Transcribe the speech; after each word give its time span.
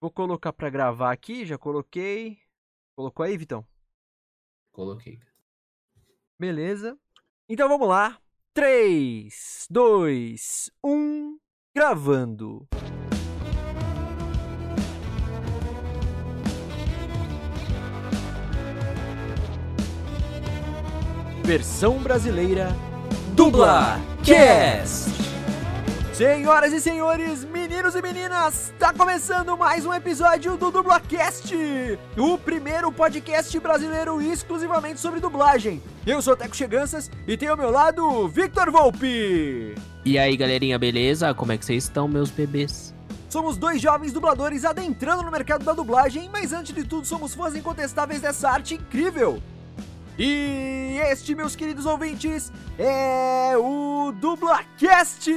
Vou 0.00 0.10
colocar 0.10 0.50
pra 0.54 0.70
gravar 0.70 1.12
aqui, 1.12 1.44
já 1.44 1.58
coloquei. 1.58 2.38
Colocou 2.96 3.22
aí, 3.22 3.36
Vitão? 3.36 3.66
Coloquei. 4.72 5.20
Beleza. 6.38 6.98
Então 7.46 7.68
vamos 7.68 7.86
lá. 7.86 8.18
3, 8.54 9.66
2, 9.68 10.70
1, 10.82 11.38
gravando. 11.74 12.66
Versão 21.44 22.02
brasileira 22.02 22.68
Dubla 23.34 23.98
Cast. 24.24 25.29
Senhoras 26.20 26.70
e 26.74 26.80
senhores, 26.82 27.44
meninos 27.44 27.94
e 27.94 28.02
meninas, 28.02 28.68
está 28.74 28.92
começando 28.92 29.56
mais 29.56 29.86
um 29.86 29.94
episódio 29.94 30.54
do 30.58 30.70
DublaCast, 30.70 31.56
o 32.14 32.36
primeiro 32.36 32.92
podcast 32.92 33.58
brasileiro 33.58 34.20
exclusivamente 34.20 35.00
sobre 35.00 35.18
dublagem. 35.18 35.82
Eu 36.06 36.20
sou 36.20 36.36
Teco 36.36 36.54
Cheganças 36.54 37.10
e 37.26 37.38
tenho 37.38 37.52
ao 37.52 37.56
meu 37.56 37.70
lado 37.70 38.28
Victor 38.28 38.70
Volpe. 38.70 39.74
E 40.04 40.18
aí, 40.18 40.36
galerinha, 40.36 40.78
beleza? 40.78 41.32
Como 41.32 41.52
é 41.52 41.56
que 41.56 41.64
vocês 41.64 41.84
estão, 41.84 42.06
meus 42.06 42.28
bebês? 42.28 42.94
Somos 43.30 43.56
dois 43.56 43.80
jovens 43.80 44.12
dubladores 44.12 44.66
adentrando 44.66 45.22
no 45.22 45.30
mercado 45.30 45.64
da 45.64 45.72
dublagem, 45.72 46.28
mas 46.30 46.52
antes 46.52 46.74
de 46.74 46.84
tudo 46.84 47.06
somos 47.06 47.32
fãs 47.34 47.54
incontestáveis 47.54 48.20
dessa 48.20 48.50
arte 48.50 48.74
incrível. 48.74 49.42
E 50.22 50.98
este, 51.10 51.34
meus 51.34 51.56
queridos 51.56 51.86
ouvintes, 51.86 52.52
é 52.78 53.56
o 53.56 54.12
DublaCast! 54.12 55.32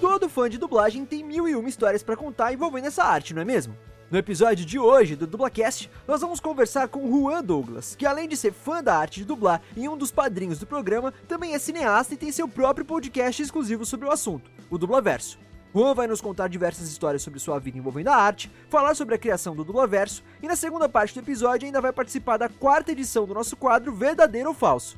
Todo 0.00 0.28
fã 0.28 0.48
de 0.48 0.56
dublagem 0.56 1.04
tem 1.04 1.24
mil 1.24 1.48
e 1.48 1.56
uma 1.56 1.68
histórias 1.68 2.04
para 2.04 2.16
contar 2.16 2.52
envolvendo 2.52 2.86
essa 2.86 3.02
arte, 3.02 3.34
não 3.34 3.42
é 3.42 3.44
mesmo? 3.44 3.76
No 4.08 4.16
episódio 4.16 4.64
de 4.64 4.78
hoje 4.78 5.16
do 5.16 5.26
DublaCast, 5.26 5.90
nós 6.06 6.20
vamos 6.20 6.38
conversar 6.38 6.86
com 6.86 7.10
Juan 7.10 7.42
Douglas, 7.42 7.96
que 7.96 8.06
além 8.06 8.28
de 8.28 8.36
ser 8.36 8.52
fã 8.52 8.80
da 8.80 8.96
arte 8.96 9.18
de 9.18 9.26
dublar 9.26 9.60
e 9.76 9.88
um 9.88 9.96
dos 9.96 10.12
padrinhos 10.12 10.60
do 10.60 10.68
programa, 10.68 11.12
também 11.26 11.54
é 11.54 11.58
cineasta 11.58 12.14
e 12.14 12.16
tem 12.16 12.30
seu 12.30 12.46
próprio 12.46 12.86
podcast 12.86 13.42
exclusivo 13.42 13.84
sobre 13.84 14.06
o 14.06 14.12
assunto, 14.12 14.48
o 14.70 14.78
Dublaverso. 14.78 15.36
Juan 15.74 15.92
vai 15.92 16.06
nos 16.06 16.20
contar 16.20 16.48
diversas 16.48 16.88
histórias 16.88 17.22
sobre 17.22 17.40
sua 17.40 17.58
vida 17.58 17.76
envolvendo 17.76 18.08
a 18.08 18.16
arte, 18.16 18.50
falar 18.68 18.94
sobre 18.94 19.16
a 19.16 19.18
criação 19.18 19.56
do 19.56 19.64
Dublaverso 19.64 20.22
e 20.40 20.46
na 20.46 20.54
segunda 20.54 20.88
parte 20.88 21.12
do 21.12 21.20
episódio 21.20 21.66
ainda 21.66 21.80
vai 21.80 21.92
participar 21.92 22.36
da 22.36 22.48
quarta 22.48 22.92
edição 22.92 23.26
do 23.26 23.34
nosso 23.34 23.56
quadro 23.56 23.92
Verdadeiro 23.92 24.50
ou 24.50 24.54
Falso. 24.54 24.96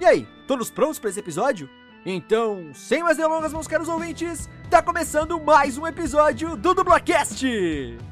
E 0.00 0.04
aí, 0.06 0.26
todos 0.46 0.70
prontos 0.70 0.98
para 0.98 1.10
esse 1.10 1.20
episódio? 1.20 1.68
Então, 2.06 2.70
sem 2.72 3.02
mais 3.02 3.18
delongas, 3.18 3.52
meus 3.52 3.66
caros 3.66 3.88
ouvintes, 3.88 4.48
tá 4.70 4.82
começando 4.82 5.38
mais 5.38 5.76
um 5.76 5.86
episódio 5.86 6.56
do 6.56 6.72
Dublacast! 6.72 8.09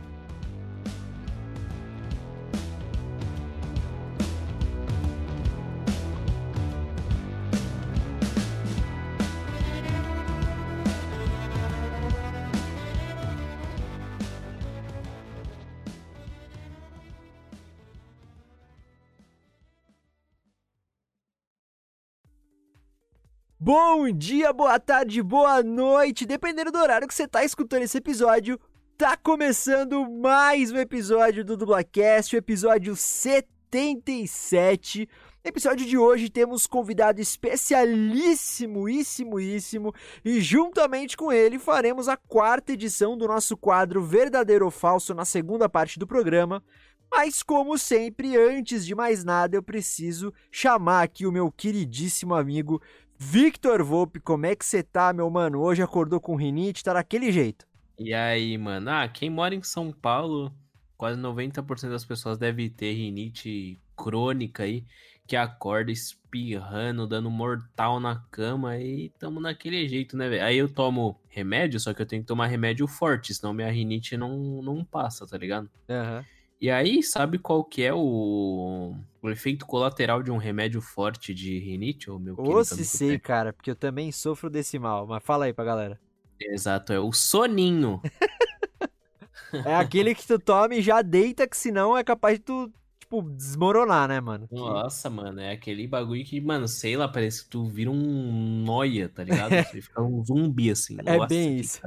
Bom 23.60 24.08
dia, 24.12 24.52
boa 24.52 24.78
tarde, 24.78 25.20
boa 25.20 25.64
noite, 25.64 26.24
dependendo 26.24 26.70
do 26.70 26.78
horário 26.78 27.08
que 27.08 27.14
você 27.14 27.26
tá 27.26 27.42
escutando 27.42 27.82
esse 27.82 27.98
episódio, 27.98 28.56
tá 28.96 29.16
começando 29.16 30.08
mais 30.08 30.70
um 30.70 30.76
episódio 30.76 31.44
do 31.44 31.56
Dublacast, 31.56 32.36
o 32.36 32.38
episódio 32.38 32.94
77. 32.94 35.08
No 35.44 35.48
episódio 35.48 35.84
de 35.84 35.98
hoje 35.98 36.30
temos 36.30 36.68
convidado 36.68 37.20
especialíssimo, 37.20 38.88
íssimo, 38.88 39.40
íssimo, 39.40 39.92
e 40.24 40.40
juntamente 40.40 41.16
com 41.16 41.32
ele 41.32 41.58
faremos 41.58 42.06
a 42.06 42.16
quarta 42.16 42.74
edição 42.74 43.18
do 43.18 43.26
nosso 43.26 43.56
quadro 43.56 44.04
Verdadeiro 44.04 44.66
ou 44.66 44.70
Falso 44.70 45.12
na 45.14 45.24
segunda 45.24 45.68
parte 45.68 45.98
do 45.98 46.06
programa. 46.06 46.62
Mas, 47.10 47.42
como 47.42 47.78
sempre, 47.78 48.36
antes 48.36 48.84
de 48.84 48.94
mais 48.94 49.24
nada, 49.24 49.56
eu 49.56 49.62
preciso 49.62 50.32
chamar 50.50 51.02
aqui 51.02 51.26
o 51.26 51.32
meu 51.32 51.50
queridíssimo 51.50 52.34
amigo 52.34 52.82
Victor 53.18 53.82
Volpe, 53.82 54.20
como 54.20 54.46
é 54.46 54.54
que 54.54 54.64
você 54.64 54.82
tá, 54.82 55.12
meu 55.12 55.28
mano? 55.28 55.60
Hoje 55.60 55.82
acordou 55.82 56.20
com 56.20 56.36
rinite, 56.36 56.84
tá 56.84 56.92
daquele 56.94 57.32
jeito. 57.32 57.66
E 57.98 58.14
aí, 58.14 58.56
mano? 58.56 58.90
Ah, 58.90 59.08
quem 59.08 59.28
mora 59.28 59.54
em 59.54 59.62
São 59.62 59.92
Paulo, 59.92 60.54
quase 60.96 61.18
90% 61.20 61.90
das 61.90 62.04
pessoas 62.04 62.38
deve 62.38 62.70
ter 62.70 62.92
rinite 62.92 63.80
crônica 63.96 64.62
aí, 64.62 64.86
que 65.26 65.34
acorda 65.36 65.90
espirrando, 65.90 67.06
dando 67.08 67.30
mortal 67.30 67.98
na 67.98 68.16
cama 68.30 68.78
e 68.78 69.10
tamo 69.18 69.40
naquele 69.40 69.88
jeito, 69.88 70.16
né, 70.16 70.28
velho? 70.28 70.44
Aí 70.44 70.56
eu 70.56 70.72
tomo 70.72 71.20
remédio, 71.28 71.80
só 71.80 71.92
que 71.92 72.00
eu 72.00 72.06
tenho 72.06 72.22
que 72.22 72.28
tomar 72.28 72.46
remédio 72.46 72.86
forte, 72.86 73.34
senão 73.34 73.52
minha 73.52 73.70
rinite 73.70 74.16
não, 74.16 74.62
não 74.62 74.84
passa, 74.84 75.26
tá 75.26 75.36
ligado? 75.36 75.68
Aham. 75.88 76.18
Uhum. 76.20 76.37
E 76.60 76.70
aí, 76.70 77.02
sabe 77.02 77.38
qual 77.38 77.62
que 77.62 77.84
é 77.84 77.94
o, 77.94 78.94
o 79.22 79.30
efeito 79.30 79.64
colateral 79.64 80.22
de 80.22 80.30
um 80.30 80.36
remédio 80.36 80.80
forte 80.80 81.32
de 81.32 81.58
rinite? 81.58 82.10
Ou 82.10 82.18
meu 82.18 82.34
Ô, 82.36 82.64
se 82.64 82.84
sei, 82.84 83.18
cara, 83.18 83.52
porque 83.52 83.70
eu 83.70 83.76
também 83.76 84.10
sofro 84.10 84.50
desse 84.50 84.76
mal. 84.78 85.06
Mas 85.06 85.22
fala 85.22 85.44
aí 85.44 85.52
pra 85.52 85.64
galera. 85.64 86.00
Exato, 86.40 86.92
é 86.92 86.98
o 86.98 87.12
soninho. 87.12 88.02
é 89.64 89.76
aquele 89.76 90.14
que 90.14 90.26
tu 90.26 90.38
toma 90.38 90.74
e 90.74 90.82
já 90.82 91.00
deita, 91.00 91.46
que 91.46 91.56
senão 91.56 91.96
é 91.96 92.02
capaz 92.02 92.38
de 92.38 92.44
tu 92.44 92.72
tipo, 93.08 93.22
desmoronar, 93.22 94.06
né, 94.06 94.20
mano? 94.20 94.46
Nossa, 94.50 95.08
mano, 95.08 95.40
é 95.40 95.52
aquele 95.52 95.86
bagulho 95.86 96.24
que, 96.24 96.40
mano, 96.40 96.68
sei 96.68 96.96
lá, 96.96 97.08
parece 97.08 97.44
que 97.44 97.50
tu 97.50 97.66
vira 97.66 97.90
um 97.90 98.62
noia, 98.64 99.08
tá 99.08 99.24
ligado? 99.24 99.50
Você 99.66 99.80
fica 99.80 100.02
um 100.02 100.22
zumbi, 100.22 100.70
assim. 100.70 100.98
É 101.04 101.16
Nossa, 101.16 101.26
bem 101.26 101.58
isso. 101.58 101.80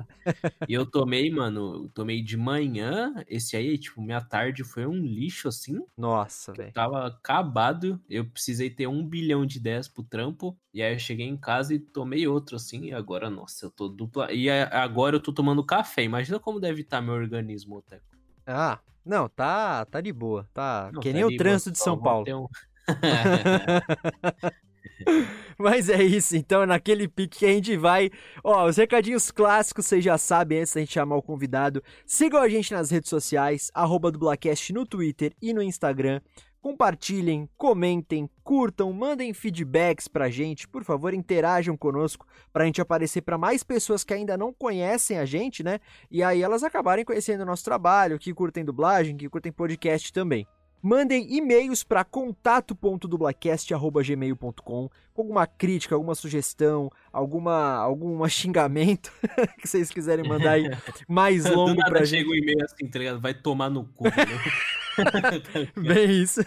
E 0.67 0.73
eu 0.73 0.85
tomei, 0.85 1.31
mano, 1.31 1.83
eu 1.83 1.89
tomei 1.89 2.21
de 2.21 2.35
manhã, 2.35 3.13
esse 3.27 3.55
aí, 3.55 3.77
tipo, 3.77 4.01
minha 4.01 4.21
tarde 4.21 4.63
foi 4.63 4.85
um 4.85 4.95
lixo, 4.95 5.47
assim. 5.47 5.79
Nossa, 5.95 6.53
velho. 6.53 6.73
Tava 6.73 7.05
acabado, 7.05 8.01
eu 8.09 8.25
precisei 8.25 8.69
ter 8.69 8.87
um 8.87 9.05
bilhão 9.05 9.45
de 9.45 9.57
ideias 9.57 9.87
pro 9.87 10.03
trampo, 10.03 10.57
e 10.73 10.81
aí 10.81 10.93
eu 10.93 10.99
cheguei 10.99 11.27
em 11.27 11.37
casa 11.37 11.73
e 11.75 11.79
tomei 11.79 12.27
outro, 12.27 12.55
assim, 12.55 12.85
e 12.85 12.93
agora, 12.93 13.29
nossa, 13.29 13.65
eu 13.65 13.71
tô 13.71 13.87
dupla... 13.87 14.31
E 14.33 14.49
agora 14.49 15.15
eu 15.15 15.19
tô 15.19 15.31
tomando 15.31 15.63
café, 15.63 16.03
imagina 16.03 16.39
como 16.39 16.59
deve 16.59 16.81
estar 16.81 17.01
meu 17.01 17.13
organismo, 17.13 17.77
Oteco. 17.77 18.05
Ah, 18.45 18.79
não, 19.05 19.27
tá, 19.27 19.85
tá 19.85 20.01
de 20.01 20.13
boa. 20.13 20.47
Tá 20.53 20.89
Não, 20.93 21.01
que 21.01 21.09
tá 21.09 21.13
nem 21.15 21.23
o 21.25 21.35
trânsito 21.35 21.69
boa, 21.69 21.73
de 21.73 21.79
São 21.79 21.99
Paulo. 21.99 22.25
Um... 22.29 22.47
Mas 25.57 25.89
é 25.89 26.01
isso, 26.01 26.35
então, 26.35 26.65
naquele 26.65 27.07
pique 27.07 27.39
que 27.39 27.45
a 27.45 27.49
gente 27.49 27.77
vai. 27.77 28.09
Ó, 28.43 28.65
os 28.65 28.77
recadinhos 28.77 29.31
clássicos 29.31 29.85
vocês 29.85 30.03
já 30.03 30.17
sabem 30.17 30.59
antes 30.59 30.73
da 30.73 30.79
gente 30.79 30.93
chamar 30.93 31.15
o 31.15 31.21
convidado. 31.21 31.83
Sigam 32.05 32.41
a 32.41 32.49
gente 32.49 32.73
nas 32.73 32.89
redes 32.89 33.09
sociais, 33.09 33.69
arroba 33.73 34.11
Dublacast 34.11 34.73
no 34.73 34.85
Twitter 34.85 35.33
e 35.41 35.53
no 35.53 35.61
Instagram. 35.61 36.21
Compartilhem, 36.61 37.49
comentem, 37.57 38.29
curtam, 38.43 38.93
mandem 38.93 39.33
feedbacks 39.33 40.07
pra 40.07 40.29
gente, 40.29 40.67
por 40.67 40.83
favor, 40.83 41.11
interajam 41.11 41.75
conosco 41.75 42.27
pra 42.53 42.65
gente 42.65 42.79
aparecer 42.79 43.21
para 43.21 43.35
mais 43.35 43.63
pessoas 43.63 44.03
que 44.03 44.13
ainda 44.13 44.37
não 44.37 44.53
conhecem 44.53 45.17
a 45.17 45.25
gente, 45.25 45.63
né? 45.63 45.79
E 46.11 46.21
aí 46.21 46.43
elas 46.43 46.63
acabarem 46.63 47.03
conhecendo 47.03 47.41
o 47.41 47.47
nosso 47.47 47.63
trabalho, 47.63 48.19
que 48.19 48.31
curtem 48.31 48.63
dublagem, 48.63 49.17
que 49.17 49.27
curtem 49.27 49.51
podcast 49.51 50.13
também. 50.13 50.45
Mandem 50.81 51.31
e-mails 51.31 51.83
para 51.83 52.03
contato.dublacast.gmail.com 52.03 54.89
com 55.13 55.21
alguma 55.21 55.45
crítica, 55.45 55.93
alguma 55.93 56.15
sugestão, 56.15 56.89
alguma, 57.11 57.75
algum 57.75 58.27
xingamento 58.27 59.11
que 59.61 59.67
vocês 59.67 59.91
quiserem 59.91 60.27
mandar 60.27 60.53
aí 60.53 60.69
mais 61.07 61.45
longo 61.45 61.75
nada 61.75 61.91
pra 61.91 62.05
chega 62.05 62.23
gente. 62.23 62.31
o 62.31 62.35
e-mail 62.35 62.63
assim, 62.63 62.87
tá 62.87 62.99
ligado? 62.99 63.19
Vai 63.19 63.33
tomar 63.33 63.69
no 63.69 63.85
cu. 63.85 64.05
Né? 64.05 64.11
Bem 65.75 66.21
isso. 66.21 66.41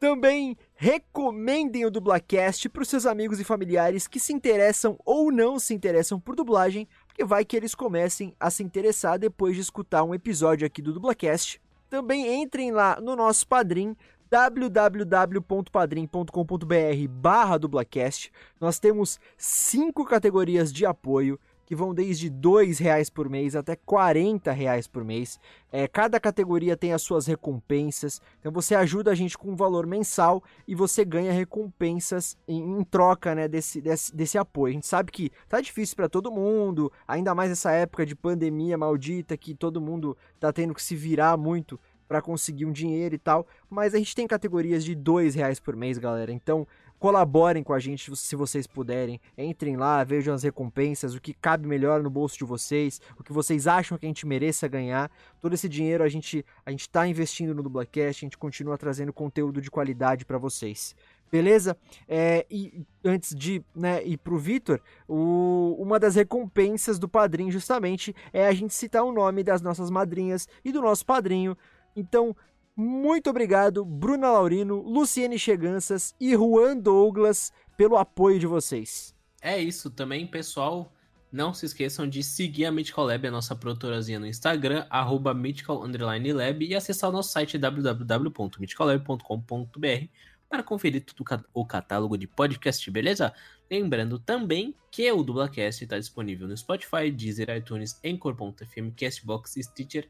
Também 0.00 0.56
recomendem 0.74 1.86
o 1.86 1.90
Dublacast 1.90 2.68
para 2.68 2.82
os 2.82 2.88
seus 2.88 3.06
amigos 3.06 3.38
e 3.38 3.44
familiares 3.44 4.08
que 4.08 4.18
se 4.18 4.32
interessam 4.32 4.98
ou 5.04 5.30
não 5.30 5.60
se 5.60 5.72
interessam 5.72 6.18
por 6.18 6.34
dublagem, 6.34 6.88
porque 7.06 7.24
vai 7.24 7.44
que 7.44 7.56
eles 7.56 7.74
comecem 7.74 8.34
a 8.40 8.50
se 8.50 8.64
interessar 8.64 9.16
depois 9.16 9.54
de 9.54 9.62
escutar 9.62 10.02
um 10.02 10.14
episódio 10.14 10.66
aqui 10.66 10.82
do 10.82 10.92
Dublacast. 10.92 11.61
Também 11.92 12.42
entrem 12.42 12.70
lá 12.70 12.98
no 13.02 13.14
nosso 13.14 13.46
Padrim, 13.46 13.94
www.padrim.com.br 14.30 17.08
barra 17.10 17.58
dublacast. 17.58 18.32
Nós 18.58 18.78
temos 18.78 19.20
cinco 19.36 20.06
categorias 20.06 20.72
de 20.72 20.86
apoio 20.86 21.38
que 21.72 21.76
vão 21.76 21.94
desde 21.94 22.28
R$ 22.28 22.74
reais 22.78 23.08
por 23.08 23.30
mês 23.30 23.56
até 23.56 23.72
R$ 23.72 24.52
reais 24.52 24.86
por 24.86 25.02
mês. 25.02 25.40
É, 25.72 25.88
cada 25.88 26.20
categoria 26.20 26.76
tem 26.76 26.92
as 26.92 27.00
suas 27.00 27.26
recompensas, 27.26 28.20
então 28.38 28.52
você 28.52 28.74
ajuda 28.74 29.10
a 29.10 29.14
gente 29.14 29.38
com 29.38 29.52
um 29.52 29.56
valor 29.56 29.86
mensal 29.86 30.44
e 30.68 30.74
você 30.74 31.02
ganha 31.02 31.32
recompensas 31.32 32.36
em, 32.46 32.78
em 32.78 32.84
troca 32.84 33.34
né, 33.34 33.48
desse, 33.48 33.80
desse, 33.80 34.14
desse 34.14 34.36
apoio. 34.36 34.72
A 34.72 34.74
gente 34.74 34.86
sabe 34.86 35.10
que 35.10 35.32
tá 35.48 35.62
difícil 35.62 35.96
para 35.96 36.10
todo 36.10 36.30
mundo, 36.30 36.92
ainda 37.08 37.34
mais 37.34 37.50
essa 37.50 37.72
época 37.72 38.04
de 38.04 38.14
pandemia 38.14 38.76
maldita 38.76 39.34
que 39.34 39.54
todo 39.54 39.80
mundo 39.80 40.14
tá 40.38 40.52
tendo 40.52 40.74
que 40.74 40.82
se 40.82 40.94
virar 40.94 41.38
muito 41.38 41.80
para 42.06 42.20
conseguir 42.20 42.66
um 42.66 42.72
dinheiro 42.72 43.14
e 43.14 43.18
tal, 43.18 43.46
mas 43.70 43.94
a 43.94 43.98
gente 43.98 44.14
tem 44.14 44.26
categorias 44.26 44.84
de 44.84 44.94
dois 44.94 45.34
reais 45.34 45.58
por 45.58 45.74
mês, 45.74 45.96
galera. 45.96 46.30
Então 46.30 46.68
colaborem 47.02 47.64
com 47.64 47.72
a 47.72 47.80
gente 47.80 48.14
se 48.16 48.36
vocês 48.36 48.64
puderem. 48.64 49.20
Entrem 49.36 49.76
lá, 49.76 50.04
vejam 50.04 50.32
as 50.32 50.44
recompensas, 50.44 51.16
o 51.16 51.20
que 51.20 51.34
cabe 51.34 51.66
melhor 51.66 52.00
no 52.00 52.08
bolso 52.08 52.38
de 52.38 52.44
vocês, 52.44 53.00
o 53.18 53.24
que 53.24 53.32
vocês 53.32 53.66
acham 53.66 53.98
que 53.98 54.06
a 54.06 54.08
gente 54.08 54.24
mereça 54.24 54.68
ganhar. 54.68 55.10
Todo 55.40 55.52
esse 55.52 55.68
dinheiro 55.68 56.04
a 56.04 56.08
gente 56.08 56.46
a 56.64 56.70
gente 56.70 56.82
está 56.82 57.04
investindo 57.04 57.56
no 57.56 57.62
Dublacast, 57.64 58.24
a 58.24 58.26
gente 58.26 58.38
continua 58.38 58.78
trazendo 58.78 59.12
conteúdo 59.12 59.60
de 59.60 59.68
qualidade 59.68 60.24
para 60.24 60.38
vocês. 60.38 60.94
Beleza? 61.28 61.76
É, 62.06 62.46
e 62.48 62.86
antes 63.04 63.34
de 63.34 63.64
né, 63.74 64.04
ir 64.04 64.18
pro 64.18 64.38
Vitor, 64.38 64.80
uma 65.08 65.98
das 65.98 66.14
recompensas 66.14 67.00
do 67.00 67.08
padrinho 67.08 67.50
justamente 67.50 68.14
é 68.32 68.46
a 68.46 68.52
gente 68.52 68.74
citar 68.74 69.02
o 69.02 69.10
nome 69.10 69.42
das 69.42 69.60
nossas 69.60 69.90
madrinhas 69.90 70.46
e 70.64 70.70
do 70.70 70.80
nosso 70.80 71.04
padrinho 71.04 71.56
então, 71.94 72.34
muito 72.76 73.28
obrigado, 73.28 73.84
Bruna 73.84 74.30
Laurino, 74.30 74.80
Luciene 74.80 75.36
Cheganças 75.38 76.14
e 76.20 76.34
Juan 76.34 76.76
Douglas, 76.76 77.52
pelo 77.76 77.96
apoio 77.96 78.38
de 78.38 78.46
vocês. 78.46 79.12
É 79.40 79.60
isso 79.60 79.90
também, 79.90 80.24
pessoal. 80.26 80.92
Não 81.30 81.52
se 81.54 81.66
esqueçam 81.66 82.08
de 82.08 82.22
seguir 82.22 82.64
a 82.66 82.72
Mythical 82.72 83.06
Lab, 83.06 83.26
a 83.26 83.30
nossa 83.30 83.56
produtorazinha 83.56 84.18
no 84.18 84.26
Instagram, 84.26 84.86
arroba 84.90 85.32
Lab, 85.32 86.64
e 86.64 86.74
acessar 86.74 87.10
o 87.10 87.12
nosso 87.12 87.32
site 87.32 87.58
www.mythicallab.com.br 87.58 90.06
para 90.48 90.62
conferir 90.62 91.02
todo 91.02 91.24
o 91.54 91.64
catálogo 91.64 92.18
de 92.18 92.26
podcast, 92.26 92.90
beleza? 92.90 93.32
Lembrando 93.70 94.18
também 94.18 94.74
que 94.90 95.10
o 95.10 95.22
Dublacast 95.22 95.82
está 95.82 95.98
disponível 95.98 96.46
no 96.46 96.54
Spotify, 96.54 97.10
Deezer, 97.10 97.48
iTunes, 97.56 97.98
Anchor.fm, 98.04 98.90
Castbox, 98.94 99.54
Stitcher 99.58 100.06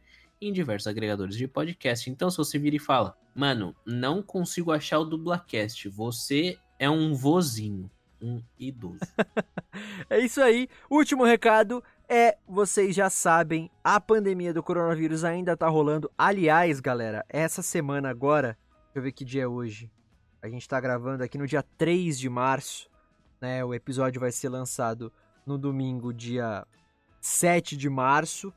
em 0.48 0.52
diversos 0.52 0.86
agregadores 0.86 1.36
de 1.36 1.46
podcast. 1.46 2.10
Então, 2.10 2.30
se 2.30 2.36
você 2.36 2.58
vira 2.58 2.76
e 2.76 2.80
fala, 2.80 3.16
mano, 3.34 3.74
não 3.86 4.22
consigo 4.22 4.72
achar 4.72 4.98
o 4.98 5.04
Dublacast, 5.04 5.88
você 5.88 6.58
é 6.78 6.90
um 6.90 7.14
vozinho, 7.14 7.90
um 8.20 8.42
idoso. 8.58 8.98
é 10.10 10.18
isso 10.18 10.40
aí. 10.40 10.68
Último 10.90 11.24
recado 11.24 11.82
é, 12.08 12.36
vocês 12.46 12.94
já 12.94 13.08
sabem, 13.08 13.70
a 13.82 14.00
pandemia 14.00 14.52
do 14.52 14.62
coronavírus 14.62 15.24
ainda 15.24 15.56
tá 15.56 15.68
rolando. 15.68 16.10
Aliás, 16.18 16.80
galera, 16.80 17.24
essa 17.28 17.62
semana 17.62 18.10
agora, 18.10 18.58
deixa 18.84 18.98
eu 18.98 19.02
ver 19.02 19.12
que 19.12 19.24
dia 19.24 19.44
é 19.44 19.46
hoje. 19.46 19.90
A 20.42 20.48
gente 20.48 20.68
tá 20.68 20.80
gravando 20.80 21.22
aqui 21.22 21.38
no 21.38 21.46
dia 21.46 21.62
3 21.78 22.18
de 22.18 22.28
março, 22.28 22.90
né? 23.40 23.64
O 23.64 23.72
episódio 23.72 24.20
vai 24.20 24.32
ser 24.32 24.48
lançado 24.48 25.12
no 25.46 25.56
domingo, 25.56 26.12
dia 26.12 26.66
7 27.20 27.76
de 27.76 27.88
março 27.88 28.52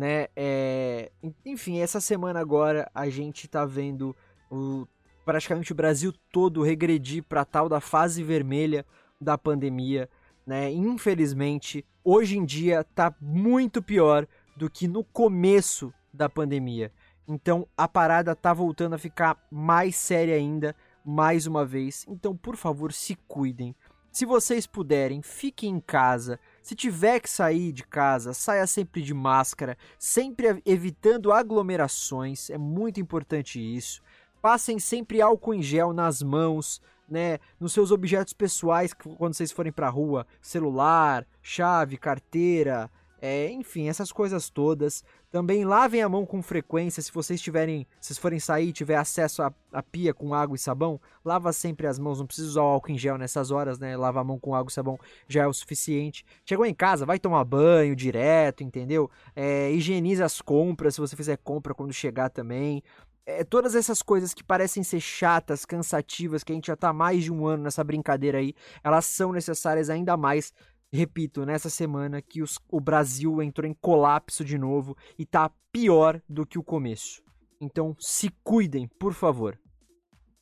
né? 0.00 0.28
É... 0.34 1.12
Enfim, 1.44 1.78
essa 1.78 2.00
semana 2.00 2.40
agora 2.40 2.90
a 2.94 3.10
gente 3.10 3.46
tá 3.46 3.66
vendo 3.66 4.16
o 4.50 4.88
praticamente 5.26 5.72
o 5.72 5.74
Brasil 5.74 6.10
todo 6.32 6.62
regredir 6.62 7.22
para 7.22 7.44
tal 7.44 7.68
da 7.68 7.80
fase 7.80 8.24
vermelha 8.24 8.84
da 9.20 9.36
pandemia, 9.36 10.08
né? 10.46 10.72
Infelizmente, 10.72 11.84
hoje 12.02 12.38
em 12.38 12.46
dia 12.46 12.82
tá 12.82 13.14
muito 13.20 13.82
pior 13.82 14.26
do 14.56 14.70
que 14.70 14.88
no 14.88 15.04
começo 15.04 15.92
da 16.10 16.30
pandemia. 16.30 16.90
Então 17.28 17.68
a 17.76 17.86
parada 17.86 18.34
tá 18.34 18.54
voltando 18.54 18.94
a 18.94 18.98
ficar 18.98 19.36
mais 19.50 19.96
séria 19.96 20.34
ainda, 20.34 20.74
mais 21.04 21.46
uma 21.46 21.62
vez. 21.66 22.06
Então, 22.08 22.34
por 22.34 22.56
favor, 22.56 22.90
se 22.90 23.14
cuidem. 23.28 23.76
Se 24.10 24.24
vocês 24.24 24.66
puderem, 24.66 25.20
fiquem 25.20 25.74
em 25.74 25.80
casa. 25.80 26.40
Se 26.62 26.74
tiver 26.74 27.20
que 27.20 27.30
sair 27.30 27.72
de 27.72 27.82
casa, 27.82 28.34
saia 28.34 28.66
sempre 28.66 29.02
de 29.02 29.14
máscara, 29.14 29.76
sempre 29.98 30.62
evitando 30.66 31.32
aglomerações, 31.32 32.50
é 32.50 32.58
muito 32.58 33.00
importante 33.00 33.58
isso. 33.58 34.02
Passem 34.42 34.78
sempre 34.78 35.20
álcool 35.20 35.54
em 35.54 35.62
gel 35.62 35.92
nas 35.92 36.22
mãos, 36.22 36.80
né, 37.08 37.38
nos 37.58 37.72
seus 37.72 37.90
objetos 37.90 38.32
pessoais 38.32 38.92
quando 38.92 39.34
vocês 39.34 39.50
forem 39.50 39.72
para 39.72 39.88
a 39.88 39.90
rua, 39.90 40.26
celular, 40.40 41.26
chave, 41.42 41.96
carteira, 41.96 42.90
é, 43.20 43.50
enfim, 43.50 43.88
essas 43.88 44.12
coisas 44.12 44.48
todas. 44.48 45.04
Também 45.30 45.64
lavem 45.64 46.02
a 46.02 46.08
mão 46.08 46.26
com 46.26 46.42
frequência. 46.42 47.00
Se 47.00 47.12
vocês 47.12 47.40
tiverem, 47.40 47.86
se 48.00 48.14
forem 48.16 48.40
sair 48.40 48.70
e 48.70 48.72
tiver 48.72 48.96
acesso 48.96 49.42
à, 49.42 49.82
pia 49.82 50.12
com 50.12 50.34
água 50.34 50.56
e 50.56 50.58
sabão, 50.58 51.00
lava 51.24 51.52
sempre 51.52 51.86
as 51.86 52.00
mãos. 52.00 52.18
Não 52.18 52.26
precisa 52.26 52.48
usar 52.48 52.62
o 52.62 52.66
álcool 52.66 52.90
em 52.90 52.98
gel 52.98 53.16
nessas 53.16 53.52
horas, 53.52 53.78
né? 53.78 53.96
Lava 53.96 54.20
a 54.20 54.24
mão 54.24 54.40
com 54.40 54.56
água 54.56 54.68
e 54.68 54.72
sabão 54.72 54.98
já 55.28 55.44
é 55.44 55.46
o 55.46 55.52
suficiente. 55.52 56.24
Chegou 56.44 56.66
em 56.66 56.74
casa, 56.74 57.06
vai 57.06 57.18
tomar 57.18 57.44
banho 57.44 57.94
direto, 57.94 58.64
entendeu? 58.64 59.08
É, 59.36 59.70
higienize 59.70 60.20
as 60.20 60.40
compras, 60.40 60.96
se 60.96 61.00
você 61.00 61.14
fizer 61.14 61.36
compra 61.36 61.74
quando 61.74 61.92
chegar 61.92 62.28
também. 62.28 62.82
É, 63.24 63.44
todas 63.44 63.76
essas 63.76 64.02
coisas 64.02 64.34
que 64.34 64.42
parecem 64.42 64.82
ser 64.82 64.98
chatas, 65.00 65.64
cansativas, 65.64 66.42
que 66.42 66.50
a 66.50 66.54
gente 66.56 66.66
já 66.66 66.76
tá 66.76 66.92
mais 66.92 67.22
de 67.22 67.32
um 67.32 67.46
ano 67.46 67.62
nessa 67.62 67.84
brincadeira 67.84 68.38
aí, 68.38 68.52
elas 68.82 69.06
são 69.06 69.32
necessárias 69.32 69.88
ainda 69.88 70.16
mais 70.16 70.52
repito, 70.92 71.46
nessa 71.46 71.70
semana 71.70 72.20
que 72.20 72.42
os, 72.42 72.58
o 72.68 72.80
Brasil 72.80 73.42
entrou 73.42 73.68
em 73.68 73.74
colapso 73.74 74.44
de 74.44 74.58
novo 74.58 74.96
e 75.18 75.24
tá 75.24 75.50
pior 75.72 76.20
do 76.28 76.46
que 76.46 76.58
o 76.58 76.62
começo. 76.62 77.22
Então 77.60 77.94
se 77.98 78.30
cuidem, 78.42 78.88
por 78.98 79.12
favor. 79.12 79.58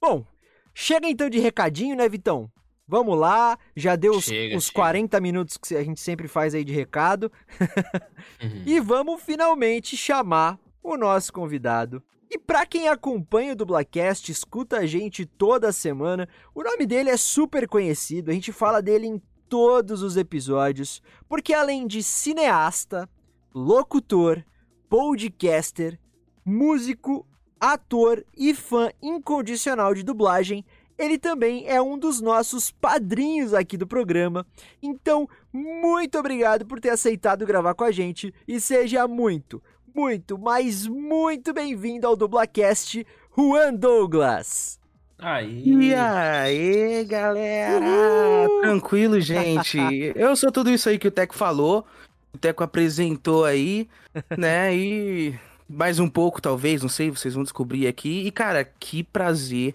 Bom, 0.01 0.25
chega 0.73 1.09
então 1.09 1.29
de 1.29 1.39
recadinho, 1.39 1.97
né, 1.97 2.09
Vitão? 2.09 2.51
Vamos 2.87 3.19
lá, 3.19 3.59
já 3.77 3.97
deu 3.97 4.13
os, 4.13 4.25
chega, 4.25 4.57
os 4.57 4.67
chega. 4.67 4.77
40 4.77 5.21
minutos 5.21 5.59
que 5.59 5.77
a 5.77 5.85
gente 5.85 6.01
sempre 6.01 6.27
faz 6.27 6.55
aí 6.55 6.65
de 6.65 6.73
recado. 6.73 7.31
uhum. 8.43 8.63
E 8.65 8.81
vamos 8.81 9.21
finalmente 9.23 9.97
chamar 9.97 10.59
o 10.83 10.97
nosso 10.97 11.31
convidado. 11.33 12.03
E 12.31 12.39
para 12.39 12.65
quem 12.65 12.89
acompanha 12.89 13.53
o 13.53 13.57
Dublacast, 13.57 14.31
escuta 14.31 14.79
a 14.79 14.87
gente 14.87 15.27
toda 15.27 15.73
semana, 15.73 16.29
o 16.55 16.63
nome 16.63 16.87
dele 16.87 17.11
é 17.11 17.17
super 17.17 17.67
conhecido, 17.67 18.31
a 18.31 18.35
gente 18.35 18.53
fala 18.53 18.83
dele 18.83 19.07
em 19.07 19.23
todos 19.49 20.03
os 20.03 20.17
episódios, 20.17 21.03
porque 21.29 21.55
além 21.55 21.87
de 21.87 22.03
cineasta, 22.03 23.09
locutor, 23.55 24.45
podcaster, 24.89 25.99
músico, 26.45 27.27
ator 27.61 28.25
e 28.37 28.55
fã 28.55 28.91
incondicional 29.03 29.95
de 29.95 30.03
dublagem, 30.03 30.65
ele 30.99 31.19
também 31.19 31.65
é 31.67 31.81
um 31.81 31.97
dos 31.97 32.21
nossos 32.21 32.71
padrinhos 32.71 33.55
aqui 33.55 33.77
do 33.77 33.87
programa. 33.87 34.47
Então, 34.83 35.29
muito 35.53 36.19
obrigado 36.19 36.67
por 36.67 36.81
ter 36.81 36.91
aceitado 36.91 37.47
gravar 37.47 37.75
com 37.75 37.85
a 37.85 37.93
gente 37.93 38.35
e 38.47 38.61
seja 38.61 39.07
muito, 39.07 39.63
muito, 39.95 40.37
mas 40.37 40.87
muito 40.87 41.53
bem-vindo 41.53 42.07
ao 42.07 42.17
Dublacast, 42.17 43.07
Juan 43.37 43.75
Douglas. 43.75 44.79
Aí. 45.19 45.63
E 45.67 45.95
aí, 45.95 47.05
galera? 47.05 47.85
Uhul. 47.85 48.61
Tranquilo, 48.61 49.21
gente. 49.21 49.79
Eu 50.15 50.37
sou 50.37 50.53
tudo 50.53 50.71
isso 50.71 50.89
aí 50.89 50.99
que 50.99 51.09
o 51.09 51.11
Teco 51.11 51.35
falou. 51.35 51.85
O 52.33 52.39
Teco 52.39 52.63
apresentou 52.63 53.45
aí, 53.45 53.89
né? 54.37 54.77
E 54.77 55.39
mais 55.69 55.99
um 55.99 56.09
pouco, 56.09 56.41
talvez, 56.41 56.83
não 56.83 56.89
sei, 56.89 57.11
vocês 57.11 57.35
vão 57.35 57.43
descobrir 57.43 57.89
aqui. 57.89 58.27
E, 58.27 58.31
cara, 58.31 58.65
que 58.65 59.03
prazer 59.03 59.75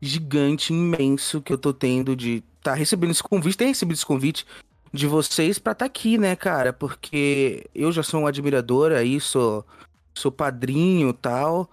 gigante, 0.00 0.72
imenso 0.72 1.42
que 1.42 1.52
eu 1.52 1.58
tô 1.58 1.72
tendo 1.72 2.14
de 2.14 2.36
estar 2.58 2.72
tá 2.72 2.74
recebendo 2.74 3.10
esse 3.10 3.22
convite, 3.22 3.56
ter 3.56 3.66
recebido 3.66 3.96
esse 3.96 4.06
convite 4.06 4.46
de 4.92 5.08
vocês 5.08 5.58
pra 5.58 5.72
estar 5.72 5.84
tá 5.84 5.86
aqui, 5.86 6.16
né, 6.18 6.36
cara? 6.36 6.72
Porque 6.72 7.66
eu 7.74 7.90
já 7.90 8.02
sou 8.04 8.20
um 8.20 8.26
admirador 8.28 8.92
aí, 8.92 9.20
sou, 9.20 9.66
sou 10.14 10.30
padrinho 10.30 11.10
e 11.10 11.14
tal. 11.14 11.68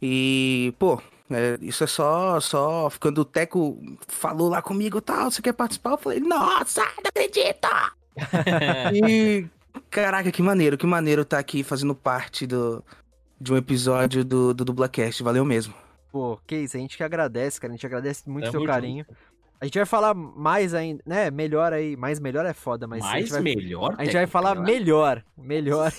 E, 0.00 0.72
pô, 0.78 1.00
é, 1.34 1.58
isso 1.60 1.84
é 1.84 1.86
só, 1.86 2.40
só 2.40 2.90
quando 3.00 3.18
o 3.18 3.24
Teco 3.24 3.78
falou 4.08 4.48
lá 4.48 4.62
comigo 4.62 5.00
tal, 5.00 5.30
você 5.30 5.42
quer 5.42 5.52
participar? 5.52 5.92
Eu 5.92 5.98
falei, 5.98 6.20
nossa, 6.20 6.82
não 6.82 7.08
acredito! 7.08 7.68
e, 8.94 9.46
caraca, 9.90 10.30
que 10.30 10.42
maneiro, 10.42 10.78
que 10.78 10.86
maneiro 10.86 11.22
estar 11.22 11.36
tá 11.36 11.40
aqui 11.40 11.62
fazendo 11.62 11.94
parte 11.94 12.46
do, 12.46 12.84
de 13.40 13.52
um 13.52 13.56
episódio 13.56 14.24
do, 14.24 14.54
do 14.54 14.64
Dublacast, 14.64 15.22
valeu 15.22 15.44
mesmo. 15.44 15.74
Pô, 16.12 16.38
que 16.46 16.56
isso, 16.56 16.76
a 16.76 16.80
gente 16.80 16.96
que 16.96 17.02
agradece, 17.02 17.60
cara, 17.60 17.72
a 17.72 17.76
gente 17.76 17.86
agradece 17.86 18.28
muito 18.28 18.48
o 18.48 18.50
seu 18.50 18.64
carinho. 18.64 19.04
Junto. 19.08 19.34
A 19.60 19.64
gente 19.64 19.78
vai 19.78 19.86
falar 19.86 20.12
mais 20.14 20.74
ainda, 20.74 21.02
né? 21.06 21.30
Melhor 21.30 21.72
aí, 21.72 21.96
mais 21.96 22.20
melhor 22.20 22.44
é 22.44 22.52
foda, 22.52 22.86
mas 22.86 23.02
mais 23.02 23.30
vai, 23.30 23.40
melhor. 23.40 23.94
A 23.96 24.04
gente 24.04 24.12
vai 24.12 24.26
falar 24.26 24.54
melhor, 24.56 25.24
melhor. 25.38 25.90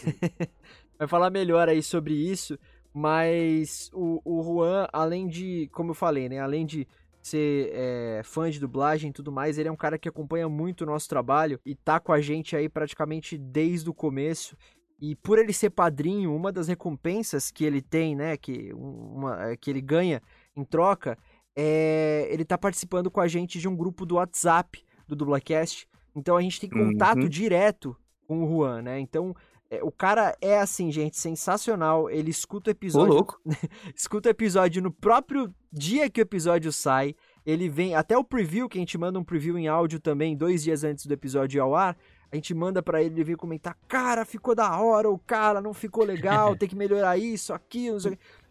vai 1.00 1.08
falar 1.08 1.30
melhor 1.32 1.68
aí 1.68 1.82
sobre 1.82 2.14
isso. 2.14 2.60
Mas 2.98 3.92
o, 3.94 4.22
o 4.24 4.42
Juan, 4.42 4.88
além 4.94 5.28
de, 5.28 5.70
como 5.74 5.92
eu 5.92 5.96
falei, 5.96 6.30
né? 6.30 6.40
Além 6.40 6.66
de 6.66 6.88
ser 7.22 7.72
é, 7.74 8.22
fã 8.24 8.50
de 8.50 8.60
dublagem 8.60 9.10
e 9.10 9.14
tudo 9.14 9.32
mais. 9.32 9.58
Ele 9.58 9.68
é 9.68 9.72
um 9.72 9.76
cara 9.76 9.98
que 9.98 10.08
acompanha 10.08 10.48
muito 10.48 10.82
o 10.82 10.86
nosso 10.86 11.10
trabalho 11.10 11.60
e 11.66 11.74
tá 11.76 12.00
com 12.00 12.14
a 12.14 12.22
gente 12.22 12.56
aí 12.56 12.70
praticamente 12.70 13.36
desde 13.38 13.90
o 13.90 13.94
começo. 13.94 14.56
E 15.02 15.16
por 15.16 15.40
ele 15.40 15.52
ser 15.52 15.72
padrinho, 15.72 16.34
uma 16.34 16.52
das 16.52 16.68
recompensas 16.68 17.52
que 17.52 17.66
ele 17.66 17.82
tem, 17.82 18.16
né, 18.16 18.38
que, 18.38 18.72
uma, 18.74 19.52
é, 19.52 19.58
que 19.58 19.70
ele 19.70 19.82
ganha 19.82 20.22
em 20.56 20.64
troca, 20.64 21.18
é 21.56 22.28
ele 22.30 22.46
tá 22.46 22.58
participando 22.58 23.10
com 23.10 23.20
a 23.20 23.28
gente 23.28 23.60
de 23.60 23.68
um 23.68 23.76
grupo 23.76 24.06
do 24.06 24.16
WhatsApp 24.16 24.82
do 25.08 25.16
Dublacast. 25.16 25.88
Então 26.16 26.38
a 26.38 26.42
gente 26.42 26.62
tem 26.62 26.70
contato 26.70 27.24
uhum. 27.24 27.28
direto 27.28 27.98
com 28.28 28.44
o 28.44 28.48
Juan, 28.48 28.84
né? 28.84 29.00
Então 29.00 29.36
o 29.84 29.92
cara 29.92 30.36
é 30.42 30.60
assim, 30.60 30.92
gente, 30.92 31.18
sensacional. 31.18 32.10
Ele 32.10 32.30
escuta 32.30 32.70
o 32.70 32.72
episódio. 32.72 33.12
Ô, 33.12 33.16
louco. 33.16 33.42
escuta 33.96 34.30
o 34.30 34.32
episódio 34.32 34.82
no 34.82 34.92
próprio 34.92 35.54
dia 35.72 36.10
que 36.10 36.20
o 36.20 36.24
episódio 36.24 36.72
sai. 36.72 37.16
Ele 37.46 37.70
vem. 37.70 37.96
Até 37.96 38.18
o 38.18 38.24
preview, 38.24 38.68
que 38.68 38.78
a 38.78 38.82
gente 38.82 38.98
manda 38.98 39.20
um 39.20 39.24
preview 39.24 39.58
em 39.58 39.68
áudio 39.68 40.00
também, 40.00 40.36
dois 40.36 40.64
dias 40.64 40.84
antes 40.84 41.06
do 41.06 41.14
episódio 41.14 41.58
ir 41.58 41.62
ao 41.62 41.76
ar. 41.76 41.98
A 42.32 42.36
gente 42.36 42.54
manda 42.54 42.82
para 42.82 43.02
ele, 43.02 43.16
ele 43.16 43.24
vem 43.24 43.36
comentar: 43.36 43.78
Cara, 43.88 44.26
ficou 44.26 44.56
da 44.56 44.80
hora, 44.80 45.10
o 45.10 45.18
cara 45.20 45.62
não 45.62 45.74
ficou 45.74 46.04
legal, 46.04 46.56
tem 46.58 46.68
que 46.68 46.76
melhorar 46.76 47.18
isso, 47.18 47.54
aquilo, 47.54 47.98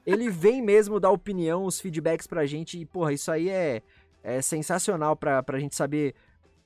Ele 0.06 0.30
vem 0.30 0.62
mesmo 0.62 1.00
dar 1.00 1.10
opinião, 1.10 1.64
os 1.64 1.80
feedbacks 1.80 2.26
pra 2.26 2.46
gente. 2.46 2.78
E, 2.78 2.86
porra, 2.86 3.12
isso 3.12 3.30
aí 3.30 3.48
é, 3.48 3.82
é 4.22 4.40
sensacional 4.40 5.16
pra, 5.16 5.42
pra 5.42 5.58
gente 5.58 5.74
saber 5.74 6.14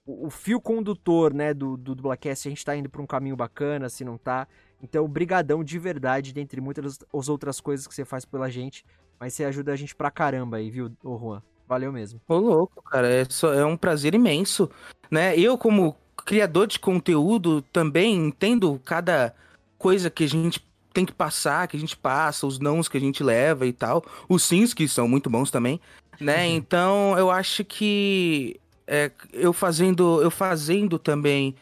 o, 0.09 0.31
fio 0.31 0.59
condutor, 0.59 1.35
né, 1.35 1.53
do, 1.53 1.77
do 1.77 1.95
Dublacast, 1.95 2.43
se 2.43 2.49
a 2.49 2.51
gente 2.51 2.65
tá 2.65 2.75
indo 2.75 2.89
pra 2.89 3.03
um 3.03 3.07
caminho 3.07 3.37
bacana, 3.37 3.91
se 3.91 4.05
não 4.05 4.17
tá. 4.17 4.49
Então, 4.83 5.07
brigadão 5.07 5.63
de 5.63 5.79
verdade, 5.79 6.33
dentre 6.33 6.61
muitas 6.61 6.99
as 7.15 7.29
outras 7.29 7.61
coisas 7.61 7.87
que 7.87 7.95
você 7.95 8.05
faz 8.05 8.25
pela 8.25 8.49
gente. 8.51 8.87
Mas 9.21 9.35
você 9.35 9.45
ajuda 9.45 9.73
a 9.73 9.77
gente 9.77 9.95
pra 9.95 10.11
caramba 10.11 10.57
aí, 10.57 10.71
viu, 10.71 10.91
ô 11.05 11.19
Juan? 11.19 11.43
Valeu 11.69 11.93
mesmo. 11.93 12.21
Ô, 12.27 12.37
louco, 12.37 12.81
cara, 12.83 13.07
é, 13.07 13.27
só, 13.29 13.53
é 13.53 13.65
um 13.65 13.77
prazer 13.77 14.15
imenso, 14.15 14.71
né? 15.11 15.39
Eu, 15.39 15.59
como 15.59 15.95
criador 16.25 16.67
de 16.67 16.79
conteúdo, 16.79 17.61
também 17.61 18.15
entendo 18.15 18.81
cada 18.85 19.35
coisa 19.77 20.09
que 20.09 20.25
a 20.25 20.29
gente 20.29 20.67
tem 20.95 21.05
que 21.05 21.13
passar, 21.13 21.69
que 21.69 21.77
a 21.77 21.81
gente 21.81 21.97
passa, 21.97 22.47
os 22.47 22.59
nãos 22.59 22.89
que 22.89 22.97
a 22.97 23.01
gente 23.01 23.23
leva 23.23 23.67
e 23.67 23.73
tal. 23.73 24.03
Os 24.27 24.45
sims, 24.45 24.73
que 24.73 24.89
são 24.89 25.07
muito 25.07 25.29
bons 25.29 25.51
também, 25.51 25.79
né? 26.19 26.47
Uhum. 26.47 26.55
Então, 26.57 27.19
eu 27.19 27.31
acho 27.31 27.63
que 27.65 28.59
é, 28.89 29.13
eu 29.35 29.53
fazendo, 29.53 30.23
eu 30.23 30.31
fazendo 30.31 30.99
também, 30.99 31.55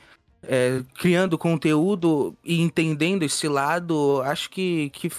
é, 0.45 0.81
criando 0.97 1.37
conteúdo 1.37 2.37
e 2.45 2.61
entendendo 2.61 3.25
esse 3.25 3.49
lado, 3.49 4.23
acho 4.25 4.49
que, 4.49 4.91
que 4.91 5.11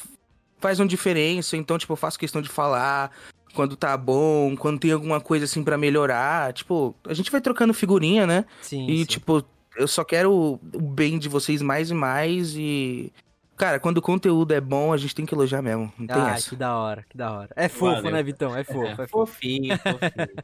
faz 0.58 0.80
uma 0.80 0.88
diferença. 0.88 1.58
Então, 1.58 1.78
tipo, 1.78 1.92
eu 1.92 1.98
faço 1.98 2.18
questão 2.18 2.42
de 2.42 2.48
falar 2.48 3.12
quando 3.54 3.76
tá 3.76 3.98
bom, 3.98 4.56
quando 4.56 4.80
tem 4.80 4.92
alguma 4.92 5.20
coisa 5.20 5.44
assim 5.44 5.64
para 5.64 5.78
melhorar. 5.78 6.54
Tipo, 6.54 6.96
a 7.06 7.14
gente 7.14 7.30
vai 7.30 7.42
trocando 7.42 7.74
figurinha, 7.74 8.26
né? 8.26 8.46
Sim. 8.62 8.88
E, 8.88 9.00
sim. 9.00 9.06
tipo, 9.06 9.44
eu 9.76 9.88
só 9.88 10.06
quero 10.06 10.32
o 10.34 10.82
bem 10.82 11.20
de 11.20 11.28
vocês 11.28 11.62
mais 11.62 11.92
e 11.92 11.94
mais 11.94 12.56
e 12.56 13.12
Cara, 13.58 13.80
quando 13.80 13.98
o 13.98 14.02
conteúdo 14.04 14.54
é 14.54 14.62
bom, 14.62 14.94
a 14.94 14.98
gente 14.98 15.16
tem 15.16 15.26
que 15.26 15.34
elogiar 15.34 15.64
mesmo. 15.64 15.92
Não 15.98 16.06
tem 16.06 16.22
ah, 16.22 16.36
essa. 16.36 16.50
que 16.50 16.56
da 16.56 16.78
hora, 16.78 17.04
que 17.10 17.18
da 17.18 17.32
hora. 17.32 17.50
É 17.56 17.68
fofo, 17.68 17.96
Valeu. 17.96 18.12
né, 18.12 18.22
Vitão? 18.22 18.56
É 18.56 18.64
fofo. 18.64 19.02
É, 19.02 19.04
é 19.04 19.08
fofinho, 19.08 19.78
fofinho. 19.82 20.44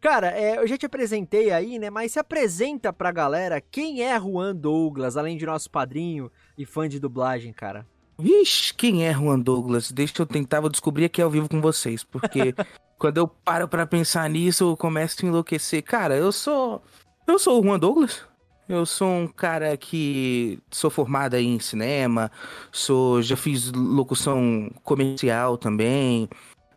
Cara, 0.00 0.30
é, 0.30 0.58
eu 0.58 0.66
já 0.66 0.78
te 0.78 0.86
apresentei 0.86 1.50
aí, 1.50 1.80
né? 1.80 1.90
Mas 1.90 2.12
se 2.12 2.18
apresenta 2.20 2.92
pra 2.92 3.10
galera 3.10 3.60
quem 3.60 4.04
é 4.04 4.18
Juan 4.20 4.54
Douglas, 4.54 5.16
além 5.16 5.36
de 5.36 5.44
nosso 5.44 5.68
padrinho 5.68 6.30
e 6.56 6.64
fã 6.64 6.88
de 6.88 7.00
dublagem, 7.00 7.52
cara. 7.52 7.84
Vixe, 8.16 8.72
quem 8.72 9.04
é 9.04 9.12
Juan 9.12 9.40
Douglas? 9.40 9.90
Deixa 9.90 10.14
eu 10.22 10.26
tentar, 10.26 10.60
vou 10.60 10.70
descobrir 10.70 11.06
aqui 11.06 11.20
ao 11.20 11.30
vivo 11.30 11.48
com 11.48 11.60
vocês, 11.60 12.04
porque 12.04 12.54
quando 12.96 13.18
eu 13.18 13.26
paro 13.26 13.66
para 13.66 13.84
pensar 13.84 14.30
nisso, 14.30 14.70
eu 14.70 14.76
começo 14.76 15.24
a 15.24 15.28
enlouquecer. 15.28 15.82
Cara, 15.82 16.16
eu 16.16 16.30
sou. 16.30 16.80
Eu 17.26 17.36
sou 17.36 17.60
o 17.60 17.64
Juan 17.64 17.80
Douglas. 17.80 18.24
Eu 18.68 18.86
sou 18.86 19.08
um 19.08 19.26
cara 19.26 19.76
que 19.76 20.58
sou 20.70 20.90
formado 20.90 21.36
em 21.36 21.58
cinema, 21.60 22.30
sou 22.72 23.20
já 23.20 23.36
fiz 23.36 23.70
locução 23.72 24.70
comercial 24.82 25.58
também, 25.58 26.28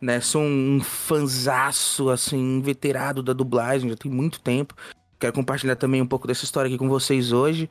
né? 0.01 0.19
Sou 0.19 0.41
um 0.41 0.81
fanzaço, 0.81 2.09
assim, 2.09 2.61
veterado 2.61 3.23
da 3.23 3.31
dublagem, 3.31 3.89
já 3.89 3.95
tem 3.95 4.11
muito 4.11 4.41
tempo. 4.41 4.75
Quero 5.17 5.33
compartilhar 5.33 5.77
também 5.77 6.01
um 6.01 6.07
pouco 6.07 6.27
dessa 6.27 6.43
história 6.43 6.67
aqui 6.67 6.77
com 6.77 6.89
vocês 6.89 7.31
hoje, 7.31 7.69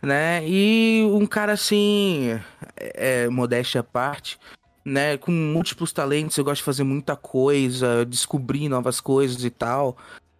né? 0.00 0.46
E 0.48 1.02
um 1.12 1.26
cara 1.26 1.52
assim, 1.52 2.30
é, 2.76 3.24
é 3.24 3.28
modéstia 3.28 3.80
à 3.80 3.84
parte, 3.84 4.38
né? 4.84 5.16
Com 5.16 5.32
múltiplos 5.32 5.92
talentos, 5.92 6.38
eu 6.38 6.44
gosto 6.44 6.58
de 6.58 6.64
fazer 6.64 6.84
muita 6.84 7.16
coisa, 7.16 8.06
descobrir 8.06 8.68
novas 8.68 9.00
coisas 9.00 9.44
e 9.44 9.50
tal. 9.50 9.96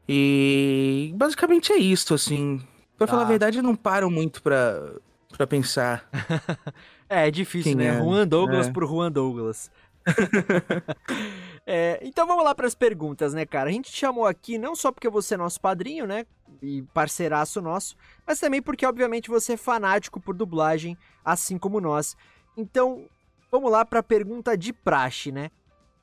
E 0.08 1.12
basicamente 1.16 1.72
é 1.72 1.76
isso, 1.76 2.14
assim. 2.14 2.60
Pra 2.98 3.06
tá. 3.06 3.12
falar 3.12 3.22
a 3.22 3.26
tá. 3.26 3.30
verdade, 3.30 3.58
eu 3.58 3.62
não 3.62 3.76
paro 3.76 4.10
muito 4.10 4.42
pra, 4.42 4.92
pra 5.30 5.46
pensar. 5.46 6.08
é, 7.08 7.28
é 7.28 7.30
difícil, 7.30 7.76
né? 7.76 7.86
É. 7.86 7.98
Juan 7.98 8.26
Douglas 8.26 8.66
é. 8.66 8.72
por 8.72 8.86
Juan 8.86 9.10
Douglas. 9.10 9.70
é, 11.64 12.00
então 12.02 12.26
vamos 12.26 12.44
lá 12.44 12.54
para 12.54 12.66
as 12.66 12.74
perguntas, 12.74 13.32
né, 13.32 13.46
cara? 13.46 13.70
A 13.70 13.72
gente 13.72 13.92
te 13.92 13.98
chamou 13.98 14.26
aqui 14.26 14.58
não 14.58 14.74
só 14.74 14.90
porque 14.90 15.08
você 15.08 15.34
é 15.34 15.36
nosso 15.36 15.60
padrinho, 15.60 16.06
né? 16.06 16.26
E 16.60 16.82
parceiraço 16.92 17.62
nosso, 17.62 17.94
mas 18.26 18.40
também 18.40 18.60
porque, 18.60 18.84
obviamente, 18.84 19.28
você 19.28 19.52
é 19.52 19.56
fanático 19.56 20.20
por 20.20 20.34
dublagem, 20.34 20.98
assim 21.24 21.56
como 21.56 21.80
nós. 21.80 22.16
Então, 22.56 23.06
vamos 23.48 23.70
lá 23.70 23.84
para 23.84 24.00
a 24.00 24.02
pergunta 24.02 24.58
de 24.58 24.72
praxe, 24.72 25.30
né? 25.30 25.50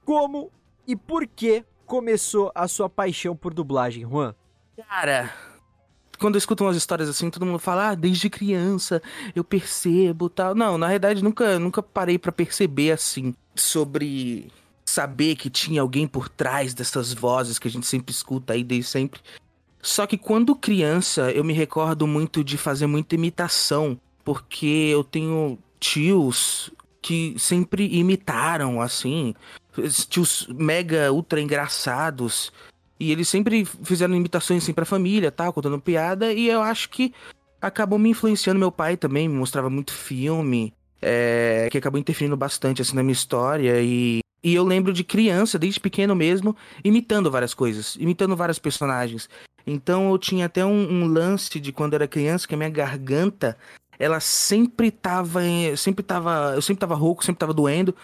Como 0.06 0.50
e 0.88 0.96
por 0.96 1.28
que 1.28 1.66
começou 1.86 2.52
a 2.56 2.68
sua 2.68 2.90
paixão 2.90 3.36
por 3.36 3.54
dublagem, 3.54 4.08
Juan? 4.08 4.34
Cara, 4.88 5.34
quando 6.20 6.36
eu 6.36 6.40
escuto 6.40 6.64
umas 6.64 6.78
histórias 6.78 7.10
assim, 7.10 7.30
todo 7.30 7.46
mundo 7.46 7.60
fala, 7.60 7.90
ah, 7.90 7.96
desde 7.96 8.30
criança 8.30 9.02
eu 9.36 9.44
percebo 9.44 10.30
tal. 10.30 10.56
Não, 10.56 10.78
na 10.78 10.88
verdade, 10.88 11.24
nunca, 11.24 11.60
nunca 11.60 11.82
parei 11.82 12.18
para 12.18 12.32
perceber 12.32 12.92
assim 12.92 13.34
sobre 13.56 14.48
saber 14.86 15.36
que 15.36 15.50
tinha 15.50 15.82
alguém 15.82 16.08
por 16.08 16.30
trás 16.30 16.74
dessas 16.74 17.12
vozes 17.14 17.58
que 17.60 17.68
a 17.68 17.72
gente 17.72 17.88
sempre 17.88 18.14
escuta 18.14 18.54
aí 18.54 18.64
desde 18.64 18.90
sempre. 18.90 19.22
Só 19.82 20.08
que 20.08 20.18
quando 20.18 20.56
criança, 20.56 21.32
eu 21.32 21.44
me 21.44 21.54
recordo 21.54 22.08
muito 22.08 22.44
de 22.44 22.58
fazer 22.58 22.88
muita 22.88 23.16
imitação, 23.16 24.00
porque 24.24 24.66
eu 24.66 25.04
tenho 25.04 25.60
tios 25.80 26.72
que 27.02 27.36
sempre 27.38 27.96
imitaram 27.96 28.82
assim, 28.82 29.36
tios 30.10 30.48
mega 30.50 31.12
ultra 31.12 31.40
engraçados 31.40 32.52
e 33.00 33.12
eles 33.12 33.28
sempre 33.28 33.66
fizeram 33.66 34.16
imitações 34.16 34.64
assim 34.64 34.74
pra 34.74 34.86
família, 34.86 35.32
tal, 35.32 35.52
contando 35.52 35.80
piada, 35.80 36.32
e 36.32 36.48
eu 36.48 36.62
acho 36.62 36.90
que 36.90 37.14
acabou 37.62 38.00
me 38.00 38.10
influenciando. 38.10 38.60
Meu 38.60 38.72
pai 38.72 38.96
também 38.96 39.28
me 39.28 39.36
mostrava 39.36 39.70
muito 39.70 39.94
filme, 39.94 40.74
é, 41.02 41.68
que 41.72 41.78
acabou 41.78 42.00
interferindo 42.00 42.38
bastante 42.38 42.82
assim 42.82 42.96
na 42.96 43.04
minha 43.04 43.14
história. 43.14 43.82
E, 43.82 44.20
e 44.44 44.56
eu 44.56 44.64
lembro 44.64 44.94
de 44.94 45.04
criança, 45.04 45.60
desde 45.60 45.80
pequeno 45.80 46.16
mesmo, 46.16 46.56
imitando 46.84 47.32
várias 47.32 47.54
coisas, 47.54 47.96
imitando 48.00 48.36
vários 48.36 48.60
personagens. 48.60 49.30
Então 49.68 50.12
eu 50.12 50.18
tinha 50.18 50.46
até 50.46 50.64
um, 50.64 51.04
um 51.04 51.08
lance 51.08 51.60
de 51.60 51.72
quando 51.72 51.96
era 51.96 52.08
criança, 52.08 52.48
que 52.48 52.54
a 52.54 52.58
minha 52.58 52.70
garganta 52.70 53.58
ela 53.98 54.20
sempre 54.20 54.92
tava. 54.92 55.42
Sempre 55.78 56.04
tava. 56.04 56.54
Eu 56.56 56.62
sempre 56.62 56.80
tava 56.80 56.96
rouco, 56.96 57.24
sempre 57.24 57.40
tava 57.40 57.54
doendo. 57.54 57.96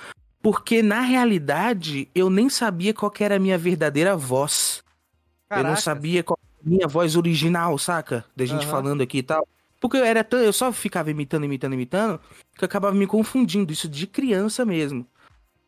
Porque 0.41 0.81
na 0.81 1.01
realidade 1.01 2.09
eu 2.15 2.29
nem 2.29 2.49
sabia 2.49 2.93
qual 2.93 3.13
era 3.19 3.35
a 3.35 3.39
minha 3.39 3.57
verdadeira 3.57 4.15
voz. 4.15 4.83
Caraca. 5.47 5.67
Eu 5.67 5.71
não 5.71 5.79
sabia 5.79 6.23
qual 6.23 6.39
era 6.41 6.65
a 6.65 6.69
minha 6.69 6.87
voz 6.87 7.15
original, 7.15 7.77
saca? 7.77 8.25
Da 8.35 8.45
gente 8.45 8.65
uhum. 8.65 8.71
falando 8.71 9.01
aqui 9.01 9.19
e 9.19 9.23
tal. 9.23 9.47
Porque 9.79 9.97
eu 9.97 10.05
era 10.05 10.23
tão, 10.23 10.39
eu 10.39 10.53
só 10.53 10.71
ficava 10.71 11.09
imitando, 11.09 11.45
imitando, 11.45 11.73
imitando, 11.73 12.19
que 12.55 12.63
eu 12.63 12.67
acabava 12.67 12.95
me 12.95 13.07
confundindo, 13.07 13.73
isso 13.73 13.89
de 13.89 14.05
criança 14.05 14.63
mesmo. 14.63 15.07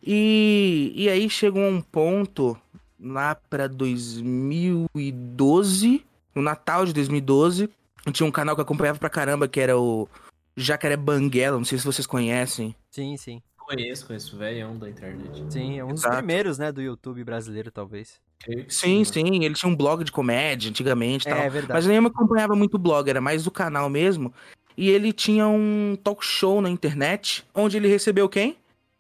E, 0.05 0.91
e 0.95 1.09
aí 1.09 1.29
chegou 1.29 1.63
um 1.63 1.81
ponto 1.81 2.57
lá 2.99 3.35
para 3.35 3.67
2012, 3.67 6.05
no 6.35 6.41
Natal 6.41 6.85
de 6.85 6.93
2012, 6.93 7.69
eu 8.05 8.11
tinha 8.11 8.27
um 8.27 8.31
canal 8.31 8.55
que 8.55 8.61
eu 8.61 8.63
acompanhava 8.63 8.99
pra 8.99 9.09
caramba, 9.09 9.47
que 9.47 9.59
era 9.59 9.77
o 9.77 10.07
Jacaré 10.55 10.95
Banguela, 10.95 11.57
não 11.57 11.65
sei 11.65 11.79
se 11.79 11.85
vocês 11.85 12.05
conhecem. 12.05 12.75
Sim, 12.91 13.17
sim. 13.17 13.41
Conheço, 13.75 14.07
conheço, 14.07 14.37
velhão 14.37 14.77
da 14.77 14.89
internet. 14.89 15.43
Sim, 15.49 15.79
é 15.79 15.83
um 15.83 15.93
dos 15.93 16.05
primeiros, 16.05 16.57
né, 16.57 16.71
do 16.71 16.81
YouTube 16.81 17.23
brasileiro, 17.23 17.71
talvez. 17.71 18.21
Sim, 18.67 19.03
sim, 19.03 19.43
ele 19.43 19.53
tinha 19.53 19.71
um 19.71 19.75
blog 19.75 20.03
de 20.03 20.11
comédia 20.11 20.69
antigamente 20.69 21.27
e 21.27 21.31
é, 21.31 21.33
tal. 21.33 21.43
É 21.43 21.49
verdade. 21.49 21.73
Mas 21.73 21.85
eu 21.85 21.91
nem 21.91 22.05
acompanhava 22.05 22.55
muito 22.55 22.75
o 22.75 22.79
blog, 22.79 23.09
era 23.09 23.21
mais 23.21 23.43
do 23.45 23.51
canal 23.51 23.89
mesmo. 23.89 24.33
E 24.75 24.89
ele 24.89 25.13
tinha 25.13 25.47
um 25.47 25.97
talk 26.03 26.25
show 26.25 26.61
na 26.61 26.69
internet, 26.69 27.45
onde 27.53 27.77
ele 27.77 27.87
recebeu 27.87 28.27
quem? 28.27 28.57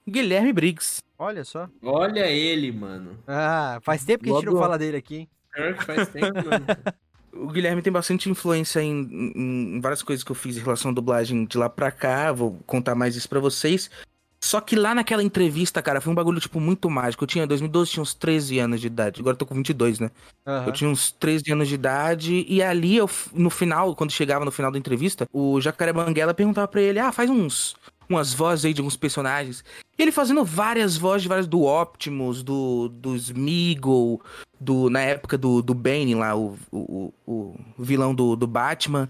Guilherme 0.07 0.53
Briggs. 0.53 1.01
Olha 1.17 1.43
só. 1.43 1.69
Olha 1.81 2.27
ele, 2.27 2.71
mano. 2.71 3.17
Ah, 3.27 3.79
faz 3.81 4.03
tempo 4.03 4.23
que 4.23 4.29
a 4.29 4.33
gente 4.33 4.45
não 4.45 4.57
fala 4.57 4.77
dele 4.77 4.97
aqui. 4.97 5.27
É, 5.55 5.73
faz 5.73 6.09
tempo, 6.09 6.33
mano. 6.33 6.65
O 7.35 7.47
Guilherme 7.47 7.81
tem 7.81 7.91
bastante 7.91 8.29
influência 8.29 8.79
em, 8.79 9.33
em, 9.35 9.81
várias 9.81 10.03
coisas 10.03 10.23
que 10.23 10.31
eu 10.31 10.35
fiz 10.35 10.55
em 10.55 10.61
relação 10.61 10.91
à 10.91 10.93
dublagem 10.93 11.45
de 11.45 11.57
lá 11.57 11.67
pra 11.67 11.89
cá. 11.89 12.31
Vou 12.31 12.59
contar 12.67 12.93
mais 12.93 13.15
isso 13.15 13.27
pra 13.27 13.39
vocês. 13.39 13.89
Só 14.43 14.59
que 14.59 14.75
lá 14.75 14.93
naquela 14.93 15.23
entrevista, 15.23 15.81
cara, 15.81 16.01
foi 16.01 16.11
um 16.11 16.15
bagulho, 16.15 16.37
tipo, 16.37 16.59
muito 16.59 16.89
mágico. 16.89 17.23
Eu 17.23 17.27
tinha, 17.29 17.45
em 17.45 17.47
2012, 17.47 17.91
tinha 17.91 18.03
uns 18.03 18.13
13 18.13 18.59
anos 18.59 18.81
de 18.81 18.87
idade. 18.87 19.21
Agora 19.21 19.35
eu 19.35 19.37
tô 19.37 19.45
com 19.45 19.55
22, 19.55 19.99
né? 19.99 20.11
Aham. 20.45 20.67
Eu 20.67 20.73
tinha 20.73 20.89
uns 20.89 21.13
13 21.13 21.53
anos 21.53 21.69
de 21.69 21.75
idade. 21.75 22.45
E 22.49 22.61
ali, 22.61 22.97
eu, 22.97 23.09
no 23.33 23.49
final, 23.49 23.95
quando 23.95 24.11
chegava 24.11 24.43
no 24.43 24.51
final 24.51 24.69
da 24.69 24.77
entrevista, 24.77 25.25
o 25.31 25.61
Jacaré 25.61 25.93
Banguela 25.93 26.33
perguntava 26.33 26.67
pra 26.67 26.81
ele: 26.81 26.99
Ah, 26.99 27.13
faz 27.13 27.29
uns. 27.29 27.77
Umas 28.09 28.33
vozes 28.33 28.65
aí 28.65 28.73
de 28.73 28.81
alguns 28.81 28.97
personagens. 28.97 29.63
E 29.97 30.01
ele 30.01 30.11
fazendo 30.11 30.43
várias 30.43 30.97
vozes 30.97 31.21
de 31.21 31.29
vários 31.29 31.47
do 31.47 31.63
Optimus, 31.63 32.43
do, 32.43 32.89
do 32.89 33.15
Smeagol, 33.15 34.21
do, 34.59 34.89
na 34.89 34.99
época 34.99 35.37
do, 35.37 35.61
do 35.61 35.73
Bane 35.73 36.15
lá, 36.15 36.35
o, 36.35 36.57
o, 36.69 37.13
o 37.25 37.55
vilão 37.79 38.13
do, 38.13 38.35
do 38.35 38.45
Batman. 38.45 39.07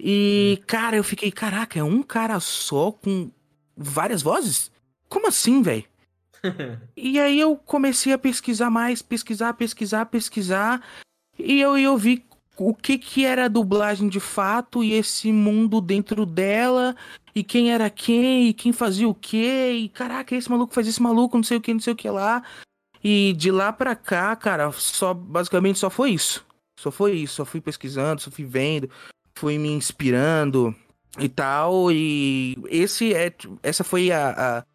E, 0.00 0.62
cara, 0.66 0.96
eu 0.96 1.04
fiquei, 1.04 1.30
caraca, 1.30 1.78
é 1.78 1.84
um 1.84 2.02
cara 2.02 2.40
só 2.40 2.90
com 2.90 3.30
várias 3.76 4.22
vozes? 4.22 4.70
Como 5.08 5.28
assim, 5.28 5.62
velho? 5.62 5.84
E 6.96 7.20
aí 7.20 7.38
eu 7.38 7.56
comecei 7.56 8.12
a 8.12 8.18
pesquisar 8.18 8.68
mais, 8.70 9.00
pesquisar, 9.00 9.54
pesquisar, 9.54 10.06
pesquisar. 10.06 10.82
E 11.38 11.60
eu, 11.60 11.78
eu 11.78 11.96
vi 11.96 12.24
o 12.56 12.74
que 12.74 12.98
que 12.98 13.24
era 13.24 13.46
a 13.46 13.48
dublagem 13.48 14.08
de 14.08 14.20
fato 14.20 14.82
e 14.82 14.92
esse 14.92 15.32
mundo 15.32 15.80
dentro 15.80 16.26
dela. 16.26 16.96
E 17.34 17.42
quem 17.42 17.72
era 17.72 17.88
quem, 17.88 18.48
e 18.48 18.52
quem 18.52 18.72
fazia 18.72 19.08
o 19.08 19.14
quê. 19.14 19.72
E 19.72 19.88
caraca, 19.88 20.34
esse 20.34 20.50
maluco 20.50 20.74
faz 20.74 20.86
esse 20.86 21.00
maluco, 21.00 21.36
não 21.36 21.44
sei 21.44 21.58
o 21.58 21.60
que, 21.60 21.72
não 21.72 21.80
sei 21.80 21.92
o 21.92 21.96
que 21.96 22.10
lá. 22.10 22.42
E 23.02 23.32
de 23.34 23.50
lá 23.50 23.72
pra 23.72 23.96
cá, 23.96 24.34
cara, 24.36 24.70
só 24.72 25.12
basicamente 25.14 25.78
só 25.78 25.90
foi 25.90 26.10
isso. 26.10 26.44
Só 26.78 26.90
foi 26.90 27.12
isso. 27.12 27.36
Só 27.36 27.44
fui 27.44 27.60
pesquisando, 27.60 28.20
só 28.20 28.30
fui 28.30 28.44
vendo, 28.44 28.90
fui 29.34 29.58
me 29.58 29.70
inspirando 29.70 30.74
e 31.18 31.28
tal. 31.28 31.90
E 31.92 32.56
esse 32.68 33.12
é, 33.14 33.32
essa 33.62 33.84
foi 33.84 34.10
a, 34.10 34.30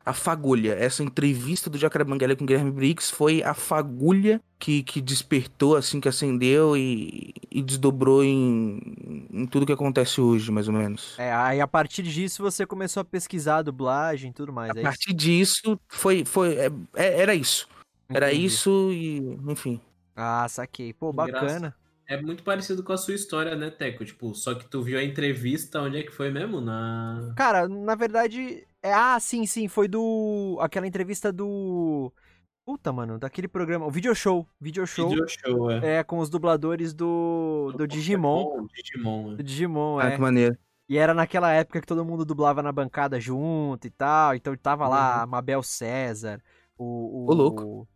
a, 0.06 0.12
a 0.12 0.14
fagulha. 0.14 0.74
Essa 0.74 1.04
entrevista 1.04 1.70
do 1.70 1.78
Jacaré 1.78 2.04
Banguela 2.04 2.36
com 2.36 2.44
o 2.44 2.48
Guilherme 2.48 2.72
Briggs 2.72 3.12
foi 3.12 3.42
a 3.44 3.54
fagulha 3.54 4.42
que, 4.60 4.84
que 4.84 5.02
despertou, 5.02 5.76
assim, 5.76 6.00
que 6.00 6.08
acendeu 6.10 6.76
e, 6.76 7.34
e 7.52 7.62
desdobrou 7.62 8.24
em, 8.24 9.28
em 9.32 9.46
tudo 9.46 9.66
que 9.66 9.72
acontece 9.74 10.20
hoje, 10.22 10.52
mais 10.52 10.68
ou 10.68 10.74
menos. 10.74 11.16
É, 11.18 11.34
aí 11.34 11.62
a 11.62 11.68
partir 11.68 12.04
disso 12.04 12.44
você 12.44 12.66
começou 12.66 13.02
a 13.02 13.06
pesquisar 13.06 13.58
a 13.58 13.62
dublagem 13.62 14.32
e 14.32 14.34
tudo 14.34 14.52
mais. 14.54 14.76
A 14.76 14.80
é 14.80 14.84
partir 14.84 15.14
disso, 15.14 15.80
foi, 15.88 16.24
foi, 16.26 16.56
é- 16.56 16.72
é- 16.96 17.22
era 17.22 17.36
isso. 17.36 17.68
Era 18.10 18.30
Entendi. 18.32 18.46
isso 18.46 18.90
e, 18.92 19.18
enfim. 19.48 19.82
Ah, 20.16 20.48
saquei. 20.50 20.94
Pô, 20.94 21.12
Graças. 21.14 21.34
bacana. 21.34 21.76
É 22.08 22.22
muito 22.22 22.42
parecido 22.44 22.84
com 22.84 22.94
a 22.94 22.98
sua 22.98 23.14
história, 23.16 23.56
né, 23.56 23.70
Teco? 23.70 24.06
Tipo, 24.06 24.34
só 24.34 24.56
que 24.56 24.66
tu 24.70 24.82
viu 24.82 24.98
a 24.98 25.04
entrevista, 25.04 25.82
onde 25.82 25.98
é 25.98 26.04
que 26.04 26.12
foi 26.12 26.32
mesmo? 26.32 26.62
Na. 26.62 27.34
Cara, 27.36 27.68
na 27.68 27.96
verdade. 27.96 28.66
É... 28.82 28.94
Ah, 28.94 29.20
sim, 29.20 29.46
sim. 29.46 29.68
Foi 29.68 29.88
do. 29.88 30.58
Aquela 30.62 30.88
entrevista 30.88 31.32
do. 31.34 32.12
Puta, 32.66 32.92
mano, 32.94 33.18
daquele 33.20 33.48
programa. 33.48 33.86
O 33.86 33.92
Video 33.92 34.14
Show. 34.16 34.48
Video 34.60 34.86
Show. 34.88 35.10
Video 35.10 35.28
show, 35.28 35.70
é. 35.72 35.98
É, 36.00 36.04
com 36.04 36.20
os 36.20 36.30
dubladores 36.30 36.94
do. 36.94 37.74
Do 37.78 37.86
Digimon. 37.88 38.68
Digimon, 38.74 39.36
Do 39.36 39.42
é. 39.42 39.44
Digimon, 39.44 40.00
Ah, 40.00 40.08
é. 40.08 40.12
que 40.16 40.22
maneiro. 40.22 40.58
E 40.90 40.98
era 40.98 41.14
naquela 41.14 41.52
época 41.52 41.82
que 41.82 41.88
todo 41.88 42.06
mundo 42.06 42.24
dublava 42.24 42.64
na 42.64 42.72
bancada 42.72 43.20
junto 43.20 43.86
e 43.86 43.90
tal. 43.90 44.34
Então 44.34 44.56
tava 44.56 44.88
lá 44.88 45.18
Uhum. 45.18 45.24
a 45.24 45.28
Mabel 45.28 45.62
César, 45.64 46.42
o. 46.78 47.26
O, 47.26 47.32
Ô, 47.32 47.34
louco. 47.34 47.88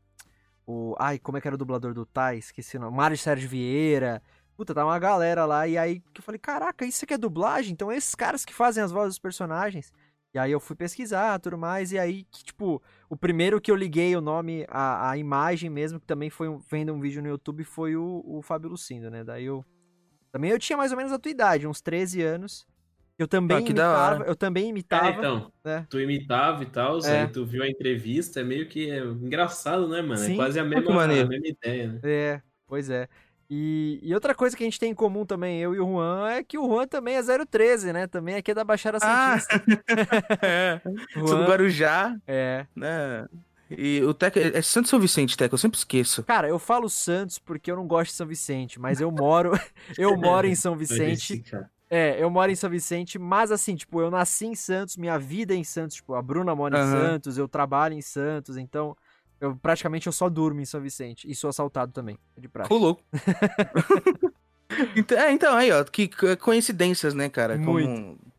O, 0.71 0.95
ai, 0.99 1.19
como 1.19 1.37
é 1.37 1.41
que 1.41 1.47
era 1.47 1.55
o 1.55 1.57
dublador 1.57 1.93
do 1.93 2.05
Tai? 2.05 2.37
Esqueci 2.37 2.77
o 2.77 2.79
nome. 2.79 2.95
Mário 2.95 3.17
Sérgio 3.17 3.49
Vieira. 3.49 4.21
Puta, 4.55 4.73
tava 4.73 4.89
uma 4.89 4.99
galera 4.99 5.45
lá. 5.45 5.67
E 5.67 5.77
aí 5.77 5.99
que 6.13 6.19
eu 6.21 6.23
falei: 6.23 6.39
caraca, 6.39 6.85
isso 6.85 7.03
aqui 7.03 7.13
é 7.13 7.17
dublagem? 7.17 7.73
Então 7.73 7.91
é 7.91 7.97
esses 7.97 8.15
caras 8.15 8.45
que 8.45 8.53
fazem 8.53 8.83
as 8.83 8.91
vozes 8.91 9.15
dos 9.15 9.19
personagens. 9.19 9.91
E 10.33 10.39
aí 10.39 10.51
eu 10.51 10.59
fui 10.61 10.75
pesquisar 10.77 11.39
tudo 11.39 11.57
mais. 11.57 11.91
E 11.91 11.99
aí, 11.99 12.23
que, 12.31 12.43
tipo, 12.45 12.81
o 13.09 13.17
primeiro 13.17 13.59
que 13.59 13.69
eu 13.69 13.75
liguei 13.75 14.15
o 14.15 14.21
nome, 14.21 14.65
a, 14.69 15.09
a 15.11 15.17
imagem 15.17 15.69
mesmo, 15.69 15.99
que 15.99 16.05
também 16.07 16.29
foi 16.29 16.47
um- 16.47 16.59
vendo 16.59 16.93
um 16.93 17.01
vídeo 17.01 17.21
no 17.21 17.27
YouTube, 17.27 17.65
foi 17.65 17.97
o, 17.97 18.23
o 18.25 18.41
Fábio 18.41 18.69
Lucindo, 18.69 19.09
né? 19.11 19.23
Daí 19.25 19.43
eu. 19.45 19.65
Também 20.31 20.51
eu 20.51 20.59
tinha 20.59 20.77
mais 20.77 20.91
ou 20.91 20.97
menos 20.97 21.11
a 21.11 21.19
tua 21.19 21.31
idade, 21.31 21.67
uns 21.67 21.81
13 21.81 22.21
anos. 22.21 22.65
Eu 23.21 23.27
também 23.27 23.57
Ah, 23.57 23.59
imitava, 23.61 24.23
eu 24.23 24.35
também 24.35 24.65
É, 24.65 24.67
imitava. 24.69 25.09
então, 25.11 25.51
né? 25.63 25.85
tu 25.89 25.99
imitava 25.99 26.63
e 26.63 26.65
tal, 26.65 26.99
É. 27.05 27.21
aí 27.21 27.27
tu 27.27 27.45
viu 27.45 27.61
a 27.61 27.67
entrevista, 27.67 28.39
é 28.39 28.43
meio 28.43 28.67
que 28.67 28.89
é 28.89 28.97
engraçado, 28.99 29.87
né, 29.87 30.01
mano? 30.01 30.17
Sim. 30.17 30.33
É 30.33 30.35
quase 30.35 30.59
a 30.59 30.63
que 30.63 30.69
mesma, 30.69 31.03
a 31.03 31.07
mesma 31.07 31.35
ideia, 31.35 31.87
né? 31.93 31.99
É, 32.03 32.41
pois 32.67 32.89
é. 32.89 33.07
E, 33.47 33.99
e 34.01 34.13
outra 34.13 34.33
coisa 34.33 34.55
que 34.57 34.63
a 34.63 34.65
gente 34.65 34.79
tem 34.79 34.91
em 34.91 34.95
comum 34.95 35.23
também, 35.25 35.59
eu 35.59 35.75
e 35.75 35.79
o 35.79 35.85
Juan, 35.85 36.29
é 36.31 36.43
que 36.43 36.57
o 36.57 36.65
Juan 36.67 36.87
também 36.87 37.15
é 37.17 37.21
013, 37.21 37.91
né? 37.93 38.07
Também 38.07 38.35
aqui 38.35 38.51
é 38.51 38.53
da 38.55 38.63
Baixada 38.63 38.97
Ah, 39.01 39.37
Santista. 39.37 39.63
é. 40.41 40.81
O 41.17 41.27
Sou 41.27 41.37
do 41.37 41.43
Juan, 41.43 41.45
Guarujá, 41.45 42.15
é. 42.25 42.65
né? 42.75 43.27
E 43.69 44.01
o 44.03 44.13
Teco. 44.13 44.39
É 44.39 44.61
Santo 44.61 44.87
São 44.89 44.99
Vicente, 44.99 45.37
Teco, 45.37 45.53
eu 45.53 45.57
sempre 45.59 45.77
esqueço. 45.77 46.23
Cara, 46.23 46.47
eu 46.47 46.57
falo 46.57 46.89
Santos 46.89 47.37
porque 47.37 47.71
eu 47.71 47.75
não 47.75 47.85
gosto 47.85 48.11
de 48.11 48.17
São 48.17 48.25
Vicente, 48.27 48.79
mas 48.79 48.99
eu 48.99 49.11
moro, 49.11 49.51
eu 49.97 50.17
moro 50.17 50.47
em 50.47 50.55
São 50.55 50.75
Vicente. 50.75 51.43
É, 51.93 52.23
eu 52.23 52.29
moro 52.29 52.49
em 52.49 52.55
São 52.55 52.69
Vicente, 52.69 53.19
mas 53.19 53.51
assim, 53.51 53.75
tipo, 53.75 53.99
eu 53.99 54.09
nasci 54.09 54.45
em 54.45 54.55
Santos, 54.55 54.95
minha 54.95 55.19
vida 55.19 55.53
é 55.53 55.57
em 55.57 55.63
Santos, 55.65 55.97
tipo, 55.97 56.13
a 56.13 56.21
Bruna 56.21 56.55
mora 56.55 56.73
em 56.73 56.77
Aham. 56.79 57.11
Santos, 57.11 57.37
eu 57.37 57.49
trabalho 57.49 57.93
em 57.93 58.01
Santos, 58.01 58.55
então 58.55 58.95
eu 59.41 59.57
praticamente 59.57 60.07
eu 60.07 60.13
só 60.13 60.29
durmo 60.29 60.61
em 60.61 60.65
São 60.65 60.79
Vicente 60.79 61.29
e 61.29 61.35
sou 61.35 61.49
assaltado 61.49 61.91
também, 61.91 62.17
é 62.37 62.39
de. 62.39 62.49
Ô, 62.69 62.77
louco. 62.77 63.03
então, 64.95 65.17
é, 65.17 65.33
então, 65.33 65.53
aí, 65.53 65.69
ó, 65.69 65.83
que 65.83 66.07
co- 66.07 66.37
coincidências, 66.37 67.13
né, 67.13 67.27
cara? 67.27 67.59
Como 67.59 67.77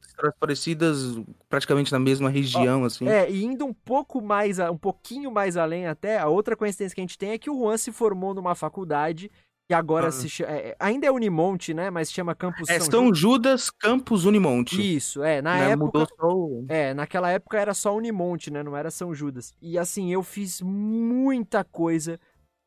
histórias 0.01 0.35
parecidas, 0.41 0.99
praticamente 1.47 1.93
na 1.93 1.99
mesma 1.99 2.31
região, 2.31 2.85
assim. 2.85 3.07
É, 3.07 3.31
e 3.31 3.45
indo 3.45 3.67
um 3.67 3.75
pouco 3.75 4.23
mais, 4.23 4.59
um 4.61 4.79
pouquinho 4.79 5.31
mais 5.31 5.59
além 5.59 5.87
até, 5.87 6.19
a 6.19 6.27
outra 6.29 6.57
coincidência 6.57 6.95
que 6.95 7.01
a 7.01 7.05
gente 7.05 7.19
tem 7.19 7.33
é 7.33 7.39
que 7.39 7.51
o 7.51 7.59
Juan 7.59 7.77
se 7.77 7.93
formou 7.93 8.33
numa 8.33 8.55
faculdade 8.55 9.31
que 9.73 9.75
agora 9.75 10.09
Ah. 10.09 10.13
se 10.13 10.29
chama, 10.29 10.51
ainda 10.79 11.07
é 11.07 11.11
Unimonte, 11.11 11.73
né, 11.73 11.89
mas 11.89 12.13
chama 12.13 12.35
Campus 12.35 12.69
É, 12.69 12.79
São 12.79 12.91
São 12.91 13.15
Judas 13.15 13.71
Campos 13.71 14.27
Unimonte. 14.27 14.97
Isso, 14.97 15.23
é, 15.25 15.41
na 15.41 15.55
né? 15.57 15.71
época 15.71 16.07
só. 16.15 16.37
É, 16.69 16.93
naquela 16.93 17.31
época 17.31 17.59
era 17.59 17.73
só 17.73 17.97
Unimonte, 17.97 18.51
né? 18.51 18.63
Não 18.63 18.77
era 18.77 18.91
São 18.91 19.15
Judas. 19.15 19.55
E 19.63 19.79
assim, 19.79 20.13
eu 20.13 20.23
fiz 20.23 20.61
muita 20.61 21.65
coisa 21.65 22.21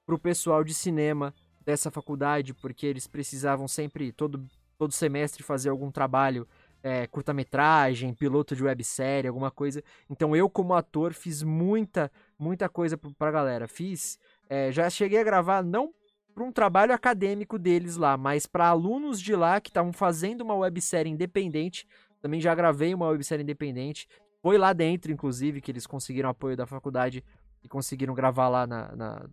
pro 0.03 0.17
pessoal 0.17 0.63
de 0.63 0.73
cinema 0.73 1.31
dessa 1.63 1.91
faculdade, 1.91 2.55
porque 2.55 2.87
eles 2.87 3.05
precisavam 3.05 3.67
sempre, 3.67 4.11
todo, 4.11 4.43
todo 4.75 4.91
semestre, 4.91 5.43
fazer 5.43 5.69
algum 5.69 5.91
trabalho, 5.91 6.47
é, 6.81 7.05
curta-metragem, 7.05 8.15
piloto 8.15 8.55
de 8.55 8.63
websérie, 8.63 9.27
alguma 9.27 9.51
coisa. 9.51 9.83
Então 10.09 10.35
eu, 10.35 10.49
como 10.49 10.73
ator, 10.73 11.13
fiz 11.13 11.43
muita, 11.43 12.11
muita 12.39 12.67
coisa 12.67 12.97
pra 12.97 13.29
galera. 13.29 13.67
Fiz. 13.67 14.17
é, 14.49 14.71
já 14.71 14.89
cheguei 14.89 15.19
a 15.19 15.23
gravar, 15.23 15.63
não 15.63 15.91
para 16.35 16.43
um 16.43 16.51
trabalho 16.51 16.93
acadêmico 16.93 17.57
deles 17.57 17.95
lá, 17.95 18.17
mas 18.17 18.45
para 18.45 18.67
alunos 18.67 19.21
de 19.21 19.33
lá 19.33 19.61
que 19.61 19.69
estavam 19.69 19.93
fazendo 19.93 20.41
uma 20.41 20.53
websérie 20.53 21.11
independente. 21.11 21.87
Também 22.21 22.41
já 22.41 22.53
gravei 22.53 22.93
uma 22.93 23.07
websérie 23.07 23.41
independente. 23.41 24.05
Foi 24.41 24.57
lá 24.57 24.73
dentro, 24.73 25.11
inclusive, 25.11 25.61
que 25.61 25.71
eles 25.71 25.87
conseguiram 25.87 26.29
apoio 26.29 26.57
da 26.57 26.67
faculdade 26.67 27.23
e 27.63 27.69
conseguiram 27.69 28.13
gravar 28.13 28.49
lá 28.49 28.67
na, 28.67 28.95
na, 28.95 29.25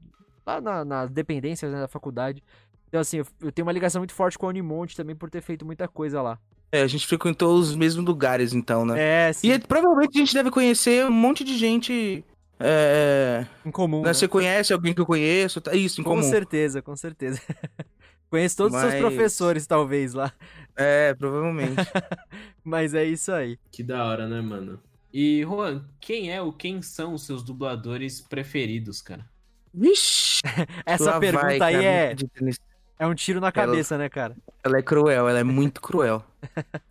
lá 0.46 0.60
na, 0.60 0.84
nas 0.84 1.10
dependências 1.10 1.72
né, 1.72 1.80
da 1.80 1.88
faculdade. 1.88 2.42
Então, 2.86 3.00
assim, 3.00 3.18
eu, 3.18 3.26
eu 3.40 3.50
tenho 3.50 3.66
uma 3.66 3.72
ligação 3.72 4.00
muito 4.00 4.14
forte 4.14 4.38
com 4.38 4.46
a 4.46 4.50
Unimonte 4.50 4.96
também 4.96 5.16
por 5.16 5.28
ter 5.28 5.40
feito 5.40 5.66
muita 5.66 5.88
coisa 5.88 6.22
lá. 6.22 6.38
É, 6.70 6.82
a 6.82 6.86
gente 6.86 7.06
frequentou 7.06 7.54
os 7.54 7.74
mesmos 7.74 8.04
lugares, 8.04 8.54
então, 8.54 8.86
né? 8.86 9.28
É, 9.28 9.32
sim. 9.32 9.50
E 9.50 9.58
provavelmente 9.58 10.16
a 10.16 10.20
gente 10.20 10.34
deve 10.34 10.50
conhecer 10.50 11.04
um 11.04 11.10
monte 11.10 11.42
de 11.42 11.58
gente. 11.58 12.24
É... 12.64 13.46
em 13.64 13.70
comum. 13.70 14.00
né? 14.02 14.08
né? 14.08 14.14
Você 14.14 14.26
conhece 14.28 14.72
alguém 14.72 14.94
que 14.94 15.00
eu 15.00 15.06
conheço? 15.06 15.60
tá- 15.60 15.74
Isso, 15.74 16.00
em 16.00 16.04
Com 16.04 16.10
comum. 16.10 16.22
certeza, 16.22 16.80
com 16.82 16.96
certeza. 16.96 17.40
Conheço 18.30 18.56
todos 18.56 18.74
os 18.74 18.80
seus 18.80 18.94
Mas- 18.94 19.02
professores, 19.02 19.66
talvez, 19.66 20.14
lá. 20.14 20.32
É, 20.74 21.12
provavelmente. 21.12 21.76
Mas 22.64 22.94
é 22.94 23.04
isso 23.04 23.30
aí. 23.30 23.58
Que 23.70 23.82
da 23.82 24.06
hora, 24.06 24.26
né, 24.26 24.40
mano? 24.40 24.80
E, 25.12 25.42
Juan, 25.42 25.84
quem 26.00 26.32
é 26.32 26.40
ou 26.40 26.50
quem 26.50 26.80
são 26.80 27.12
os 27.12 27.26
seus 27.26 27.42
dubladores 27.42 28.22
preferidos, 28.22 29.02
cara? 29.02 29.26
Vixe! 29.74 30.40
Essa 30.86 31.12
lá 31.12 31.20
pergunta 31.20 31.44
vai, 31.44 31.60
aí 31.62 31.74
cara, 31.74 31.84
é, 31.84 32.16
é 32.98 33.06
um 33.06 33.14
tiro 33.14 33.38
na 33.38 33.52
cabeça, 33.52 33.98
né, 33.98 34.08
cara? 34.08 34.34
Ela 34.64 34.78
é 34.78 34.82
cruel, 34.82 35.28
ela 35.28 35.38
é 35.38 35.44
muito 35.44 35.82
cruel. 35.82 36.24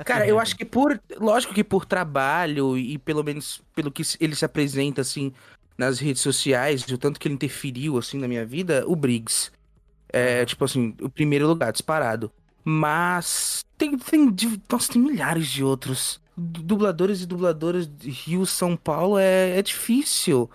Cara, 0.05 0.27
eu 0.27 0.39
acho 0.39 0.55
que 0.55 0.63
por. 0.65 1.01
Lógico 1.17 1.53
que 1.55 1.63
por 1.63 1.85
trabalho 1.85 2.77
e 2.77 2.99
pelo 2.99 3.23
menos 3.23 3.63
pelo 3.73 3.91
que 3.91 4.03
ele 4.19 4.35
se 4.35 4.45
apresenta, 4.45 5.01
assim, 5.01 5.33
nas 5.81 5.99
redes 5.99 6.21
sociais, 6.21 6.85
o 6.87 6.97
tanto 6.97 7.19
que 7.19 7.27
ele 7.27 7.33
interferiu, 7.35 7.97
assim, 7.97 8.19
na 8.19 8.27
minha 8.27 8.45
vida, 8.45 8.83
o 8.87 8.95
Briggs. 8.95 9.51
É, 10.13 10.45
tipo 10.45 10.63
assim, 10.63 10.93
o 11.01 11.09
primeiro 11.09 11.47
lugar, 11.47 11.71
disparado. 11.71 12.31
Mas. 12.63 13.61
Tem, 13.77 13.97
tem, 13.97 14.31
nossa, 14.71 14.93
tem 14.93 15.01
milhares 15.01 15.47
de 15.47 15.63
outros. 15.63 16.21
Du- 16.37 16.61
Dubladores 16.61 17.21
e 17.23 17.25
dubladoras 17.25 17.87
de 17.87 18.09
Rio, 18.11 18.45
São 18.45 18.77
Paulo 18.77 19.17
é, 19.17 19.57
é 19.57 19.61
difícil 19.61 20.49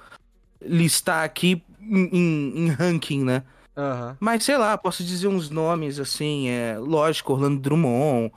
listar 0.62 1.24
aqui 1.24 1.62
em- 1.80 2.08
em- 2.12 2.58
em 2.66 2.68
ranking, 2.68 3.24
né? 3.24 3.42
Aham. 3.76 4.16
Mas 4.20 4.44
sei 4.44 4.56
lá, 4.56 4.78
posso 4.78 5.02
dizer 5.04 5.26
uns 5.28 5.50
nomes 5.50 5.98
assim, 5.98 6.48
é, 6.48 6.78
lógico, 6.78 7.32
Orlando 7.32 7.60
Drummond, 7.60 8.32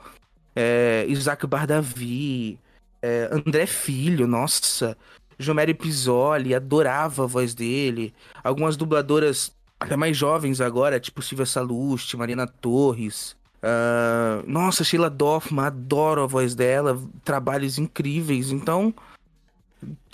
é, 0.54 1.06
Isaac 1.08 1.46
Bardavi, 1.46 2.58
é, 3.00 3.28
André 3.32 3.66
Filho, 3.66 4.26
nossa, 4.26 4.96
Jomero 5.40 5.74
Pisoli, 5.74 6.54
adorava 6.54 7.24
a 7.24 7.26
voz 7.26 7.54
dele. 7.54 8.14
Algumas 8.44 8.76
dubladoras 8.76 9.52
até 9.80 9.96
mais 9.96 10.16
jovens 10.16 10.60
agora, 10.60 11.00
tipo 11.00 11.22
Silvia 11.22 11.46
Salusti, 11.46 12.16
Mariana 12.16 12.46
Torres. 12.46 13.34
Uh, 13.62 14.44
nossa, 14.46 14.84
Sheila 14.84 15.08
Doffman, 15.08 15.64
adoro 15.64 16.22
a 16.22 16.26
voz 16.26 16.54
dela, 16.54 17.00
trabalhos 17.24 17.78
incríveis. 17.78 18.52
Então, 18.52 18.94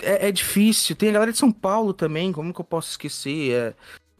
é, 0.00 0.28
é, 0.28 0.32
difícil. 0.32 0.94
Tem 0.94 1.08
a 1.08 1.12
galera 1.12 1.32
de 1.32 1.38
São 1.38 1.50
Paulo 1.50 1.92
também, 1.92 2.32
como 2.32 2.54
que 2.54 2.60
eu 2.60 2.64
posso 2.64 2.90
esquecer? 2.90 3.52
É, 3.52 3.74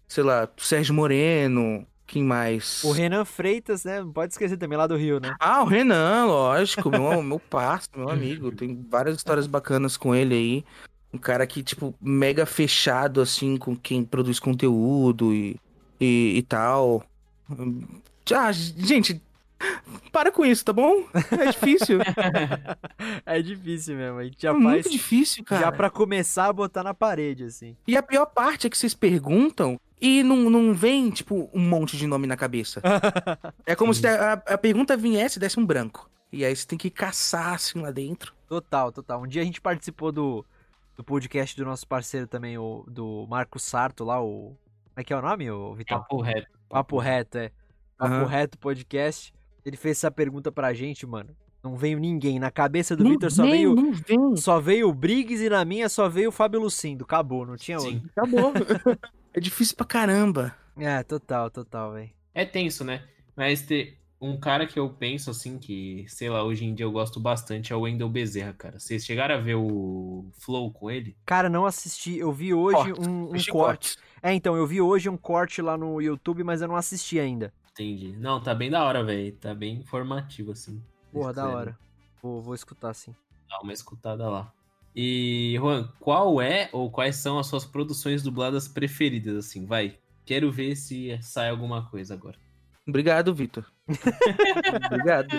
sei 0.09 0.25
lá, 0.25 0.49
Sérgio 0.57 0.95
Moreno, 0.95 1.87
quem 2.07 2.25
mais? 2.25 2.83
O 2.83 2.91
Renan 2.91 3.25
Freitas, 3.25 3.85
né? 3.85 4.01
Não 4.01 4.13
pode 4.13 4.33
esquecer 4.33 4.57
também, 4.57 4.77
lá 4.79 4.87
do 4.87 4.97
Rio, 4.97 5.21
né? 5.21 5.35
Ah, 5.39 5.63
o 5.63 5.67
Renan, 5.67 6.27
lógico, 6.27 6.91
meu, 6.91 7.23
meu 7.23 7.39
parceiro, 7.39 8.01
meu 8.01 8.09
amigo. 8.09 8.51
Tem 8.51 8.85
várias 8.89 9.17
histórias 9.17 9.47
bacanas 9.47 9.97
com 9.97 10.15
ele 10.15 10.35
aí. 10.35 10.65
Um 11.17 11.19
cara 11.19 11.47
que, 11.47 11.63
tipo, 11.63 11.95
mega 11.99 12.45
fechado, 12.45 13.23
assim, 13.23 13.57
com 13.57 13.75
quem 13.75 14.05
produz 14.05 14.39
conteúdo 14.39 15.33
e, 15.33 15.59
e, 15.99 16.35
e 16.37 16.43
tal. 16.43 17.03
Ah, 18.35 18.53
gente, 18.53 19.23
para 20.13 20.31
com 20.31 20.45
isso, 20.45 20.63
tá 20.63 20.75
bom? 20.75 21.05
É 21.39 21.51
difícil. 21.51 22.01
é 23.25 23.41
difícil 23.41 23.97
mesmo. 23.97 24.19
A 24.19 24.25
gente 24.25 24.37
já 24.39 24.51
é 24.51 24.53
faz. 24.53 24.63
Muito 24.63 24.91
difícil, 24.91 25.43
cara. 25.43 25.63
Já 25.63 25.73
pra 25.73 25.89
começar 25.89 26.47
a 26.47 26.53
botar 26.53 26.83
na 26.83 26.93
parede, 26.93 27.45
assim. 27.45 27.75
E 27.87 27.97
a 27.97 28.03
pior 28.03 28.27
parte 28.27 28.67
é 28.67 28.71
que 28.71 28.77
vocês 28.77 28.93
perguntam 28.93 29.81
e 29.99 30.23
não, 30.23 30.51
não 30.51 30.75
vem, 30.75 31.11
tipo, 31.11 31.49
um 31.55 31.61
monte 31.61 31.97
de 31.97 32.07
nome 32.07 32.27
na 32.27 32.37
cabeça. 32.37 32.83
é 33.65 33.75
como 33.75 33.95
Sim. 33.95 34.03
se 34.03 34.07
a, 34.09 34.35
a 34.35 34.59
pergunta 34.59 34.97
viesse 34.97 35.39
e 35.39 35.41
desse 35.41 35.59
um 35.59 35.65
branco. 35.65 36.11
E 36.31 36.45
aí 36.45 36.55
você 36.55 36.67
tem 36.67 36.79
que 36.79 36.91
caçar, 36.91 37.55
assim, 37.55 37.81
lá 37.81 37.91
dentro. 37.91 38.35
Total, 38.47 38.93
total. 38.93 39.23
Um 39.23 39.27
dia 39.27 39.41
a 39.41 39.45
gente 39.45 39.61
participou 39.61 40.13
do, 40.13 40.45
do 40.97 41.05
podcast 41.05 41.57
do 41.57 41.65
nosso 41.65 41.87
parceiro 41.87 42.27
também, 42.27 42.57
o, 42.57 42.85
do 42.89 43.27
Marco 43.29 43.59
Sarto 43.59 44.05
lá, 44.05 44.23
o. 44.23 44.57
Como 44.89 45.03
é 45.03 45.05
que 45.05 45.13
é 45.13 45.17
o 45.17 45.23
nome, 45.23 45.51
o 45.51 45.75
Vitor? 45.75 45.99
Papo 45.99 46.21
Reto. 46.23 46.59
Papo 46.69 46.99
Reto, 46.99 47.39
é. 47.39 47.53
Papo 47.99 48.15
uhum. 48.15 48.25
Reto 48.25 48.59
Podcast. 48.59 49.35
Ele 49.65 49.77
fez 49.77 49.99
essa 49.99 50.11
pergunta 50.11 50.51
pra 50.51 50.73
gente, 50.73 51.07
mano. 51.07 51.37
Não 51.63 51.77
veio 51.77 51.99
ninguém. 51.99 52.39
Na 52.39 52.51
cabeça 52.51 52.97
do 52.97 53.05
Vitor 53.05 53.31
só 53.31 53.43
veio. 53.43 53.75
Só 54.37 54.61
veio 54.61 54.89
o 54.89 54.95
Briggs 54.95 55.45
e 55.45 55.51
na 55.51 55.65
minha 55.65 55.89
só 55.89 56.09
veio 56.09 56.29
o 56.29 56.33
Fábio 56.33 56.61
Lucindo. 56.61 57.05
Acabou, 57.05 57.45
não 57.45 57.57
tinha 57.57 57.79
Sim, 57.81 57.97
outro. 57.97 58.11
Acabou. 58.17 58.53
é 59.35 59.41
difícil 59.41 59.77
pra 59.77 59.85
caramba. 59.85 60.55
É, 60.79 61.03
total, 61.03 61.51
total, 61.51 61.93
velho. 61.93 62.11
É 62.33 62.45
tenso, 62.45 62.85
né? 62.85 63.03
Mas 63.35 63.63
ter 63.63 63.99
um 64.21 64.39
cara 64.39 64.67
que 64.67 64.79
eu 64.79 64.89
penso 64.89 65.31
assim, 65.31 65.59
que, 65.59 66.07
sei 66.09 66.31
lá, 66.31 66.43
hoje 66.43 66.65
em 66.65 66.75
dia 66.75 66.85
eu 66.87 66.93
gosto 66.93 67.21
bastante 67.21 67.73
é 67.73 67.77
o 67.77 67.81
Wendel 67.81 68.09
Bezerra, 68.09 68.53
cara. 68.53 68.79
Vocês 68.79 69.05
chegaram 69.05 69.35
a 69.35 69.39
ver 69.39 69.57
o 69.57 70.27
Flow 70.33 70.73
com 70.73 70.91
ele? 70.91 71.17
Cara, 71.27 71.49
não 71.49 71.67
assisti. 71.67 72.17
Eu 72.17 72.33
vi 72.33 72.55
hoje 72.55 72.93
corte. 72.93 73.09
um, 73.09 73.35
um 73.35 73.45
corte. 73.51 73.99
É, 74.23 74.33
então, 74.33 74.57
eu 74.57 74.67
vi 74.67 74.81
hoje 74.81 75.09
um 75.09 75.17
corte 75.17 75.61
lá 75.61 75.77
no 75.77 76.01
YouTube, 76.01 76.43
mas 76.43 76.63
eu 76.63 76.69
não 76.69 76.77
assisti 76.77 77.21
ainda. 77.21 77.53
Entendi. 77.73 78.17
Não, 78.19 78.41
tá 78.41 78.55
bem 78.55 78.71
da 78.71 78.83
hora, 78.85 79.05
velho. 79.05 79.33
Tá 79.37 79.55
bem 79.55 79.77
informativo, 79.77 80.53
assim. 80.53 80.83
Porra, 81.13 81.33
da 81.33 81.49
hora. 81.49 81.79
Vou, 82.23 82.41
vou 82.41 82.55
escutar, 82.55 82.95
sim. 82.95 83.15
Dá 83.49 83.61
uma 83.63 83.73
escutada 83.73 84.29
lá. 84.29 84.53
E, 84.95 85.55
Juan, 85.59 85.93
qual 86.01 86.41
é 86.41 86.71
ou 86.73 86.91
quais 86.91 87.17
são 87.17 87.39
as 87.39 87.47
suas 87.47 87.67
produções 87.67 88.23
dubladas 88.23 88.67
preferidas, 88.67 89.37
assim? 89.37 89.67
Vai, 89.67 89.99
quero 90.25 90.51
ver 90.51 90.75
se 90.75 91.19
sai 91.21 91.51
alguma 91.51 91.85
coisa 91.91 92.15
agora. 92.15 92.39
Obrigado, 92.89 93.35
Vitor. 93.35 93.67
Obrigado. 94.87 95.37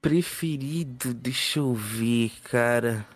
Preferido, 0.00 1.14
deixa 1.14 1.60
eu 1.60 1.72
ver, 1.74 2.32
cara. 2.44 3.06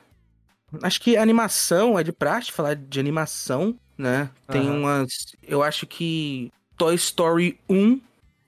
Acho 0.82 1.00
que 1.00 1.16
animação 1.16 1.98
é 1.98 2.04
de 2.04 2.12
praxe 2.12 2.52
falar 2.52 2.74
de 2.74 3.00
animação, 3.00 3.76
né? 3.96 4.30
Tem 4.48 4.68
uhum. 4.68 4.80
umas. 4.80 5.34
Eu 5.42 5.62
acho 5.62 5.86
que 5.86 6.52
Toy 6.76 6.94
Story 6.94 7.58
1 7.68 8.00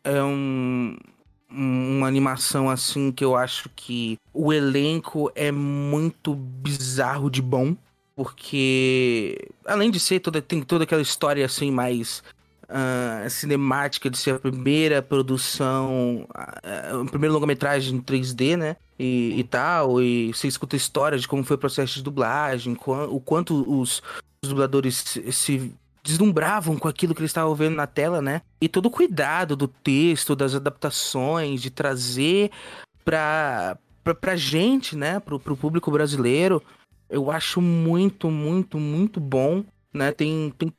é 0.05 0.23
um, 0.23 0.97
uma 1.51 2.07
animação 2.07 2.69
assim 2.69 3.11
que 3.11 3.25
eu 3.25 3.37
acho 3.37 3.69
que 3.75 4.19
o 4.33 4.53
elenco 4.53 5.31
é 5.35 5.51
muito 5.51 6.35
bizarro 6.35 7.31
de 7.31 7.43
bom. 7.43 7.77
Porque, 8.15 9.49
além 9.65 9.93
de 9.93 10.01
ser 10.01 10.19
toda, 10.19 10.43
tem 10.43 10.61
toda 10.61 10.83
aquela 10.83 11.01
história 11.01 11.47
assim 11.47 11.71
mais 11.71 12.23
uh, 12.69 13.29
cinemática 13.31 14.11
de 14.11 14.19
ser 14.19 14.35
a 14.35 14.39
primeira 14.39 15.03
produção, 15.03 16.27
uh, 16.31 17.03
a 17.03 17.11
primeira 17.11 17.33
longa-metragem 17.33 17.97
em 17.97 18.01
3D, 18.01 18.57
né? 18.57 18.77
E, 18.99 19.39
e, 19.39 19.45
tal, 19.45 20.03
e 20.03 20.33
você 20.35 20.49
escuta 20.49 20.75
a 20.75 20.79
história 20.79 21.19
de 21.19 21.29
como 21.29 21.45
foi 21.45 21.57
o 21.57 21.59
processo 21.59 21.95
de 21.95 22.03
dublagem, 22.03 22.77
o 22.87 23.21
quanto 23.21 23.55
os, 23.81 24.03
os 24.43 24.49
dubladores 24.49 25.21
se 25.31 25.73
deslumbravam 26.03 26.77
com 26.77 26.89
aquilo 26.89 27.15
que 27.15 27.21
eles 27.21 27.31
estavam 27.31 27.55
vendo 27.55 27.77
na 27.77 27.87
tela, 27.87 28.21
né? 28.21 28.43
E 28.61 28.69
todo 28.69 28.87
o 28.87 28.91
cuidado 28.91 29.55
do 29.55 29.69
texto, 29.69 30.35
das 30.35 30.55
adaptações, 30.55 31.63
de 31.63 31.71
trazer 31.71 32.51
pra, 33.05 33.77
pra, 34.03 34.15
pra 34.15 34.37
gente, 34.37 34.97
né? 34.97 35.21
Pro, 35.21 35.39
pro 35.39 35.57
público 35.57 35.91
brasileiro, 35.91 36.63
eu 37.09 37.31
acho 37.31 37.61
muito, 37.61 38.31
muito, 38.31 38.79
muito 38.79 39.21
bom, 39.21 39.65
né? 39.93 40.11
Tem, 40.13 40.53
tem 40.59 40.73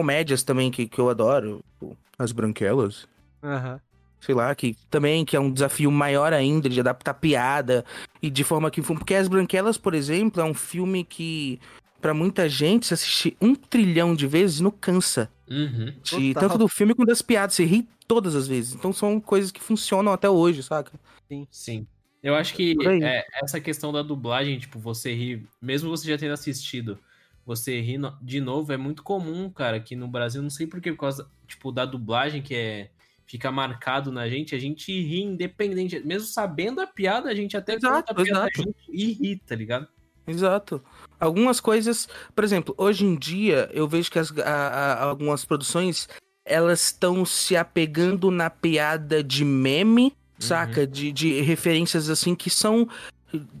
comédias 0.00 0.42
também 0.42 0.70
que, 0.70 0.86
que 0.86 0.98
eu 0.98 1.10
adoro, 1.10 1.60
tipo, 1.72 1.96
As 2.18 2.32
Branquelas. 2.32 3.06
Aham. 3.42 3.74
Uhum 3.74 3.80
sei 4.22 4.34
lá, 4.34 4.54
que 4.54 4.76
também 4.90 5.24
que 5.24 5.34
é 5.34 5.40
um 5.40 5.50
desafio 5.50 5.90
maior 5.90 6.34
ainda 6.34 6.68
de 6.68 6.78
adaptar 6.78 7.14
piada 7.14 7.86
e 8.20 8.28
de 8.28 8.44
forma 8.44 8.70
que 8.70 8.82
porque 8.82 9.14
as 9.14 9.28
Branquelas, 9.28 9.78
por 9.78 9.94
exemplo, 9.94 10.42
é 10.42 10.44
um 10.44 10.52
filme 10.52 11.04
que 11.04 11.58
para 12.00 12.14
muita 12.14 12.48
gente, 12.48 12.86
se 12.86 12.94
assistir 12.94 13.36
um 13.40 13.54
trilhão 13.54 14.14
de 14.14 14.26
vezes, 14.26 14.60
não 14.60 14.70
cansa. 14.70 15.30
Uhum. 15.48 15.94
De, 16.02 16.34
tanto 16.34 16.56
do 16.56 16.68
filme 16.68 16.94
quanto 16.94 17.08
das 17.08 17.22
piadas. 17.22 17.54
Você 17.54 17.64
ri 17.64 17.88
todas 18.08 18.34
as 18.34 18.46
vezes. 18.46 18.74
Então 18.74 18.92
são 18.92 19.20
coisas 19.20 19.50
que 19.50 19.60
funcionam 19.60 20.12
até 20.12 20.28
hoje, 20.28 20.62
saca? 20.62 20.92
Sim. 21.28 21.46
Sim. 21.50 21.86
Eu 22.22 22.34
acho 22.34 22.54
que 22.54 22.76
é, 23.02 23.24
essa 23.42 23.60
questão 23.60 23.92
da 23.92 24.02
dublagem, 24.02 24.58
tipo, 24.58 24.78
você 24.78 25.14
rir, 25.14 25.46
mesmo 25.60 25.88
você 25.88 26.08
já 26.08 26.18
tendo 26.18 26.32
assistido, 26.32 26.98
você 27.44 27.80
rir 27.80 28.00
de 28.22 28.40
novo 28.40 28.72
é 28.72 28.76
muito 28.76 29.02
comum, 29.02 29.50
cara, 29.50 29.80
que 29.80 29.96
no 29.96 30.08
Brasil, 30.08 30.42
não 30.42 30.50
sei 30.50 30.66
porquê, 30.66 30.92
por 30.92 31.00
causa, 31.00 31.30
tipo, 31.46 31.72
da 31.72 31.84
dublagem 31.84 32.42
que 32.42 32.54
é 32.54 32.90
fica 33.26 33.52
marcado 33.52 34.10
na 34.10 34.28
gente, 34.28 34.56
a 34.56 34.58
gente 34.58 34.90
ri 34.90 35.22
independente, 35.22 36.00
mesmo 36.00 36.26
sabendo 36.26 36.80
a 36.80 36.86
piada, 36.86 37.30
a 37.30 37.34
gente 37.34 37.56
até 37.56 37.74
exato, 37.74 38.08
conta 38.08 38.22
a 38.22 38.24
piada 38.24 38.50
e 38.88 39.12
ri, 39.12 39.36
tá 39.36 39.54
ligado? 39.54 39.86
Exato. 40.26 40.82
Algumas 41.18 41.60
coisas, 41.60 42.08
por 42.34 42.42
exemplo, 42.42 42.74
hoje 42.76 43.04
em 43.04 43.16
dia 43.16 43.70
eu 43.72 43.86
vejo 43.86 44.10
que 44.10 44.18
as, 44.18 44.36
a, 44.38 44.50
a, 44.50 45.04
algumas 45.04 45.44
produções 45.44 46.08
elas 46.44 46.86
estão 46.86 47.24
se 47.24 47.56
apegando 47.56 48.32
na 48.32 48.50
piada 48.50 49.22
de 49.22 49.44
meme, 49.44 50.04
uhum. 50.04 50.12
saca? 50.40 50.84
De, 50.84 51.12
de 51.12 51.40
referências 51.40 52.10
assim 52.10 52.34
que 52.34 52.50
são 52.50 52.88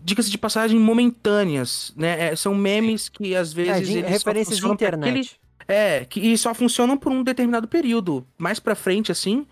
dicas 0.04 0.30
de 0.30 0.38
passagem 0.38 0.78
momentâneas, 0.78 1.92
né? 1.96 2.28
É, 2.28 2.36
são 2.36 2.54
memes 2.54 3.08
que 3.08 3.34
às 3.34 3.52
vezes 3.52 3.72
é, 3.72 3.80
de, 3.80 4.00
referências 4.00 4.58
de 4.58 4.66
internet. 4.66 5.08
Aquele, 5.08 5.30
é, 5.68 6.04
que 6.04 6.36
só 6.36 6.52
funcionam 6.52 6.96
por 6.96 7.12
um 7.12 7.22
determinado 7.22 7.68
período. 7.68 8.26
Mais 8.36 8.58
para 8.58 8.74
frente 8.74 9.12
assim, 9.12 9.46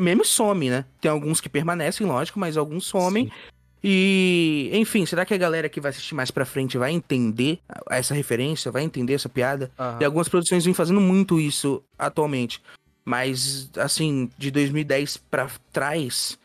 meme 0.00 0.24
some, 0.24 0.70
né? 0.70 0.84
Tem 1.00 1.10
alguns 1.10 1.40
que 1.40 1.48
permanecem, 1.48 2.06
lógico, 2.06 2.38
mas 2.38 2.56
alguns 2.56 2.86
somem. 2.86 3.26
Sim. 3.26 3.32
E, 3.82 4.70
enfim, 4.74 5.06
será 5.06 5.24
que 5.24 5.32
a 5.32 5.38
galera 5.38 5.68
que 5.68 5.80
vai 5.80 5.88
assistir 5.88 6.14
mais 6.14 6.30
pra 6.30 6.44
frente 6.44 6.76
vai 6.76 6.92
entender 6.92 7.58
essa 7.88 8.14
referência, 8.14 8.70
vai 8.70 8.82
entender 8.82 9.14
essa 9.14 9.28
piada? 9.28 9.70
Uhum. 9.78 9.96
E 10.00 10.04
algumas 10.04 10.28
produções 10.28 10.64
vêm 10.64 10.74
fazendo 10.74 11.00
muito 11.00 11.40
isso 11.40 11.82
atualmente. 11.98 12.62
Mas, 13.04 13.70
assim, 13.76 14.30
de 14.36 14.50
2010 14.50 15.16
pra 15.16 15.50
trás, 15.72 16.38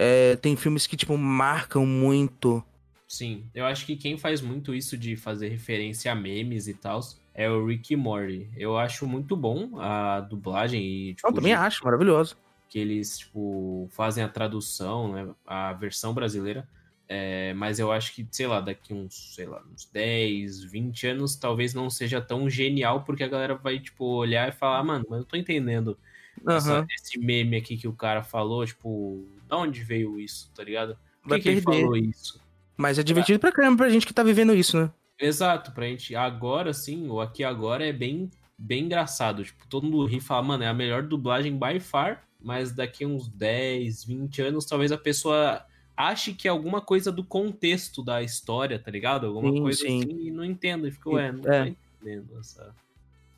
é, 0.00 0.36
tem 0.36 0.56
filmes 0.56 0.86
que, 0.86 0.96
tipo, 0.96 1.16
marcam 1.16 1.84
muito. 1.84 2.64
Sim, 3.06 3.44
eu 3.54 3.66
acho 3.66 3.84
que 3.84 3.96
quem 3.96 4.16
faz 4.16 4.40
muito 4.40 4.74
isso 4.74 4.96
de 4.96 5.16
fazer 5.16 5.48
referência 5.48 6.10
a 6.10 6.14
memes 6.14 6.68
e 6.68 6.74
tal 6.74 7.00
é 7.34 7.48
o 7.50 7.66
Rick 7.66 7.94
Morty. 7.96 8.48
Eu 8.56 8.78
acho 8.78 9.06
muito 9.06 9.36
bom 9.36 9.80
a 9.80 10.20
dublagem 10.20 10.82
e, 10.82 11.14
tipo, 11.14 11.28
Eu 11.28 11.32
também 11.32 11.52
acho, 11.52 11.84
maravilhoso. 11.84 12.36
Que 12.68 12.78
eles, 12.78 13.18
tipo, 13.18 13.88
fazem 13.90 14.22
a 14.22 14.28
tradução, 14.28 15.12
né, 15.12 15.28
a 15.46 15.72
versão 15.72 16.14
brasileira 16.14 16.66
é, 17.12 17.52
mas 17.54 17.80
eu 17.80 17.90
acho 17.90 18.14
que, 18.14 18.24
sei 18.30 18.46
lá, 18.46 18.60
daqui 18.60 18.94
uns, 18.94 19.34
sei 19.34 19.44
lá, 19.44 19.60
uns 19.74 19.84
10, 19.86 20.62
20 20.62 21.08
anos, 21.08 21.34
talvez 21.34 21.74
não 21.74 21.90
seja 21.90 22.20
tão 22.20 22.48
genial, 22.48 23.02
porque 23.02 23.24
a 23.24 23.28
galera 23.28 23.56
vai, 23.56 23.80
tipo, 23.80 24.04
olhar 24.04 24.48
e 24.48 24.52
falar, 24.52 24.78
ah, 24.78 24.84
mano, 24.84 25.06
mas 25.10 25.18
eu 25.18 25.24
tô 25.24 25.36
entendendo 25.36 25.98
uhum. 26.40 26.54
essa, 26.54 26.86
esse 26.88 27.18
meme 27.18 27.56
aqui 27.56 27.76
que 27.76 27.88
o 27.88 27.92
cara 27.92 28.22
falou, 28.22 28.64
tipo, 28.64 29.26
da 29.50 29.58
onde 29.58 29.82
veio 29.82 30.18
isso, 30.18 30.50
tá 30.54 30.62
ligado? 30.64 30.96
Por 31.22 31.36
que, 31.36 31.42
que 31.42 31.48
ele 31.50 31.60
falou 31.60 31.96
isso? 31.96 32.40
Mas 32.76 32.98
é 32.98 33.02
divertido 33.02 33.38
pra 33.38 33.52
caramba 33.52 33.78
pra 33.78 33.90
gente 33.90 34.06
que 34.06 34.14
tá 34.14 34.22
vivendo 34.22 34.54
isso, 34.54 34.78
né? 34.80 34.90
Exato, 35.18 35.72
pra 35.72 35.86
gente 35.86 36.14
agora, 36.16 36.72
sim, 36.72 37.08
o 37.10 37.20
aqui 37.20 37.44
agora 37.44 37.86
é 37.86 37.92
bem, 37.92 38.30
bem 38.56 38.84
engraçado. 38.84 39.44
Tipo, 39.44 39.66
todo 39.68 39.84
mundo 39.86 40.06
ri 40.06 40.16
e 40.16 40.20
fala, 40.20 40.42
mano, 40.42 40.64
é 40.64 40.68
a 40.68 40.72
melhor 40.72 41.02
dublagem 41.02 41.58
by 41.58 41.78
far, 41.78 42.22
mas 42.40 42.72
daqui 42.72 43.04
uns 43.04 43.28
10, 43.28 44.04
20 44.04 44.40
anos, 44.40 44.64
talvez 44.64 44.90
a 44.92 44.96
pessoa 44.96 45.62
ache 45.94 46.32
que 46.32 46.48
é 46.48 46.50
alguma 46.50 46.80
coisa 46.80 47.12
do 47.12 47.22
contexto 47.22 48.02
da 48.02 48.22
história, 48.22 48.78
tá 48.78 48.90
ligado? 48.90 49.26
Alguma 49.26 49.52
Sim, 49.52 49.60
coisa 49.60 49.78
sim. 49.80 50.00
assim 50.00 50.26
e 50.28 50.30
não 50.30 50.42
entendo. 50.44 50.88
E 50.88 50.90
fica, 50.90 51.10
ué, 51.10 51.30
não 51.32 51.52
É. 51.52 51.64
tô 51.64 51.76
entendendo 52.02 52.38
essa. 52.40 52.74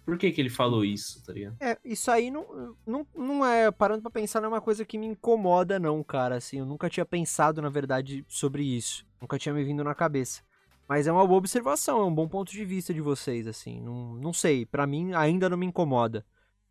Por 0.05 0.19
que, 0.19 0.33
que 0.33 0.41
ele 0.41 0.51
falou 0.51 0.85
isso, 0.85 1.25
tá 1.25 1.33
ligado? 1.33 1.57
É, 1.61 1.79
isso 1.85 2.11
aí 2.11 2.31
não, 2.31 2.77
não, 2.87 3.07
não 3.15 3.47
é, 3.47 3.71
parando 3.71 4.03
pra 4.03 4.11
pensar, 4.11 4.41
não 4.41 4.47
é 4.49 4.53
uma 4.53 4.61
coisa 4.61 4.85
que 4.85 4.99
me 4.99 5.07
incomoda, 5.07 5.79
não, 5.79 6.03
cara. 6.03 6.37
Assim, 6.37 6.59
eu 6.59 6.67
nunca 6.67 6.91
tinha 6.91 7.05
pensado, 7.07 7.63
na 7.63 7.69
verdade, 7.69 8.25
sobre 8.29 8.65
isso. 8.65 9.07
Nunca 9.21 9.39
tinha 9.39 9.55
me 9.55 9.63
vindo 9.63 9.85
na 9.85 9.95
cabeça. 9.95 10.43
Mas 10.89 11.07
é 11.07 11.13
uma 11.13 11.27
boa 11.27 11.39
observação, 11.39 12.01
é 12.01 12.05
um 12.05 12.15
bom 12.15 12.29
ponto 12.29 12.51
de 12.51 12.65
vista 12.65 12.93
de 12.93 13.01
vocês, 13.01 13.47
assim. 13.47 13.81
Não, 13.81 14.15
não 14.15 14.33
sei, 14.33 14.67
pra 14.67 14.87
mim 14.87 15.13
ainda 15.15 15.49
não 15.49 15.57
me 15.57 15.67
incomoda. 15.67 16.27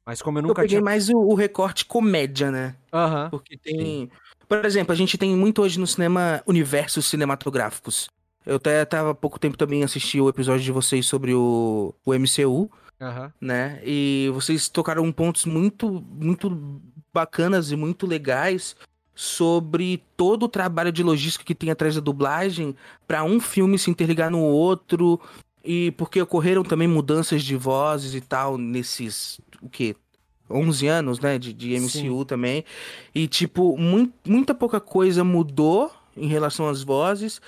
Mas 0.06 0.22
como 0.22 0.38
eu 0.40 0.44
Eu 0.44 0.48
nunca 0.50 0.62
peguei 0.62 0.80
tinha. 0.80 0.82
mais 0.82 1.10
o, 1.10 1.18
o 1.18 1.34
recorte 1.36 1.86
comédia, 1.86 2.52
né? 2.52 2.76
Aham. 2.94 3.30
Porque 3.30 3.58
tem. 3.58 4.10
Por 4.48 4.66
exemplo, 4.66 4.92
a 4.92 4.96
gente 4.96 5.18
tem 5.18 5.36
muito 5.36 5.62
hoje 5.62 5.80
no 5.80 5.88
cinema 5.88 6.44
universos 6.46 7.06
cinematográficos. 7.08 8.10
Eu 8.46 8.56
até 8.58 8.84
tava 8.86 9.12
há 9.12 9.16
pouco 9.16 9.40
tempo 9.40 9.58
também 9.58 9.84
assisti 9.84 10.20
o 10.20 10.28
episódio 10.28 10.64
de 10.64 10.72
vocês 10.72 11.06
sobre 11.06 11.34
o, 11.34 11.94
o 12.04 12.14
MCU, 12.14 12.70
Aham. 13.02 13.34
né? 13.42 13.82
E 13.84 14.30
vocês 14.34 14.70
tocaram 14.70 15.12
pontos 15.12 15.46
muito, 15.46 16.06
muito 16.12 16.82
bacanas 17.14 17.72
e 17.72 17.76
muito 17.76 18.06
legais 18.06 18.76
sobre 19.14 20.02
todo 20.16 20.44
o 20.44 20.50
trabalho 20.50 20.92
de 20.92 21.04
logística 21.04 21.44
que 21.44 21.54
tem 21.54 21.70
atrás 21.70 21.96
da 21.96 22.02
dublagem 22.02 22.76
para 23.08 23.24
um 23.24 23.40
filme 23.40 23.78
se 23.78 23.92
interligar 23.92 24.32
no 24.32 24.40
outro 24.40 25.20
e 25.64 25.92
porque 25.92 26.22
ocorreram 26.22 26.64
também 26.64 26.88
mudanças 26.88 27.44
de 27.44 27.56
vozes 27.56 28.16
e 28.16 28.22
tal 28.22 28.58
nesses 28.58 29.40
o 29.62 29.70
quê? 29.70 29.96
11 30.50 30.88
anos, 30.88 31.20
né, 31.20 31.38
de, 31.38 31.54
de 31.54 31.74
MCU 31.76 31.90
Sim. 32.20 32.26
também. 32.26 32.66
E 33.16 33.28
tipo, 33.28 33.78
mui- 33.78 34.12
muita 34.28 34.54
pouca 34.54 34.80
coisa 34.82 35.24
mudou 35.24 35.92
em 36.18 36.28
relação 36.28 36.68
às 36.68 36.84
vozes, 36.84 37.40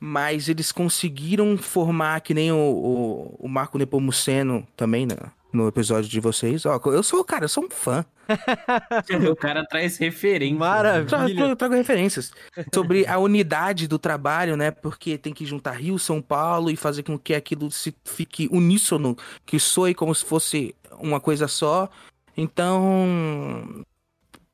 mas 0.00 0.48
eles 0.48 0.72
conseguiram 0.72 1.56
formar 1.58 2.20
que 2.22 2.32
nem 2.32 2.50
o, 2.50 2.56
o, 2.56 3.36
o 3.38 3.48
Marco 3.48 3.76
Nepomuceno 3.76 4.66
também, 4.74 5.04
né? 5.06 5.14
No 5.52 5.66
episódio 5.68 6.08
de 6.08 6.20
vocês. 6.20 6.64
Ó, 6.64 6.80
eu 6.86 7.02
sou, 7.02 7.24
cara, 7.24 7.44
eu 7.44 7.48
sou 7.48 7.64
um 7.64 7.70
fã. 7.70 8.04
o 9.30 9.34
cara 9.36 9.66
traz 9.66 9.98
referência. 9.98 10.56
Maravilha. 10.56 11.06
Tra- 11.06 11.26
Filha. 11.26 11.44
tra- 11.46 11.56
trago 11.56 11.74
referências 11.74 12.32
sobre 12.72 13.04
a 13.06 13.18
unidade 13.18 13.88
do 13.88 13.98
trabalho, 13.98 14.56
né? 14.56 14.70
Porque 14.70 15.18
tem 15.18 15.32
que 15.34 15.44
juntar 15.44 15.72
Rio, 15.72 15.98
São 15.98 16.22
Paulo 16.22 16.70
e 16.70 16.76
fazer 16.76 17.02
com 17.02 17.18
que 17.18 17.34
aquilo 17.34 17.68
se 17.70 17.92
fique 18.04 18.48
uníssono, 18.52 19.16
que 19.44 19.58
soe 19.58 19.92
como 19.92 20.14
se 20.14 20.24
fosse 20.24 20.74
uma 21.00 21.18
coisa 21.20 21.48
só. 21.48 21.90
Então, 22.36 23.84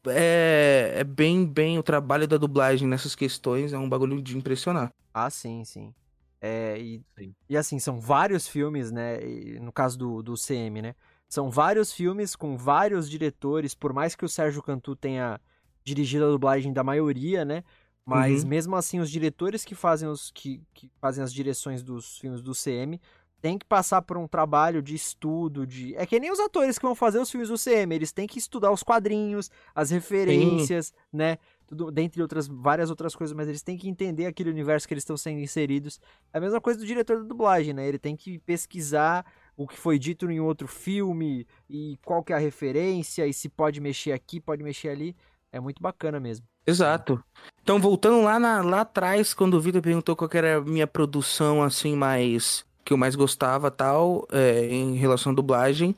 é, 0.08 0.94
é 0.96 1.04
bem, 1.04 1.44
bem 1.44 1.78
o 1.78 1.82
trabalho 1.82 2.26
da 2.26 2.36
dublagem 2.36 2.88
nessas 2.88 3.14
questões, 3.14 3.72
é 3.72 3.78
um 3.78 3.88
bagulho 3.88 4.20
de 4.22 4.36
impressionar. 4.36 4.90
Ah, 5.18 5.30
sim, 5.30 5.64
sim. 5.64 5.94
É, 6.42 6.78
e, 6.78 7.02
Sim. 7.18 7.34
e 7.48 7.56
assim, 7.56 7.78
são 7.78 7.98
vários 7.98 8.46
filmes, 8.46 8.92
né? 8.92 9.18
e 9.26 9.58
no 9.58 9.72
caso 9.72 9.96
do, 9.98 10.22
do 10.22 10.34
CM, 10.36 10.82
né? 10.82 10.94
São 11.26 11.50
vários 11.50 11.90
filmes 11.90 12.36
com 12.36 12.54
vários 12.54 13.08
diretores, 13.08 13.74
por 13.74 13.94
mais 13.94 14.14
que 14.14 14.26
o 14.26 14.28
Sérgio 14.28 14.62
Cantu 14.62 14.94
tenha 14.94 15.40
dirigido 15.82 16.26
a 16.26 16.28
dublagem 16.28 16.70
da 16.70 16.84
maioria, 16.84 17.46
né? 17.46 17.64
Mas 18.04 18.44
Uhum. 18.44 18.50
mesmo 18.50 18.76
assim, 18.76 19.00
os 19.00 19.10
diretores 19.10 19.64
que 19.64 19.74
fazem, 19.74 20.06
os, 20.06 20.30
que, 20.30 20.62
que 20.74 20.90
fazem 21.00 21.24
as 21.24 21.32
direções 21.32 21.82
dos 21.82 22.18
filmes 22.18 22.42
do 22.42 22.52
CM 22.52 23.00
têm 23.40 23.58
que 23.58 23.64
passar 23.64 24.02
por 24.02 24.18
um 24.18 24.28
trabalho 24.28 24.82
de 24.82 24.94
estudo, 24.94 25.66
de. 25.66 25.94
É 25.96 26.04
que 26.06 26.20
nem 26.20 26.30
os 26.30 26.38
atores 26.40 26.78
que 26.78 26.84
vão 26.84 26.94
fazer 26.94 27.18
os 27.18 27.30
filmes 27.30 27.48
do 27.48 27.56
CM, 27.58 27.94
eles 27.94 28.12
têm 28.12 28.26
que 28.26 28.38
estudar 28.38 28.70
os 28.70 28.82
quadrinhos, 28.82 29.50
as 29.74 29.90
referências, 29.90 30.92
né? 31.12 31.38
Tudo, 31.66 31.90
dentre 31.90 32.22
outras, 32.22 32.46
várias 32.46 32.90
outras 32.90 33.14
coisas, 33.16 33.36
mas 33.36 33.48
eles 33.48 33.62
têm 33.62 33.76
que 33.76 33.88
entender 33.88 34.26
aquele 34.26 34.50
universo 34.50 34.86
que 34.86 34.94
eles 34.94 35.02
estão 35.02 35.16
sendo 35.16 35.40
inseridos. 35.40 36.00
É 36.32 36.38
a 36.38 36.40
mesma 36.40 36.60
coisa 36.60 36.78
do 36.78 36.86
diretor 36.86 37.18
da 37.18 37.24
dublagem, 37.24 37.74
né? 37.74 37.86
Ele 37.86 37.98
tem 37.98 38.14
que 38.14 38.38
pesquisar 38.38 39.26
o 39.56 39.66
que 39.66 39.76
foi 39.76 39.98
dito 39.98 40.30
em 40.30 40.38
outro 40.38 40.68
filme 40.68 41.46
e 41.68 41.98
qual 42.04 42.22
que 42.22 42.32
é 42.32 42.36
a 42.36 42.38
referência 42.38 43.26
e 43.26 43.32
se 43.32 43.48
pode 43.48 43.80
mexer 43.80 44.12
aqui, 44.12 44.38
pode 44.40 44.62
mexer 44.62 44.90
ali. 44.90 45.16
É 45.50 45.58
muito 45.58 45.82
bacana 45.82 46.20
mesmo. 46.20 46.46
Exato. 46.66 47.22
Então, 47.62 47.80
voltando 47.80 48.22
lá, 48.22 48.38
na- 48.38 48.62
lá 48.62 48.80
atrás, 48.82 49.32
quando 49.32 49.54
o 49.54 49.60
Vitor 49.60 49.80
perguntou 49.80 50.14
qual 50.14 50.30
era 50.34 50.58
a 50.58 50.60
minha 50.60 50.86
produção, 50.86 51.62
assim, 51.62 51.96
mais... 51.96 52.64
Que 52.84 52.92
eu 52.92 52.96
mais 52.96 53.16
gostava, 53.16 53.68
tal, 53.68 54.28
é, 54.30 54.66
em 54.66 54.94
relação 54.94 55.32
à 55.32 55.34
dublagem, 55.34 55.96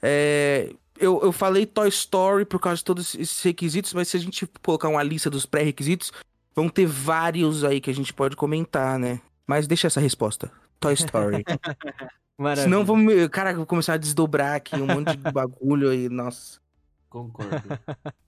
é, 0.00 0.72
eu, 1.00 1.20
eu 1.22 1.32
falei 1.32 1.66
Toy 1.66 1.88
Story 1.88 2.44
por 2.44 2.60
causa 2.60 2.78
de 2.78 2.84
todos 2.84 3.14
esses 3.14 3.42
requisitos, 3.42 3.92
mas 3.94 4.08
se 4.08 4.16
a 4.16 4.20
gente 4.20 4.48
colocar 4.62 4.88
uma 4.88 5.02
lista 5.02 5.30
dos 5.30 5.46
pré-requisitos, 5.46 6.12
vão 6.54 6.68
ter 6.68 6.86
vários 6.86 7.64
aí 7.64 7.80
que 7.80 7.90
a 7.90 7.94
gente 7.94 8.12
pode 8.12 8.36
comentar, 8.36 8.98
né? 8.98 9.20
Mas 9.46 9.66
deixa 9.66 9.86
essa 9.86 10.00
resposta. 10.00 10.50
Toy 10.80 10.94
Story. 10.94 11.44
Maravilha. 12.38 12.64
Senão, 12.64 12.84
vou 12.84 12.96
me... 12.96 13.28
cara, 13.28 13.50
eu 13.50 13.56
vou 13.56 13.66
começar 13.66 13.94
a 13.94 13.96
desdobrar 13.96 14.54
aqui 14.54 14.76
um 14.76 14.86
monte 14.86 15.16
de 15.16 15.32
bagulho 15.32 15.90
aí, 15.90 16.08
nossa. 16.08 16.60
Concordo. 17.08 17.62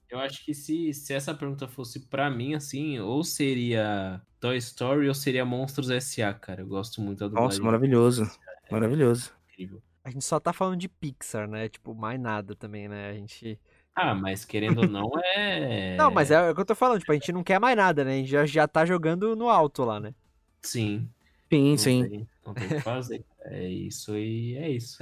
Eu 0.09 0.19
acho 0.19 0.43
que 0.43 0.53
se, 0.53 0.93
se 0.93 1.13
essa 1.13 1.33
pergunta 1.33 1.67
fosse 1.67 2.01
pra 2.07 2.29
mim, 2.29 2.53
assim, 2.53 2.99
ou 2.99 3.23
seria 3.23 4.21
Toy 4.41 4.57
Story 4.57 5.07
ou 5.07 5.13
seria 5.13 5.45
Monstros 5.45 5.89
S.A., 5.89 6.33
cara. 6.33 6.61
Eu 6.61 6.67
gosto 6.67 6.99
muito 6.99 7.19
da 7.19 7.27
dublagem. 7.27 7.47
Nossa, 7.47 7.63
maravilhoso. 7.63 8.31
Maravilhoso. 8.69 9.31
Incrível. 9.49 9.81
A 10.03 10.09
gente 10.09 10.25
só 10.25 10.39
tá 10.39 10.51
falando 10.51 10.79
de 10.79 10.89
Pixar, 10.89 11.47
né? 11.47 11.69
Tipo, 11.69 11.93
mais 11.93 12.19
nada 12.19 12.55
também, 12.55 12.87
né? 12.87 13.09
A 13.09 13.13
gente. 13.13 13.59
Ah, 13.95 14.15
mas 14.15 14.45
querendo 14.45 14.79
ou 14.81 14.87
não, 14.87 15.11
é... 15.35 15.95
Não, 15.97 16.09
mas 16.09 16.31
é 16.31 16.49
o 16.49 16.55
que 16.55 16.61
eu 16.61 16.65
tô 16.65 16.73
falando, 16.73 16.99
tipo, 16.99 17.11
a 17.11 17.15
gente 17.15 17.31
não 17.31 17.43
quer 17.43 17.59
mais 17.59 17.75
nada, 17.75 18.03
né? 18.03 18.13
A 18.13 18.15
gente 18.17 18.29
já, 18.29 18.45
já 18.45 18.67
tá 18.67 18.85
jogando 18.85 19.35
no 19.35 19.49
alto 19.49 19.83
lá, 19.83 19.99
né? 19.99 20.13
Sim. 20.61 21.09
Sim, 21.51 21.71
Não 21.71 21.77
sim. 21.77 22.09
tem, 22.09 22.29
não 22.45 22.53
tem 22.53 22.67
o 22.67 22.69
que 22.69 22.79
fazer. 22.79 23.25
É 23.43 23.67
isso 23.67 24.15
e 24.15 24.55
é 24.55 24.69
isso. 24.69 24.97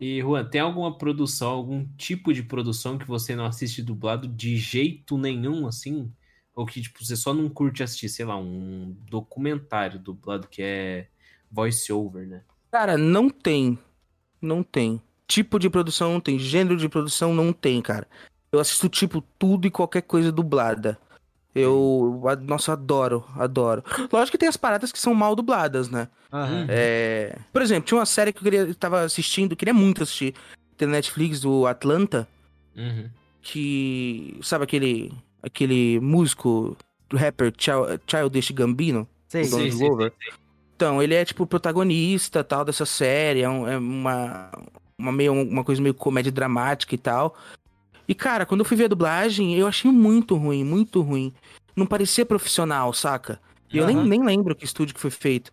E, 0.00 0.20
Juan, 0.20 0.44
tem 0.48 0.60
alguma 0.60 0.96
produção, 0.96 1.50
algum 1.50 1.84
tipo 1.96 2.32
de 2.32 2.42
produção 2.42 2.96
que 2.96 3.06
você 3.06 3.34
não 3.34 3.44
assiste 3.44 3.82
dublado 3.82 4.28
de 4.28 4.56
jeito 4.56 5.18
nenhum, 5.18 5.66
assim? 5.66 6.12
Ou 6.54 6.64
que, 6.64 6.80
tipo, 6.80 7.04
você 7.04 7.16
só 7.16 7.34
não 7.34 7.48
curte 7.48 7.82
assistir, 7.82 8.08
sei 8.08 8.24
lá, 8.24 8.36
um 8.36 8.96
documentário 9.10 9.98
dublado 9.98 10.46
que 10.48 10.62
é 10.62 11.08
voice-over, 11.50 12.26
né? 12.28 12.44
Cara, 12.70 12.96
não 12.98 13.28
tem. 13.30 13.78
Não 14.40 14.62
tem. 14.62 15.00
Tipo 15.26 15.58
de 15.58 15.68
produção 15.68 16.12
não 16.12 16.20
tem. 16.20 16.38
Gênero 16.38 16.76
de 16.76 16.88
produção 16.88 17.34
não 17.34 17.52
tem, 17.52 17.80
cara. 17.82 18.06
Eu 18.50 18.60
assisto, 18.60 18.88
tipo, 18.88 19.22
tudo 19.38 19.66
e 19.66 19.70
qualquer 19.70 20.02
coisa 20.02 20.32
dublada. 20.32 20.98
Eu, 21.54 22.22
nossa, 22.42 22.72
adoro, 22.74 23.24
adoro. 23.34 23.82
Lógico 24.12 24.32
que 24.32 24.38
tem 24.38 24.48
as 24.48 24.56
paradas 24.56 24.92
que 24.92 24.98
são 24.98 25.12
mal 25.12 25.34
dubladas, 25.34 25.88
né? 25.90 26.08
Aham. 26.32 26.66
É... 26.68 27.36
Por 27.52 27.62
exemplo, 27.62 27.84
tinha 27.86 27.98
uma 27.98 28.06
série 28.06 28.32
que 28.32 28.38
eu 28.38 28.42
queria, 28.44 28.74
tava 28.74 29.00
assistindo, 29.00 29.56
queria 29.56 29.74
muito 29.74 30.02
assistir. 30.02 30.34
Tem 30.76 30.86
Netflix, 30.86 31.40
do 31.40 31.66
Atlanta, 31.66 32.28
Uhum. 32.76 33.08
que... 33.42 34.38
Sabe 34.42 34.64
aquele, 34.64 35.12
aquele 35.42 35.98
músico, 36.00 36.76
rapper 37.12 37.52
Chil- 37.58 37.98
Childish 38.06 38.50
Gambino? 38.52 39.08
Sim, 39.26 39.42
Donald 39.50 39.72
sim, 39.72 39.78
Glover. 39.78 40.12
Então, 40.78 41.02
ele 41.02 41.12
é 41.12 41.24
tipo 41.24 41.44
protagonista 41.44 42.44
tal 42.44 42.64
dessa 42.64 42.86
série, 42.86 43.40
é, 43.42 43.48
um- 43.48 43.66
é 43.66 43.76
uma, 43.76 44.48
uma, 44.96 45.10
meio, 45.10 45.32
uma 45.32 45.64
coisa 45.64 45.82
meio 45.82 45.92
comédia 45.92 46.30
dramática 46.30 46.94
e 46.94 46.98
tal. 46.98 47.34
E 48.06 48.14
cara, 48.14 48.46
quando 48.46 48.60
eu 48.60 48.64
fui 48.64 48.76
ver 48.76 48.84
a 48.84 48.88
dublagem, 48.88 49.56
eu 49.56 49.66
achei 49.66 49.90
muito 49.90 50.36
ruim, 50.36 50.62
muito 50.62 51.00
ruim. 51.02 51.34
Não 51.74 51.84
parecia 51.84 52.24
profissional, 52.24 52.92
saca? 52.92 53.40
E 53.72 53.78
eu 53.78 53.86
nem, 53.88 53.96
nem 54.08 54.22
lembro 54.24 54.54
que 54.54 54.64
estúdio 54.64 54.94
que 54.94 55.00
foi 55.00 55.10
feito. 55.10 55.50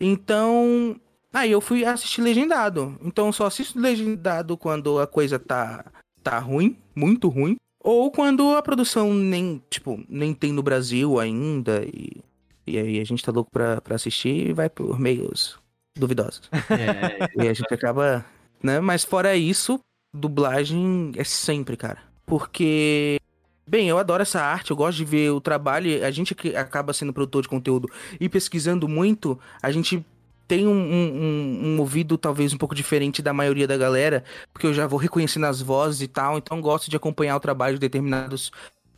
Então, 0.00 0.94
aí 1.32 1.50
eu 1.50 1.60
fui 1.60 1.84
assistir 1.84 2.22
legendado. 2.22 2.96
Então 3.02 3.26
eu 3.26 3.32
só 3.32 3.46
assisto 3.46 3.80
legendado 3.80 4.56
quando 4.56 5.00
a 5.00 5.08
coisa 5.08 5.40
tá, 5.40 5.84
tá 6.22 6.38
ruim, 6.38 6.76
muito 6.94 7.28
ruim. 7.28 7.56
Ou 7.82 8.12
quando 8.12 8.54
a 8.56 8.62
produção 8.62 9.12
nem, 9.12 9.60
tipo, 9.68 10.00
nem 10.08 10.32
tem 10.32 10.52
no 10.52 10.62
Brasil 10.62 11.18
ainda 11.18 11.84
e 11.84 12.22
e 12.70 12.78
aí 12.78 13.00
a 13.00 13.04
gente 13.04 13.24
tá 13.24 13.32
louco 13.32 13.50
pra, 13.50 13.80
pra 13.80 13.94
assistir 13.96 14.48
e 14.48 14.52
vai 14.52 14.68
por 14.68 14.98
meios 14.98 15.58
duvidosos. 15.96 16.42
É, 16.70 17.28
E 17.44 17.48
a 17.48 17.52
gente 17.54 17.72
acaba, 17.72 18.24
né? 18.62 18.80
Mas 18.80 19.04
fora 19.04 19.34
isso, 19.36 19.80
dublagem 20.14 21.12
é 21.16 21.24
sempre, 21.24 21.76
cara. 21.76 21.98
Porque, 22.26 23.18
bem, 23.66 23.88
eu 23.88 23.98
adoro 23.98 24.22
essa 24.22 24.40
arte, 24.42 24.70
eu 24.70 24.76
gosto 24.76 24.98
de 24.98 25.04
ver 25.04 25.30
o 25.30 25.40
trabalho. 25.40 26.04
A 26.04 26.10
gente 26.10 26.34
que 26.34 26.54
acaba 26.56 26.92
sendo 26.92 27.12
produtor 27.12 27.42
de 27.42 27.48
conteúdo 27.48 27.88
e 28.20 28.28
pesquisando 28.28 28.86
muito, 28.88 29.38
a 29.62 29.70
gente 29.70 30.04
tem 30.46 30.66
um, 30.66 30.72
um, 30.72 31.22
um- 31.22 31.66
um 31.76 31.80
ouvido 31.80 32.16
talvez 32.16 32.54
um 32.54 32.58
pouco 32.58 32.74
diferente 32.74 33.20
da 33.20 33.32
maioria 33.34 33.66
da 33.68 33.76
galera, 33.76 34.24
porque 34.52 34.66
eu 34.66 34.72
já 34.72 34.86
vou 34.86 34.98
reconhecendo 34.98 35.44
as 35.46 35.60
vozes 35.60 36.00
e 36.00 36.08
tal, 36.08 36.38
então 36.38 36.60
gosto 36.60 36.88
de 36.90 36.96
acompanhar 36.96 37.36
o 37.36 37.40
trabalho 37.40 37.74
de 37.74 37.80
determinados 37.80 38.50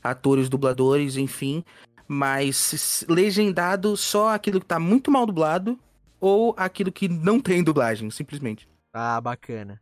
atores, 0.02 0.48
dubladores, 0.48 1.16
enfim. 1.16 1.64
Mas 2.12 3.04
legendado 3.08 3.96
só 3.96 4.30
aquilo 4.30 4.58
que 4.58 4.66
tá 4.66 4.80
muito 4.80 5.12
mal 5.12 5.24
dublado 5.24 5.78
ou 6.20 6.52
aquilo 6.56 6.90
que 6.90 7.08
não 7.08 7.38
tem 7.38 7.62
dublagem, 7.62 8.10
simplesmente. 8.10 8.68
Ah, 8.92 9.20
bacana. 9.20 9.80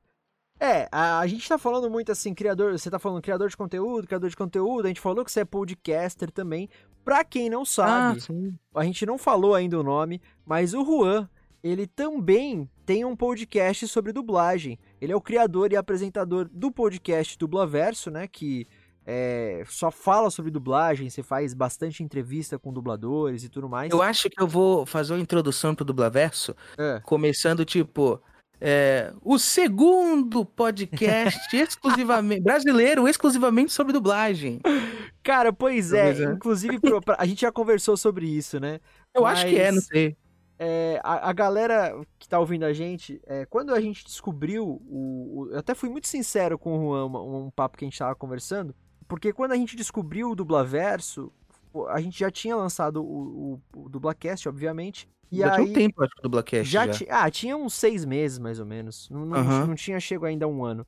É, 0.60 0.86
a, 0.92 1.20
a 1.20 1.26
gente 1.26 1.48
tá 1.48 1.56
falando 1.56 1.88
muito 1.88 2.12
assim, 2.12 2.34
criador, 2.34 2.72
você 2.72 2.90
tá 2.90 2.98
falando 2.98 3.22
criador 3.22 3.48
de 3.48 3.56
conteúdo, 3.56 4.06
criador 4.06 4.28
de 4.28 4.36
conteúdo, 4.36 4.84
a 4.84 4.88
gente 4.88 5.00
falou 5.00 5.24
que 5.24 5.32
você 5.32 5.40
é 5.40 5.44
podcaster 5.46 6.30
também. 6.30 6.68
Pra 7.02 7.24
quem 7.24 7.48
não 7.48 7.62
Ah, 7.62 7.64
sabe, 7.64 8.20
sim. 8.20 8.54
a 8.74 8.84
gente 8.84 9.06
não 9.06 9.16
falou 9.16 9.54
ainda 9.54 9.80
o 9.80 9.82
nome, 9.82 10.20
mas 10.44 10.74
o 10.74 10.84
Juan, 10.84 11.26
ele 11.62 11.86
também 11.86 12.68
tem 12.84 13.06
um 13.06 13.16
podcast 13.16 13.88
sobre 13.88 14.12
dublagem. 14.12 14.78
Ele 15.00 15.12
é 15.12 15.16
o 15.16 15.20
criador 15.22 15.72
e 15.72 15.76
apresentador 15.76 16.46
do 16.52 16.70
podcast 16.70 17.38
Dublaverso, 17.38 18.10
né? 18.10 18.28
Que 18.28 18.66
é, 19.10 19.62
só 19.66 19.90
fala 19.90 20.28
sobre 20.30 20.50
dublagem, 20.50 21.08
você 21.08 21.22
faz 21.22 21.54
bastante 21.54 22.02
entrevista 22.02 22.58
com 22.58 22.70
dubladores 22.70 23.42
e 23.42 23.48
tudo 23.48 23.66
mais. 23.66 23.90
Eu 23.90 24.02
acho 24.02 24.28
que 24.28 24.38
eu 24.42 24.46
vou 24.46 24.84
fazer 24.84 25.14
uma 25.14 25.20
introdução 25.22 25.74
pro 25.74 25.82
Dublaverso, 25.82 26.54
É. 26.76 27.00
começando 27.04 27.64
tipo. 27.64 28.20
é, 28.60 29.12
o 29.22 29.38
segundo 29.38 30.44
podcast 30.44 31.38
exclusivamente 31.56 32.42
brasileiro, 32.42 33.08
exclusivamente 33.08 33.72
sobre 33.72 33.94
dublagem. 33.94 34.60
Cara, 35.22 35.52
pois 35.54 35.92
é, 35.94 36.10
é. 36.10 36.24
inclusive 36.24 36.78
a 37.16 37.24
gente 37.24 37.40
já 37.42 37.50
conversou 37.52 37.96
sobre 37.96 38.26
isso, 38.26 38.60
né? 38.60 38.78
Eu 39.14 39.24
acho 39.24 39.46
que 39.46 39.56
é, 39.58 39.68
não 39.70 39.76
Mas- 39.76 39.86
sei. 39.86 40.16
É, 40.60 41.00
a, 41.04 41.30
a 41.30 41.32
galera 41.32 41.98
que 42.18 42.28
tá 42.28 42.36
ouvindo 42.40 42.64
a 42.64 42.72
gente, 42.72 43.20
é, 43.28 43.46
quando 43.46 43.72
a 43.72 43.80
gente 43.80 44.04
descobriu 44.04 44.66
o, 44.88 45.42
o- 45.46 45.48
Eu 45.52 45.58
até 45.60 45.72
fui 45.72 45.88
muito 45.88 46.08
sincero 46.08 46.58
com 46.58 46.76
o 46.76 46.80
Juan, 46.82 47.04
uma- 47.06 47.22
um, 47.22 47.48
papo 47.48 47.78
que 47.78 47.84
a 47.84 47.86
gente 47.88 47.96
tava 47.96 48.16
conversando, 48.16 48.74
porque 49.08 49.32
quando 49.32 49.52
a 49.52 49.56
gente 49.56 49.76
descobriu 49.76 50.30
o 50.30 50.36
Dublaverso, 50.36 51.32
a 51.88 52.00
gente 52.00 52.18
já 52.20 52.30
tinha 52.30 52.56
lançado 52.56 53.02
o, 53.04 53.54
o, 53.74 53.84
o 53.84 53.88
Dublacast, 53.88 54.48
obviamente. 54.48 55.08
E 55.30 55.42
já 55.42 55.50
aí, 55.50 55.62
tinha 55.62 55.64
um 55.64 55.68
tempo, 55.68 56.02
acho 56.02 56.14
que, 56.14 56.22
do 56.22 56.28
Dublacast. 56.28 56.80
já 56.80 56.82
Já, 56.82 56.98
ti- 56.98 57.06
Ah, 57.10 57.30
tinha 57.30 57.56
uns 57.56 57.74
seis 57.74 58.04
meses, 58.04 58.38
mais 58.38 58.60
ou 58.60 58.66
menos. 58.66 59.08
Não, 59.10 59.24
não, 59.26 59.38
Aham. 59.38 59.66
não 59.66 59.74
tinha 59.74 60.00
chego 60.00 60.26
ainda 60.26 60.46
a 60.46 60.48
um 60.48 60.64
ano. 60.64 60.86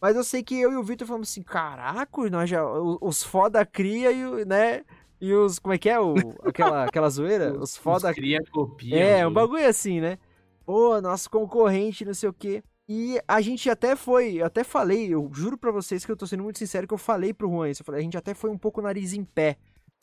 Mas 0.00 0.16
eu 0.16 0.24
sei 0.24 0.42
que 0.44 0.54
eu 0.60 0.72
e 0.72 0.76
o 0.76 0.82
Vitor 0.82 1.06
falamos 1.08 1.30
assim, 1.30 1.42
caraca, 1.42 2.30
nós 2.30 2.50
já, 2.50 2.64
o- 2.66 2.98
os 3.02 3.22
foda 3.24 3.64
cria 3.66 4.12
e, 4.12 4.44
né, 4.44 4.84
e 5.20 5.32
os, 5.34 5.58
como 5.58 5.74
é 5.74 5.78
que 5.78 5.88
é, 5.90 5.98
o, 6.00 6.36
aquela, 6.42 6.84
aquela 6.86 7.10
zoeira? 7.10 7.58
Os 7.60 7.76
foda 7.76 8.12
Os 8.12 8.14
cria 8.14 8.38
copia. 8.52 8.96
é, 8.98 9.26
um 9.26 9.32
bagulho 9.32 9.66
assim, 9.68 10.00
né? 10.00 10.18
Pô, 10.64 11.00
nosso 11.00 11.30
concorrente, 11.30 12.04
não 12.04 12.14
sei 12.14 12.28
o 12.28 12.32
quê. 12.34 12.62
E 12.88 13.20
a 13.28 13.42
gente 13.42 13.68
até 13.68 13.94
foi, 13.94 14.36
eu 14.36 14.46
até 14.46 14.64
falei, 14.64 15.12
eu 15.12 15.30
juro 15.34 15.58
pra 15.58 15.70
vocês 15.70 16.06
que 16.06 16.10
eu 16.10 16.16
tô 16.16 16.26
sendo 16.26 16.42
muito 16.42 16.58
sincero 16.58 16.88
que 16.88 16.94
eu 16.94 16.98
falei 16.98 17.34
pro 17.34 17.48
Juan 17.48 17.68
isso. 17.68 17.82
Eu 17.82 17.84
falei, 17.84 18.00
a 18.00 18.04
gente 18.04 18.16
até 18.16 18.32
foi 18.32 18.48
um 18.48 18.56
pouco 18.56 18.80
nariz 18.80 19.12
em 19.12 19.24
pé, 19.24 19.58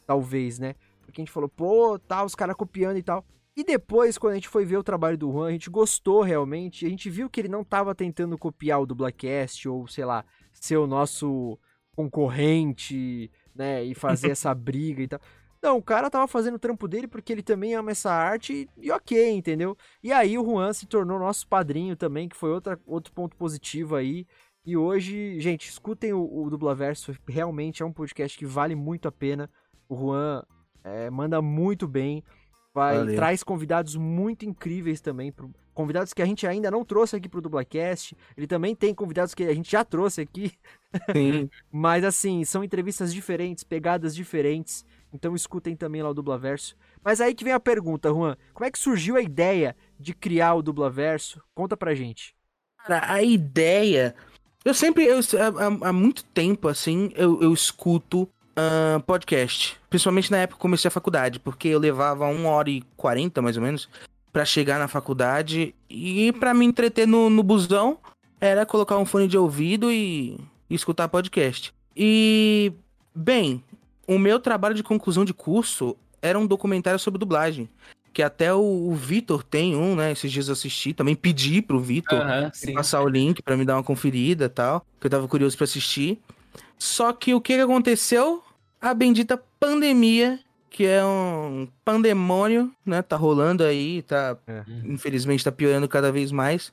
talvez, 0.06 0.60
né? 0.60 0.76
Porque 1.04 1.20
a 1.20 1.24
gente 1.24 1.32
falou, 1.32 1.50
pô, 1.50 1.98
tá, 1.98 2.24
os 2.24 2.36
caras 2.36 2.56
copiando 2.56 2.98
e 2.98 3.04
tal. 3.04 3.26
E 3.58 3.64
depois, 3.64 4.18
quando 4.18 4.34
a 4.34 4.36
gente 4.36 4.50
foi 4.50 4.66
ver 4.66 4.78
o 4.78 4.84
trabalho 4.84 5.18
do 5.18 5.32
Juan, 5.32 5.48
a 5.48 5.52
gente 5.52 5.70
gostou 5.70 6.22
realmente. 6.22 6.86
A 6.86 6.90
gente 6.90 7.10
viu 7.10 7.28
que 7.30 7.40
ele 7.40 7.48
não 7.48 7.64
tava 7.64 7.96
tentando 7.96 8.38
copiar 8.38 8.82
o 8.82 8.86
Dublacast 8.86 9.68
ou, 9.68 9.88
sei 9.88 10.06
lá, 10.06 10.24
ser 10.54 10.78
o 10.78 10.86
nosso 10.86 11.58
concorrente, 11.96 13.32
né? 13.56 13.84
E 13.84 13.96
fazer 13.96 14.30
essa 14.32 14.54
briga 14.54 15.02
e 15.02 15.08
tal. 15.08 15.22
Não, 15.66 15.78
o 15.78 15.82
cara 15.82 16.12
tava 16.12 16.28
fazendo 16.28 16.56
o 16.56 16.60
trampo 16.60 16.88
dele 16.88 17.08
porque 17.08 17.34
ele 17.34 17.42
também 17.42 17.74
ama 17.74 17.90
essa 17.90 18.12
arte 18.12 18.70
e, 18.78 18.86
e 18.86 18.92
ok, 18.92 19.32
entendeu? 19.32 19.76
E 20.04 20.12
aí 20.14 20.38
o 20.38 20.46
Juan 20.46 20.72
se 20.74 20.86
tornou 20.86 21.18
nosso 21.18 21.48
padrinho 21.48 21.96
também, 21.96 22.30
que 22.30 22.36
foi 22.36 22.52
outra, 22.52 22.80
outro 22.86 23.12
ponto 23.12 23.36
positivo 23.36 23.96
aí. 23.96 24.28
E 24.64 24.78
hoje, 24.78 25.40
gente, 25.40 25.68
escutem 25.68 26.14
o, 26.14 26.22
o 26.22 26.50
Dublaverso, 26.52 27.16
realmente 27.28 27.82
é 27.82 27.86
um 27.86 27.92
podcast 27.92 28.38
que 28.38 28.46
vale 28.46 28.76
muito 28.76 29.08
a 29.08 29.12
pena. 29.12 29.50
O 29.90 29.96
Juan 29.96 30.44
é, 30.84 31.10
manda 31.10 31.42
muito 31.42 31.88
bem, 31.88 32.24
vai, 32.72 32.98
Valeu. 32.98 33.16
traz 33.16 33.42
convidados 33.44 33.96
muito 33.96 34.46
incríveis 34.46 35.02
também, 35.02 35.32
pro- 35.32 35.52
convidados 35.74 36.14
que 36.14 36.22
a 36.22 36.26
gente 36.26 36.46
ainda 36.46 36.70
não 36.70 36.86
trouxe 36.86 37.16
aqui 37.16 37.28
pro 37.28 37.42
Dublacast. 37.42 38.16
Ele 38.38 38.46
também 38.46 38.76
tem 38.76 38.94
convidados 38.94 39.34
que 39.34 39.44
a 39.44 39.54
gente 39.54 39.72
já 39.72 39.84
trouxe 39.84 40.22
aqui, 40.22 40.54
Sim. 41.12 41.50
mas 41.72 42.04
assim, 42.04 42.44
são 42.44 42.64
entrevistas 42.64 43.12
diferentes, 43.14 43.64
pegadas 43.64 44.16
diferentes. 44.16 44.86
Então 45.16 45.36
escutem 45.36 45.76
também 45.76 46.04
lá 46.04 46.10
o 46.10 46.14
Dublaverso. 46.14 46.76
Mas 47.04 47.22
aí 47.22 47.34
que 47.34 47.44
vem 47.44 47.54
a 47.54 47.60
pergunta, 47.60 48.10
Juan. 48.10 48.36
Como 48.54 48.66
é 48.66 48.72
que 48.72 48.78
surgiu 48.78 49.16
a 49.16 49.22
ideia 49.22 49.76
de 50.00 50.14
criar 50.14 50.54
o 50.54 50.62
Dublaverso? 50.62 51.42
Conta 51.54 51.76
pra 51.76 51.96
gente. 51.96 52.36
A 52.88 53.24
ideia. 53.24 54.14
Eu 54.64 54.74
sempre, 54.74 55.06
eu, 55.06 55.20
há, 55.20 55.90
há 55.90 55.94
muito 55.94 56.24
tempo, 56.26 56.68
assim, 56.68 57.12
eu, 57.16 57.42
eu 57.42 57.54
escuto 57.54 58.30
ah, 58.56 59.02
podcast. 59.06 59.78
Principalmente 59.90 60.32
na 60.32 60.38
época 60.38 60.58
que 60.58 60.62
comecei 60.62 60.88
a 60.88 60.92
faculdade, 60.92 61.40
porque 61.40 61.68
eu 61.68 61.80
levava 61.80 62.28
uma 62.28 62.50
hora 62.50 62.70
e 62.70 62.82
quarenta, 62.96 63.42
mais 63.42 63.58
ou 63.58 63.64
menos, 63.64 63.90
pra 64.32 64.46
chegar 64.46 64.80
na 64.80 64.88
faculdade. 64.88 65.76
E 65.90 66.32
pra 66.34 66.54
me 66.54 66.66
entreter 66.66 67.08
no, 67.08 67.30
no 67.30 67.44
busão, 67.44 67.98
era 68.40 68.66
colocar 68.66 68.98
um 68.98 69.06
fone 69.06 69.28
de 69.28 69.38
ouvido 69.38 69.92
e, 69.92 70.40
e 70.70 70.76
escutar 70.76 71.08
podcast. 71.10 71.74
E, 71.96 72.74
bem, 73.14 73.64
o 74.08 74.18
meu 74.20 74.40
trabalho 74.40 74.76
de 74.76 74.84
conclusão 74.84 75.26
de 75.26 75.34
curso 75.34 75.96
era 76.22 76.38
um 76.40 76.46
documentário 76.48 77.00
sobre 77.00 77.20
dublagem. 77.20 77.70
Que 78.14 78.24
até 78.24 78.54
o, 78.54 78.60
o 78.62 78.96
Vitor 78.96 79.44
tem 79.44 79.76
um, 79.76 79.96
né? 79.96 80.12
Esses 80.14 80.32
dias 80.32 80.48
eu 80.48 80.54
assisti, 80.54 80.94
também 80.94 81.16
pedi 81.16 81.62
pro 81.62 81.80
Vitor 81.80 82.20
sim. 82.54 82.74
passar 82.74 83.02
o 83.02 83.10
link 83.10 83.42
pra 83.42 83.58
me 83.58 83.66
dar 83.66 83.76
uma 83.76 83.84
conferida 83.84 84.46
e 84.46 84.50
tal, 84.50 84.86
que 85.00 85.08
eu 85.08 85.12
tava 85.12 85.28
curioso 85.28 85.58
pra 85.58 85.66
assistir. 85.66 86.20
Só 86.80 87.12
que 87.12 87.34
o 87.34 87.42
que 87.42 87.56
que 87.56 87.62
aconteceu? 87.62 88.42
A 88.80 88.94
bendita 88.94 89.38
pandemia, 89.60 90.40
que 90.70 90.86
é 90.86 91.04
um 91.04 91.68
pandemônio, 91.84 92.72
né? 92.86 93.02
Tá 93.02 93.16
rolando 93.18 93.64
aí, 93.64 94.02
tá, 94.04 94.38
Uhum. 94.48 94.94
infelizmente 94.94 95.44
tá 95.44 95.52
piorando 95.52 95.88
cada 95.88 96.12
vez 96.12 96.32
mais. 96.32 96.72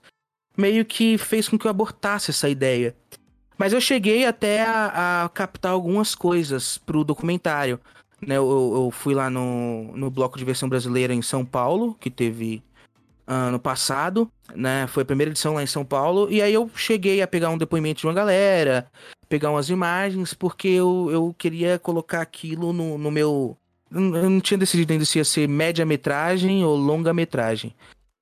Meio 0.57 0.85
que 0.85 1.16
fez 1.18 1.49
com 1.49 1.59
que 1.59 1.66
eu 1.66 1.71
abortasse 1.71 2.31
essa 2.31 2.49
ideia. 2.49 2.95
Mas 3.62 3.72
eu 3.72 3.81
cheguei 3.81 4.27
até 4.27 4.64
a, 4.66 5.22
a 5.22 5.29
captar 5.29 5.70
algumas 5.70 6.16
coisas 6.16 6.79
pro 6.79 7.05
documentário. 7.05 7.79
Né, 8.20 8.37
eu, 8.37 8.72
eu 8.75 8.90
fui 8.90 9.14
lá 9.14 9.31
no, 9.31 9.96
no 9.96 10.11
Bloco 10.11 10.37
de 10.37 10.44
Versão 10.44 10.68
Brasileira 10.68 11.14
em 11.14 11.22
São 11.22 11.44
Paulo, 11.44 11.94
que 12.01 12.11
teve 12.11 12.61
ano 13.25 13.61
passado, 13.61 14.29
né? 14.53 14.88
Foi 14.88 15.05
a 15.05 15.07
primeira 15.07 15.31
edição 15.31 15.55
lá 15.55 15.62
em 15.62 15.68
São 15.68 15.85
Paulo. 15.85 16.27
E 16.29 16.42
aí 16.42 16.53
eu 16.53 16.68
cheguei 16.75 17.22
a 17.22 17.27
pegar 17.29 17.51
um 17.51 17.57
depoimento 17.57 18.01
de 18.01 18.07
uma 18.09 18.12
galera, 18.12 18.90
pegar 19.29 19.53
umas 19.53 19.68
imagens, 19.68 20.35
porque 20.35 20.66
eu, 20.66 21.09
eu 21.12 21.33
queria 21.38 21.79
colocar 21.79 22.20
aquilo 22.20 22.72
no, 22.72 22.98
no 22.98 23.12
meu. 23.12 23.57
Eu 23.92 24.29
não 24.29 24.40
tinha 24.40 24.59
decidido 24.59 24.92
ainda 24.92 25.05
se 25.05 25.18
ia 25.18 25.25
ser 25.25 25.48
média-metragem 25.48 26.64
ou 26.64 26.75
longa-metragem. 26.75 27.72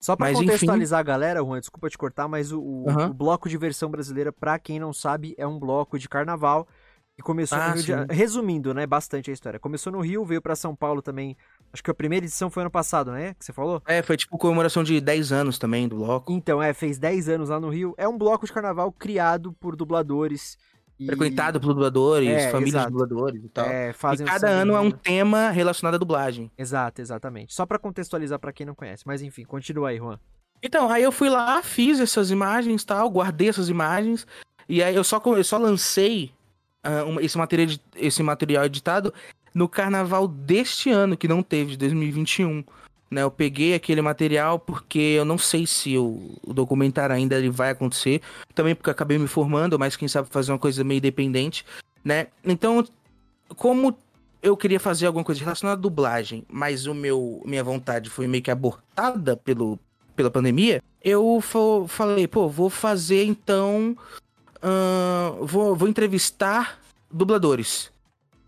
Só 0.00 0.16
pra 0.16 0.26
Mas, 0.28 0.36
enfim. 0.38 0.46
contextualizar 0.46 0.98
a 1.00 1.02
galera, 1.02 1.40
Juan, 1.40 1.60
desculpa 1.60 1.90
te 1.90 1.98
cortar, 1.98 2.26
mas 2.26 2.52
o, 2.52 2.86
Aham. 2.88 3.10
o 3.10 3.14
bloco 3.14 3.48
de 3.48 3.58
versão 3.58 3.90
brasileira, 3.90 4.32
pra 4.32 4.58
quem 4.58 4.80
não 4.80 4.92
sabe, 4.94 5.34
é 5.36 5.46
um 5.46 5.58
bloco 5.58 5.98
de 5.98 6.08
carnaval 6.08 6.66
que 7.14 7.22
começou 7.22 7.58
Ah, 7.58 7.68
no 7.68 7.74
Rio 7.74 7.76
de 7.76 7.82
sim. 7.82 7.88
Janeiro. 7.88 8.14
Resumindo, 8.14 8.72
né, 8.72 8.86
bastante 8.86 9.30
a 9.30 9.34
história. 9.34 9.60
Começou 9.60 9.92
no 9.92 10.00
Rio, 10.00 10.24
veio 10.24 10.40
pra 10.40 10.56
São 10.56 10.74
Paulo 10.74 11.02
também. 11.02 11.36
Acho 11.70 11.82
que 11.84 11.90
a 11.90 11.94
primeira 11.94 12.24
edição 12.24 12.48
foi 12.48 12.62
ano 12.62 12.70
passado, 12.70 13.12
né? 13.12 13.34
Que 13.34 13.44
você 13.44 13.52
falou? 13.52 13.82
É, 13.86 14.02
foi 14.02 14.16
tipo 14.16 14.38
comemoração 14.38 14.82
de 14.82 14.98
10 15.02 15.32
anos 15.32 15.58
também 15.58 15.86
do 15.86 15.96
bloco. 15.96 16.32
Então, 16.32 16.62
é, 16.62 16.72
fez 16.72 16.98
10 16.98 17.28
anos 17.28 17.50
lá 17.50 17.60
no 17.60 17.68
Rio. 17.68 17.94
É 17.98 18.08
um 18.08 18.16
bloco 18.16 18.46
de 18.46 18.52
carnaval 18.54 18.90
criado 18.90 19.52
por 19.52 19.76
dubladores. 19.76 20.56
E- 21.00 21.06
Frequentado 21.06 21.58
por 21.60 21.68
dubladores, 21.68 22.28
É, 22.28 22.50
famílias 22.50 22.74
exato. 22.76 22.92
de 22.92 22.98
dubladores 22.98 23.44
e 23.44 23.48
tal. 23.48 23.64
É, 23.66 23.90
e 23.90 23.92
fazem 23.92 24.26
o 24.26 24.28
cada 24.30 24.48
ano 24.48 24.74
é 24.74 24.80
um 24.80 24.90
tema 24.90 25.50
relacionado 25.50 25.94
à 25.94 25.98
dublagem. 25.98 26.50
Exato, 26.58 27.00
exatamente. 27.00 27.54
Só 27.54 27.64
pra 27.66 27.78
contextualizar 27.78 28.38
pra 28.38 28.52
quem 28.52 28.66
não 28.66 28.74
conhece. 28.74 29.02
Mas 29.06 29.22
enfim, 29.22 29.44
continua 29.44 29.88
aí, 29.88 29.98
Juan. 29.98 30.18
Então, 30.62 30.90
aí 30.90 31.02
eu 31.02 31.10
fui 31.10 31.30
lá, 31.30 31.62
fiz 31.62 31.98
essas 32.00 32.30
imagens 32.30 32.84
tal, 32.84 33.08
guardei 33.08 33.48
essas 33.48 33.68
imagens. 33.70 34.26
E 34.68 34.82
aí 34.82 34.94
eu 34.94 35.02
só, 35.02 35.20
eu 35.24 35.42
só 35.44 35.56
lancei 35.56 36.32
uma- 37.06 37.22
esse, 37.22 37.36
material, 37.38 37.76
esse 37.96 38.22
material 38.22 38.64
editado 38.64 39.12
no 39.54 39.68
carnaval 39.68 40.28
deste 40.28 40.90
ano, 40.90 41.16
que 41.16 41.26
não 41.26 41.42
teve, 41.42 41.72
de 41.72 41.76
2021. 41.78 42.62
Né, 43.10 43.22
eu 43.22 43.30
peguei 43.30 43.74
aquele 43.74 44.00
material 44.00 44.56
porque 44.56 44.98
eu 44.98 45.24
não 45.24 45.36
sei 45.36 45.66
se 45.66 45.98
o, 45.98 46.38
o 46.46 46.54
documentário 46.54 47.14
ainda 47.14 47.36
ele 47.36 47.50
vai 47.50 47.70
acontecer. 47.70 48.22
Também 48.54 48.74
porque 48.74 48.88
acabei 48.88 49.18
me 49.18 49.26
formando, 49.26 49.78
mas 49.78 49.96
quem 49.96 50.06
sabe 50.06 50.28
fazer 50.30 50.52
uma 50.52 50.58
coisa 50.58 50.84
meio 50.84 50.98
independente, 50.98 51.64
né? 52.04 52.28
Então, 52.44 52.86
como 53.56 53.96
eu 54.40 54.56
queria 54.56 54.78
fazer 54.78 55.06
alguma 55.06 55.24
coisa 55.24 55.40
relacionada 55.40 55.78
à 55.78 55.82
dublagem, 55.82 56.44
mas 56.48 56.86
o 56.86 56.94
meu 56.94 57.42
minha 57.44 57.64
vontade 57.64 58.08
foi 58.08 58.28
meio 58.28 58.42
que 58.42 58.50
abortada 58.50 59.36
pelo, 59.36 59.78
pela 60.14 60.30
pandemia, 60.30 60.82
eu 61.02 61.42
falei, 61.88 62.26
pô, 62.28 62.48
vou 62.48 62.70
fazer 62.70 63.24
então. 63.24 63.96
ahn, 64.62 65.44
vou, 65.44 65.74
vou 65.74 65.88
entrevistar 65.88 66.78
dubladores. 67.10 67.90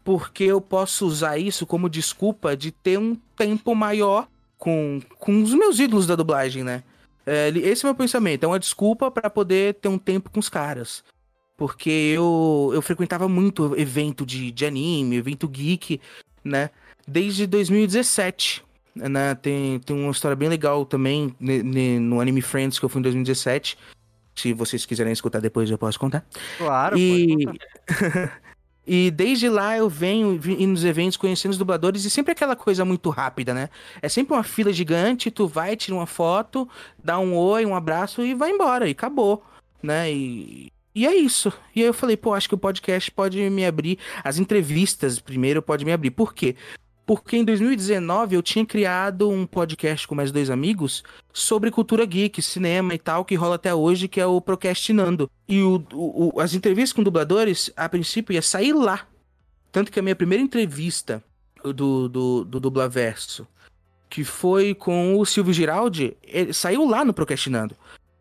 Porque 0.05 0.44
eu 0.44 0.61
posso 0.61 1.07
usar 1.07 1.38
isso 1.38 1.64
como 1.64 1.88
desculpa 1.88 2.57
de 2.57 2.72
ter 2.72 2.98
um 2.98 3.16
tempo 3.37 3.75
maior 3.75 4.27
com, 4.62 5.01
com 5.18 5.42
os 5.42 5.53
meus 5.55 5.81
ídolos 5.81 6.07
da 6.07 6.14
dublagem, 6.14 6.62
né? 6.62 6.85
É, 7.27 7.48
esse 7.48 7.85
é 7.85 7.88
o 7.88 7.90
meu 7.90 7.96
pensamento. 7.96 8.44
É 8.44 8.46
uma 8.46 8.61
desculpa 8.61 9.11
pra 9.11 9.29
poder 9.29 9.75
ter 9.75 9.88
um 9.88 9.98
tempo 9.98 10.31
com 10.31 10.38
os 10.38 10.48
caras. 10.48 11.03
Porque 11.57 11.91
eu, 11.91 12.70
eu 12.72 12.80
frequentava 12.80 13.28
muito 13.28 13.74
evento 13.76 14.24
de, 14.24 14.53
de 14.53 14.64
anime, 14.64 15.16
evento 15.16 15.49
geek, 15.49 16.01
né? 16.45 16.70
Desde 17.09 17.45
2017. 17.45 18.64
Né? 18.95 19.34
Tem, 19.34 19.80
tem 19.80 19.97
uma 19.97 20.12
história 20.12 20.36
bem 20.36 20.49
legal 20.49 20.86
também 20.86 21.34
no 21.41 22.20
Anime 22.20 22.41
Friends 22.41 22.78
que 22.78 22.84
eu 22.84 22.89
fui 22.89 23.01
em 23.01 23.03
2017. 23.03 23.76
Se 24.36 24.53
vocês 24.53 24.86
quiserem 24.86 25.12
escutar 25.12 25.41
depois, 25.41 25.68
eu 25.68 25.76
posso 25.76 25.99
contar. 25.99 26.24
Claro, 26.57 26.97
E-. 26.97 27.47
E 28.87 29.11
desde 29.11 29.49
lá 29.49 29.76
eu 29.76 29.89
venho 29.89 30.35
indo 30.35 30.72
nos 30.72 30.85
eventos, 30.85 31.16
conhecendo 31.16 31.53
os 31.53 31.59
dubladores, 31.59 32.05
e 32.05 32.11
sempre 32.11 32.33
aquela 32.33 32.57
coisa 32.57 32.85
muito 32.85 33.11
rápida, 33.11 33.55
né? 33.55 33.68
É 34.01 34.09
sempre 34.09 34.35
uma 34.35 34.43
fila 34.43 34.72
gigante, 34.72 35.30
tu 35.30 35.47
vai, 35.47 35.76
tira 35.76 35.95
uma 35.95 36.07
foto, 36.07 36.68
dá 37.03 37.18
um 37.18 37.37
oi, 37.37 37.64
um 37.64 37.76
abraço 37.76 38.22
e 38.22 38.35
vai 38.35 38.51
embora, 38.51 38.89
e 38.89 38.93
acabou, 38.93 39.45
né? 39.83 40.12
E, 40.12 40.72
e 40.95 41.07
é 41.07 41.14
isso. 41.14 41.53
E 41.74 41.80
aí 41.80 41.87
eu 41.87 41.95
falei, 41.95 42.16
pô, 42.16 42.35
acho 42.35 42.49
que 42.49 42.55
o 42.55 42.59
podcast 42.59 43.11
pode 43.12 43.39
me 43.51 43.64
abrir, 43.64 43.99
as 44.24 44.39
entrevistas 44.39 45.20
primeiro 45.20 45.62
pode 45.62 45.85
me 45.85 45.93
abrir. 45.93 46.11
Por 46.11 46.35
quê? 46.35 46.57
Porque 47.14 47.36
em 47.36 47.44
2019 47.44 48.36
eu 48.36 48.42
tinha 48.42 48.64
criado 48.64 49.28
um 49.28 49.46
podcast 49.46 50.08
com 50.08 50.14
mais 50.14 50.32
dois 50.32 50.48
amigos 50.48 51.04
sobre 51.30 51.70
cultura 51.70 52.06
geek, 52.06 52.40
cinema 52.40 52.94
e 52.94 52.98
tal, 52.98 53.22
que 53.22 53.34
rola 53.34 53.56
até 53.56 53.74
hoje, 53.74 54.08
que 54.08 54.18
é 54.18 54.24
o 54.24 54.40
Procrastinando. 54.40 55.30
E 55.46 55.60
o, 55.60 55.84
o, 55.92 56.40
as 56.40 56.54
entrevistas 56.54 56.94
com 56.94 57.02
dubladores, 57.02 57.70
a 57.76 57.86
princípio, 57.86 58.32
ia 58.32 58.40
sair 58.40 58.72
lá. 58.72 59.06
Tanto 59.70 59.92
que 59.92 59.98
a 59.98 60.02
minha 60.02 60.16
primeira 60.16 60.42
entrevista 60.42 61.22
do, 61.62 62.08
do, 62.08 62.44
do 62.44 62.58
Dublaverso, 62.58 63.46
que 64.08 64.24
foi 64.24 64.74
com 64.74 65.18
o 65.18 65.26
Silvio 65.26 65.52
Giraldi, 65.52 66.16
saiu 66.54 66.88
lá 66.88 67.04
no 67.04 67.12
Procrastinando, 67.12 67.76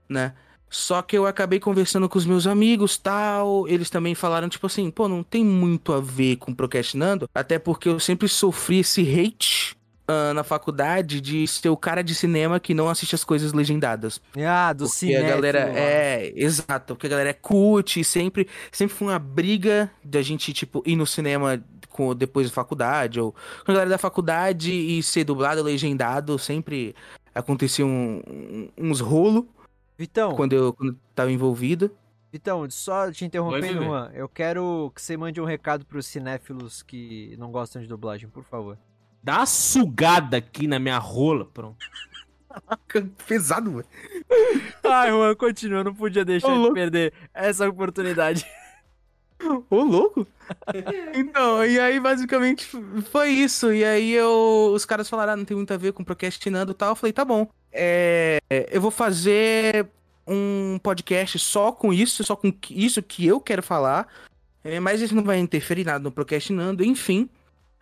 né? 0.09 0.33
Só 0.71 1.01
que 1.01 1.17
eu 1.17 1.27
acabei 1.27 1.59
conversando 1.59 2.07
com 2.07 2.17
os 2.17 2.25
meus 2.25 2.47
amigos 2.47 2.97
tal. 2.97 3.67
Eles 3.67 3.89
também 3.89 4.15
falaram, 4.15 4.47
tipo 4.47 4.65
assim, 4.65 4.89
pô, 4.89 5.05
não 5.05 5.21
tem 5.21 5.43
muito 5.43 5.91
a 5.91 5.99
ver 5.99 6.37
com 6.37 6.53
procrastinando. 6.53 7.29
Até 7.35 7.59
porque 7.59 7.89
eu 7.89 7.99
sempre 7.99 8.29
sofri 8.29 8.79
esse 8.79 9.01
hate 9.01 9.75
uh, 10.07 10.33
na 10.33 10.45
faculdade 10.45 11.19
de 11.19 11.45
ser 11.45 11.67
o 11.67 11.75
cara 11.75 12.01
de 12.01 12.15
cinema 12.15 12.57
que 12.57 12.73
não 12.73 12.87
assiste 12.87 13.13
as 13.13 13.23
coisas 13.25 13.51
legendadas. 13.51 14.21
Ah, 14.37 14.71
do 14.71 14.87
cinema. 14.87 15.27
a 15.27 15.29
galera 15.29 15.59
é, 15.75 16.31
exato, 16.35 16.95
porque 16.95 17.07
a 17.07 17.09
galera 17.09 17.31
é 17.31 17.33
cult 17.33 17.99
e 17.99 18.03
sempre, 18.05 18.47
sempre 18.71 18.95
foi 18.95 19.09
uma 19.09 19.19
briga 19.19 19.91
da 20.01 20.21
gente, 20.21 20.53
tipo, 20.53 20.81
ir 20.85 20.95
no 20.95 21.05
cinema 21.05 21.61
com, 21.89 22.15
depois 22.15 22.47
da 22.47 22.53
faculdade, 22.53 23.19
ou 23.19 23.33
com 23.65 23.71
a 23.71 23.73
galera 23.73 23.89
da 23.89 23.97
faculdade 23.97 24.71
e 24.71 25.03
ser 25.03 25.25
dublado, 25.25 25.61
legendado, 25.61 26.39
sempre 26.39 26.95
acontecia 27.35 27.85
um, 27.85 28.21
um, 28.25 28.69
uns 28.77 29.01
rolos. 29.01 29.43
Vitão. 30.01 30.35
Quando 30.35 30.53
eu 30.53 30.73
quando 30.73 30.97
tava 31.13 31.31
envolvido. 31.31 31.91
Vitão, 32.31 32.67
só 32.71 33.11
te 33.11 33.23
interrompendo, 33.23 33.83
Juan. 33.83 34.09
Eu 34.15 34.27
quero 34.27 34.91
que 34.95 35.01
você 35.01 35.15
mande 35.15 35.39
um 35.39 35.45
recado 35.45 35.85
pros 35.85 36.07
cinéfilos 36.07 36.81
que 36.81 37.35
não 37.37 37.51
gostam 37.51 37.79
de 37.79 37.87
dublagem, 37.87 38.27
por 38.27 38.43
favor. 38.43 38.79
Dá 39.21 39.37
uma 39.37 39.45
sugada 39.45 40.37
aqui 40.37 40.65
na 40.65 40.79
minha 40.79 40.97
rola, 40.97 41.45
pronto. 41.45 41.77
Pesado, 43.27 43.71
velho. 43.71 43.85
Ai, 44.83 45.11
Juan, 45.11 45.35
continua, 45.35 45.83
não 45.83 45.93
podia 45.93 46.25
deixar 46.25 46.51
Ô, 46.51 46.69
de 46.69 46.73
perder 46.73 47.13
essa 47.31 47.69
oportunidade. 47.69 48.43
Ô, 49.69 49.83
louco! 49.83 50.27
então, 51.15 51.65
e 51.65 51.79
aí 51.79 51.99
basicamente 51.99 52.67
foi 53.11 53.29
isso. 53.29 53.73
E 53.73 53.83
aí 53.83 54.11
eu, 54.11 54.71
os 54.73 54.85
caras 54.85 55.09
falaram, 55.09 55.33
ah, 55.33 55.37
não 55.37 55.45
tem 55.45 55.55
muito 55.55 55.73
a 55.73 55.77
ver 55.77 55.93
com 55.93 56.03
procrastinando 56.03 56.71
e 56.71 56.75
tal. 56.75 56.89
Eu 56.89 56.95
falei, 56.95 57.13
tá 57.13 57.25
bom. 57.25 57.47
É, 57.71 58.39
eu 58.71 58.81
vou 58.81 58.91
fazer 58.91 59.87
um 60.27 60.79
podcast 60.81 61.39
só 61.39 61.71
com 61.71 61.93
isso, 61.93 62.23
só 62.23 62.35
com 62.35 62.53
isso 62.69 63.01
que 63.01 63.25
eu 63.25 63.39
quero 63.39 63.63
falar. 63.63 64.07
É, 64.63 64.79
mas 64.79 65.01
isso 65.01 65.15
não 65.15 65.23
vai 65.23 65.39
interferir 65.39 65.85
nada 65.85 65.99
no 65.99 66.11
Procrastinando, 66.11 66.83
enfim. 66.83 67.29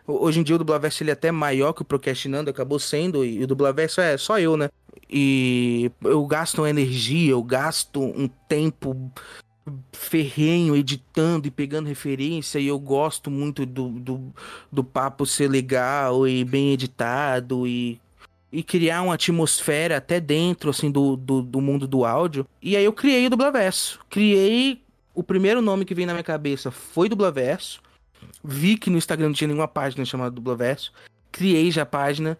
Hoje 0.06 0.40
em 0.40 0.42
dia 0.42 0.56
o 0.56 0.58
Dublaverso 0.58 1.02
ele 1.02 1.10
é 1.10 1.12
até 1.12 1.30
maior 1.30 1.72
que 1.72 1.82
o 1.82 1.84
Procrastinando, 1.84 2.50
acabou 2.50 2.78
sendo, 2.78 3.24
e 3.24 3.42
o 3.42 3.46
Dublaverso 3.46 4.00
é 4.00 4.16
só 4.16 4.38
eu, 4.38 4.56
né? 4.56 4.68
E 5.08 5.90
eu 6.02 6.24
gasto 6.26 6.66
energia, 6.66 7.32
eu 7.32 7.42
gasto 7.42 8.00
um 8.02 8.28
tempo 8.48 9.12
ferrenho 9.92 10.74
editando 10.74 11.46
e 11.46 11.50
pegando 11.50 11.88
referência 11.88 12.58
e 12.58 12.66
eu 12.66 12.78
gosto 12.78 13.30
muito 13.30 13.64
do, 13.66 13.88
do, 13.88 14.34
do 14.72 14.82
papo 14.82 15.26
ser 15.26 15.48
legal 15.48 16.26
e 16.26 16.44
bem 16.44 16.72
editado 16.72 17.66
e 17.66 18.00
e 18.52 18.62
criar 18.62 19.02
uma 19.02 19.14
atmosfera 19.14 19.96
até 19.96 20.18
dentro, 20.18 20.70
assim, 20.70 20.90
do, 20.90 21.16
do, 21.16 21.42
do 21.42 21.60
mundo 21.60 21.86
do 21.86 22.04
áudio. 22.04 22.46
E 22.60 22.76
aí 22.76 22.84
eu 22.84 22.92
criei 22.92 23.26
o 23.26 23.30
Dublaverso. 23.30 24.00
Criei... 24.10 24.82
O 25.14 25.22
primeiro 25.22 25.60
nome 25.60 25.84
que 25.84 25.94
veio 25.94 26.06
na 26.06 26.14
minha 26.14 26.24
cabeça 26.24 26.70
foi 26.70 27.08
Dublaverso. 27.08 27.80
Vi 28.42 28.76
que 28.76 28.90
no 28.90 28.96
Instagram 28.96 29.28
não 29.28 29.34
tinha 29.34 29.48
nenhuma 29.48 29.68
página 29.68 30.04
chamada 30.04 30.30
Dublaverso. 30.30 30.92
Criei 31.30 31.70
já 31.70 31.82
a 31.82 31.86
página. 31.86 32.38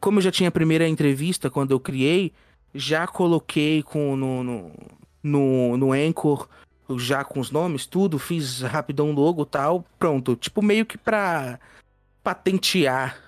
Como 0.00 0.18
eu 0.18 0.22
já 0.22 0.30
tinha 0.30 0.48
a 0.48 0.52
primeira 0.52 0.86
entrevista 0.86 1.50
quando 1.50 1.72
eu 1.72 1.80
criei, 1.80 2.32
já 2.74 3.06
coloquei 3.06 3.82
com 3.82 4.14
no, 4.16 4.44
no, 4.44 4.72
no, 5.28 5.76
no 5.76 5.92
Anchor, 5.92 6.48
já 6.96 7.22
com 7.24 7.40
os 7.40 7.50
nomes, 7.50 7.86
tudo. 7.86 8.18
Fiz 8.18 8.62
rapidão 8.62 9.12
logo 9.12 9.44
tal. 9.44 9.84
Pronto. 9.98 10.34
Tipo, 10.36 10.62
meio 10.62 10.86
que 10.86 10.96
pra 10.96 11.60
patentear, 12.22 13.20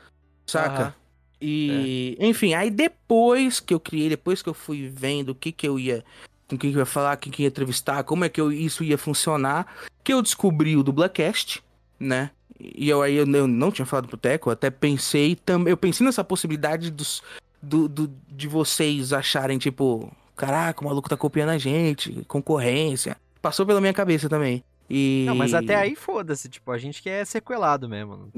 saca? 0.46 0.86
Uhum. 0.86 0.92
E, 1.40 2.16
é. 2.20 2.26
enfim, 2.26 2.52
aí 2.54 2.70
depois 2.70 3.60
que 3.60 3.72
eu 3.72 3.80
criei, 3.80 4.10
depois 4.10 4.42
que 4.42 4.48
eu 4.48 4.54
fui 4.54 4.88
vendo 4.88 5.30
o 5.30 5.34
que 5.34 5.50
que 5.50 5.66
eu 5.66 5.78
ia, 5.78 6.04
com 6.46 6.58
quem 6.58 6.70
que 6.70 6.76
eu 6.76 6.80
ia 6.80 6.86
falar, 6.86 7.16
quem 7.16 7.32
que 7.32 7.42
ia 7.42 7.48
entrevistar, 7.48 8.04
como 8.04 8.24
é 8.24 8.28
que 8.28 8.40
eu, 8.40 8.52
isso 8.52 8.84
ia 8.84 8.98
funcionar, 8.98 9.66
que 10.04 10.12
eu 10.12 10.20
descobri 10.20 10.76
o 10.76 10.82
Dublacast, 10.82 11.62
né? 11.98 12.30
E 12.58 12.90
eu 12.90 13.00
aí 13.00 13.14
eu, 13.14 13.26
eu 13.26 13.46
não 13.46 13.70
tinha 13.70 13.86
falado 13.86 14.06
pro 14.06 14.18
Teco, 14.18 14.50
até 14.50 14.68
pensei, 14.70 15.34
tam, 15.34 15.66
eu 15.66 15.78
pensei 15.78 16.04
nessa 16.04 16.22
possibilidade 16.22 16.90
dos, 16.90 17.22
do, 17.62 17.88
do, 17.88 18.12
de 18.28 18.46
vocês 18.46 19.14
acharem, 19.14 19.56
tipo, 19.56 20.12
caraca, 20.40 20.80
o 20.80 20.86
maluco 20.86 21.08
tá 21.08 21.18
copiando 21.18 21.50
a 21.50 21.58
gente, 21.58 22.24
concorrência. 22.26 23.14
Passou 23.42 23.66
pela 23.66 23.80
minha 23.80 23.92
cabeça 23.92 24.26
também. 24.26 24.64
E... 24.88 25.24
Não, 25.26 25.34
mas 25.34 25.52
até 25.52 25.76
aí 25.76 25.94
foda-se, 25.94 26.48
tipo, 26.48 26.72
a 26.72 26.78
gente 26.78 27.02
quer 27.02 27.26
sequelado 27.26 27.86
mesmo. 27.86 28.30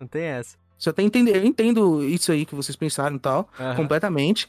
não 0.00 0.08
tem 0.08 0.22
essa. 0.24 0.56
Você 0.78 0.88
até 0.88 1.02
entende, 1.02 1.30
eu 1.30 1.44
entendo 1.44 2.02
isso 2.02 2.32
aí 2.32 2.46
que 2.46 2.54
vocês 2.54 2.74
pensaram 2.74 3.16
e 3.16 3.18
tal, 3.18 3.48
uhum. 3.58 3.76
completamente. 3.76 4.48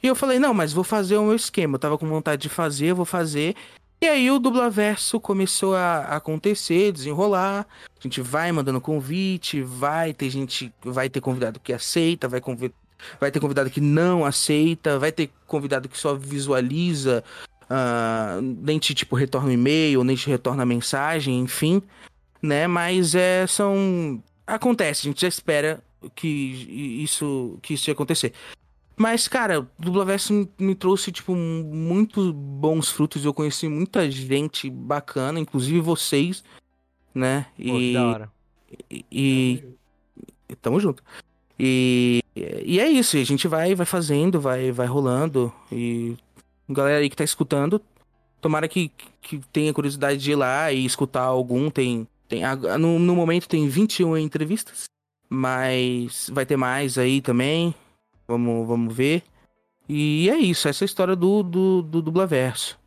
E 0.00 0.06
eu 0.06 0.14
falei, 0.14 0.38
não, 0.38 0.54
mas 0.54 0.72
vou 0.72 0.84
fazer 0.84 1.16
o 1.16 1.24
meu 1.24 1.34
esquema. 1.34 1.74
Eu 1.74 1.80
tava 1.80 1.98
com 1.98 2.06
vontade 2.06 2.42
de 2.42 2.48
fazer, 2.48 2.92
vou 2.92 3.06
fazer. 3.06 3.56
E 4.00 4.06
aí 4.06 4.30
o 4.30 4.38
dublaverso 4.38 5.18
começou 5.18 5.74
a 5.74 6.02
acontecer, 6.02 6.92
desenrolar. 6.92 7.66
A 7.98 8.02
gente 8.02 8.20
vai 8.20 8.52
mandando 8.52 8.80
convite, 8.80 9.62
vai 9.62 10.12
ter 10.12 10.30
gente, 10.30 10.72
vai 10.84 11.08
ter 11.08 11.20
convidado 11.20 11.58
que 11.58 11.72
aceita, 11.72 12.28
vai, 12.28 12.40
convid... 12.40 12.72
vai 13.20 13.30
ter 13.30 13.40
convidado 13.40 13.70
que 13.70 13.80
não 13.80 14.24
aceita, 14.24 14.98
vai 14.98 15.12
ter 15.12 15.30
convidado 15.46 15.88
que 15.88 15.98
só 15.98 16.14
visualiza, 16.14 17.24
uh, 17.64 18.40
nem 18.40 18.78
te 18.78 18.94
tipo 18.94 19.16
retorna 19.16 19.48
um 19.48 19.52
e-mail, 19.52 20.04
nem 20.04 20.16
te 20.16 20.28
retorna 20.28 20.64
mensagem, 20.66 21.40
enfim, 21.40 21.82
né? 22.42 22.66
Mas 22.66 23.14
é, 23.14 23.46
são 23.46 24.22
acontece, 24.46 25.06
a 25.06 25.10
gente 25.10 25.20
já 25.20 25.28
espera 25.28 25.82
que 26.14 26.28
isso, 27.02 27.58
que 27.62 27.74
isso 27.74 27.88
ia 27.88 27.94
acontecer. 27.94 28.32
Mas, 28.96 29.26
cara, 29.26 29.60
o 29.60 29.68
Dublaverso 29.76 30.48
me 30.58 30.74
trouxe, 30.74 31.10
tipo, 31.10 31.34
muito 31.34 32.32
bons 32.32 32.90
frutos. 32.90 33.24
Eu 33.24 33.34
conheci 33.34 33.68
muita 33.68 34.08
gente 34.08 34.70
bacana, 34.70 35.40
inclusive 35.40 35.80
vocês, 35.80 36.44
né? 37.12 37.46
E. 37.58 37.92
Pô, 37.92 37.98
da 37.98 38.06
hora. 38.06 38.32
E. 39.10 39.64
e 40.48 40.56
tamo 40.56 40.78
junto. 40.78 41.02
E, 41.58 42.20
e 42.34 42.80
é 42.80 42.88
isso, 42.88 43.16
a 43.16 43.24
gente 43.24 43.46
vai, 43.46 43.74
vai 43.74 43.86
fazendo, 43.86 44.40
vai, 44.40 44.72
vai 44.72 44.86
rolando. 44.86 45.52
E 45.70 46.16
galera 46.68 46.98
aí 46.98 47.10
que 47.10 47.16
tá 47.16 47.24
escutando, 47.24 47.80
tomara 48.40 48.68
que, 48.68 48.90
que 49.20 49.38
tenha 49.52 49.72
curiosidade 49.72 50.18
de 50.18 50.32
ir 50.32 50.36
lá 50.36 50.72
e 50.72 50.84
escutar 50.84 51.22
algum. 51.22 51.70
Tem, 51.70 52.06
tem, 52.28 52.42
no, 52.78 52.98
no 52.98 53.14
momento 53.14 53.48
tem 53.48 53.68
21 53.68 54.18
entrevistas, 54.18 54.84
mas 55.28 56.28
vai 56.32 56.44
ter 56.44 56.56
mais 56.56 56.98
aí 56.98 57.20
também. 57.20 57.74
Vamos, 58.26 58.66
vamos 58.66 58.94
ver. 58.94 59.22
E 59.88 60.30
é 60.30 60.36
isso, 60.36 60.66
essa 60.66 60.84
é 60.84 60.86
a 60.86 60.86
história 60.86 61.14
do, 61.14 61.42
do, 61.42 61.82
do 61.82 62.02
Dublaverso. 62.02 62.78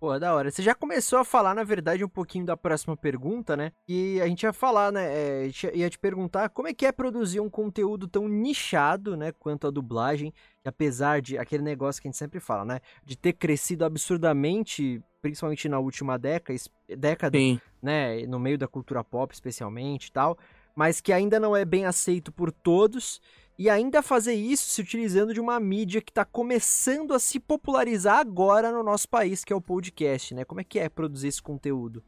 Pô, 0.00 0.18
da 0.18 0.34
hora. 0.34 0.50
Você 0.50 0.62
já 0.62 0.74
começou 0.74 1.18
a 1.18 1.24
falar, 1.26 1.54
na 1.54 1.62
verdade, 1.62 2.02
um 2.02 2.08
pouquinho 2.08 2.46
da 2.46 2.56
próxima 2.56 2.96
pergunta, 2.96 3.54
né? 3.54 3.70
E 3.86 4.18
a 4.22 4.26
gente 4.26 4.44
ia 4.44 4.52
falar, 4.52 4.90
né? 4.90 5.04
É, 5.04 5.50
ia 5.74 5.90
te 5.90 5.98
perguntar 5.98 6.48
como 6.48 6.66
é 6.68 6.72
que 6.72 6.86
é 6.86 6.90
produzir 6.90 7.38
um 7.38 7.50
conteúdo 7.50 8.08
tão 8.08 8.26
nichado, 8.26 9.14
né? 9.14 9.30
Quanto 9.32 9.66
a 9.66 9.70
dublagem. 9.70 10.32
Apesar 10.64 11.20
de 11.20 11.36
aquele 11.36 11.62
negócio 11.62 12.00
que 12.00 12.08
a 12.08 12.10
gente 12.10 12.16
sempre 12.16 12.40
fala, 12.40 12.64
né? 12.64 12.80
De 13.04 13.14
ter 13.14 13.34
crescido 13.34 13.84
absurdamente, 13.84 15.02
principalmente 15.20 15.68
na 15.68 15.78
última 15.78 16.18
década, 16.18 16.58
década 16.96 17.38
Sim. 17.38 17.60
né? 17.82 18.24
No 18.26 18.40
meio 18.40 18.56
da 18.56 18.66
cultura 18.66 19.04
pop, 19.04 19.34
especialmente 19.34 20.06
e 20.06 20.12
tal. 20.12 20.38
Mas 20.74 20.98
que 21.02 21.12
ainda 21.12 21.38
não 21.38 21.54
é 21.54 21.62
bem 21.62 21.84
aceito 21.84 22.32
por 22.32 22.50
todos 22.50 23.20
e 23.60 23.68
ainda 23.68 24.00
fazer 24.00 24.32
isso 24.32 24.70
se 24.70 24.80
utilizando 24.80 25.34
de 25.34 25.38
uma 25.38 25.60
mídia 25.60 26.00
que 26.00 26.10
está 26.10 26.24
começando 26.24 27.12
a 27.12 27.18
se 27.18 27.38
popularizar 27.38 28.18
agora 28.18 28.72
no 28.72 28.82
nosso 28.82 29.06
país, 29.06 29.44
que 29.44 29.52
é 29.52 29.56
o 29.56 29.60
podcast, 29.60 30.34
né? 30.34 30.46
Como 30.46 30.62
é 30.62 30.64
que 30.64 30.78
é 30.78 30.88
produzir 30.88 31.28
esse 31.28 31.42
conteúdo? 31.42 32.02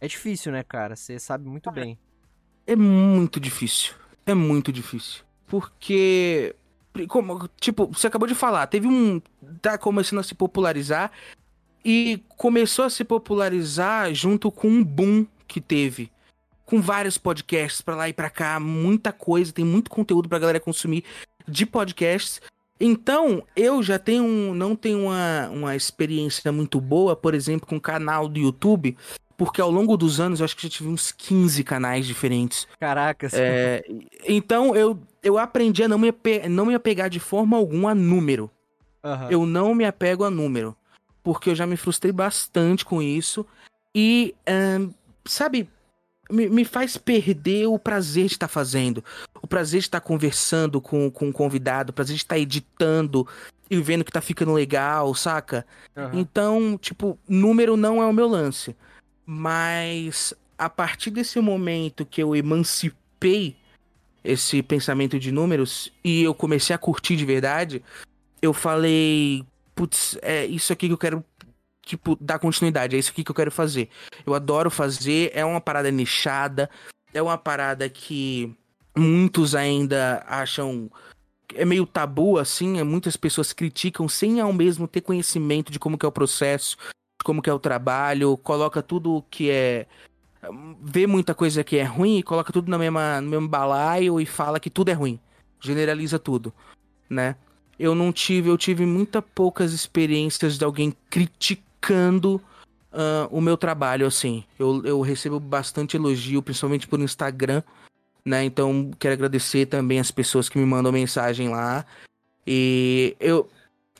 É 0.00 0.08
difícil, 0.08 0.50
né, 0.50 0.62
cara? 0.62 0.96
Você 0.96 1.18
sabe 1.18 1.46
muito 1.46 1.70
bem. 1.70 1.98
É 2.66 2.74
muito 2.74 3.38
difícil. 3.38 3.92
É 4.24 4.32
muito 4.32 4.72
difícil. 4.72 5.24
Porque 5.46 6.56
como, 7.06 7.50
tipo, 7.60 7.86
você 7.88 8.06
acabou 8.06 8.26
de 8.26 8.34
falar, 8.34 8.66
teve 8.66 8.86
um 8.86 9.20
tá 9.60 9.76
começando 9.76 10.20
a 10.20 10.22
se 10.22 10.34
popularizar 10.34 11.12
e 11.84 12.24
começou 12.38 12.82
a 12.82 12.88
se 12.88 13.04
popularizar 13.04 14.14
junto 14.14 14.50
com 14.50 14.68
um 14.68 14.82
boom 14.82 15.26
que 15.46 15.60
teve. 15.60 16.10
Com 16.64 16.80
vários 16.80 17.18
podcasts 17.18 17.82
pra 17.82 17.94
lá 17.94 18.08
e 18.08 18.12
pra 18.12 18.30
cá, 18.30 18.58
muita 18.58 19.12
coisa, 19.12 19.52
tem 19.52 19.64
muito 19.64 19.90
conteúdo 19.90 20.28
pra 20.28 20.38
galera 20.38 20.60
consumir 20.60 21.04
de 21.46 21.66
podcasts. 21.66 22.40
Então, 22.80 23.44
eu 23.54 23.82
já 23.82 23.98
tenho 23.98 24.24
um, 24.24 24.54
não 24.54 24.74
tenho 24.74 25.04
uma, 25.04 25.48
uma 25.50 25.76
experiência 25.76 26.50
muito 26.50 26.80
boa, 26.80 27.14
por 27.14 27.34
exemplo, 27.34 27.66
com 27.66 27.76
o 27.76 27.80
canal 27.80 28.28
do 28.28 28.38
YouTube, 28.38 28.96
porque 29.36 29.60
ao 29.60 29.70
longo 29.70 29.96
dos 29.96 30.20
anos 30.20 30.40
eu 30.40 30.44
acho 30.44 30.56
que 30.56 30.64
já 30.64 30.68
tive 30.68 30.88
uns 30.88 31.12
15 31.12 31.62
canais 31.62 32.06
diferentes. 32.06 32.66
Caracas. 32.80 33.32
É, 33.34 33.84
então 34.26 34.74
eu, 34.74 34.98
eu 35.22 35.38
aprendi 35.38 35.82
a 35.82 35.88
não 35.88 35.98
me, 35.98 36.12
não 36.50 36.66
me 36.66 36.74
apegar 36.74 37.08
de 37.08 37.20
forma 37.20 37.56
alguma 37.56 37.92
a 37.92 37.94
número. 37.94 38.50
Aham. 39.02 39.28
Eu 39.30 39.46
não 39.46 39.74
me 39.74 39.84
apego 39.84 40.24
a 40.24 40.30
número. 40.30 40.76
Porque 41.22 41.50
eu 41.50 41.54
já 41.54 41.66
me 41.66 41.76
frustrei 41.76 42.12
bastante 42.12 42.84
com 42.84 43.00
isso. 43.00 43.46
E, 43.94 44.34
ahn, 44.46 44.90
sabe, 45.24 45.68
me, 46.34 46.48
me 46.48 46.64
faz 46.64 46.96
perder 46.96 47.66
o 47.66 47.78
prazer 47.78 48.26
de 48.26 48.32
estar 48.32 48.48
fazendo. 48.48 49.02
O 49.40 49.46
prazer 49.46 49.80
de 49.80 49.86
estar 49.86 50.00
conversando 50.00 50.80
com, 50.80 51.10
com 51.10 51.28
o 51.28 51.32
convidado, 51.32 51.90
o 51.90 51.94
prazer 51.94 52.16
de 52.16 52.22
estar 52.22 52.38
editando 52.38 53.26
e 53.70 53.80
vendo 53.80 54.04
que 54.04 54.12
tá 54.12 54.20
ficando 54.20 54.52
legal, 54.52 55.14
saca? 55.14 55.64
Aham. 55.96 56.10
Então, 56.18 56.78
tipo, 56.78 57.18
número 57.28 57.76
não 57.76 58.02
é 58.02 58.06
o 58.06 58.12
meu 58.12 58.28
lance. 58.28 58.74
Mas 59.24 60.34
a 60.58 60.68
partir 60.68 61.10
desse 61.10 61.40
momento 61.40 62.04
que 62.04 62.22
eu 62.22 62.34
emancipei 62.34 63.56
esse 64.22 64.62
pensamento 64.62 65.18
de 65.18 65.30
números 65.30 65.92
e 66.02 66.22
eu 66.22 66.34
comecei 66.34 66.74
a 66.74 66.78
curtir 66.78 67.16
de 67.16 67.24
verdade, 67.24 67.82
eu 68.40 68.52
falei, 68.52 69.44
putz, 69.74 70.18
é 70.22 70.46
isso 70.46 70.72
aqui 70.72 70.86
que 70.86 70.92
eu 70.92 70.98
quero, 70.98 71.24
tipo, 71.84 72.16
dar 72.20 72.38
continuidade, 72.38 72.96
é 72.96 72.98
isso 72.98 73.10
aqui 73.10 73.24
que 73.24 73.30
eu 73.30 73.34
quero 73.34 73.50
fazer. 73.50 73.88
Eu 74.26 74.34
adoro 74.34 74.70
fazer, 74.70 75.30
é 75.34 75.44
uma 75.44 75.60
parada 75.60 75.90
nichada, 75.90 76.70
é 77.12 77.22
uma 77.22 77.38
parada 77.38 77.88
que 77.88 78.54
muitos 78.96 79.54
ainda 79.54 80.24
acham 80.26 80.90
é 81.54 81.64
meio 81.64 81.86
tabu 81.86 82.38
assim, 82.38 82.78
é, 82.78 82.84
muitas 82.84 83.16
pessoas 83.16 83.52
criticam 83.52 84.08
sem 84.08 84.40
ao 84.40 84.52
mesmo 84.52 84.88
ter 84.88 85.02
conhecimento 85.02 85.70
de 85.70 85.78
como 85.78 85.98
que 85.98 86.04
é 86.04 86.08
o 86.08 86.12
processo, 86.12 86.76
de 87.20 87.24
como 87.24 87.42
que 87.42 87.50
é 87.50 87.52
o 87.52 87.58
trabalho, 87.58 88.36
coloca 88.38 88.82
tudo 88.82 89.24
que 89.30 89.50
é 89.50 89.86
vê 90.82 91.06
muita 91.06 91.34
coisa 91.34 91.64
que 91.64 91.76
é 91.76 91.84
ruim 91.84 92.18
e 92.18 92.22
coloca 92.22 92.52
tudo 92.52 92.70
na 92.70 92.78
mesma, 92.78 93.20
no 93.20 93.30
mesmo 93.30 93.48
balaio 93.48 94.20
e 94.20 94.26
fala 94.26 94.60
que 94.60 94.70
tudo 94.70 94.90
é 94.90 94.92
ruim. 94.92 95.18
Generaliza 95.60 96.18
tudo, 96.18 96.52
né? 97.08 97.36
Eu 97.78 97.94
não 97.94 98.12
tive, 98.12 98.50
eu 98.50 98.58
tive 98.58 98.86
muita 98.86 99.20
poucas 99.22 99.72
experiências 99.72 100.58
de 100.58 100.64
alguém 100.64 100.94
criticando 101.84 102.40
ah, 102.92 103.28
o 103.30 103.40
meu 103.40 103.56
trabalho, 103.56 104.06
assim. 104.06 104.44
Eu, 104.58 104.84
eu 104.84 105.00
recebo 105.00 105.38
bastante 105.38 105.96
elogio, 105.96 106.42
principalmente 106.42 106.88
por 106.88 106.98
Instagram, 107.00 107.62
né? 108.24 108.44
Então, 108.44 108.90
quero 108.98 109.14
agradecer 109.14 109.66
também 109.66 110.00
as 110.00 110.10
pessoas 110.10 110.48
que 110.48 110.58
me 110.58 110.64
mandam 110.64 110.90
mensagem 110.90 111.48
lá. 111.48 111.84
E 112.46 113.16
eu 113.20 113.48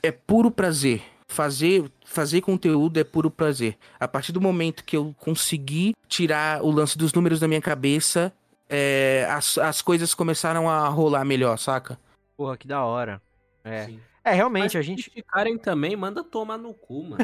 é 0.02 0.10
puro 0.10 0.50
prazer. 0.50 1.02
Fazer 1.28 1.90
fazer 2.04 2.42
conteúdo 2.42 2.98
é 3.00 3.04
puro 3.04 3.30
prazer. 3.30 3.76
A 3.98 4.06
partir 4.06 4.30
do 4.30 4.40
momento 4.40 4.84
que 4.84 4.96
eu 4.96 5.14
consegui 5.18 5.94
tirar 6.06 6.62
o 6.62 6.70
lance 6.70 6.96
dos 6.96 7.12
números 7.12 7.40
da 7.40 7.48
minha 7.48 7.60
cabeça, 7.60 8.32
é, 8.68 9.26
as, 9.28 9.58
as 9.58 9.82
coisas 9.82 10.14
começaram 10.14 10.70
a 10.70 10.86
rolar 10.88 11.24
melhor, 11.24 11.58
saca? 11.58 11.98
Porra, 12.36 12.56
que 12.56 12.68
da 12.68 12.84
hora. 12.84 13.20
É. 13.64 13.86
Sim. 13.86 14.00
É, 14.24 14.32
realmente, 14.32 14.62
Mas 14.62 14.76
a 14.76 14.80
se 14.80 14.86
gente. 14.86 15.10
ficarem 15.10 15.58
também, 15.58 15.94
manda 15.94 16.24
tomar 16.24 16.56
no 16.56 16.72
cu, 16.72 17.02
mano. 17.04 17.18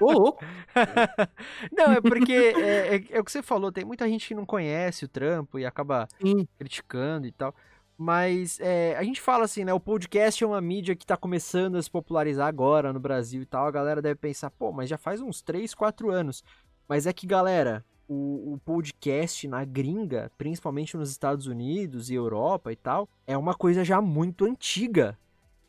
Ô, 0.00 0.10
louco! 0.12 0.42
não, 1.70 1.92
é 1.92 2.00
porque 2.00 2.32
é, 2.32 2.96
é- 2.96 3.04
é 3.10 3.20
o 3.20 3.24
que 3.24 3.30
você 3.30 3.42
falou, 3.42 3.70
tem 3.70 3.84
muita 3.84 4.08
gente 4.08 4.26
que 4.28 4.34
não 4.34 4.46
conhece 4.46 5.04
o 5.04 5.08
trampo 5.08 5.58
e 5.58 5.66
acaba 5.66 6.08
Sim. 6.20 6.48
criticando 6.58 7.26
e 7.26 7.32
tal. 7.32 7.54
Mas 7.98 8.58
é, 8.60 8.94
a 8.96 9.02
gente 9.02 9.20
fala 9.20 9.44
assim, 9.44 9.64
né? 9.64 9.72
O 9.72 9.80
podcast 9.80 10.42
é 10.42 10.46
uma 10.46 10.60
mídia 10.60 10.94
que 10.94 11.06
tá 11.06 11.16
começando 11.16 11.76
a 11.76 11.82
se 11.82 11.90
popularizar 11.90 12.46
agora 12.46 12.92
no 12.92 13.00
Brasil 13.00 13.42
e 13.42 13.46
tal. 13.46 13.66
A 13.66 13.70
galera 13.70 14.02
deve 14.02 14.16
pensar, 14.16 14.50
pô, 14.50 14.70
mas 14.72 14.88
já 14.88 14.98
faz 14.98 15.20
uns 15.20 15.40
3, 15.42 15.74
4 15.74 16.10
anos. 16.10 16.42
Mas 16.88 17.06
é 17.06 17.12
que, 17.12 17.26
galera, 17.26 17.84
o, 18.06 18.52
o 18.54 18.58
podcast 18.64 19.48
na 19.48 19.64
gringa, 19.64 20.30
principalmente 20.36 20.96
nos 20.96 21.10
Estados 21.10 21.46
Unidos 21.46 22.10
e 22.10 22.14
Europa 22.14 22.70
e 22.70 22.76
tal, 22.76 23.08
é 23.26 23.36
uma 23.36 23.54
coisa 23.54 23.82
já 23.84 24.00
muito 24.00 24.44
antiga. 24.44 25.18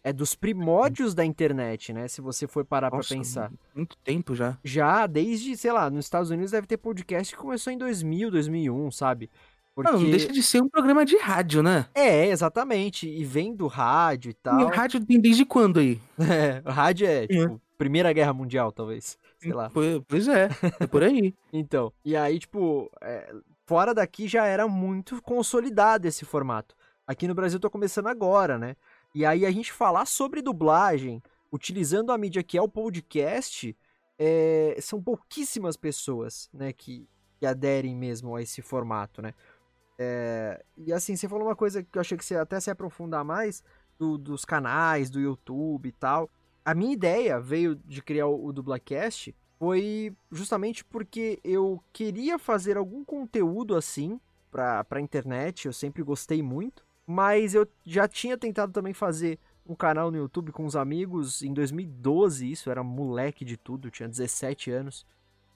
É 0.07 0.13
dos 0.13 0.35
primórdios 0.35 1.13
da 1.13 1.25
internet, 1.25 1.91
né? 1.91 2.07
Se 2.07 2.21
você 2.21 2.47
for 2.47 2.63
parar 2.63 2.89
Nossa, 2.89 3.09
pra 3.09 3.17
pensar. 3.17 3.51
Muito 3.75 3.97
tempo 3.97 4.33
já. 4.33 4.57
Já 4.63 5.05
desde, 5.05 5.57
sei 5.57 5.69
lá, 5.73 5.89
nos 5.89 6.05
Estados 6.05 6.29
Unidos 6.29 6.51
deve 6.51 6.65
ter 6.65 6.77
podcast 6.77 7.35
que 7.35 7.41
começou 7.41 7.73
em 7.73 7.77
2000, 7.77 8.31
2001, 8.31 8.89
sabe? 8.91 9.29
Porque... 9.75 9.91
Não, 9.91 9.99
não 9.99 10.09
deixa 10.09 10.31
de 10.31 10.41
ser 10.41 10.61
um 10.61 10.69
programa 10.69 11.03
de 11.03 11.17
rádio, 11.17 11.61
né? 11.61 11.87
É, 11.93 12.27
exatamente. 12.27 13.05
E 13.05 13.25
vem 13.25 13.53
do 13.53 13.67
rádio 13.67 14.29
e 14.29 14.31
E 14.31 14.33
tal. 14.33 14.67
rádio 14.69 15.05
tem 15.05 15.19
desde 15.19 15.43
quando 15.43 15.81
aí? 15.81 15.99
É, 16.17 16.61
o 16.65 16.71
rádio 16.71 17.05
é, 17.05 17.27
tipo, 17.27 17.61
Primeira 17.77 18.13
Guerra 18.13 18.31
Mundial, 18.31 18.71
talvez. 18.71 19.17
Sei 19.37 19.51
lá. 19.51 19.69
Pois 19.69 20.29
é, 20.29 20.47
é 20.79 20.87
por 20.87 21.03
aí. 21.03 21.35
Então, 21.51 21.91
e 22.05 22.15
aí, 22.15 22.39
tipo, 22.39 22.89
é, 23.01 23.35
fora 23.65 23.93
daqui 23.93 24.25
já 24.25 24.45
era 24.45 24.69
muito 24.69 25.21
consolidado 25.21 26.07
esse 26.07 26.23
formato. 26.23 26.73
Aqui 27.05 27.27
no 27.27 27.35
Brasil 27.35 27.59
tô 27.59 27.69
começando 27.69 28.07
agora, 28.07 28.57
né? 28.57 28.75
E 29.13 29.25
aí 29.25 29.45
a 29.45 29.51
gente 29.51 29.71
falar 29.71 30.05
sobre 30.05 30.41
dublagem, 30.41 31.21
utilizando 31.51 32.11
a 32.11 32.17
mídia 32.17 32.43
que 32.43 32.57
é 32.57 32.61
o 32.61 32.67
podcast, 32.67 33.75
é, 34.19 34.77
são 34.81 35.01
pouquíssimas 35.01 35.75
pessoas, 35.77 36.49
né, 36.53 36.73
que, 36.73 37.07
que 37.39 37.45
aderem 37.45 37.95
mesmo 37.95 38.35
a 38.35 38.41
esse 38.41 38.61
formato, 38.61 39.21
né? 39.21 39.33
É, 39.99 40.63
e 40.77 40.93
assim, 40.93 41.15
você 41.15 41.27
falou 41.27 41.47
uma 41.47 41.55
coisa 41.55 41.81
que 41.81 41.97
eu 41.97 42.01
achei 42.01 42.17
que 42.17 42.25
você 42.25 42.35
até 42.35 42.59
se 42.59 42.69
aprofundar 42.69 43.23
mais, 43.25 43.63
do- 43.97 44.17
dos 44.17 44.45
canais, 44.45 45.09
do 45.09 45.19
YouTube 45.19 45.89
e 45.89 45.91
tal. 45.91 46.29
A 46.63 46.75
minha 46.75 46.93
ideia 46.93 47.39
veio 47.39 47.75
de 47.75 48.01
criar 48.01 48.27
o, 48.27 48.45
o 48.45 48.53
Dublacast 48.53 49.35
foi 49.57 50.15
justamente 50.31 50.85
porque 50.85 51.39
eu 51.43 51.83
queria 51.91 52.37
fazer 52.37 52.77
algum 52.77 53.03
conteúdo 53.03 53.75
assim 53.75 54.19
pra, 54.51 54.83
pra 54.83 55.01
internet, 55.01 55.65
eu 55.65 55.73
sempre 55.73 56.03
gostei 56.03 56.43
muito, 56.43 56.85
mas 57.07 57.55
eu 57.55 57.65
já 57.85 58.05
tinha 58.05 58.37
tentado 58.37 58.73
também 58.73 58.93
fazer 58.93 59.39
um 59.65 59.73
canal 59.73 60.11
no 60.11 60.17
YouTube 60.17 60.51
com 60.51 60.65
uns 60.65 60.75
amigos 60.75 61.41
em 61.41 61.53
2012, 61.53 62.51
isso, 62.51 62.69
era 62.69 62.83
moleque 62.83 63.45
de 63.45 63.55
tudo, 63.55 63.89
tinha 63.89 64.09
17 64.09 64.71
anos. 64.71 65.05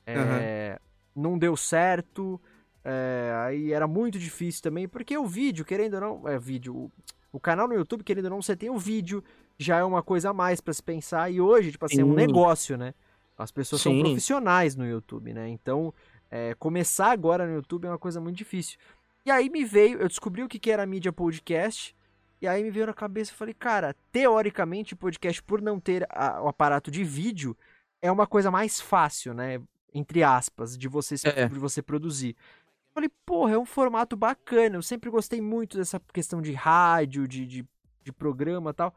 É, 0.05 0.79
Não 1.13 1.37
deu 1.37 1.57
certo, 1.57 2.39
é, 2.83 3.33
aí 3.45 3.73
era 3.73 3.85
muito 3.85 4.17
difícil 4.17 4.63
também, 4.63 4.87
porque 4.87 5.17
o 5.17 5.25
vídeo, 5.27 5.65
querendo 5.65 5.95
ou 5.95 6.01
não, 6.01 6.27
é 6.27 6.39
vídeo, 6.39 6.73
o, 6.73 6.91
o 7.33 7.39
canal 7.39 7.67
no 7.67 7.73
YouTube, 7.73 8.03
querendo 8.03 8.25
ou 8.25 8.31
não, 8.31 8.41
você 8.41 8.55
tem 8.55 8.69
o 8.69 8.77
vídeo, 8.77 9.21
já 9.57 9.77
é 9.77 9.83
uma 9.83 10.01
coisa 10.01 10.29
a 10.29 10.33
mais 10.33 10.61
pra 10.61 10.73
se 10.73 10.81
pensar, 10.81 11.29
e 11.29 11.41
hoje, 11.41 11.71
tipo 11.71 11.85
assim, 11.85 12.01
é 12.01 12.05
um 12.05 12.11
Sim. 12.11 12.15
negócio, 12.15 12.77
né? 12.77 12.93
As 13.37 13.51
pessoas 13.51 13.81
são 13.81 13.93
Sim. 13.93 14.01
profissionais 14.01 14.75
no 14.75 14.85
YouTube, 14.85 15.33
né? 15.33 15.49
Então, 15.49 15.93
é, 16.29 16.53
começar 16.55 17.11
agora 17.11 17.45
no 17.45 17.53
YouTube 17.53 17.85
é 17.85 17.89
uma 17.89 17.97
coisa 17.97 18.21
muito 18.21 18.37
difícil. 18.37 18.77
E 19.25 19.31
aí 19.31 19.49
me 19.49 19.63
veio, 19.63 19.99
eu 19.99 20.07
descobri 20.07 20.43
o 20.43 20.47
que, 20.47 20.57
que 20.59 20.71
era 20.71 20.85
mídia 20.85 21.13
podcast, 21.13 21.95
e 22.41 22.47
aí 22.47 22.63
me 22.63 22.71
veio 22.71 22.87
na 22.87 22.93
cabeça, 22.93 23.31
eu 23.31 23.35
falei, 23.35 23.53
cara, 23.53 23.95
teoricamente 24.11 24.95
podcast, 24.95 25.41
por 25.43 25.61
não 25.61 25.79
ter 25.79 26.07
a- 26.09 26.41
o 26.41 26.47
aparato 26.47 26.89
de 26.89 27.03
vídeo, 27.03 27.55
é 28.01 28.11
uma 28.11 28.25
coisa 28.25 28.49
mais 28.49 28.81
fácil, 28.81 29.33
né? 29.33 29.61
Entre 29.93 30.23
aspas, 30.23 30.75
de 30.77 30.87
você, 30.87 31.17
se- 31.17 31.27
É. 31.27 31.47
de 31.47 31.59
você 31.59 31.81
produzir. 31.83 32.29
Eu 32.35 32.93
falei, 32.95 33.09
porra, 33.25 33.53
é 33.53 33.57
um 33.57 33.65
formato 33.65 34.15
bacana. 34.17 34.75
Eu 34.77 34.81
sempre 34.81 35.09
gostei 35.09 35.39
muito 35.39 35.77
dessa 35.77 36.01
questão 36.13 36.41
de 36.41 36.51
rádio, 36.53 37.27
de, 37.27 37.45
de, 37.45 37.65
de 38.03 38.11
programa 38.11 38.71
e 38.71 38.73
tal. 38.73 38.95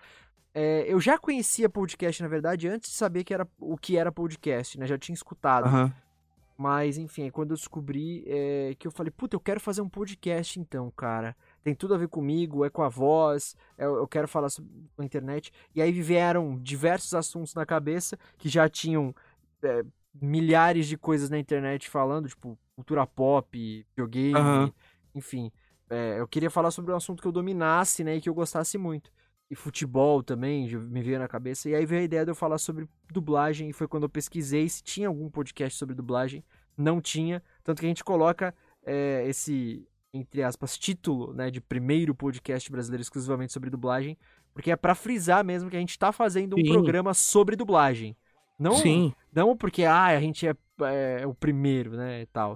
É, 0.55 0.85
eu 0.89 1.01
já 1.01 1.19
conhecia 1.19 1.69
podcast, 1.69 2.23
na 2.23 2.29
verdade, 2.29 2.67
antes 2.69 2.91
de 2.91 2.97
saber 2.97 3.25
que 3.25 3.35
era, 3.35 3.47
o 3.59 3.77
que 3.77 3.97
era 3.99 4.11
podcast, 4.11 4.79
né? 4.79 4.87
Já 4.87 4.97
tinha 4.97 5.15
escutado. 5.15 5.67
Aham. 5.67 5.93
Mas, 6.57 6.99
enfim, 6.99 7.27
é 7.27 7.31
quando 7.31 7.51
eu 7.51 7.57
descobri 7.57 8.25
é, 8.27 8.77
que 8.79 8.87
eu 8.87 8.93
falei, 8.93 9.11
puta, 9.11 9.35
eu 9.35 9.41
quero 9.41 9.59
fazer 9.59 9.81
um 9.81 9.89
podcast 9.89 10.61
então, 10.61 10.91
cara. 10.93 11.37
Tem 11.65 11.75
tudo 11.75 11.95
a 11.95 11.99
ver 11.99 12.09
comigo, 12.09 12.65
é 12.65 12.71
com 12.71 12.83
a 12.83 12.89
voz, 12.89 13.57
eu, 13.77 13.97
eu 13.97 14.07
quero 14.07 14.29
falar 14.29 14.49
sobre 14.49 14.71
a 14.97 15.05
internet. 15.05 15.53
E 15.75 15.83
aí 15.83 15.91
vieram 15.91 16.57
diversos 16.61 17.13
assuntos 17.13 17.55
na 17.55 17.67
cabeça 17.67 18.17
que 18.39 18.49
já 18.49 18.69
tinham 18.69 19.15
é, 19.63 19.85
milhares 20.21 20.87
de 20.87 20.97
coisas 20.97 21.29
na 21.29 21.39
internet 21.39 21.91
falando, 21.91 22.29
tipo, 22.29 22.57
cultura 22.77 23.05
pop, 23.07 23.85
videogame, 23.91 24.39
Aham. 24.39 24.73
enfim. 25.15 25.51
É, 25.91 26.21
eu 26.21 26.29
queria 26.29 26.51
falar 26.51 26.71
sobre 26.71 26.93
um 26.93 26.97
assunto 26.97 27.21
que 27.21 27.29
eu 27.29 27.33
dominasse, 27.33 28.05
né, 28.05 28.17
e 28.17 28.21
que 28.21 28.29
eu 28.29 28.35
gostasse 28.35 28.79
muito. 28.79 29.11
E 29.51 29.55
futebol 29.55 30.23
também 30.23 30.69
me 30.77 31.03
veio 31.03 31.19
na 31.19 31.29
cabeça. 31.29 31.69
E 31.69 31.75
aí 31.75 31.85
veio 31.85 32.03
a 32.03 32.05
ideia 32.05 32.25
de 32.25 32.31
eu 32.31 32.35
falar 32.35 32.59
sobre 32.59 32.89
dublagem. 33.13 33.69
E 33.69 33.73
foi 33.73 33.87
quando 33.87 34.05
eu 34.05 34.09
pesquisei 34.09 34.69
se 34.69 34.83
tinha 34.83 35.09
algum 35.09 35.29
podcast 35.29 35.79
sobre 35.79 35.95
dublagem. 35.95 36.43
Não 36.77 37.01
tinha. 37.01 37.43
Tanto 37.63 37.81
que 37.81 37.87
a 37.87 37.89
gente 37.89 38.03
coloca 38.03 38.55
é, 38.85 39.25
esse, 39.29 39.87
entre 40.13 40.43
aspas, 40.43 40.79
título, 40.79 41.33
né, 41.35 41.51
de 41.51 41.61
primeiro 41.61 42.15
podcast 42.15 42.71
brasileiro 42.71 43.03
exclusivamente 43.03 43.53
sobre 43.53 43.71
dublagem. 43.71 44.17
Porque 44.53 44.71
é 44.71 44.77
pra 44.77 44.95
frisar 44.95 45.45
mesmo 45.45 45.69
que 45.69 45.77
a 45.77 45.81
gente 45.81 45.99
tá 45.99 46.11
fazendo 46.11 46.55
um 46.55 46.65
Sim. 46.65 46.73
programa 46.73 47.13
sobre 47.13 47.57
dublagem. 47.57 48.17
Não, 48.59 48.77
Sim. 48.77 49.13
não 49.33 49.57
porque 49.57 49.85
ah, 49.85 50.07
a 50.07 50.21
gente 50.21 50.47
é, 50.47 50.55
é 51.21 51.27
o 51.27 51.35
primeiro, 51.35 51.97
né, 51.97 52.23
e 52.23 52.27
tal. 52.27 52.55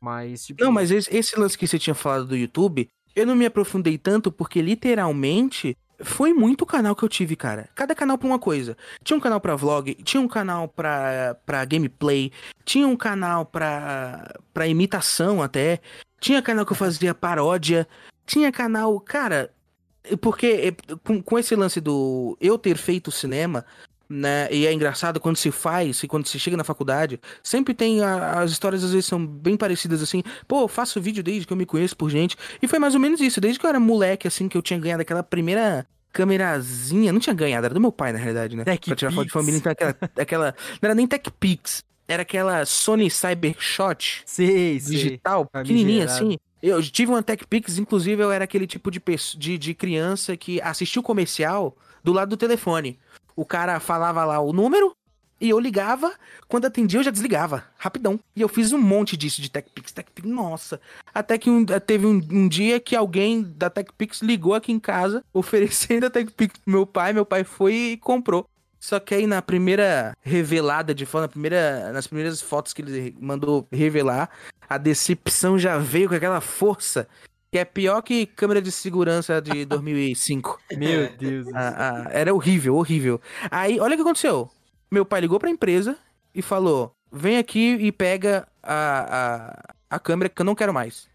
Mas, 0.00 0.46
tipo. 0.46 0.62
Não, 0.62 0.70
mas 0.70 0.90
esse, 0.90 1.14
esse 1.14 1.38
lance 1.38 1.58
que 1.58 1.66
você 1.66 1.78
tinha 1.78 1.94
falado 1.94 2.26
do 2.26 2.36
YouTube, 2.36 2.88
eu 3.14 3.26
não 3.26 3.34
me 3.34 3.46
aprofundei 3.46 3.98
tanto 3.98 4.30
porque 4.30 4.62
literalmente 4.62 5.76
foi 6.02 6.32
muito 6.32 6.66
canal 6.66 6.94
que 6.94 7.02
eu 7.02 7.08
tive, 7.08 7.36
cara. 7.36 7.68
Cada 7.74 7.94
canal 7.94 8.16
pra 8.16 8.26
uma 8.26 8.38
coisa. 8.38 8.76
Tinha 9.02 9.16
um 9.16 9.20
canal 9.20 9.40
pra 9.40 9.56
vlog, 9.56 9.94
tinha 10.02 10.20
um 10.20 10.28
canal 10.28 10.68
pra, 10.68 11.36
pra 11.44 11.64
gameplay, 11.64 12.32
tinha 12.64 12.86
um 12.86 12.96
canal 12.96 13.44
pra, 13.44 14.34
pra 14.52 14.66
imitação 14.66 15.42
até, 15.42 15.80
tinha 16.20 16.42
canal 16.42 16.64
que 16.64 16.72
eu 16.72 16.76
fazia 16.76 17.14
paródia, 17.14 17.86
tinha 18.26 18.50
canal. 18.52 18.98
Cara, 19.00 19.52
porque 20.20 20.74
com, 21.04 21.22
com 21.22 21.38
esse 21.38 21.54
lance 21.54 21.80
do 21.80 22.36
eu 22.40 22.58
ter 22.58 22.76
feito 22.76 23.10
cinema, 23.10 23.64
né? 24.10 24.48
E 24.50 24.66
é 24.66 24.72
engraçado 24.72 25.20
quando 25.20 25.36
se 25.36 25.52
faz 25.52 26.02
e 26.02 26.08
quando 26.08 26.26
se 26.26 26.36
chega 26.36 26.56
na 26.56 26.64
faculdade, 26.64 27.20
sempre 27.44 27.72
tem 27.72 28.02
a, 28.02 28.40
as 28.40 28.50
histórias 28.50 28.82
às 28.82 28.90
vezes 28.90 29.06
são 29.06 29.24
bem 29.24 29.56
parecidas 29.56 30.02
assim. 30.02 30.24
Pô, 30.48 30.62
eu 30.62 30.68
faço 30.68 31.00
vídeo 31.00 31.22
desde 31.22 31.46
que 31.46 31.52
eu 31.52 31.56
me 31.56 31.64
conheço 31.64 31.96
por 31.96 32.10
gente. 32.10 32.36
E 32.60 32.66
foi 32.66 32.80
mais 32.80 32.94
ou 32.94 33.00
menos 33.00 33.20
isso, 33.20 33.40
desde 33.40 33.60
que 33.60 33.64
eu 33.64 33.70
era 33.70 33.78
moleque 33.78 34.26
assim 34.26 34.48
que 34.48 34.56
eu 34.56 34.62
tinha 34.62 34.80
ganhado 34.80 35.02
aquela 35.02 35.22
primeira 35.22 35.86
câmerazinha, 36.12 37.12
não 37.12 37.20
tinha 37.20 37.32
ganhado, 37.34 37.66
era 37.66 37.74
do 37.74 37.80
meu 37.80 37.92
pai 37.92 38.12
na 38.12 38.18
realidade, 38.18 38.56
né? 38.56 38.64
Tech 38.64 38.84
pra 38.84 38.96
tirar 38.96 39.12
foto 39.12 39.26
de 39.26 39.32
família, 39.32 39.58
então 39.58 39.70
aquela, 39.70 39.96
aquela 40.18 40.54
não 40.82 40.88
era 40.88 40.94
nem 40.94 41.06
Tech 41.06 41.30
Pix, 41.38 41.84
era 42.08 42.22
aquela 42.22 42.66
Sony 42.66 43.08
Cybershot 43.08 44.22
Sei, 44.26 44.80
sei. 44.80 44.96
digital, 44.96 45.46
pequenininha 45.46 46.06
assim. 46.06 46.36
Eu 46.60 46.82
tive 46.82 47.12
uma 47.12 47.22
Tech 47.22 47.46
Pix, 47.46 47.78
inclusive 47.78 48.20
eu 48.20 48.32
era 48.32 48.42
aquele 48.42 48.66
tipo 48.66 48.90
de, 48.90 49.00
de, 49.38 49.56
de 49.56 49.72
criança 49.72 50.36
que 50.36 50.60
assistia 50.60 50.98
o 50.98 51.02
comercial 51.02 51.76
do 52.02 52.12
lado 52.12 52.30
do 52.30 52.36
telefone. 52.36 52.98
O 53.40 53.44
cara 53.46 53.80
falava 53.80 54.22
lá 54.22 54.38
o 54.38 54.52
número 54.52 54.94
e 55.40 55.48
eu 55.48 55.58
ligava, 55.58 56.12
quando 56.46 56.66
atendia 56.66 57.00
eu 57.00 57.04
já 57.04 57.10
desligava, 57.10 57.64
rapidão. 57.78 58.20
E 58.36 58.42
eu 58.42 58.48
fiz 58.50 58.70
um 58.70 58.78
monte 58.78 59.16
disso 59.16 59.40
de 59.40 59.50
Tech 59.50 59.66
Pix, 59.74 59.92
Tech 59.92 60.10
Pix, 60.14 60.28
nossa. 60.28 60.78
Até 61.14 61.38
que 61.38 61.48
um- 61.48 61.64
teve 61.64 62.04
um, 62.04 62.20
um 62.30 62.46
dia 62.46 62.78
que 62.78 62.94
alguém 62.94 63.40
da 63.42 63.70
Tech 63.70 63.90
Pix 63.96 64.20
ligou 64.20 64.54
aqui 64.54 64.72
em 64.72 64.78
casa, 64.78 65.24
oferecendo 65.32 66.04
a 66.04 66.10
Tech 66.10 66.30
Pix 66.32 66.52
pro 66.62 66.70
meu 66.70 66.86
pai, 66.86 67.14
meu 67.14 67.24
pai 67.24 67.42
foi 67.42 67.72
e 67.74 67.96
comprou. 67.96 68.44
Só 68.78 69.00
que 69.00 69.14
aí 69.14 69.26
na 69.26 69.40
primeira 69.40 70.14
revelada 70.20 70.94
de 70.94 71.06
foto, 71.06 71.22
na 71.22 71.28
primeira, 71.28 71.90
nas 71.94 72.06
primeiras 72.06 72.42
fotos 72.42 72.74
que 72.74 72.82
ele 72.82 73.16
mandou 73.18 73.66
revelar, 73.72 74.28
a 74.68 74.76
decepção 74.76 75.58
já 75.58 75.78
veio 75.78 76.10
com 76.10 76.14
aquela 76.14 76.42
força 76.42 77.08
que 77.50 77.58
é 77.58 77.64
pior 77.64 78.00
que 78.02 78.26
câmera 78.26 78.62
de 78.62 78.70
segurança 78.70 79.40
de 79.40 79.64
2005. 79.66 80.60
Meu 80.76 81.10
Deus. 81.16 81.48
Ah, 81.54 82.04
ah, 82.06 82.10
era 82.10 82.32
horrível, 82.32 82.76
horrível. 82.76 83.20
Aí, 83.50 83.80
olha 83.80 83.94
o 83.94 83.96
que 83.96 84.02
aconteceu. 84.02 84.48
Meu 84.90 85.04
pai 85.04 85.20
ligou 85.20 85.38
pra 85.38 85.50
empresa 85.50 85.98
e 86.34 86.42
falou: 86.42 86.92
vem 87.12 87.38
aqui 87.38 87.76
e 87.80 87.90
pega 87.90 88.46
a, 88.62 89.56
a, 89.90 89.96
a 89.96 89.98
câmera 89.98 90.28
que 90.28 90.40
eu 90.40 90.46
não 90.46 90.54
quero 90.54 90.72
mais. 90.72 91.08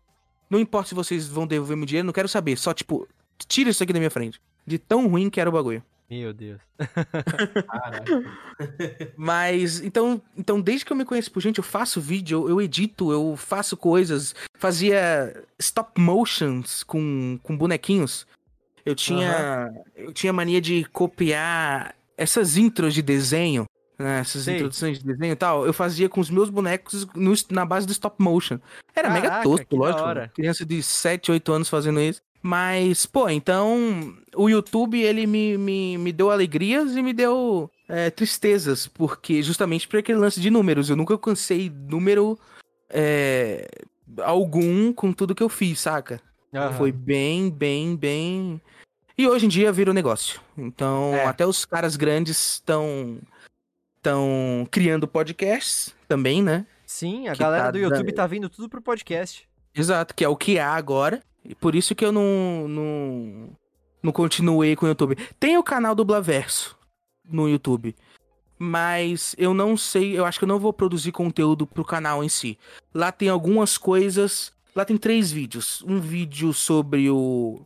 Não 0.50 0.60
importa 0.60 0.90
se 0.90 0.96
vocês 0.96 1.28
vão 1.28 1.48
devolver 1.48 1.76
meu 1.76 1.86
dinheiro, 1.86 2.06
não 2.06 2.14
quero 2.14 2.28
saber. 2.28 2.58
Só, 2.58 2.74
tipo, 2.74 3.08
tira 3.48 3.70
isso 3.70 3.84
aqui 3.84 3.92
da 3.94 4.00
minha 4.00 4.12
frente. 4.12 4.40
De 4.66 4.78
tão 4.78 5.08
ruim 5.08 5.30
que 5.30 5.40
era 5.40 5.50
o 5.50 5.54
bagulho. 5.54 5.84
Meu 6.10 6.34
Deus. 6.34 6.60
Mas, 9.18 9.82
então, 9.82 10.22
então, 10.38 10.62
desde 10.62 10.86
que 10.86 10.92
eu 10.92 10.98
me 10.98 11.06
conheço 11.06 11.32
por 11.32 11.42
gente, 11.42 11.58
eu 11.58 11.64
faço 11.64 12.00
vídeo, 12.02 12.44
eu, 12.44 12.50
eu 12.50 12.62
edito, 12.62 13.12
eu 13.12 13.36
faço 13.36 13.76
coisas. 13.76 14.36
Fazia 14.58 15.44
stop 15.60 16.00
motions 16.00 16.84
com, 16.84 17.40
com 17.42 17.58
bonequinhos. 17.58 18.28
Eu 18.86 18.96
tinha. 18.96 19.74
Eu 19.96 20.14
tinha 20.14 20.32
mania 20.32 20.62
de 20.62 20.86
copiar 20.86 21.96
essas 22.18 22.58
intros 22.58 22.94
de 22.94 23.02
desenho. 23.02 23.66
Né, 23.98 24.20
essas 24.20 24.44
Sei. 24.44 24.56
introduções 24.56 25.00
de 25.00 25.06
desenho 25.06 25.32
e 25.32 25.36
tal, 25.38 25.66
eu 25.66 25.72
fazia 25.72 26.10
com 26.10 26.20
os 26.20 26.30
meus 26.30 26.50
bonecos 26.50 27.08
no- 27.16 27.34
na 27.50 27.66
base 27.66 27.88
do 27.88 27.94
stop 27.94 28.22
motion. 28.22 28.60
Era 28.94 29.10
mega 29.10 29.30
Caraca, 29.30 29.44
tosco, 29.44 29.66
que 29.68 29.78
da 29.80 30.12
lógico. 30.12 30.36
Criança 30.36 30.66
de 30.66 30.84
7, 30.84 31.32
8 31.32 31.54
anos 31.54 31.70
fazendo 31.70 32.02
isso. 32.02 32.22
Mas, 32.48 33.08
pô, 33.08 33.28
então 33.28 34.16
o 34.36 34.48
YouTube 34.48 35.02
ele 35.02 35.26
me, 35.26 35.58
me, 35.58 35.98
me 35.98 36.12
deu 36.14 36.30
alegrias 36.30 36.96
e 36.96 37.02
me 37.02 37.12
deu 37.12 37.72
é, 37.90 38.12
tristezas, 38.12 38.86
porque 38.86 39.42
justamente 39.42 39.88
por 39.88 39.98
aquele 39.98 40.20
lance 40.20 40.40
de 40.40 40.52
números. 40.52 40.88
Eu 40.88 40.96
nunca 40.96 41.16
alcancei 41.16 41.72
número 41.72 42.38
é, 42.88 43.68
algum 44.22 44.94
com 44.94 45.12
tudo 45.12 45.34
que 45.34 45.42
eu 45.42 45.50
fiz, 45.50 45.80
saca? 45.80 46.22
Aham. 46.54 46.74
Foi 46.74 46.92
bem, 46.92 47.50
bem, 47.50 47.96
bem. 47.96 48.62
E 49.18 49.28
hoje 49.28 49.48
em 49.48 49.50
dia 49.50 49.72
vira 49.72 49.90
um 49.90 49.94
negócio. 49.96 50.40
Então, 50.56 51.16
É. 51.16 51.26
até 51.26 51.48
os 51.48 51.66
caras 51.66 51.96
grandes 51.96 52.38
estão 52.54 53.18
estão 53.98 54.68
criando 54.70 55.08
podcasts 55.08 55.96
também, 56.08 56.44
né? 56.44 56.68
Sim, 56.86 57.28
a 57.28 57.34
que 57.34 57.40
galera 57.40 57.64
tá 57.66 57.72
do 57.72 57.80
YouTube 57.80 58.04
dando- 58.06 58.16
tá 58.16 58.28
vindo 58.28 58.50
tudo 58.50 58.70
pro 58.70 58.84
podcast. 58.84 59.50
Exato, 59.74 60.14
que 60.14 60.24
é 60.24 60.30
o 60.30 60.36
que 60.36 60.60
há 60.60 60.74
agora. 60.76 61.24
E 61.48 61.54
por 61.56 61.76
isso 61.76 61.94
que 61.94 62.04
eu 62.04 62.12
não, 62.12 62.68
não, 62.68 63.50
não 64.02 64.12
continuei 64.12 64.76
com 64.76 64.86
o 64.86 64.90
YouTube. 64.90 65.16
Tem 65.40 65.58
o 65.58 65.64
canal 65.64 65.94
do 65.94 66.04
Blaverso 66.04 66.78
no 67.24 67.48
YouTube. 67.48 67.96
Mas 68.58 69.36
eu 69.38 69.54
não 69.54 69.76
sei, 69.76 70.18
eu 70.18 70.26
acho 70.26 70.40
que 70.40 70.46
eu 70.46 70.50
não 70.50 70.60
vou 70.60 70.72
produzir 70.72 71.12
conteúdo 71.12 71.68
pro 71.68 71.84
canal 71.84 72.24
em 72.24 72.30
si. 72.30 72.58
Lá 72.94 73.12
tem 73.12 73.28
algumas 73.28 73.78
coisas. 73.78 74.54
Lá 74.74 74.86
tem 74.86 74.98
três 74.98 75.32
vídeos. 75.32 75.84
Um 75.84 76.00
vídeo 76.00 76.54
sobre 76.54 77.10
o, 77.10 77.66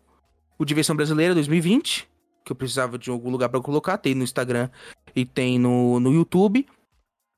o 0.58 0.66
Diversão 0.66 0.96
Brasileira 0.96 1.34
2020, 1.36 2.08
que 2.44 2.52
eu 2.52 2.56
precisava 2.56 2.98
de 2.98 3.10
algum 3.10 3.30
lugar 3.30 3.50
pra 3.50 3.62
colocar. 3.62 3.98
Tem 3.98 4.16
no 4.16 4.24
Instagram 4.24 4.70
e 5.16 5.26
tem 5.26 5.60
no, 5.60 6.00
no 6.00 6.12
YouTube. 6.12 6.66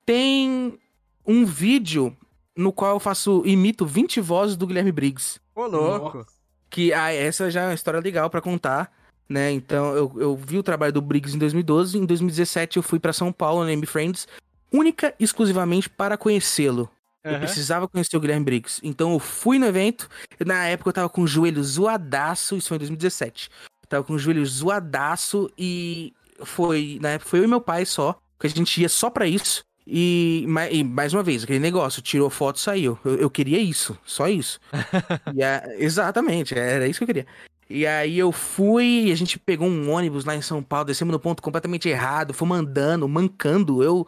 Tem 0.06 0.80
um 1.28 1.46
vídeo 1.46 2.16
no 2.56 2.72
qual 2.72 2.96
eu 2.96 3.00
faço 3.00 3.44
imito 3.46 3.86
20 3.86 4.22
vozes 4.22 4.56
do 4.56 4.66
Guilherme 4.66 4.92
Briggs. 4.92 5.41
Ô, 5.56 5.66
louco. 5.66 6.18
Nossa. 6.20 6.30
Que 6.70 6.93
ah, 6.93 7.12
essa 7.12 7.52
já 7.52 7.64
é 7.64 7.68
uma 7.68 7.74
história 7.74 7.99
legal 7.99 8.30
pra 8.30 8.41
contar, 8.41 8.91
né? 9.28 9.52
Então 9.52 9.93
eu, 9.95 10.14
eu 10.18 10.36
vi 10.36 10.58
o 10.58 10.64
trabalho 10.64 10.93
do 10.93 11.02
Briggs 11.02 11.36
em 11.36 11.39
2012, 11.39 11.97
em 11.97 12.06
2017 12.06 12.78
eu 12.78 12.84
fui 12.84 12.99
pra 12.99 13.12
São 13.12 13.32
Paulo, 13.32 13.66
na 13.66 13.74
M 13.74 13.86
Friends, 13.86 14.28
única 14.72 15.14
e 15.20 15.24
exclusivamente 15.24 15.89
para 15.89 16.18
conhecê-lo. 16.18 16.89
Eu 17.24 17.32
Aham. 17.32 17.39
precisava 17.39 17.88
conhecer 17.88 18.18
o 18.18 18.20
Guilherme 18.20 18.45
Briggs. 18.45 18.80
Então 18.84 19.14
eu 19.14 19.20
fui 19.20 19.60
no 19.60 19.66
evento, 19.66 20.10
na 20.43 20.66
época 20.66 20.89
eu 20.89 20.93
tava 20.93 21.10
com 21.10 21.22
o 21.22 21.28
joelho 21.28 21.64
zoadaço, 21.64 22.56
isso 22.56 22.70
foi 22.70 22.78
em 22.78 22.80
2017. 22.80 23.49
Eu 23.84 23.89
tava 23.89 24.04
com 24.04 24.14
o 24.14 24.20
joelho 24.20 24.45
zoadaço 24.45 25.52
e 25.58 26.14
foi, 26.43 26.97
na 27.02 27.10
época 27.10 27.30
foi 27.30 27.39
eu 27.39 27.43
e 27.43 27.47
meu 27.47 27.62
pai 27.62 27.86
só, 27.86 28.18
que 28.39 28.47
a 28.47 28.49
gente 28.49 28.82
ia 28.82 28.89
só 28.89 29.10
pra 29.10 29.28
isso. 29.28 29.62
E, 29.86 30.46
e 30.72 30.84
mais 30.84 31.14
uma 31.14 31.24
vez, 31.24 31.44
aquele 31.44 31.60
negócio, 31.60 32.02
tirou 32.02 32.30
foto 32.30 32.58
e 32.58 32.62
saiu. 32.62 32.98
Eu, 33.04 33.16
eu 33.16 33.30
queria 33.30 33.60
isso, 33.60 33.98
só 34.06 34.28
isso. 34.28 34.60
A- 34.74 35.76
exatamente, 35.78 36.58
era 36.58 36.88
isso 36.88 37.00
que 37.00 37.04
eu 37.04 37.08
queria. 37.08 37.28
E 37.70 37.88
aí 37.88 38.20
eu 38.20 38.32
fui, 38.32 39.06
e 39.08 39.12
a 39.12 39.16
gente 39.16 39.40
pegou 39.40 39.68
um 39.68 39.90
ônibus 39.90 40.26
lá 40.26 40.36
em 40.36 40.42
São 40.42 40.62
Paulo, 40.62 40.86
descemos 40.86 41.12
no 41.12 41.20
ponto 41.20 41.42
completamente 41.42 41.88
errado, 41.88 42.34
fomos 42.34 42.58
andando, 42.58 43.08
mancando. 43.08 43.82
Eu, 43.82 44.06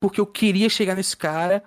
porque 0.00 0.20
eu 0.20 0.26
queria 0.26 0.68
chegar 0.68 0.96
nesse 0.96 1.16
cara. 1.16 1.62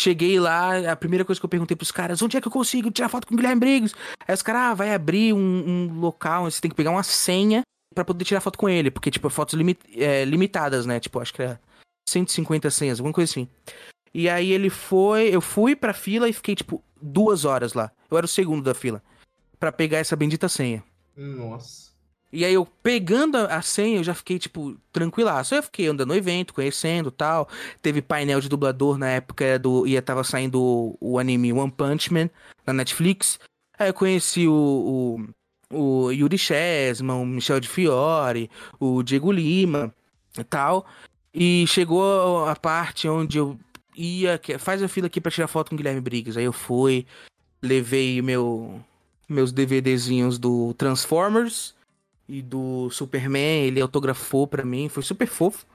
Cheguei 0.00 0.38
lá, 0.38 0.92
a 0.92 0.96
primeira 0.96 1.24
coisa 1.24 1.40
que 1.40 1.44
eu 1.44 1.48
perguntei 1.48 1.74
pros 1.74 1.90
caras, 1.90 2.20
onde 2.20 2.36
é 2.36 2.40
que 2.40 2.46
eu 2.46 2.52
consigo 2.52 2.90
tirar 2.90 3.08
foto 3.08 3.26
com 3.26 3.32
o 3.32 3.36
Guilherme 3.36 3.60
Briggs? 3.60 3.94
Aí 4.28 4.34
os 4.34 4.42
caras, 4.42 4.62
ah, 4.62 4.74
vai 4.74 4.92
abrir 4.92 5.32
um, 5.32 5.38
um 5.38 6.00
local, 6.00 6.44
você 6.44 6.60
tem 6.60 6.70
que 6.70 6.76
pegar 6.76 6.90
uma 6.90 7.02
senha 7.02 7.62
pra 7.94 8.04
poder 8.04 8.24
tirar 8.24 8.42
foto 8.42 8.58
com 8.58 8.68
ele, 8.68 8.90
porque, 8.90 9.10
tipo, 9.10 9.30
fotos 9.30 9.58
é, 9.94 10.24
limitadas, 10.26 10.84
né? 10.84 11.00
Tipo, 11.00 11.18
acho 11.18 11.32
que 11.32 11.40
era 11.40 11.58
150 12.08 12.70
senhas, 12.70 12.98
alguma 12.98 13.12
coisa 13.12 13.30
assim. 13.30 13.48
E 14.14 14.28
aí 14.28 14.50
ele 14.50 14.70
foi, 14.70 15.28
eu 15.28 15.40
fui 15.40 15.76
pra 15.76 15.92
fila 15.92 16.28
e 16.28 16.32
fiquei, 16.32 16.54
tipo, 16.54 16.82
duas 17.00 17.44
horas 17.44 17.74
lá. 17.74 17.90
Eu 18.10 18.16
era 18.16 18.24
o 18.24 18.28
segundo 18.28 18.62
da 18.62 18.74
fila. 18.74 19.02
Pra 19.58 19.70
pegar 19.70 19.98
essa 19.98 20.16
bendita 20.16 20.48
senha. 20.48 20.82
Nossa. 21.16 21.86
E 22.32 22.44
aí 22.44 22.54
eu 22.54 22.66
pegando 22.82 23.36
a 23.36 23.62
senha, 23.62 23.98
eu 23.98 24.04
já 24.04 24.14
fiquei, 24.14 24.38
tipo, 24.38 24.76
tranquilaço. 24.92 25.54
Eu 25.54 25.62
fiquei 25.62 25.86
andando 25.86 26.08
no 26.08 26.14
evento, 26.14 26.52
conhecendo 26.52 27.10
tal. 27.10 27.48
Teve 27.80 28.02
painel 28.02 28.40
de 28.40 28.48
dublador 28.48 28.98
na 28.98 29.08
época 29.08 29.58
do. 29.58 29.86
Ia 29.86 30.02
tava 30.02 30.24
saindo 30.24 30.60
o, 30.60 30.98
o 31.00 31.18
anime 31.18 31.52
One 31.52 31.70
Punch 31.70 32.12
Man 32.12 32.28
na 32.66 32.72
Netflix. 32.72 33.38
Aí 33.78 33.88
eu 33.88 33.94
conheci 33.94 34.48
o, 34.48 35.18
o, 35.70 36.06
o 36.06 36.10
Yuri 36.10 36.38
Chesman, 36.38 37.16
o 37.16 37.26
Michel 37.26 37.60
de 37.60 37.68
Fiore, 37.68 38.50
o 38.80 39.02
Diego 39.02 39.30
Lima 39.30 39.94
e 40.38 40.44
tal. 40.44 40.86
E 41.38 41.66
chegou 41.66 42.46
a 42.46 42.56
parte 42.56 43.06
onde 43.08 43.36
eu 43.38 43.58
ia. 43.94 44.38
que- 44.38 44.56
Faz 44.58 44.82
a 44.82 44.88
fila 44.88 45.06
aqui 45.06 45.20
pra 45.20 45.30
tirar 45.30 45.46
foto 45.48 45.68
com 45.68 45.74
o 45.74 45.78
Guilherme 45.78 46.00
Briggs. 46.00 46.38
Aí 46.38 46.44
eu 46.46 46.52
fui, 46.52 47.06
levei 47.62 48.22
meu, 48.22 48.80
meus 49.28 49.52
DVDzinhos 49.52 50.38
do 50.38 50.72
Transformers 50.74 51.74
e 52.28 52.40
do 52.42 52.88
Superman, 52.90 53.64
ele 53.66 53.80
autografou 53.80 54.46
pra 54.46 54.64
mim, 54.64 54.88
foi 54.88 55.02
super 55.02 55.26
fofo. 55.26 55.66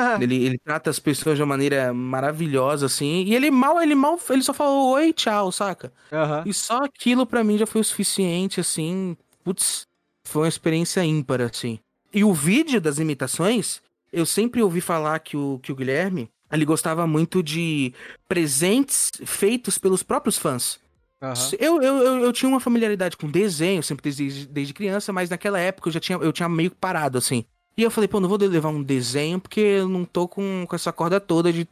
Ah, 0.00 0.16
Ele, 0.22 0.36
ele 0.44 0.58
trata 0.58 0.88
as 0.90 1.00
pessoas 1.00 1.36
de 1.36 1.42
uma 1.42 1.48
maneira 1.48 1.92
maravilhosa, 1.92 2.86
assim. 2.86 3.24
E 3.24 3.34
ele 3.34 3.50
mal, 3.50 3.80
ele 3.82 3.96
mal, 3.96 4.16
ele 4.30 4.42
só 4.44 4.54
falou 4.54 4.92
oi, 4.92 5.12
tchau, 5.12 5.50
saca? 5.50 5.92
Aham. 6.12 6.44
E 6.46 6.54
só 6.54 6.84
aquilo 6.84 7.26
pra 7.26 7.42
mim 7.42 7.58
já 7.58 7.66
foi 7.66 7.80
o 7.80 7.84
suficiente, 7.84 8.60
assim. 8.60 9.16
Putz, 9.42 9.82
foi 10.22 10.42
uma 10.42 10.48
experiência 10.48 11.04
ímpar, 11.04 11.40
assim. 11.40 11.80
E 12.14 12.22
o 12.22 12.32
vídeo 12.32 12.80
das 12.80 13.00
imitações, 13.00 13.82
eu 14.18 14.26
sempre 14.26 14.62
ouvi 14.62 14.80
falar 14.80 15.18
que 15.20 15.36
o, 15.36 15.58
que 15.62 15.72
o 15.72 15.74
Guilherme, 15.74 16.28
ele 16.52 16.64
gostava 16.64 17.06
muito 17.06 17.42
de 17.42 17.92
presentes 18.28 19.10
feitos 19.24 19.78
pelos 19.78 20.02
próprios 20.02 20.38
fãs. 20.38 20.80
Aham. 21.20 21.34
Eu, 21.58 21.82
eu, 21.82 21.96
eu, 21.96 22.24
eu 22.24 22.32
tinha 22.32 22.48
uma 22.48 22.60
familiaridade 22.60 23.16
com 23.16 23.30
desenho, 23.30 23.82
sempre 23.82 24.02
desde, 24.02 24.46
desde 24.46 24.74
criança, 24.74 25.12
mas 25.12 25.28
naquela 25.28 25.58
época 25.58 25.88
eu 25.88 25.92
já 25.92 26.00
tinha, 26.00 26.18
eu 26.18 26.32
tinha 26.32 26.48
meio 26.48 26.70
que 26.70 26.76
parado, 26.76 27.18
assim. 27.18 27.44
E 27.76 27.82
eu 27.82 27.90
falei, 27.90 28.08
pô, 28.08 28.20
não 28.20 28.28
vou 28.28 28.38
levar 28.38 28.70
um 28.70 28.82
desenho 28.82 29.40
porque 29.40 29.60
eu 29.60 29.88
não 29.88 30.04
tô 30.04 30.26
com, 30.26 30.64
com 30.68 30.76
essa 30.76 30.92
corda 30.92 31.20
toda 31.20 31.52
de 31.52 31.68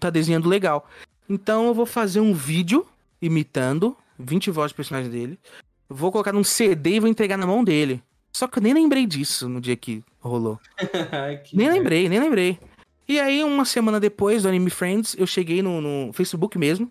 tá 0.00 0.10
desenhando 0.10 0.48
legal. 0.48 0.88
Então 1.28 1.66
eu 1.66 1.74
vou 1.74 1.86
fazer 1.86 2.20
um 2.20 2.32
vídeo 2.32 2.86
imitando 3.20 3.96
20 4.18 4.50
vozes 4.50 4.70
de 4.70 4.76
personagem 4.76 5.10
dele. 5.10 5.38
Vou 5.88 6.10
colocar 6.10 6.32
num 6.32 6.44
CD 6.44 6.96
e 6.96 7.00
vou 7.00 7.08
entregar 7.08 7.36
na 7.36 7.46
mão 7.46 7.62
dele. 7.62 8.02
Só 8.34 8.48
que 8.48 8.58
eu 8.58 8.62
nem 8.62 8.74
lembrei 8.74 9.06
disso 9.06 9.48
no 9.48 9.60
dia 9.60 9.76
que 9.76 10.02
rolou. 10.20 10.58
Que 11.44 11.56
Nem 11.56 11.70
lembrei, 11.70 12.08
nem 12.08 12.18
lembrei. 12.18 12.58
E 13.06 13.20
aí, 13.20 13.44
uma 13.44 13.64
semana 13.64 14.00
depois 14.00 14.42
do 14.42 14.48
Anime 14.48 14.70
Friends, 14.70 15.14
eu 15.16 15.26
cheguei 15.26 15.62
no, 15.62 15.80
no 15.80 16.12
Facebook 16.12 16.58
mesmo. 16.58 16.90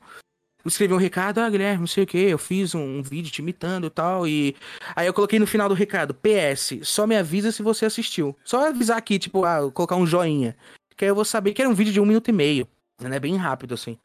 Escrevi 0.66 0.94
um 0.94 0.98
recado, 0.98 1.40
ah, 1.40 1.50
Guilherme, 1.50 1.82
não 1.82 1.88
sei 1.88 2.06
o 2.06 2.08
que, 2.08 2.18
eu 2.18 2.38
fiz 2.38 2.74
um, 2.74 3.00
um 3.00 3.04
vídeo 3.04 3.30
te 3.30 3.40
imitando 3.40 3.88
e 3.88 3.90
tal. 3.90 4.26
E 4.26 4.56
aí 4.96 5.06
eu 5.06 5.14
coloquei 5.14 5.38
no 5.38 5.46
final 5.46 5.68
do 5.68 5.76
recado, 5.76 6.14
PS, 6.16 6.80
só 6.84 7.06
me 7.06 7.18
avisa 7.18 7.52
se 7.52 7.62
você 7.62 7.86
assistiu. 7.86 8.38
Só 8.46 8.70
avisar 8.70 8.98
aqui, 8.98 9.20
tipo, 9.20 9.44
ah, 9.44 9.70
colocar 9.72 9.98
um 9.98 10.08
joinha. 10.08 10.56
Que 10.96 11.04
aí 11.04 11.12
eu 11.12 11.16
vou 11.16 11.26
saber 11.26 11.54
que 11.54 11.62
era 11.62 11.70
um 11.70 11.74
vídeo 11.74 11.92
de 11.92 12.00
um 12.00 12.06
minuto 12.06 12.30
e 12.30 12.32
meio. 12.32 12.66
Né? 13.02 13.20
Bem 13.20 13.36
rápido, 13.36 13.74
assim. 13.74 13.98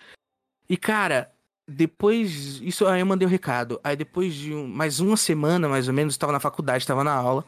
E, 0.69 0.77
cara, 0.77 1.31
depois. 1.69 2.61
Isso 2.63 2.87
aí 2.87 3.01
eu 3.01 3.07
mandei 3.07 3.27
o 3.27 3.31
recado. 3.31 3.79
Aí 3.85 3.95
depois 3.97 4.35
de 4.35 4.55
um- 4.55 4.67
mais 4.67 4.99
uma 5.01 5.17
semana, 5.17 5.69
mais 5.69 5.87
ou 5.89 5.95
menos, 5.95 6.15
estava 6.15 6.33
na 6.33 6.41
faculdade, 6.41 6.83
estava 6.83 7.05
na 7.05 7.13
aula. 7.13 7.45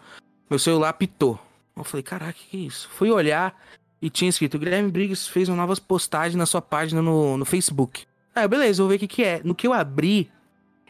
Meu 0.49 0.59
celular 0.59 0.93
pitou. 0.93 1.39
Eu 1.77 1.85
falei, 1.85 2.03
caraca, 2.03 2.33
que 2.35 2.47
que 2.51 2.57
é 2.59 2.61
isso? 2.61 2.89
Fui 2.93 3.11
olhar 3.11 3.59
e 4.03 4.11
tinha 4.11 4.29
escrito: 4.29 4.59
Guilherme 4.59 4.91
Briggs 4.91 5.29
fez 5.31 5.49
uma 5.49 5.57
novas 5.57 5.79
postagens 5.79 6.35
na 6.37 6.45
sua 6.47 6.61
página 6.61 7.01
no, 7.01 7.39
no 7.39 7.45
Facebook. 7.45 8.05
Aí, 8.35 8.45
eu, 8.45 8.49
beleza, 8.49 8.83
vou 8.83 8.91
ver 8.91 8.97
o 8.97 8.99
que, 8.99 9.09
que 9.09 9.25
é. 9.25 9.41
No 9.43 9.55
que 9.55 9.66
eu 9.66 9.73
abri, 9.73 10.31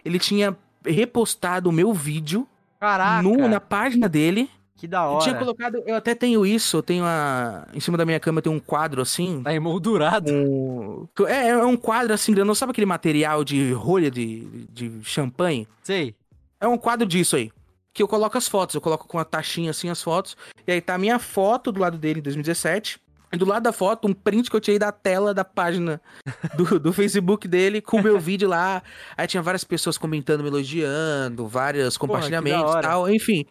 ele 0.04 0.18
tinha 0.18 0.56
repostado 0.84 1.68
o 1.68 1.72
meu 1.72 1.92
vídeo 1.94 2.46
Caraca, 2.78 3.22
no- 3.22 3.46
na 3.48 3.60
página 3.60 4.08
dele. 4.08 4.50
Que 4.80 4.88
da 4.88 5.04
Eu 5.04 5.10
hora. 5.10 5.24
tinha 5.24 5.34
colocado. 5.36 5.82
Eu 5.86 5.94
até 5.94 6.14
tenho 6.14 6.46
isso, 6.46 6.78
eu 6.78 6.82
tenho 6.82 7.04
a. 7.04 7.66
Em 7.74 7.80
cima 7.80 7.98
da 7.98 8.06
minha 8.06 8.18
cama 8.18 8.40
tem 8.40 8.50
um 8.50 8.58
quadro 8.58 9.02
assim. 9.02 9.42
Tá 9.42 9.54
emoldurado. 9.54 10.32
Um... 10.32 11.06
É, 11.26 11.48
é 11.48 11.64
um 11.64 11.76
quadro 11.76 12.14
assim, 12.14 12.32
grandão. 12.32 12.54
Sabe 12.54 12.70
aquele 12.70 12.86
material 12.86 13.44
de 13.44 13.72
rolha 13.72 14.10
de, 14.10 14.46
de 14.70 15.04
champanhe? 15.04 15.68
Sei. 15.82 16.14
É 16.58 16.66
um 16.66 16.78
quadro 16.78 17.06
disso 17.06 17.36
aí. 17.36 17.52
Que 17.92 18.02
eu 18.02 18.08
coloco 18.08 18.38
as 18.38 18.48
fotos. 18.48 18.74
Eu 18.74 18.80
coloco 18.80 19.06
com 19.06 19.18
a 19.18 19.24
taxinha 19.24 19.70
assim 19.70 19.90
as 19.90 20.02
fotos. 20.02 20.34
E 20.66 20.72
aí 20.72 20.80
tá 20.80 20.94
a 20.94 20.98
minha 20.98 21.18
foto 21.18 21.70
do 21.70 21.80
lado 21.80 21.98
dele 21.98 22.20
em 22.20 22.22
2017. 22.22 22.98
E 23.32 23.36
do 23.36 23.44
lado 23.44 23.62
da 23.62 23.72
foto, 23.72 24.08
um 24.08 24.14
print 24.14 24.50
que 24.50 24.56
eu 24.56 24.60
tirei 24.60 24.78
da 24.78 24.90
tela 24.90 25.32
da 25.32 25.44
página 25.44 26.00
do, 26.56 26.80
do 26.80 26.92
Facebook 26.92 27.46
dele 27.46 27.82
com 27.82 27.98
o 27.98 28.02
meu 28.02 28.18
vídeo 28.18 28.48
lá. 28.48 28.82
Aí 29.16 29.26
tinha 29.26 29.42
várias 29.42 29.62
pessoas 29.62 29.98
comentando, 29.98 30.42
me 30.42 30.48
elogiando, 30.48 31.46
vários 31.46 31.96
compartilhamentos 31.98 32.74
e 32.74 32.80
tal, 32.80 33.08
enfim. 33.10 33.46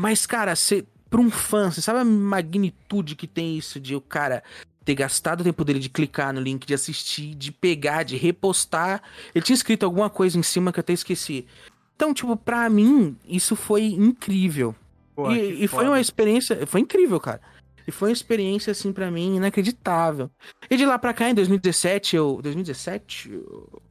Mas, 0.00 0.24
cara, 0.24 0.56
cê, 0.56 0.84
pra 1.10 1.20
um 1.20 1.30
fã, 1.30 1.70
você 1.70 1.82
sabe 1.82 1.98
a 2.00 2.04
magnitude 2.04 3.14
que 3.14 3.26
tem 3.26 3.58
isso 3.58 3.78
de 3.78 3.94
o 3.94 4.00
cara 4.00 4.42
ter 4.82 4.94
gastado 4.94 5.42
o 5.42 5.44
tempo 5.44 5.62
dele 5.62 5.78
de 5.78 5.90
clicar 5.90 6.32
no 6.32 6.40
link, 6.40 6.66
de 6.66 6.72
assistir, 6.72 7.34
de 7.34 7.52
pegar, 7.52 8.02
de 8.02 8.16
repostar. 8.16 9.02
Ele 9.34 9.44
tinha 9.44 9.54
escrito 9.54 9.84
alguma 9.84 10.08
coisa 10.08 10.38
em 10.38 10.42
cima 10.42 10.72
que 10.72 10.78
eu 10.78 10.80
até 10.80 10.94
esqueci. 10.94 11.46
Então, 11.94 12.14
tipo, 12.14 12.34
pra 12.34 12.70
mim, 12.70 13.14
isso 13.26 13.54
foi 13.54 13.84
incrível. 13.88 14.74
Que 15.14 15.34
e, 15.34 15.64
e 15.64 15.68
foi 15.68 15.84
uma 15.86 16.00
experiência. 16.00 16.66
Foi 16.66 16.80
incrível, 16.80 17.20
cara. 17.20 17.42
E 17.86 17.90
foi 17.92 18.08
uma 18.08 18.12
experiência, 18.14 18.70
assim, 18.70 18.90
pra 18.90 19.10
mim, 19.10 19.36
inacreditável. 19.36 20.30
E 20.70 20.76
de 20.78 20.86
lá 20.86 20.98
pra 20.98 21.12
cá, 21.12 21.28
em 21.28 21.34
2017, 21.34 22.16
eu. 22.16 22.40
2017? 22.42 23.30
Eu- 23.32 23.82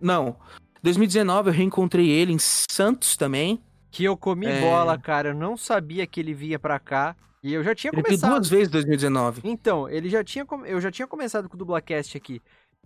Não. 0.00 0.34
2019 0.82 1.50
eu 1.50 1.54
reencontrei 1.54 2.08
ele 2.08 2.32
em 2.32 2.38
Santos 2.38 3.18
também. 3.18 3.60
Que 3.92 4.02
eu 4.04 4.16
comi 4.16 4.46
É. 4.46 4.60
bola, 4.60 4.98
cara. 4.98 5.28
Eu 5.28 5.34
não 5.34 5.56
sabia 5.56 6.06
que 6.06 6.18
ele 6.18 6.34
vinha 6.34 6.58
pra 6.58 6.80
cá. 6.80 7.14
E 7.42 7.52
eu 7.52 7.62
já 7.62 7.74
tinha 7.74 7.92
Ele 7.92 8.02
começado. 8.02 8.30
duas 8.30 8.48
vezes 8.48 8.68
em 8.68 8.72
2019. 8.72 9.42
Então, 9.44 9.88
ele 9.88 10.08
já 10.08 10.24
tinha. 10.24 10.44
Eu 10.64 10.80
já 10.80 10.90
tinha 10.90 11.06
começado 11.06 11.48
com 11.48 11.54
o 11.54 11.58
Dublacast 11.58 12.16
aqui. 12.16 12.40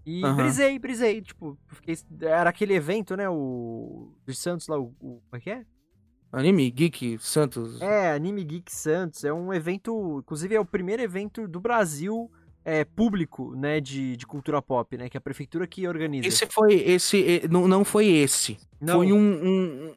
E 0.04 0.22
Aham. 0.24 0.36
brisei, 0.36 0.78
brisei. 0.78 1.20
Tipo, 1.22 1.56
fiquei... 1.68 1.94
era 2.22 2.50
aquele 2.50 2.74
evento, 2.74 3.16
né? 3.16 3.28
O. 3.28 4.12
De 4.26 4.34
Santos 4.34 4.66
lá, 4.68 4.78
o. 4.78 4.94
o- 5.00 5.20
Como 5.30 5.34
é 5.34 5.40
que 5.40 5.50
é? 5.50 5.64
Anime, 6.32 6.70
Geek, 6.70 7.18
Santos. 7.20 7.80
É, 7.80 8.12
Anime 8.12 8.42
Geek 8.44 8.72
Santos. 8.72 9.24
É 9.24 9.32
um 9.32 9.52
evento. 9.54 10.18
Inclusive, 10.20 10.54
é 10.54 10.60
o 10.60 10.64
primeiro 10.66 11.02
evento 11.02 11.46
do 11.46 11.60
Brasil 11.60 12.30
é, 12.64 12.84
público, 12.84 13.54
né? 13.54 13.80
De, 13.80 14.16
de 14.16 14.26
cultura 14.26 14.60
pop, 14.60 14.96
né? 14.96 15.08
Que 15.08 15.16
é 15.16 15.20
a 15.20 15.22
prefeitura 15.22 15.66
que 15.66 15.86
organiza. 15.86 16.26
Esse 16.26 16.46
foi. 16.46 16.74
Esse. 16.74 17.42
Não, 17.50 17.68
não 17.68 17.84
foi 17.84 18.06
esse. 18.08 18.58
Não. 18.80 18.94
Foi 18.96 19.12
um, 19.12 19.18
um- 19.18 19.94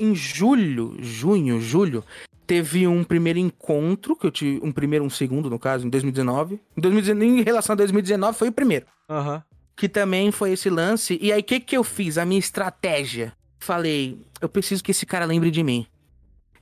Em 0.00 0.14
julho, 0.14 0.96
junho, 0.98 1.60
julho, 1.60 2.02
teve 2.46 2.86
um 2.86 3.04
primeiro 3.04 3.38
encontro, 3.38 4.16
que 4.16 4.26
eu 4.26 4.30
tive. 4.30 4.60
Um 4.64 4.72
primeiro, 4.72 5.04
um 5.04 5.10
segundo, 5.10 5.50
no 5.50 5.58
caso, 5.58 5.86
em 5.86 5.90
2019. 5.90 6.58
Em, 6.76 6.80
2019, 6.80 7.40
em 7.40 7.42
relação 7.42 7.74
a 7.74 7.76
2019, 7.76 8.36
foi 8.38 8.48
o 8.48 8.52
primeiro. 8.52 8.86
Aham. 9.08 9.42
Que 9.76 9.88
também 9.88 10.30
foi 10.30 10.52
esse 10.52 10.68
lance. 10.70 11.18
E 11.20 11.32
aí, 11.32 11.40
o 11.40 11.44
que, 11.44 11.60
que 11.60 11.76
eu 11.76 11.84
fiz? 11.84 12.18
A 12.18 12.24
minha 12.24 12.38
estratégia. 12.38 13.32
Falei, 13.58 14.18
eu 14.40 14.48
preciso 14.48 14.82
que 14.82 14.90
esse 14.90 15.04
cara 15.06 15.24
lembre 15.24 15.50
de 15.50 15.62
mim. 15.62 15.86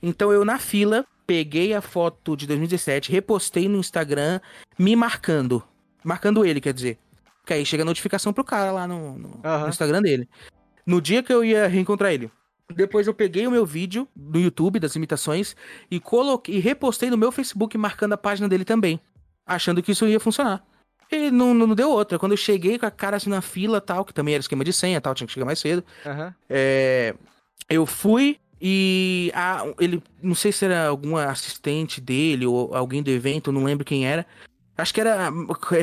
Então 0.01 0.31
eu, 0.31 0.43
na 0.45 0.57
fila, 0.59 1.05
peguei 1.25 1.73
a 1.73 1.81
foto 1.81 2.35
de 2.35 2.45
2017, 2.47 3.11
repostei 3.11 3.67
no 3.67 3.77
Instagram, 3.77 4.39
me 4.77 4.95
marcando. 4.95 5.63
Marcando 6.03 6.45
ele, 6.45 6.61
quer 6.61 6.73
dizer. 6.73 6.97
Que 7.45 7.53
aí 7.53 7.65
chega 7.65 7.83
a 7.83 7.85
notificação 7.85 8.31
pro 8.33 8.43
cara 8.43 8.71
lá 8.71 8.87
no, 8.87 9.17
no- 9.17 9.39
Aham. 9.43 9.63
no 9.63 9.69
Instagram 9.69 10.01
dele. 10.01 10.27
No 10.85 11.01
dia 11.01 11.21
que 11.23 11.31
eu 11.33 11.43
ia 11.43 11.67
reencontrar 11.67 12.13
ele. 12.13 12.29
Depois 12.73 13.07
eu 13.07 13.13
peguei 13.13 13.47
o 13.47 13.51
meu 13.51 13.65
vídeo 13.65 14.07
do 14.15 14.39
YouTube 14.39 14.79
das 14.79 14.95
imitações 14.95 15.55
e 15.89 15.99
coloquei 15.99 16.55
e 16.55 16.59
repostei 16.59 17.09
no 17.09 17.17
meu 17.17 17.31
Facebook 17.31 17.77
marcando 17.77 18.13
a 18.13 18.17
página 18.17 18.47
dele 18.47 18.63
também, 18.63 18.99
achando 19.45 19.81
que 19.81 19.91
isso 19.91 20.07
ia 20.07 20.19
funcionar. 20.19 20.63
E 21.11 21.31
não, 21.31 21.53
não 21.55 21.73
deu 21.73 21.89
outra. 21.89 22.19
Quando 22.19 22.33
eu 22.33 22.37
cheguei 22.37 22.77
com 22.77 22.85
a 22.85 22.91
cara 22.91 23.17
assim 23.17 23.29
na 23.29 23.41
fila 23.41 23.81
tal, 23.81 24.05
que 24.05 24.13
também 24.13 24.35
era 24.35 24.41
esquema 24.41 24.63
de 24.63 24.71
senha 24.71 25.01
tal, 25.01 25.15
tinha 25.15 25.25
que 25.25 25.33
chegar 25.33 25.45
mais 25.45 25.57
cedo. 25.59 25.83
Aham. 26.05 26.35
É, 26.47 27.15
eu 27.67 27.85
fui 27.87 28.37
e 28.61 29.31
a- 29.33 29.65
ele, 29.79 30.03
não 30.21 30.35
sei 30.35 30.51
se 30.51 30.65
era 30.65 30.87
algum 30.87 31.17
assistente 31.17 31.99
dele 31.99 32.45
ou 32.45 32.75
alguém 32.75 33.01
do 33.01 33.09
evento, 33.09 33.51
não 33.51 33.63
lembro 33.63 33.83
quem 33.83 34.05
era. 34.05 34.25
Acho 34.77 34.93
que 34.93 35.01
era 35.01 35.29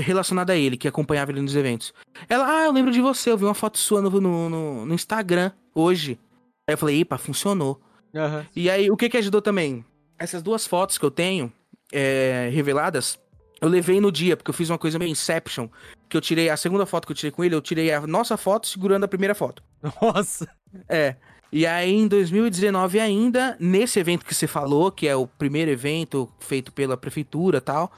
relacionado 0.00 0.50
a 0.50 0.56
ele, 0.56 0.76
que 0.76 0.86
acompanhava 0.88 1.32
ele 1.32 1.42
nos 1.42 1.56
eventos. 1.56 1.92
Ela, 2.28 2.46
ah, 2.60 2.64
eu 2.66 2.72
lembro 2.72 2.92
de 2.92 3.00
você, 3.00 3.30
eu 3.30 3.36
vi 3.36 3.44
uma 3.44 3.52
foto 3.52 3.76
sua 3.78 4.00
no, 4.00 4.08
no- 4.20 4.86
no 4.86 4.94
Instagram 4.94 5.50
hoje. 5.74 6.18
Aí 6.68 6.74
eu 6.74 6.78
falei, 6.78 7.00
epa, 7.00 7.16
funcionou. 7.16 7.80
Aham. 8.14 8.44
E 8.54 8.68
aí, 8.68 8.90
o 8.90 8.96
que 8.96 9.08
que 9.08 9.16
ajudou 9.16 9.40
também? 9.40 9.84
Essas 10.18 10.42
duas 10.42 10.66
fotos 10.66 10.98
que 10.98 11.04
eu 11.04 11.10
tenho, 11.12 11.52
é, 11.92 12.50
reveladas, 12.52 13.18
eu 13.60 13.68
levei 13.68 14.00
no 14.00 14.10
dia, 14.10 14.36
porque 14.36 14.50
eu 14.50 14.54
fiz 14.54 14.68
uma 14.68 14.78
coisa 14.78 14.98
meio 14.98 15.10
Inception, 15.10 15.68
que 16.08 16.16
eu 16.16 16.20
tirei, 16.20 16.50
a 16.50 16.56
segunda 16.56 16.84
foto 16.84 17.06
que 17.06 17.12
eu 17.12 17.16
tirei 17.16 17.30
com 17.30 17.44
ele, 17.44 17.54
eu 17.54 17.62
tirei 17.62 17.92
a 17.92 18.04
nossa 18.04 18.36
foto 18.36 18.66
segurando 18.66 19.04
a 19.04 19.08
primeira 19.08 19.34
foto. 19.34 19.62
Nossa. 20.02 20.48
É. 20.88 21.14
E 21.52 21.64
aí, 21.64 21.92
em 21.92 22.08
2019 22.08 22.98
ainda, 22.98 23.56
nesse 23.60 24.00
evento 24.00 24.26
que 24.26 24.34
você 24.34 24.48
falou, 24.48 24.90
que 24.90 25.06
é 25.06 25.14
o 25.14 25.26
primeiro 25.26 25.70
evento 25.70 26.28
feito 26.40 26.72
pela 26.72 26.96
prefeitura 26.96 27.58
e 27.58 27.60
tal, 27.60 27.92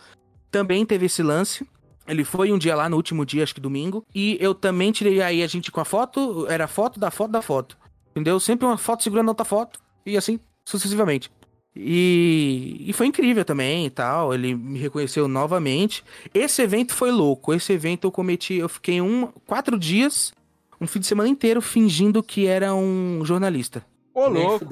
também 0.51 0.85
teve 0.85 1.07
esse 1.07 1.23
lance. 1.23 1.67
Ele 2.07 2.25
foi 2.25 2.53
um 2.53 2.59
dia 2.59 2.77
lá, 2.77 2.89
no 2.89 2.97
último 2.97 3.25
dia, 3.25 3.43
acho 3.43 3.55
que 3.55 3.61
domingo. 3.61 4.05
E 4.15 4.37
eu 4.41 4.55
também 4.55 4.93
tirei 4.93 5.23
aí 5.23 5.43
a 5.43 5.47
gente 5.47 5.73
com 5.73 5.81
a 5.81 5.85
foto, 5.85 6.47
era 6.49 6.69
foto 6.69 7.01
da 7.01 7.11
foto 7.11 7.31
da 7.31 7.41
foto. 7.43 7.77
Entendeu? 8.19 8.41
Sempre 8.41 8.67
uma 8.67 8.77
foto 8.77 9.03
segurando 9.03 9.29
outra 9.29 9.45
foto. 9.45 9.81
E 10.05 10.17
assim, 10.17 10.41
sucessivamente. 10.65 11.31
E, 11.75 12.85
e 12.87 12.93
foi 12.93 13.07
incrível 13.07 13.45
também 13.45 13.87
e 13.87 13.91
tal. 13.91 14.35
Ele 14.35 14.55
me 14.55 14.79
reconheceu 14.79 15.29
novamente. 15.29 16.05
Esse 16.35 16.63
evento 16.63 16.93
foi 16.93 17.13
louco. 17.13 17.55
Esse 17.55 17.73
evento 17.73 18.09
eu 18.09 18.13
cometi. 18.13 18.55
Eu 18.55 18.69
fiquei 18.69 19.01
um, 19.01 19.29
quatro 19.47 19.79
dias, 19.79 20.33
um 20.81 20.87
fim 20.87 20.99
de 20.99 21.07
semana 21.07 21.29
inteiro, 21.29 21.63
fingindo 21.63 22.23
que 22.23 22.47
era 22.47 22.75
um 22.75 23.25
jornalista. 23.25 23.87
Ô, 24.13 24.29
Nem 24.29 24.45
louco. 24.45 24.67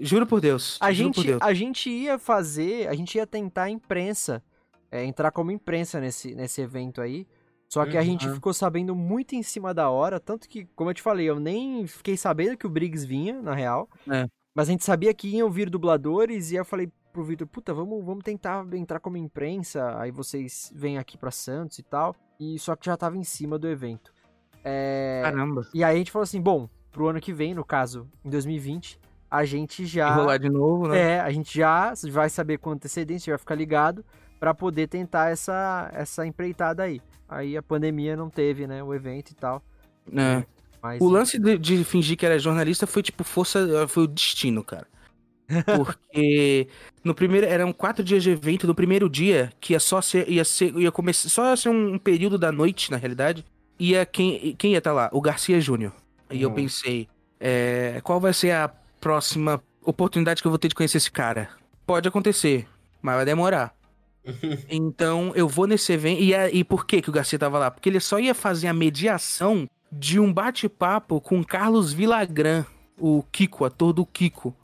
Juro 0.00 0.26
por 0.26 0.40
Deus. 0.40 0.78
A 0.80 0.92
juro 0.92 1.10
por 1.12 1.20
gente, 1.20 1.26
Deus. 1.28 1.42
a 1.42 1.54
gente 1.54 1.90
ia 1.90 2.18
fazer, 2.18 2.88
a 2.88 2.94
gente 2.94 3.16
ia 3.16 3.26
tentar 3.26 3.64
a 3.64 3.70
imprensa, 3.70 4.42
é, 4.90 5.04
entrar 5.04 5.30
como 5.30 5.50
imprensa 5.52 6.00
nesse, 6.00 6.34
nesse 6.34 6.60
evento 6.60 7.00
aí. 7.00 7.26
Só 7.72 7.86
que 7.86 7.96
a 7.96 8.02
gente 8.02 8.26
Uhum. 8.26 8.34
ficou 8.34 8.52
sabendo 8.52 8.96
muito 8.96 9.36
em 9.36 9.44
cima 9.44 9.72
da 9.72 9.88
hora, 9.88 10.18
tanto 10.18 10.48
que, 10.48 10.64
como 10.74 10.90
eu 10.90 10.94
te 10.94 11.00
falei, 11.00 11.30
eu 11.30 11.38
nem 11.38 11.86
fiquei 11.86 12.16
sabendo 12.16 12.56
que 12.56 12.66
o 12.66 12.70
Briggs 12.70 13.06
vinha, 13.06 13.40
na 13.40 13.54
real. 13.54 13.88
É. 14.10 14.26
Mas 14.52 14.68
a 14.68 14.72
gente 14.72 14.84
sabia 14.84 15.14
que 15.14 15.28
iam 15.28 15.48
vir 15.48 15.70
dubladores 15.70 16.50
e 16.50 16.56
eu 16.56 16.64
falei 16.64 16.90
pro 17.12 17.22
Vitor, 17.22 17.46
puta, 17.46 17.72
vamos, 17.72 18.04
vamos 18.04 18.24
tentar 18.24 18.66
entrar 18.74 18.98
como 18.98 19.16
imprensa, 19.16 19.96
aí 20.00 20.10
vocês 20.10 20.72
vêm 20.74 20.98
aqui 20.98 21.16
pra 21.16 21.30
Santos 21.30 21.78
e 21.78 21.82
tal. 21.84 22.16
E 22.40 22.58
só 22.58 22.74
que 22.74 22.86
já 22.86 22.96
tava 22.96 23.16
em 23.16 23.22
cima 23.22 23.56
do 23.56 23.68
evento. 23.68 24.12
É, 24.64 25.20
Caramba. 25.22 25.62
E 25.72 25.84
aí 25.84 25.94
a 25.94 25.98
gente 25.98 26.10
falou 26.10 26.24
assim, 26.24 26.40
bom, 26.40 26.68
pro 26.90 27.06
ano 27.06 27.20
que 27.20 27.32
vem, 27.32 27.54
no 27.54 27.64
caso, 27.64 28.08
em 28.24 28.30
2020, 28.30 28.98
a 29.30 29.44
gente 29.44 29.86
já... 29.86 30.10
Enrolar 30.10 30.40
de 30.40 30.50
novo, 30.50 30.88
né? 30.88 30.98
É, 30.98 31.20
a 31.20 31.30
gente 31.30 31.56
já 31.56 31.94
vai 32.10 32.28
saber 32.28 32.58
com 32.58 32.70
antecedência, 32.70 33.30
vai 33.30 33.38
ficar 33.38 33.54
ligado 33.54 34.04
pra 34.40 34.52
poder 34.52 34.88
tentar 34.88 35.30
essa, 35.30 35.88
essa 35.94 36.26
empreitada 36.26 36.82
aí. 36.82 37.00
Aí 37.30 37.56
a 37.56 37.62
pandemia 37.62 38.16
não 38.16 38.28
teve, 38.28 38.66
né, 38.66 38.82
o 38.82 38.92
evento 38.92 39.30
e 39.30 39.34
tal. 39.34 39.62
É. 40.12 40.44
Mas 40.82 41.00
O 41.00 41.08
lance 41.08 41.38
de, 41.38 41.56
de 41.58 41.84
fingir 41.84 42.16
que 42.16 42.26
era 42.26 42.38
jornalista 42.38 42.86
foi 42.86 43.02
tipo 43.02 43.22
força, 43.22 43.86
foi 43.88 44.04
o 44.04 44.08
destino, 44.08 44.64
cara. 44.64 44.88
Porque 45.76 46.68
no 47.04 47.14
primeiro 47.14 47.46
eram 47.46 47.72
quatro 47.72 48.04
dias 48.04 48.22
de 48.22 48.30
evento. 48.30 48.66
No 48.66 48.74
primeiro 48.74 49.08
dia, 49.08 49.52
que 49.60 49.72
ia 49.74 49.80
só 49.80 50.00
ser, 50.00 50.28
ia 50.28 50.44
ser, 50.44 50.74
ia 50.76 50.92
começar, 50.92 51.28
só 51.28 51.50
ia 51.50 51.56
ser 51.56 51.68
um 51.70 51.98
período 51.98 52.38
da 52.38 52.52
noite, 52.52 52.90
na 52.90 52.96
realidade. 52.96 53.44
Ia 53.78 54.06
quem, 54.06 54.54
quem 54.56 54.72
ia 54.72 54.78
estar 54.78 54.92
lá? 54.92 55.08
O 55.12 55.20
Garcia 55.20 55.60
Júnior. 55.60 55.92
E 56.30 56.42
eu 56.42 56.50
Hum. 56.50 56.54
pensei, 56.54 57.08
é, 57.40 58.00
qual 58.04 58.20
vai 58.20 58.32
ser 58.32 58.52
a 58.52 58.68
próxima 59.00 59.62
oportunidade 59.82 60.40
que 60.42 60.46
eu 60.46 60.50
vou 60.52 60.58
ter 60.58 60.68
de 60.68 60.74
conhecer 60.74 60.98
esse 60.98 61.10
cara? 61.10 61.50
Pode 61.86 62.08
acontecer, 62.08 62.68
mas 63.02 63.16
vai 63.16 63.24
demorar. 63.24 63.74
Então 64.68 65.32
eu 65.34 65.48
vou 65.48 65.66
nesse 65.66 65.92
evento. 65.92 66.20
E, 66.20 66.34
a- 66.34 66.50
e 66.50 66.62
por 66.64 66.86
que, 66.86 67.00
que 67.02 67.08
o 67.10 67.12
Garcia 67.12 67.38
tava 67.38 67.58
lá? 67.58 67.70
Porque 67.70 67.88
ele 67.88 68.00
só 68.00 68.18
ia 68.18 68.34
fazer 68.34 68.68
a 68.68 68.74
mediação 68.74 69.68
de 69.90 70.20
um 70.20 70.32
bate-papo 70.32 71.20
com 71.20 71.42
Carlos 71.42 71.92
Villagrán, 71.92 72.64
o 72.98 73.22
Kiko, 73.32 73.64
ator 73.64 73.92
do 73.92 74.06
Kiko, 74.06 74.54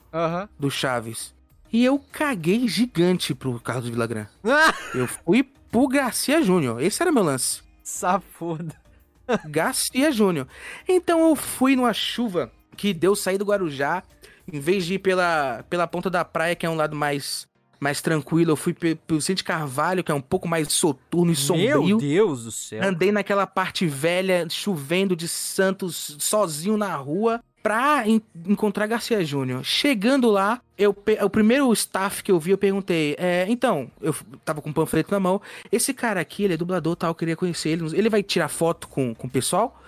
do 0.59 0.69
Chaves. 0.71 1.33
E 1.71 1.83
eu 1.83 1.99
caguei 2.11 2.67
gigante 2.67 3.35
pro 3.35 3.59
Carlos 3.59 3.89
Villagrán. 3.89 4.25
Eu 4.95 5.05
fui 5.07 5.43
pro 5.69 5.87
Garcia 5.87 6.41
Júnior. 6.41 6.81
Esse 6.81 7.01
era 7.03 7.11
meu 7.11 7.23
lance. 7.23 7.61
Safoda. 7.83 8.73
Garcia 9.49 10.09
Júnior. 10.11 10.47
Então 10.87 11.27
eu 11.27 11.35
fui 11.35 11.75
numa 11.75 11.93
chuva 11.93 12.49
que 12.77 12.93
deu 12.93 13.15
sair 13.17 13.37
do 13.37 13.43
Guarujá. 13.45 14.01
Em 14.51 14.61
vez 14.61 14.85
de 14.85 14.93
ir 14.93 14.99
pela, 14.99 15.65
pela 15.69 15.85
ponta 15.85 16.09
da 16.09 16.23
praia, 16.23 16.55
que 16.55 16.65
é 16.65 16.69
um 16.69 16.75
lado 16.75 16.95
mais, 16.95 17.46
mais 17.79 18.01
tranquilo, 18.01 18.51
eu 18.51 18.55
fui 18.55 18.73
pe- 18.73 18.95
pelo 18.95 19.21
Centro 19.21 19.43
Carvalho, 19.43 20.03
que 20.03 20.11
é 20.11 20.15
um 20.15 20.21
pouco 20.21 20.47
mais 20.47 20.71
soturno 20.71 21.31
e 21.31 21.35
sombrio. 21.35 21.83
Meu 21.85 21.97
Deus 21.97 22.43
do 22.45 22.51
céu. 22.51 22.83
Andei 22.83 23.11
naquela 23.11 23.45
parte 23.47 23.85
velha, 23.87 24.47
chovendo 24.49 25.15
de 25.15 25.27
Santos, 25.27 26.15
sozinho 26.19 26.77
na 26.77 26.95
rua, 26.95 27.41
pra 27.61 28.07
en- 28.07 28.21
encontrar 28.45 28.87
Garcia 28.87 29.23
Júnior. 29.25 29.63
Chegando 29.63 30.29
lá, 30.29 30.61
eu 30.77 30.95
o 31.23 31.29
primeiro 31.29 31.71
staff 31.73 32.23
que 32.23 32.31
eu 32.31 32.39
vi, 32.39 32.51
eu 32.51 32.57
perguntei, 32.57 33.15
é, 33.19 33.45
então, 33.49 33.91
eu 34.01 34.15
tava 34.45 34.61
com 34.61 34.69
um 34.69 34.73
panfleto 34.73 35.11
na 35.11 35.19
mão, 35.19 35.41
esse 35.71 35.93
cara 35.93 36.19
aqui, 36.21 36.43
ele 36.43 36.53
é 36.53 36.57
dublador 36.57 36.95
tal, 36.95 37.11
eu 37.11 37.15
queria 37.15 37.35
conhecer 37.35 37.69
ele, 37.69 37.97
ele 37.97 38.09
vai 38.09 38.23
tirar 38.23 38.47
foto 38.47 38.87
com, 38.87 39.13
com 39.13 39.27
o 39.27 39.29
pessoal? 39.29 39.81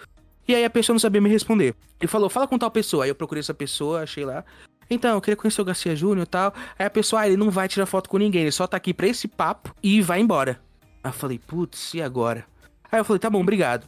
E 0.48 0.56
aí 0.56 0.66
a 0.66 0.70
pessoa 0.70 0.96
não 0.96 1.00
sabia 1.00 1.22
me 1.22 1.30
responder. 1.30 1.76
Ele 2.02 2.08
falou, 2.08 2.28
fala 2.28 2.48
com 2.48 2.58
tal 2.58 2.72
pessoa. 2.72 3.04
Aí 3.04 3.10
eu 3.12 3.16
procurei 3.16 3.40
essa 3.40 3.54
pessoa, 3.54 4.02
achei 4.02 4.26
lá. 4.26 4.44
Então, 4.90 5.16
eu 5.16 5.22
queria 5.22 5.36
conhecer 5.36 5.62
o 5.62 5.66
Garcia 5.66 5.96
Júnior 5.96 6.24
e 6.26 6.30
tal. 6.30 6.54
Aí 6.78 6.86
a 6.86 6.90
pessoa, 6.90 7.22
ah, 7.22 7.28
ele 7.28 7.38
não 7.38 7.50
vai 7.52 7.68
tirar 7.68 7.86
foto 7.86 8.10
com 8.10 8.18
ninguém, 8.18 8.42
ele 8.42 8.52
só 8.52 8.66
tá 8.66 8.78
aqui 8.78 8.94
pra 8.94 9.08
esse 9.08 9.28
papo 9.28 9.74
e 9.84 10.02
vai 10.02 10.20
embora. 10.20 10.60
Aí 11.04 11.10
eu 11.10 11.14
falei, 11.14 11.40
putz, 11.40 11.94
e 11.94 12.02
agora? 12.02 12.46
Aí 12.92 13.00
eu 13.00 13.06
falei, 13.06 13.20
tá 13.20 13.30
bom, 13.30 13.42
obrigado. 13.42 13.88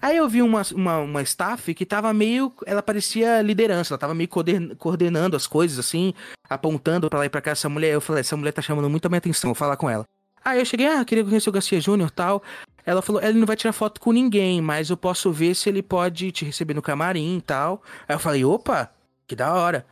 Aí 0.00 0.16
eu 0.16 0.28
vi 0.28 0.42
uma, 0.42 0.62
uma, 0.74 0.98
uma 0.98 1.22
staff 1.22 1.72
que 1.74 1.86
tava 1.86 2.12
meio. 2.12 2.52
Ela 2.66 2.82
parecia 2.82 3.40
liderança, 3.42 3.94
ela 3.94 3.98
tava 3.98 4.14
meio 4.14 4.28
coorden- 4.28 4.74
coordenando 4.76 5.36
as 5.36 5.46
coisas, 5.46 5.78
assim, 5.78 6.12
apontando 6.48 7.08
pra 7.08 7.18
lá 7.20 7.26
e 7.26 7.30
pra 7.30 7.40
cá 7.40 7.52
essa 7.52 7.68
mulher. 7.68 7.92
Eu 7.94 8.00
falei, 8.00 8.20
essa 8.20 8.36
mulher 8.36 8.52
tá 8.52 8.62
chamando 8.62 8.88
muito 8.90 9.06
a 9.06 9.08
minha 9.08 9.18
atenção, 9.18 9.48
vou 9.48 9.54
falar 9.54 9.76
com 9.76 9.88
ela. 9.88 10.04
Aí 10.44 10.60
eu 10.60 10.64
cheguei, 10.64 10.86
ah, 10.86 11.04
queria 11.04 11.24
conhecer 11.24 11.48
o 11.48 11.52
Garcia 11.52 11.80
Júnior 11.80 12.10
tal. 12.10 12.42
Ela 12.84 13.02
falou, 13.02 13.20
ele 13.20 13.38
não 13.38 13.46
vai 13.46 13.56
tirar 13.56 13.72
foto 13.72 14.00
com 14.00 14.12
ninguém, 14.12 14.60
mas 14.60 14.90
eu 14.90 14.96
posso 14.96 15.32
ver 15.32 15.56
se 15.56 15.68
ele 15.68 15.82
pode 15.82 16.30
te 16.30 16.44
receber 16.44 16.72
no 16.74 16.82
camarim 16.82 17.38
e 17.38 17.40
tal. 17.40 17.82
Aí 18.06 18.14
eu 18.14 18.20
falei, 18.20 18.44
opa, 18.44 18.90
que 19.26 19.34
da 19.34 19.52
hora. 19.52 19.84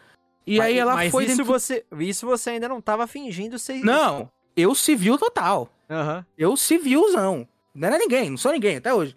E 0.47 0.59
Mas- 0.59 0.67
aí 0.67 0.79
ela 0.79 1.11
foi 1.11 1.25
isso 1.25 1.37
dentro... 1.37 1.45
você, 1.45 1.85
isso 1.99 2.27
você 2.27 2.51
ainda 2.51 2.69
não 2.69 2.81
tava 2.81 3.07
fingindo 3.07 3.59
ser. 3.59 3.85
Não, 3.85 4.31
eu 4.57 4.75
civil 4.75 5.17
total. 5.19 5.69
Aham. 5.89 6.25
Eu 6.37 6.57
civilzão. 6.57 7.47
Não 7.75 7.89
era 7.89 7.99
ninguém, 7.99 8.31
não 8.31 8.37
sou 8.37 8.53
ninguém 8.53 8.77
até 8.77 8.93
hoje. 8.93 9.17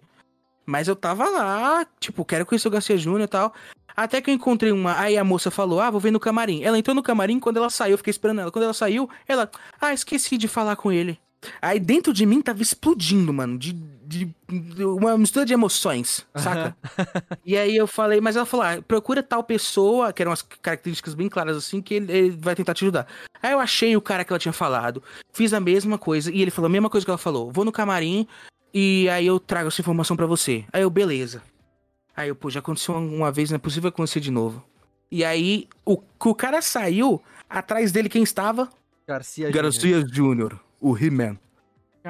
Mas 0.66 0.88
eu 0.88 0.96
tava 0.96 1.28
lá, 1.28 1.86
tipo, 1.98 2.24
quero 2.24 2.44
conhecer 2.44 2.68
o 2.68 2.70
Garcia 2.70 2.96
Júnior 2.96 3.22
e 3.22 3.28
tal. 3.28 3.54
Até 3.96 4.20
que 4.20 4.30
eu 4.30 4.34
encontrei 4.34 4.70
uma. 4.70 4.98
Aí 4.98 5.16
a 5.16 5.24
moça 5.24 5.50
falou: 5.50 5.80
Ah, 5.80 5.90
vou 5.90 6.00
ver 6.00 6.10
no 6.10 6.20
camarim. 6.20 6.62
Ela 6.62 6.78
entrou 6.78 6.94
no 6.94 7.02
camarim, 7.02 7.40
quando 7.40 7.56
ela 7.56 7.70
saiu, 7.70 7.92
eu 7.94 7.98
fiquei 7.98 8.10
esperando 8.10 8.40
ela. 8.40 8.50
Quando 8.52 8.64
ela 8.64 8.74
saiu, 8.74 9.08
ela. 9.26 9.50
Ah, 9.80 9.92
esqueci 9.92 10.36
de 10.36 10.46
falar 10.46 10.76
com 10.76 10.92
ele. 10.92 11.18
Aí 11.62 11.78
dentro 11.78 12.12
de 12.12 12.26
mim 12.26 12.42
tava 12.42 12.62
explodindo, 12.62 13.32
mano. 13.32 13.58
De, 13.58 13.72
de, 13.72 14.34
de 14.48 14.84
uma 14.84 15.16
mistura 15.16 15.44
de 15.46 15.52
emoções, 15.52 16.26
saca? 16.34 16.76
e 17.44 17.56
aí 17.56 17.76
eu 17.76 17.86
falei, 17.86 18.20
mas 18.20 18.34
ela 18.36 18.44
falou: 18.46 18.66
ah, 18.66 18.82
procura 18.86 19.22
tal 19.22 19.42
pessoa, 19.44 20.12
que 20.12 20.22
eram 20.22 20.30
umas 20.30 20.42
características 20.42 21.14
bem 21.14 21.28
claras 21.28 21.56
assim, 21.56 21.80
que 21.80 21.94
ele, 21.94 22.12
ele 22.12 22.30
vai 22.30 22.54
tentar 22.54 22.74
te 22.74 22.84
ajudar. 22.84 23.06
Aí 23.42 23.52
eu 23.52 23.60
achei 23.60 23.96
o 23.96 24.00
cara 24.00 24.24
que 24.24 24.32
ela 24.32 24.38
tinha 24.38 24.52
falado, 24.52 25.02
fiz 25.32 25.52
a 25.54 25.60
mesma 25.60 25.96
coisa, 25.98 26.30
e 26.32 26.42
ele 26.42 26.50
falou 26.50 26.66
a 26.66 26.70
mesma 26.72 26.90
coisa 26.90 27.04
que 27.04 27.10
ela 27.10 27.18
falou: 27.18 27.52
vou 27.52 27.64
no 27.64 27.70
camarim 27.72 28.26
e 28.74 29.08
aí 29.08 29.26
eu 29.26 29.38
trago 29.38 29.68
essa 29.68 29.80
informação 29.80 30.16
pra 30.16 30.26
você. 30.26 30.64
Aí 30.72 30.82
eu, 30.82 30.90
beleza. 30.90 31.42
Aí 32.16 32.28
eu, 32.28 32.34
pô, 32.36 32.50
já 32.50 32.58
aconteceu 32.58 32.94
uma- 32.96 33.16
uma 33.16 33.32
vez, 33.32 33.48
não 33.50 33.56
é 33.56 33.58
possível 33.58 33.88
acontecer 33.88 34.18
de 34.20 34.30
novo. 34.30 34.64
E 35.10 35.24
aí, 35.24 35.68
o, 35.86 36.02
o 36.24 36.34
cara 36.34 36.60
saiu, 36.60 37.22
atrás 37.48 37.92
dele 37.92 38.08
quem 38.08 38.22
estava? 38.22 38.68
Garcia 39.06 39.46
Júnior. 39.46 39.62
Garcia 39.64 40.04
Júnior, 40.12 40.60
o 40.80 40.96
He-Man. 40.96 41.38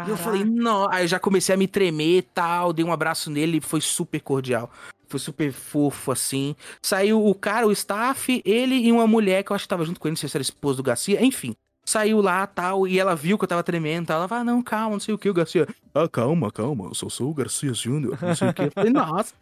E 0.07 0.11
eu 0.11 0.17
falei, 0.17 0.45
não. 0.45 0.89
Aí 0.91 1.05
eu 1.05 1.09
já 1.09 1.19
comecei 1.19 1.55
a 1.55 1.59
me 1.59 1.67
tremer 1.67 2.19
e 2.19 2.23
tal, 2.23 2.73
dei 2.73 2.85
um 2.85 2.93
abraço 2.93 3.31
nele, 3.31 3.61
foi 3.61 3.81
super 3.81 4.21
cordial. 4.21 4.71
Foi 5.09 5.19
super 5.19 5.51
fofo, 5.53 6.13
assim. 6.13 6.55
Saiu 6.83 7.25
o 7.25 7.35
cara, 7.35 7.67
o 7.67 7.73
staff, 7.73 8.43
ele 8.45 8.75
e 8.75 8.93
uma 8.93 9.07
mulher 9.07 9.43
que 9.43 9.51
eu 9.51 9.57
acho 9.57 9.65
que 9.65 9.69
tava 9.69 9.85
junto 9.85 9.99
com 9.99 10.07
ele, 10.07 10.13
não 10.13 10.17
sei 10.17 10.29
se 10.29 10.37
era 10.37 10.43
esposa 10.43 10.77
do 10.77 10.83
Garcia, 10.83 11.25
enfim. 11.25 11.55
Saiu 11.85 12.21
lá 12.21 12.47
tal, 12.47 12.87
e 12.87 12.99
ela 12.99 13.17
viu 13.17 13.39
que 13.39 13.45
eu 13.45 13.49
tava 13.49 13.63
tremendo 13.63 14.09
tal. 14.09 14.19
Ela 14.19 14.29
falou, 14.29 14.43
ah, 14.43 14.45
não, 14.45 14.63
calma, 14.63 14.91
não 14.91 15.01
sei 15.01 15.15
o 15.15 15.19
que, 15.19 15.31
o 15.31 15.35
Garcia. 15.35 15.67
Ah, 15.95 16.07
calma, 16.07 16.53
calma, 16.53 16.85
eu 16.85 16.95
só 16.95 17.09
sou 17.09 17.31
o 17.31 17.35
Garcia 17.35 17.73
Júnior, 17.73 18.19
não 18.21 18.35
sei 18.35 18.49
o 18.49 18.55
que. 18.55 18.63
Eu 18.63 18.71
falei, 18.71 18.93
nossa. 18.93 19.33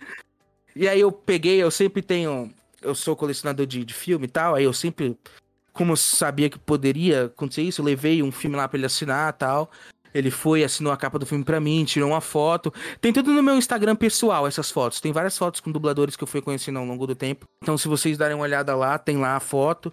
E 0.75 0.87
aí 0.87 1.01
eu 1.01 1.11
peguei, 1.11 1.61
eu 1.61 1.71
sempre 1.71 2.03
tenho. 2.03 2.51
Eu 2.81 2.95
sou 2.95 3.17
colecionador 3.17 3.67
de, 3.67 3.85
de 3.85 3.93
filme 3.93 4.27
e 4.27 4.31
tal, 4.31 4.55
aí 4.55 4.63
eu 4.63 4.73
sempre. 4.73 5.19
Como 5.77 5.93
eu 5.93 5.97
sabia 5.97 6.49
que 6.49 6.59
poderia 6.59 7.27
acontecer 7.27 7.63
isso, 7.63 7.81
eu 7.83 7.85
levei 7.85 8.23
um 8.23 8.33
filme 8.33 8.57
lá 8.57 8.67
pra 8.67 8.79
ele 8.79 8.87
assinar 8.87 9.31
e 9.31 9.37
tal. 9.37 9.71
Ele 10.15 10.31
foi, 10.31 10.65
assinou 10.65 10.91
a 10.91 10.97
capa 10.97 11.19
do 11.19 11.27
filme 11.27 11.45
pra 11.45 11.61
mim, 11.61 11.85
tirou 11.85 12.09
uma 12.09 12.23
foto. 12.23 12.73
Tem 13.03 13.13
tudo 13.13 13.31
no 13.35 13.43
meu 13.43 13.57
Instagram 13.57 13.95
pessoal, 13.95 14.47
essas 14.47 14.71
fotos. 14.71 14.99
Tem 14.99 15.13
várias 15.13 15.37
fotos 15.37 15.61
com 15.61 15.71
dubladores 15.71 16.17
que 16.17 16.25
eu 16.25 16.27
fui 16.27 16.41
conhecendo 16.41 16.79
ao 16.79 16.87
longo 16.87 17.07
do 17.07 17.15
tempo. 17.15 17.45
Então, 17.63 17.77
se 17.77 17.87
vocês 17.87 18.17
darem 18.17 18.35
uma 18.35 18.45
olhada 18.45 18.75
lá, 18.75 18.99
tem 18.99 19.19
lá 19.19 19.37
a 19.37 19.41
foto. 19.41 19.93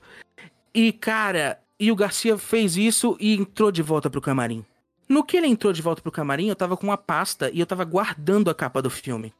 E, 0.73 0.93
cara, 0.93 1.59
e 1.77 1.91
o 1.91 1.95
Garcia 1.95 2.37
fez 2.37 2.77
isso 2.77 3.17
e 3.19 3.35
entrou 3.35 3.69
de 3.69 3.81
volta 3.81 4.09
pro 4.09 4.21
camarim. 4.21 4.65
No 5.09 5.25
que 5.25 5.35
ele 5.35 5.47
entrou 5.47 5.73
de 5.73 5.81
volta 5.81 6.01
pro 6.01 6.11
camarim, 6.11 6.47
eu 6.47 6.55
tava 6.55 6.77
com 6.77 6.87
uma 6.87 6.97
pasta 6.97 7.51
e 7.51 7.59
eu 7.59 7.65
tava 7.65 7.83
guardando 7.83 8.49
a 8.49 8.55
capa 8.55 8.81
do 8.81 8.89
filme. 8.89 9.33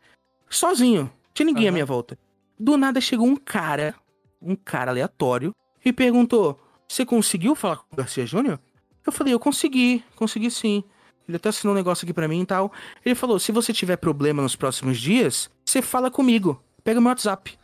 Sozinho. 0.50 1.10
Tinha 1.34 1.46
ninguém 1.46 1.68
à 1.68 1.70
Aham. 1.70 1.74
minha 1.74 1.86
volta. 1.86 2.18
Do 2.60 2.76
nada 2.76 3.00
chegou 3.00 3.26
um 3.26 3.38
cara, 3.38 3.96
um 4.42 4.56
cara 4.56 4.92
aleatório, 4.92 5.56
e 5.84 5.92
perguntou: 5.94 6.60
Você 6.88 7.06
conseguiu 7.06 7.56
falar 7.56 7.78
com 7.78 7.94
o 7.94 7.98
Garcia 7.98 8.26
Júnior? 8.26 8.60
Eu 9.06 9.12
falei: 9.12 9.34
Eu 9.34 9.40
consegui, 9.40 10.04
consegui 10.16 10.50
sim. 10.50 10.84
Ele 11.28 11.38
até 11.38 11.50
assinou 11.50 11.74
um 11.74 11.78
negócio 11.78 12.06
aqui 12.06 12.14
pra 12.14 12.28
mim 12.28 12.42
e 12.42 12.46
tal. 12.46 12.72
Ele 13.06 13.16
falou: 13.16 13.40
Se 13.40 13.52
você 13.52 13.72
tiver 13.74 13.98
problema 13.98 14.42
nos 14.42 14.56
próximos 14.56 15.00
dias, 15.00 15.50
você 15.66 15.82
fala 15.82 16.12
comigo. 16.12 16.62
Pega 16.84 17.00
meu 17.00 17.10
WhatsApp. 17.10 17.58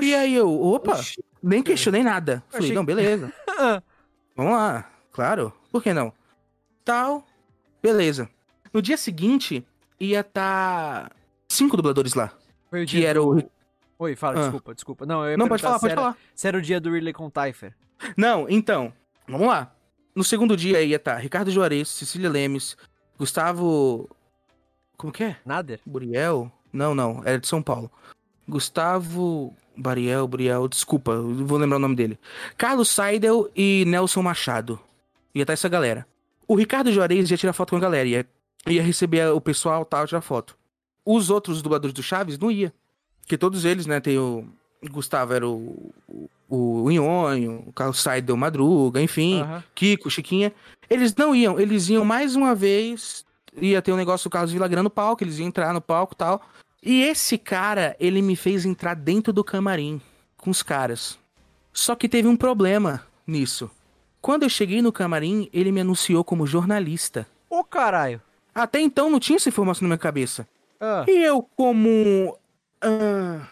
E 0.00 0.14
aí 0.14 0.34
eu, 0.34 0.50
opa, 0.60 0.92
Oxi. 0.92 1.24
nem 1.42 1.62
questionei 1.62 2.02
nada. 2.02 2.42
Falei: 2.48 2.66
achei 2.66 2.74
Não, 2.74 2.84
beleza. 2.84 3.32
Vamos 4.36 4.52
lá, 4.52 4.90
claro. 5.12 5.52
Por 5.70 5.82
que 5.82 5.94
não? 5.94 6.12
Tal, 6.84 7.24
beleza. 7.80 8.28
No 8.72 8.82
dia 8.82 8.96
seguinte, 8.96 9.64
ia 10.00 10.20
estar 10.20 11.12
cinco 11.48 11.76
dubladores 11.76 12.14
lá. 12.14 12.32
O 12.72 12.84
Que 12.84 13.06
era 13.06 13.22
o. 13.22 13.40
Oi, 13.98 14.16
fala, 14.16 14.38
Ah. 14.38 14.42
desculpa, 14.42 14.74
desculpa. 14.74 15.06
Não, 15.06 15.24
eu 15.24 15.38
Não, 15.38 15.48
pode 15.48 15.62
falar, 15.62 15.78
pode 15.78 15.92
era- 15.92 16.00
falar. 16.02 16.16
Se 16.34 16.48
era 16.48 16.58
o 16.58 16.62
dia 16.62 16.80
do 16.80 16.90
Ridley 16.92 17.12
Contaifer. 17.12 17.74
Não, 18.16 18.48
então, 18.48 18.92
vamos 19.28 19.46
lá. 19.46 19.72
No 20.14 20.22
segundo 20.24 20.56
dia 20.56 20.82
ia 20.82 20.96
estar 20.96 21.16
Ricardo 21.16 21.50
Juarez, 21.50 21.88
Cecília 21.88 22.28
Lemes, 22.30 22.76
Gustavo. 23.18 24.08
Como 24.96 25.12
que 25.12 25.24
é? 25.24 25.36
Nader? 25.44 25.80
Buriel? 25.86 26.50
Não, 26.72 26.94
não, 26.94 27.22
era 27.24 27.38
de 27.38 27.46
São 27.48 27.62
Paulo. 27.62 27.90
Gustavo. 28.48 29.54
Bariel, 29.76 30.28
Buriel, 30.28 30.68
desculpa, 30.68 31.16
vou 31.20 31.58
lembrar 31.58 31.78
o 31.78 31.80
nome 31.80 31.96
dele. 31.96 32.16
Carlos 32.56 32.88
Seidel 32.88 33.50
e 33.56 33.84
Nelson 33.88 34.22
Machado. 34.22 34.78
Ia 35.34 35.42
estar 35.42 35.52
essa 35.52 35.68
galera. 35.68 36.06
O 36.46 36.54
Ricardo 36.54 36.92
Juarez 36.92 37.28
ia 37.28 37.36
tirar 37.36 37.52
foto 37.52 37.70
com 37.70 37.76
a 37.76 37.80
galera, 37.80 38.06
ia, 38.08 38.24
ia 38.68 38.80
receber 38.84 39.26
o 39.32 39.40
pessoal 39.40 39.84
tal, 39.84 40.06
tirar 40.06 40.20
foto. 40.20 40.56
Os 41.04 41.28
outros 41.28 41.60
dubladores 41.60 41.92
do 41.92 42.04
Chaves 42.04 42.38
não 42.38 42.52
ia. 42.52 42.72
Porque 43.24 43.38
todos 43.38 43.64
eles, 43.64 43.86
né, 43.86 44.00
tem 44.00 44.18
o. 44.18 44.46
Gustavo 44.90 45.32
era 45.32 45.48
o. 45.48 45.92
O, 46.46 46.84
o 46.84 46.90
Nhonho, 46.90 47.64
o 47.66 47.72
Carlos 47.72 48.00
Seidel 48.02 48.36
Madruga, 48.36 49.00
enfim. 49.00 49.40
Aham. 49.40 49.64
Kiko, 49.74 50.10
Chiquinha. 50.10 50.52
Eles 50.90 51.14
não 51.16 51.34
iam, 51.34 51.58
eles 51.58 51.88
iam 51.88 52.04
mais 52.04 52.36
uma 52.36 52.54
vez. 52.54 53.24
Ia 53.60 53.80
ter 53.80 53.92
um 53.92 53.96
negócio 53.96 54.28
do 54.28 54.32
Carlos 54.32 54.52
Villagrán 54.52 54.82
no 54.82 54.90
palco, 54.90 55.24
eles 55.24 55.38
iam 55.38 55.48
entrar 55.48 55.72
no 55.72 55.80
palco 55.80 56.12
e 56.14 56.16
tal. 56.16 56.42
E 56.82 57.02
esse 57.02 57.38
cara, 57.38 57.96
ele 57.98 58.20
me 58.20 58.36
fez 58.36 58.66
entrar 58.66 58.94
dentro 58.94 59.32
do 59.32 59.42
camarim 59.42 60.00
com 60.36 60.50
os 60.50 60.62
caras. 60.62 61.18
Só 61.72 61.94
que 61.96 62.08
teve 62.08 62.28
um 62.28 62.36
problema 62.36 63.02
nisso. 63.26 63.70
Quando 64.20 64.42
eu 64.42 64.48
cheguei 64.50 64.82
no 64.82 64.92
camarim, 64.92 65.48
ele 65.52 65.72
me 65.72 65.80
anunciou 65.80 66.22
como 66.22 66.46
jornalista. 66.46 67.26
Ô, 67.48 67.64
caralho. 67.64 68.20
Até 68.54 68.80
então 68.80 69.08
não 69.10 69.18
tinha 69.18 69.36
essa 69.36 69.48
informação 69.48 69.82
na 69.82 69.88
minha 69.88 69.98
cabeça. 69.98 70.46
Ah, 70.80 71.04
E 71.08 71.24
eu, 71.24 71.48
como. 71.56 72.36
Ah, 72.84 73.48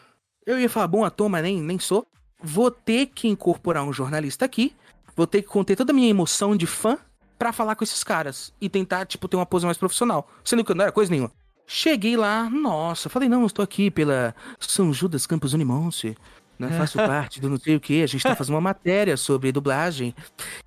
eu 0.47 0.59
ia 0.59 0.69
falar 0.69 0.87
bom 0.87 1.05
ator, 1.05 1.29
mas 1.29 1.43
nem, 1.43 1.61
nem 1.61 1.79
sou. 1.79 2.07
Vou 2.43 2.71
ter 2.71 3.07
que 3.07 3.29
incorporar 3.29 3.85
um 3.85 3.93
jornalista 3.93 4.45
aqui. 4.45 4.75
Vou 5.15 5.27
ter 5.27 5.43
que 5.43 5.49
conter 5.49 5.77
toda 5.77 5.93
a 5.93 5.95
minha 5.95 6.09
emoção 6.09 6.57
de 6.57 6.67
fã 6.67 6.99
pra 7.39 7.53
falar 7.53 7.77
com 7.77 7.85
esses 7.85 8.03
caras. 8.03 8.53
E 8.61 8.69
tentar, 8.69 9.07
tipo, 9.07 9.29
ter 9.29 9.37
uma 9.37 9.47
pose 9.47 9.65
mais 9.65 9.79
profissional. 9.79 10.29
Sendo 10.45 10.65
que 10.65 10.75
não 10.75 10.83
era 10.83 10.93
coisa 10.93 11.11
nenhuma. 11.11 11.31
Cheguei 11.67 12.17
lá, 12.17 12.51
nossa, 12.51 13.09
falei, 13.09 13.29
não, 13.29 13.47
estou 13.47 13.63
aqui 13.63 13.91
pela 13.91 14.35
São 14.59 14.93
Judas 14.93 15.27
Campos 15.27 15.55
Unimonte. 15.55 16.17
Né, 16.59 16.69
faço 16.79 16.97
parte 16.99 17.41
do 17.41 17.51
não 17.51 17.59
sei 17.59 17.75
o 17.75 17.81
que, 17.81 18.05
a 18.05 18.07
gente 18.07 18.23
tá 18.23 18.37
fazendo 18.37 18.55
uma 18.55 18.61
matéria 18.61 19.17
sobre 19.17 19.51
dublagem. 19.51 20.15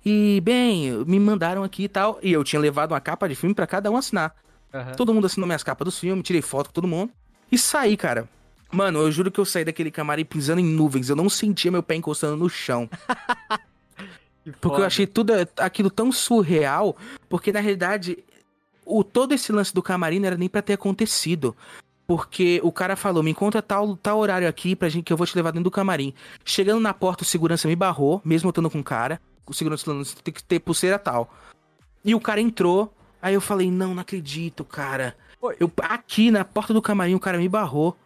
E, 0.04 0.42
bem, 0.44 0.92
me 1.06 1.18
mandaram 1.18 1.62
aqui 1.62 1.84
e 1.84 1.88
tal. 1.88 2.18
E 2.22 2.32
eu 2.32 2.44
tinha 2.44 2.60
levado 2.60 2.92
uma 2.92 3.00
capa 3.00 3.28
de 3.28 3.34
filme 3.34 3.54
pra 3.54 3.66
cada 3.66 3.90
um 3.90 3.96
assinar. 3.96 4.34
aham. 4.74 4.92
Todo 4.92 5.14
mundo 5.14 5.26
assinou 5.26 5.46
minhas 5.46 5.62
capas 5.62 5.84
dos 5.86 5.98
filmes, 5.98 6.24
tirei 6.24 6.42
foto 6.42 6.66
com 6.66 6.72
todo 6.72 6.88
mundo. 6.88 7.10
E 7.50 7.56
saí, 7.56 7.96
cara. 7.96 8.28
Mano, 8.72 9.00
eu 9.00 9.12
juro 9.12 9.30
que 9.30 9.38
eu 9.38 9.44
saí 9.44 9.64
daquele 9.64 9.90
camarim 9.90 10.24
pisando 10.24 10.60
em 10.60 10.64
nuvens. 10.64 11.08
Eu 11.08 11.16
não 11.16 11.28
sentia 11.28 11.70
meu 11.70 11.82
pé 11.82 11.94
encostando 11.94 12.36
no 12.36 12.48
chão. 12.48 12.88
Que 14.46 14.52
Porque 14.60 14.80
eu 14.80 14.84
achei 14.84 15.08
tudo 15.08 15.32
aquilo 15.56 15.90
tão 15.90 16.12
surreal. 16.12 16.96
Porque 17.28 17.50
na 17.50 17.58
realidade, 17.58 18.18
o, 18.84 19.02
todo 19.02 19.34
esse 19.34 19.50
lance 19.50 19.74
do 19.74 19.82
camarim 19.82 20.20
não 20.20 20.28
era 20.28 20.36
nem 20.36 20.48
pra 20.48 20.62
ter 20.62 20.74
acontecido. 20.74 21.56
Porque 22.06 22.60
o 22.62 22.70
cara 22.70 22.94
falou: 22.94 23.22
me 23.22 23.32
encontra 23.32 23.60
tal, 23.60 23.96
tal 23.96 24.18
horário 24.18 24.48
aqui 24.48 24.76
pra 24.76 24.88
gente 24.88 25.04
que 25.04 25.12
eu 25.12 25.16
vou 25.16 25.26
te 25.26 25.34
levar 25.34 25.50
dentro 25.50 25.64
do 25.64 25.70
camarim. 25.70 26.14
Chegando 26.44 26.80
na 26.80 26.94
porta, 26.94 27.24
o 27.24 27.26
segurança 27.26 27.66
me 27.66 27.74
barrou, 27.74 28.22
mesmo 28.24 28.46
eu 28.46 28.50
estando 28.50 28.70
com 28.70 28.78
o 28.78 28.84
cara. 28.84 29.20
O 29.44 29.52
segurança 29.52 29.84
falando: 29.84 30.04
você 30.04 30.14
tem 30.22 30.32
que 30.32 30.44
ter 30.44 30.60
pulseira 30.60 30.98
tal. 30.98 31.34
E 32.04 32.14
o 32.14 32.20
cara 32.20 32.40
entrou. 32.40 32.94
Aí 33.20 33.34
eu 33.34 33.40
falei: 33.40 33.68
não, 33.68 33.94
não 33.94 34.02
acredito, 34.02 34.64
cara. 34.64 35.16
Eu, 35.58 35.70
aqui 35.82 36.30
na 36.30 36.44
porta 36.44 36.72
do 36.72 36.80
camarim, 36.80 37.14
o 37.14 37.20
cara 37.20 37.38
me 37.38 37.48
barrou. 37.48 37.96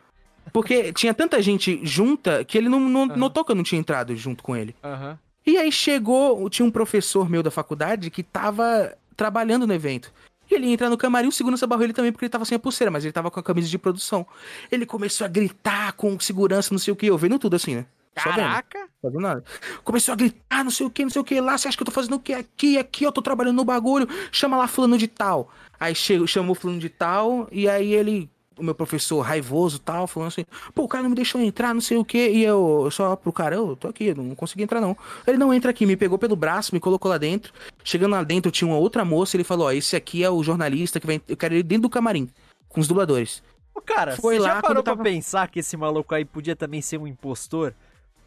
Porque 0.53 0.93
tinha 0.93 1.14
tanta 1.14 1.41
gente 1.41 1.80
junta 1.82 2.45
que 2.45 2.59
ele 2.59 2.68
não, 2.68 2.80
não 2.80 3.05
Aham. 3.05 3.16
notou 3.16 3.45
que 3.45 3.53
eu 3.53 3.57
não 3.57 3.62
tinha 3.62 3.80
entrado 3.80 4.14
junto 4.16 4.43
com 4.43 4.57
ele. 4.57 4.74
Aham. 4.82 5.18
E 5.47 5.57
aí 5.57 5.72
chegou, 5.72 6.49
tinha 6.51 6.66
um 6.66 6.70
professor 6.70 7.28
meu 7.28 7.43
da 7.43 7.51
faculdade 7.51 8.11
que 8.11 8.22
tava 8.22 8.95
trabalhando 9.16 9.66
no 9.66 9.72
evento. 9.72 10.12
E 10.51 10.55
ele 10.55 10.66
ia 10.66 10.72
entrar 10.72 10.91
no 10.91 10.99
camarim, 10.99 11.28
o 11.28 11.32
segurança 11.32 11.66
barrou 11.66 11.84
ele 11.84 11.93
também 11.93 12.11
porque 12.11 12.24
ele 12.24 12.30
tava 12.30 12.45
sem 12.45 12.57
a 12.57 12.59
pulseira, 12.59 12.91
mas 12.91 13.05
ele 13.05 13.12
tava 13.12 13.30
com 13.30 13.38
a 13.38 13.43
camisa 13.43 13.68
de 13.68 13.78
produção. 13.78 14.26
Ele 14.70 14.84
começou 14.84 15.24
a 15.24 15.28
gritar 15.28 15.93
com 15.93 16.18
segurança, 16.18 16.74
não 16.74 16.78
sei 16.78 16.93
o 16.93 16.97
que, 16.97 17.07
eu 17.07 17.16
vendo 17.16 17.38
tudo 17.38 17.57
assim, 17.57 17.76
né? 17.76 17.86
Caraca! 18.14 18.88
fazendo 19.01 19.20
nada. 19.20 19.45
Começou 19.82 20.12
a 20.12 20.16
gritar, 20.16 20.62
não 20.62 20.70
sei 20.70 20.86
o 20.86 20.91
que, 20.91 21.03
não 21.03 21.11
sei 21.11 21.20
o 21.22 21.24
que 21.24 21.41
lá, 21.41 21.57
você 21.57 21.68
acha 21.68 21.76
que 21.76 21.82
eu 21.82 21.86
tô 21.86 21.93
fazendo 21.93 22.16
o 22.16 22.20
que 22.20 22.34
aqui, 22.34 22.76
aqui, 22.76 23.05
eu 23.05 23.12
tô 23.12 23.22
trabalhando 23.22 23.57
no 23.57 23.64
bagulho, 23.64 24.07
chama 24.30 24.57
lá 24.57 24.66
fulano 24.66 24.99
de 24.99 25.09
tal. 25.09 25.51
Aí 25.78 25.95
chegou, 25.95 26.26
chamou 26.26 26.55
fulano 26.55 26.78
de 26.78 26.88
tal, 26.88 27.49
e 27.51 27.68
aí 27.68 27.95
ele, 27.95 28.28
o 28.61 28.65
meu 28.65 28.75
professor 28.75 29.21
raivoso 29.21 29.77
e 29.79 29.81
tal, 29.81 30.07
falando 30.07 30.29
assim, 30.29 30.45
pô, 30.75 30.83
o 30.85 30.89
cara 30.89 31.03
não 31.03 31.11
me 31.11 31.17
deixou 31.17 31.41
entrar, 31.41 31.73
não 31.75 31.81
sei 31.81 31.97
o 31.97 32.05
que, 32.05 32.29
e 32.29 32.45
eu, 32.45 32.83
eu 32.85 32.91
só 32.91 33.17
pro 33.17 33.33
cara, 33.33 33.57
eu 33.57 33.75
tô 33.75 33.89
aqui, 33.89 34.07
eu 34.07 34.15
não 34.15 34.35
consegui 34.35 34.63
entrar 34.63 34.81
não. 34.81 34.97
Ele 35.27 35.39
não 35.39 35.53
entra 35.53 35.71
aqui, 35.71 35.87
me 35.87 35.97
pegou 35.97 36.19
pelo 36.19 36.37
braço, 36.37 36.75
me 36.75 36.81
colocou 36.81 37.11
lá 37.11 37.19
dentro. 37.19 37.53
Chegando 37.83 38.13
lá 38.13 38.23
dentro, 38.23 38.51
tinha 38.51 38.69
uma 38.69 38.77
outra 38.77 39.05
moça, 39.05 39.37
ele 39.37 39.45
falou, 39.45 39.67
ó, 39.67 39.73
esse 39.73 39.97
aqui 39.97 40.23
é 40.23 40.31
o 40.31 40.43
jornalista 40.43 41.01
que 41.01 41.07
vai, 41.07 41.21
eu 41.27 41.37
quero 41.37 41.55
ele 41.55 41.63
dentro 41.63 41.83
do 41.83 41.91
camarim, 41.91 42.29
com 42.69 42.81
os 42.81 42.87
dubladores. 42.87 43.43
Cara, 43.87 44.15
Foi 44.17 44.35
você 44.37 44.41
lá 44.43 44.55
já 44.57 44.63
parou 44.63 44.83
tava- 44.83 45.03
pra 45.03 45.11
pensar 45.11 45.49
que 45.49 45.61
esse 45.61 45.75
maluco 45.77 46.15
aí 46.15 46.25
podia 46.25 46.55
também 46.55 46.83
ser 46.83 46.99
um 46.99 47.07
impostor? 47.07 47.73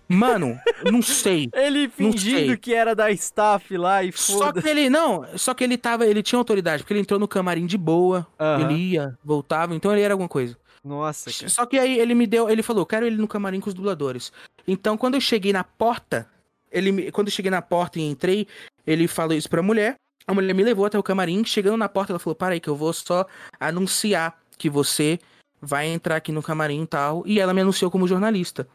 Mano, 0.08 0.60
não 0.91 1.01
sei. 1.01 1.49
Ele 1.56 1.89
fingindo 1.89 2.47
sei. 2.47 2.58
que 2.58 2.74
era 2.74 2.93
da 2.93 3.12
staff 3.12 3.76
lá 3.78 4.04
e 4.04 4.12
Só 4.12 4.38
foda. 4.38 4.62
que 4.62 4.68
ele, 4.68 4.89
não, 4.89 5.26
só 5.38 5.54
que 5.54 5.64
ele 5.64 5.78
tava, 5.78 6.06
ele 6.06 6.22
tinha 6.22 6.38
autoridade, 6.38 6.84
porque 6.84 6.93
ele 6.93 6.99
entrou 7.01 7.20
no 7.20 7.28
camarim 7.28 7.66
de 7.66 7.78
boa, 7.78 8.28
Aham. 8.39 8.70
ele 8.70 8.91
ia, 8.91 9.18
voltava, 9.24 9.74
então 9.74 9.91
ele 9.91 10.01
era 10.01 10.14
alguma 10.14 10.30
coisa. 10.30 10.58
Nossa, 10.84 11.32
cara. 11.32 11.49
Só 11.49 11.66
que 11.66 11.80
aí 11.80 11.97
ele 11.97 12.14
me 12.14 12.28
deu, 12.28 12.49
ele 12.49 12.62
falou, 12.62 12.86
quero 12.86 13.06
ele 13.06 13.16
no 13.16 13.28
camarim 13.28 13.60
com 13.60 13.70
os 13.70 13.74
dubladores. 13.74 14.32
Então 14.68 14.97
quando 14.97 15.16
eu 15.16 15.22
cheguei 15.22 15.54
na 15.54 15.64
porta, 15.64 16.28
ele 16.72 17.12
quando 17.12 17.28
eu 17.28 17.32
cheguei 17.34 17.49
na 17.51 17.62
porta 17.62 17.99
e 17.99 18.04
entrei, 18.04 18.47
ele 18.86 19.08
falou 19.08 19.36
isso 19.36 19.49
pra 19.49 19.62
mulher, 19.64 19.95
a 20.28 20.34
mulher 20.34 20.54
me 20.54 20.64
levou 20.64 20.86
até 20.86 20.99
o 20.99 21.04
camarim, 21.04 21.43
chegando 21.45 21.78
na 21.78 21.89
porta 21.89 22.12
ela 22.12 22.20
falou, 22.20 22.36
para 22.36 22.54
aí 22.54 22.60
que 22.60 22.70
eu 22.70 22.76
vou 22.76 22.91
só 22.93 23.26
anunciar 23.60 24.38
que 24.58 24.70
você 24.70 25.20
vai 25.62 25.88
entrar 25.88 26.18
aqui 26.18 26.32
no 26.32 26.43
camarim 26.43 26.84
e 26.84 26.88
tal, 26.88 27.24
e 27.26 27.39
ela 27.39 27.54
me 27.54 27.62
anunciou 27.62 27.89
como 27.89 28.08
jornalista. 28.08 28.68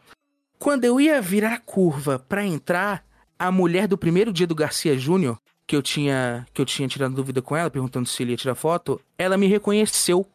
Quando 0.59 0.83
eu 0.83 0.99
ia 0.99 1.21
virar 1.21 1.53
a 1.53 1.59
curva 1.59 2.19
pra 2.19 2.45
entrar, 2.45 3.03
a 3.37 3.49
mulher 3.49 3.87
do 3.87 3.97
primeiro 3.97 4.33
dia 4.33 4.45
do 4.45 4.53
Garcia 4.53 4.97
Júnior, 4.97 5.37
que 5.65 5.73
eu 5.73 5.81
tinha 5.81 6.45
que 6.53 6.61
eu 6.61 6.65
tinha 6.65 6.87
tirado 6.87 7.15
dúvida 7.15 7.41
com 7.41 7.55
ela, 7.55 7.69
perguntando 7.69 8.07
se 8.09 8.21
ele 8.21 8.31
ia 8.31 8.37
tirar 8.37 8.55
foto, 8.55 8.99
ela 9.17 9.37
me 9.37 9.47
reconheceu. 9.47 10.27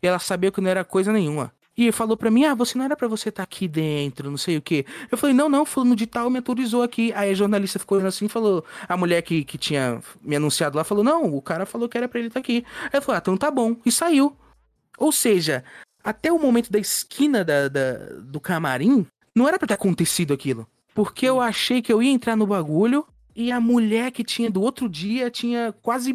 Ela 0.00 0.18
sabia 0.20 0.52
que 0.52 0.60
não 0.60 0.70
era 0.70 0.84
coisa 0.84 1.12
nenhuma. 1.12 1.52
E 1.76 1.90
falou 1.90 2.16
pra 2.16 2.30
mim: 2.30 2.44
"Ah, 2.44 2.54
você 2.54 2.78
não 2.78 2.84
era 2.84 2.94
pra 2.96 3.08
você 3.08 3.30
estar 3.30 3.42
aqui 3.42 3.66
dentro, 3.66 4.30
não 4.30 4.36
sei 4.38 4.56
o 4.56 4.62
quê". 4.62 4.86
Eu 5.10 5.18
falei: 5.18 5.34
"Não, 5.34 5.48
não, 5.48 5.64
fulano 5.66 5.96
de 5.96 6.06
tal 6.06 6.30
me 6.30 6.36
autorizou 6.38 6.84
aqui". 6.84 7.12
Aí 7.14 7.32
a 7.32 7.34
jornalista 7.34 7.80
ficou 7.80 7.98
assim 8.06 8.26
e 8.26 8.28
falou: 8.28 8.64
"A 8.88 8.96
mulher 8.96 9.22
que, 9.22 9.42
que 9.42 9.58
tinha 9.58 10.00
me 10.22 10.36
anunciado 10.36 10.76
lá 10.76 10.84
falou: 10.84 11.02
"Não, 11.02 11.34
o 11.34 11.42
cara 11.42 11.66
falou 11.66 11.88
que 11.88 11.98
era 11.98 12.06
pra 12.08 12.20
ele 12.20 12.28
estar 12.28 12.38
aqui". 12.38 12.64
Aí 12.84 12.90
eu 12.98 13.02
falei: 13.02 13.18
"Ah, 13.18 13.22
então 13.22 13.36
tá 13.36 13.50
bom". 13.50 13.74
E 13.84 13.90
saiu. 13.90 14.36
Ou 14.98 15.10
seja, 15.10 15.64
até 16.04 16.30
o 16.30 16.38
momento 16.38 16.70
da 16.70 16.78
esquina 16.78 17.44
da, 17.44 17.66
da- 17.66 17.96
do 18.22 18.38
camarim, 18.38 19.04
não 19.34 19.48
era 19.48 19.58
pra 19.58 19.66
ter 19.68 19.74
acontecido 19.74 20.32
aquilo. 20.32 20.66
Porque 20.94 21.26
eu 21.26 21.40
achei 21.40 21.82
que 21.82 21.92
eu 21.92 22.02
ia 22.02 22.10
entrar 22.10 22.36
no 22.36 22.46
bagulho 22.46 23.04
e 23.34 23.50
a 23.50 23.60
mulher 23.60 24.12
que 24.12 24.22
tinha 24.22 24.48
do 24.50 24.62
outro 24.62 24.88
dia 24.88 25.28
tinha 25.30 25.74
quase. 25.82 26.14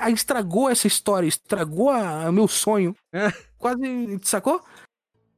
ah, 0.00 0.10
estragou 0.10 0.70
essa 0.70 0.86
história, 0.86 1.26
estragou 1.26 1.90
a- 1.90 2.28
o 2.28 2.32
meu 2.32 2.48
sonho. 2.48 2.96
quase. 3.58 3.82
Sacou? 4.22 4.62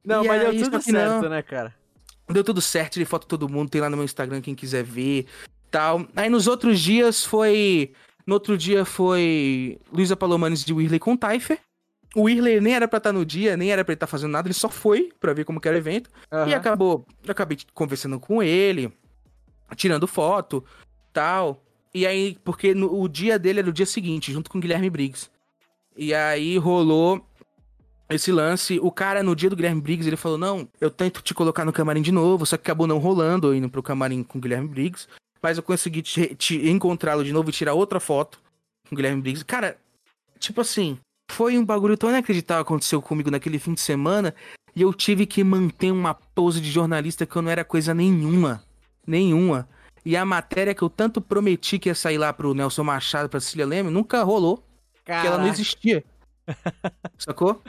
Não, 0.05 0.23
E 0.23 0.27
mas 0.27 0.41
deu 0.41 0.63
tudo 0.71 0.81
certo, 0.81 1.21
não. 1.23 1.29
né, 1.29 1.41
cara? 1.41 1.75
Deu 2.29 2.43
tudo 2.43 2.61
certo, 2.61 2.93
tirei 2.93 3.05
foto 3.05 3.27
todo 3.27 3.49
mundo, 3.49 3.69
tem 3.69 3.81
lá 3.81 3.89
no 3.89 3.97
meu 3.97 4.05
Instagram 4.05 4.41
quem 4.41 4.55
quiser 4.55 4.83
ver. 4.83 5.25
Tal. 5.69 6.07
Aí 6.15 6.29
nos 6.29 6.47
outros 6.47 6.79
dias 6.79 7.25
foi. 7.25 7.91
No 8.25 8.33
outro 8.35 8.57
dia 8.57 8.83
foi 8.85 9.79
Luísa 9.91 10.15
Palomanes 10.15 10.63
de 10.63 10.73
Whirley 10.73 10.99
com 10.99 11.15
Taifer. 11.15 11.59
O 12.17 12.23
Whirley 12.23 12.59
nem 12.59 12.73
era 12.73 12.87
pra 12.87 12.97
estar 12.97 13.13
no 13.13 13.23
dia, 13.25 13.55
nem 13.55 13.71
era 13.71 13.85
pra 13.85 13.91
ele 13.91 13.97
estar 13.97 14.07
fazendo 14.07 14.31
nada, 14.31 14.47
ele 14.47 14.53
só 14.53 14.69
foi 14.69 15.11
pra 15.19 15.33
ver 15.33 15.45
como 15.45 15.61
que 15.61 15.67
era 15.67 15.75
o 15.75 15.79
evento. 15.79 16.09
E 16.31 16.35
Aham. 16.35 16.55
acabou, 16.55 17.05
eu 17.23 17.31
acabei 17.31 17.57
conversando 17.73 18.19
com 18.19 18.41
ele, 18.41 18.91
tirando 19.75 20.07
foto, 20.07 20.63
tal. 21.13 21.61
E 21.93 22.05
aí, 22.07 22.37
porque 22.43 22.73
no- 22.73 22.99
o 23.01 23.07
dia 23.07 23.37
dele 23.37 23.59
era 23.59 23.69
o 23.69 23.73
dia 23.73 23.85
seguinte, 23.85 24.31
junto 24.31 24.49
com 24.49 24.57
o 24.57 24.61
Guilherme 24.61 24.89
Briggs. 24.89 25.29
E 25.95 26.13
aí 26.13 26.57
rolou 26.57 27.23
esse 28.09 28.31
lance. 28.31 28.79
O 28.81 28.91
cara, 28.91 29.21
no 29.21 29.35
dia 29.35 29.49
do 29.49 29.55
Guilherme 29.55 29.81
Briggs, 29.81 30.07
ele 30.07 30.17
falou: 30.17 30.37
Não, 30.37 30.67
eu 30.81 30.89
tento 30.89 31.21
te 31.21 31.33
colocar 31.33 31.65
no 31.65 31.73
camarim 31.73 32.01
de 32.01 32.11
novo, 32.11 32.45
só 32.45 32.55
que 32.57 32.61
acabou 32.63 32.87
não 32.87 32.97
rolando, 32.97 33.47
eu 33.47 33.55
indo 33.55 33.69
pro 33.69 33.83
camarim 33.83 34.23
com 34.23 34.37
o 34.37 34.41
Guilherme 34.41 34.67
Briggs. 34.67 35.07
Mas 35.41 35.57
eu 35.57 35.63
consegui 35.63 36.01
te, 36.01 36.33
te 36.35 36.67
encontrá-lo 36.69 37.23
de 37.23 37.31
novo 37.31 37.49
e 37.49 37.53
tirar 37.53 37.73
outra 37.73 37.99
foto 37.99 38.39
com 38.89 38.95
o 38.95 38.97
Guilherme 38.97 39.21
Briggs. 39.21 39.43
Cara, 39.45 39.77
tipo 40.39 40.61
assim, 40.61 40.97
foi 41.29 41.57
um 41.57 41.65
bagulho 41.65 41.97
tão 41.97 42.09
inacreditável 42.09 42.63
que 42.63 42.67
aconteceu 42.71 43.01
comigo 43.01 43.29
naquele 43.31 43.59
fim 43.59 43.73
de 43.73 43.81
semana. 43.81 44.33
E 44.75 44.81
eu 44.81 44.93
tive 44.93 45.25
que 45.25 45.43
manter 45.43 45.91
uma 45.91 46.13
pose 46.13 46.61
de 46.61 46.69
jornalista 46.71 47.25
que 47.25 47.35
eu 47.35 47.41
não 47.41 47.49
era 47.51 47.63
coisa 47.63 47.93
nenhuma. 47.93 48.63
Nenhuma. 49.05 49.67
E 50.05 50.15
a 50.15 50.23
matéria 50.23 50.73
que 50.73 50.81
eu 50.81 50.89
tanto 50.89 51.19
prometi 51.19 51.77
que 51.79 51.89
ia 51.89 51.95
sair 51.95 52.17
lá 52.17 52.31
pro 52.31 52.53
Nelson 52.53 52.83
Machado, 52.83 53.27
pra 53.27 53.39
Cecília 53.39 53.65
Leme, 53.65 53.89
nunca 53.89 54.23
rolou. 54.23 54.63
Porque 54.93 55.11
ela 55.11 55.31
não 55.37 55.45
Caraca. 55.45 55.49
existia. 55.49 56.03
Sacou? 57.17 57.61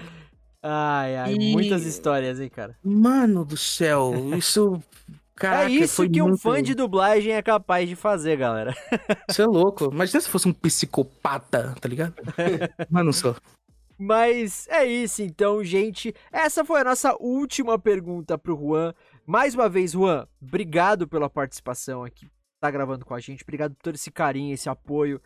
Ai, 0.63 1.17
ai, 1.17 1.35
E- 1.35 1.53
muitas 1.53 1.85
histórias, 1.87 2.41
hein, 2.41 2.49
cara. 2.49 2.77
Mano 2.85 3.45
do 3.45 3.57
céu, 3.57 4.13
isso. 4.37 4.83
Caraca, 5.39 5.71
é 5.71 5.71
isso 5.71 6.09
que 6.11 6.21
um 6.21 6.37
fã 6.37 6.61
de 6.61 6.75
dublagem 6.75 7.33
é 7.33 7.41
capaz 7.41 7.89
de 7.89 7.95
fazer, 7.95 8.37
galera. 8.37 8.75
Você 9.31 9.43
é 9.43 9.47
louco. 9.47 9.85
Imagina 9.85 10.21
se 10.21 10.29
fosse 10.29 10.49
um 10.49 10.53
psicopata, 10.53 11.77
tá 11.81 11.89
ligado? 11.89 12.15
Mas 12.91 13.05
não 13.05 13.13
sou. 13.13 13.37
Mas 13.97 14.67
é 14.69 14.85
isso 14.85 15.23
então, 15.23 15.63
gente. 15.63 16.13
Essa 16.33 16.65
foi 16.65 16.81
a 16.81 16.85
nossa 16.85 17.17
última 17.21 17.79
pergunta 17.79 18.37
pro 18.37 18.57
Juan. 18.57 18.93
Mais 19.25 19.55
uma 19.55 19.69
vez, 19.69 19.93
Juan, 19.93 20.27
obrigado 20.43 21.07
pela 21.07 21.31
participação 21.31 22.03
aqui. 22.03 22.29
Tá 22.61 22.69
gravando 22.69 23.05
com 23.05 23.15
a 23.15 23.21
gente. 23.21 23.45
Obrigado 23.45 23.77
por 23.77 23.83
todo 23.83 23.95
esse 23.95 24.11
carinho, 24.11 24.55
esse 24.55 24.69
apoio. 24.69 25.23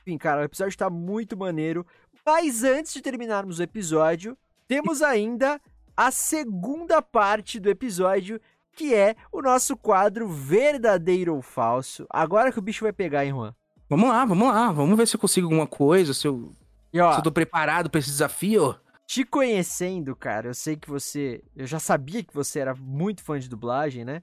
Enfim, 0.00 0.18
cara, 0.18 0.40
o 0.40 0.44
episódio 0.44 0.76
tá 0.76 0.90
muito 0.90 1.36
maneiro. 1.36 1.86
Mas 2.26 2.64
antes 2.64 2.92
de 2.92 3.00
terminarmos 3.00 3.60
o 3.60 3.62
episódio, 3.62 4.36
temos 4.66 5.02
ainda 5.02 5.60
a 5.96 6.10
segunda 6.10 7.00
parte 7.00 7.60
do 7.60 7.68
episódio, 7.68 8.40
que 8.74 8.94
é 8.94 9.14
o 9.30 9.42
nosso 9.42 9.76
quadro 9.76 10.28
Verdadeiro 10.28 11.34
ou 11.34 11.42
Falso. 11.42 12.06
Agora 12.10 12.50
que 12.52 12.58
o 12.58 12.62
bicho 12.62 12.84
vai 12.84 12.92
pegar, 12.92 13.24
hein, 13.24 13.32
Juan? 13.32 13.54
Vamos 13.88 14.08
lá, 14.08 14.24
vamos 14.24 14.48
lá. 14.48 14.72
Vamos 14.72 14.96
ver 14.96 15.06
se 15.06 15.16
eu 15.16 15.20
consigo 15.20 15.46
alguma 15.46 15.66
coisa, 15.66 16.14
se 16.14 16.26
eu, 16.26 16.50
E 16.92 17.00
ó, 17.00 17.12
se 17.12 17.18
eu 17.18 17.22
tô 17.22 17.30
preparado 17.32 17.90
pra 17.90 17.98
esse 17.98 18.08
desafio. 18.10 18.74
te 19.06 19.24
conhecendo, 19.24 20.16
cara, 20.16 20.48
eu 20.48 20.54
sei 20.54 20.76
que 20.76 20.88
você. 20.88 21.42
Eu 21.54 21.66
já 21.66 21.78
sabia 21.78 22.24
que 22.24 22.32
você 22.34 22.60
era 22.60 22.74
muito 22.74 23.22
fã 23.22 23.38
de 23.38 23.48
dublagem, 23.48 24.04
né? 24.04 24.22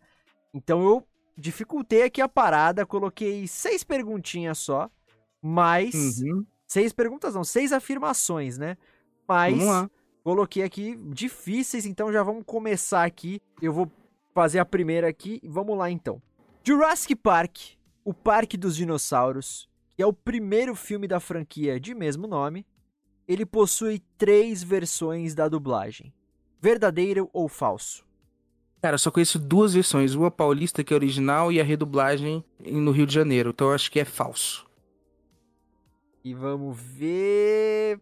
Então 0.54 0.82
eu 0.84 1.08
dificultei 1.38 2.04
aqui 2.04 2.20
a 2.22 2.28
parada, 2.28 2.86
coloquei 2.86 3.47
seis 3.47 3.84
perguntinhas 3.84 4.58
só. 4.58 4.89
Mas 5.41 6.20
Uhum. 6.22 6.45
Seis 6.68 6.93
perguntas 6.93 7.34
não, 7.34 7.43
seis 7.43 7.72
afirmações, 7.72 8.58
né? 8.58 8.78
Mas 9.28 9.58
coloquei 10.24 10.64
aqui 10.64 10.95
difíceis, 11.14 11.86
então 11.86 12.12
já 12.12 12.22
vamos 12.22 12.43
começar 12.45 13.04
aqui. 13.04 13.41
Eu 13.62 13.74
vou 13.74 13.89
fazer 14.34 14.59
a 14.59 14.65
primeira 14.65 15.07
aqui 15.07 15.39
e 15.43 15.47
vamos 15.47 15.77
lá 15.77 15.89
então. 15.89 16.21
Jurassic 16.63 17.15
Park, 17.15 17.57
o 18.03 18.13
Parque 18.13 18.57
dos 18.57 18.75
Dinossauros, 18.75 19.69
que 19.95 20.03
é 20.03 20.05
o 20.05 20.13
primeiro 20.13 20.75
filme 20.75 21.07
da 21.07 21.19
franquia 21.19 21.80
de 21.80 21.93
mesmo 21.93 22.27
nome, 22.27 22.65
ele 23.27 23.45
possui 23.45 24.01
três 24.17 24.63
versões 24.63 25.36
da 25.36 25.47
dublagem. 25.47 26.13
Verdadeiro 26.61 27.30
ou 27.32 27.47
falso? 27.47 28.03
Cara, 28.82 28.95
eu 28.95 28.99
só 28.99 29.11
conheço 29.11 29.38
duas 29.38 29.73
versões, 29.73 30.15
uma 30.15 30.32
paulista 30.32 30.84
que 30.84 30.93
é 30.93 30.95
original 30.95 31.51
e 31.51 31.59
a 31.59 31.63
redublagem 31.63 32.43
no 32.59 32.91
Rio 32.91 33.05
de 33.05 33.13
Janeiro, 33.13 33.49
então 33.49 33.67
eu 33.67 33.73
acho 33.73 33.91
que 33.91 33.99
é 33.99 34.05
falso. 34.05 34.65
E 36.23 36.34
vamos 36.34 36.80
ver. 36.80 37.99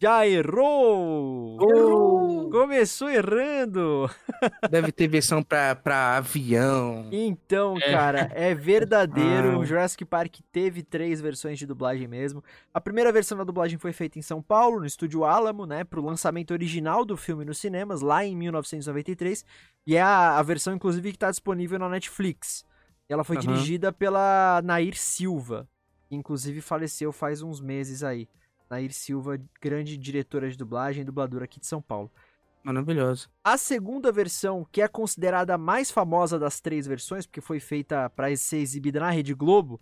Já 0.00 0.24
errou! 0.24 1.58
errou! 1.60 2.50
Começou 2.50 3.10
errando! 3.10 4.08
Deve 4.70 4.92
ter 4.92 5.08
versão 5.08 5.42
pra, 5.42 5.74
pra 5.74 6.18
avião. 6.18 7.08
Então, 7.10 7.76
é. 7.78 7.90
cara, 7.90 8.30
é 8.32 8.54
verdadeiro. 8.54 9.54
Ah. 9.54 9.58
O 9.58 9.66
Jurassic 9.66 10.04
Park 10.04 10.36
teve 10.52 10.84
três 10.84 11.20
versões 11.20 11.58
de 11.58 11.66
dublagem 11.66 12.06
mesmo. 12.06 12.44
A 12.72 12.80
primeira 12.80 13.10
versão 13.10 13.36
da 13.36 13.42
dublagem 13.42 13.76
foi 13.76 13.92
feita 13.92 14.20
em 14.20 14.22
São 14.22 14.40
Paulo, 14.40 14.78
no 14.78 14.86
estúdio 14.86 15.24
Alamo, 15.24 15.66
né? 15.66 15.82
Pro 15.82 16.00
lançamento 16.00 16.52
original 16.52 17.04
do 17.04 17.16
filme 17.16 17.44
nos 17.44 17.58
cinemas, 17.58 18.00
lá 18.00 18.24
em 18.24 18.36
1993. 18.36 19.44
E 19.84 19.96
é 19.96 20.00
a, 20.00 20.38
a 20.38 20.42
versão, 20.44 20.74
inclusive, 20.74 21.10
que 21.10 21.18
tá 21.18 21.28
disponível 21.28 21.76
na 21.76 21.88
Netflix. 21.88 22.64
Ela 23.08 23.24
foi 23.24 23.34
uhum. 23.34 23.42
dirigida 23.42 23.92
pela 23.92 24.62
Nair 24.62 24.96
Silva, 24.96 25.68
que 26.06 26.14
inclusive 26.14 26.60
faleceu 26.60 27.10
faz 27.10 27.42
uns 27.42 27.60
meses 27.60 28.04
aí. 28.04 28.28
Nair 28.70 28.92
Silva, 28.92 29.40
grande 29.60 29.96
diretora 29.96 30.50
de 30.50 30.56
dublagem 30.56 31.02
e 31.02 31.04
dubladora 31.04 31.44
aqui 31.44 31.60
de 31.60 31.66
São 31.66 31.80
Paulo. 31.80 32.10
Maravilhoso. 32.62 33.30
A 33.42 33.56
segunda 33.56 34.12
versão, 34.12 34.66
que 34.70 34.82
é 34.82 34.88
considerada 34.88 35.54
a 35.54 35.58
mais 35.58 35.90
famosa 35.90 36.38
das 36.38 36.60
três 36.60 36.86
versões, 36.86 37.26
porque 37.26 37.40
foi 37.40 37.60
feita 37.60 38.10
para 38.10 38.34
ser 38.36 38.58
exibida 38.58 39.00
na 39.00 39.10
Rede 39.10 39.32
Globo, 39.32 39.80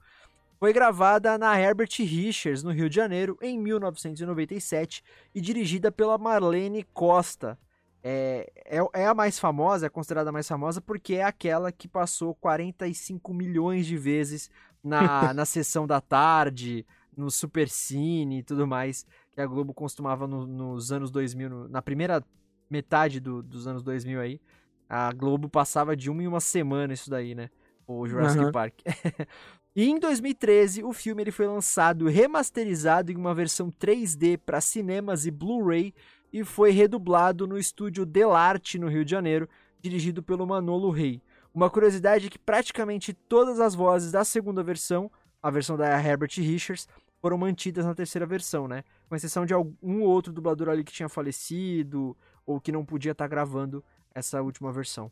foi 0.59 0.73
gravada 0.73 1.37
na 1.37 1.59
Herbert 1.59 1.91
Richards, 1.99 2.63
no 2.63 2.71
Rio 2.71 2.89
de 2.89 2.97
Janeiro, 2.97 3.37
em 3.43 3.59
1997 3.59 5.03
e 5.35 5.41
dirigida 5.41 5.93
pela 5.93 6.17
Marlene 6.17 6.83
Costa. 6.95 7.59
É, 8.03 8.53
é, 8.65 8.79
é, 9.03 9.07
a 9.07 9.15
mais 9.15 9.39
famosa, 9.39 9.87
é 9.87 9.89
considerada 9.89 10.31
a 10.31 10.33
mais 10.33 10.47
famosa 10.47 10.81
porque 10.81 11.15
é 11.15 11.25
aquela 11.25 11.73
que 11.73 11.89
passou 11.89 12.35
45 12.37 13.35
milhões 13.35 13.85
de 13.85 13.99
vezes 13.99 14.49
na, 14.83 15.35
na 15.35 15.45
sessão 15.45 15.87
da 15.87 16.01
tarde, 16.01 16.87
no 17.17 17.31
Supercine 17.31 18.39
e 18.39 18.43
tudo 18.43 18.67
mais, 18.67 19.07
que 19.33 19.41
a 19.41 19.47
Globo 19.47 19.73
costumava 19.73 20.27
no, 20.27 20.47
nos 20.47 20.93
anos 20.93 21.11
2000, 21.11 21.49
no, 21.49 21.69
na 21.69 21.81
primeira 21.81 22.23
metade 22.69 23.21
do, 23.21 23.43
dos 23.43 23.67
anos 23.67 23.83
2000 23.83 24.21
aí, 24.21 24.41
a 24.89 25.13
Globo 25.13 25.49
passava 25.49 25.97
de 25.97 26.11
uma 26.11 26.23
em 26.23 26.27
uma 26.27 26.41
semana 26.41 26.93
isso 26.93 27.11
daí, 27.11 27.35
né? 27.35 27.51
O 27.87 28.07
Jurassic 28.07 28.45
uhum. 28.45 28.53
Park. 28.53 28.75
e 29.75 29.89
em 29.89 29.99
2013, 29.99 30.85
o 30.85 30.93
filme 30.93 31.23
ele 31.23 31.31
foi 31.31 31.47
lançado 31.47 32.07
remasterizado 32.07 33.11
em 33.11 33.17
uma 33.17 33.35
versão 33.35 33.71
3D 33.71 34.39
para 34.39 34.61
cinemas 34.61 35.27
e 35.27 35.31
Blu-ray 35.31 35.95
e 36.33 36.45
foi 36.45 36.71
redublado 36.71 37.47
no 37.47 37.59
estúdio 37.59 38.05
Delarte, 38.05 38.79
no 38.79 38.89
Rio 38.89 39.05
de 39.05 39.11
Janeiro, 39.11 39.49
dirigido 39.81 40.23
pelo 40.23 40.47
Manolo 40.47 40.91
Rey. 40.91 41.23
Uma 41.55 41.71
curiosidade 41.71 42.27
é 42.27 42.31
que 42.31 42.39
praticamente 42.39 43.15
todas 43.15 43.61
as 43.61 43.75
vozes 43.75 44.13
da 44.13 44.25
segunda 44.25 44.63
versão, 44.63 45.11
a 45.43 45.51
versão 45.51 45.77
da 45.77 45.89
Herbert 45.99 46.33
Richards, 46.37 46.87
foram 47.21 47.39
mantidas 47.39 47.85
na 47.85 47.95
terceira 47.95 48.27
versão, 48.27 48.69
né? 48.69 48.85
Com 49.09 49.17
exceção 49.17 49.45
de 49.47 49.55
algum 49.55 50.03
outro 50.03 50.33
dublador 50.33 50.69
ali 50.69 50.85
que 50.85 50.93
tinha 50.93 51.09
falecido 51.09 52.17
ou 52.45 52.61
que 52.61 52.73
não 52.73 52.85
podia 52.85 53.13
estar 53.13 53.25
tá 53.25 53.29
gravando 53.29 53.85
essa 54.15 54.41
última 54.43 54.73
versão. 54.73 55.11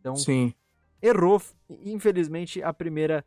Então, 0.00 0.16
Sim. 0.16 0.52
errou, 1.02 1.40
infelizmente, 1.68 2.62
a 2.62 2.72
primeira 2.72 3.24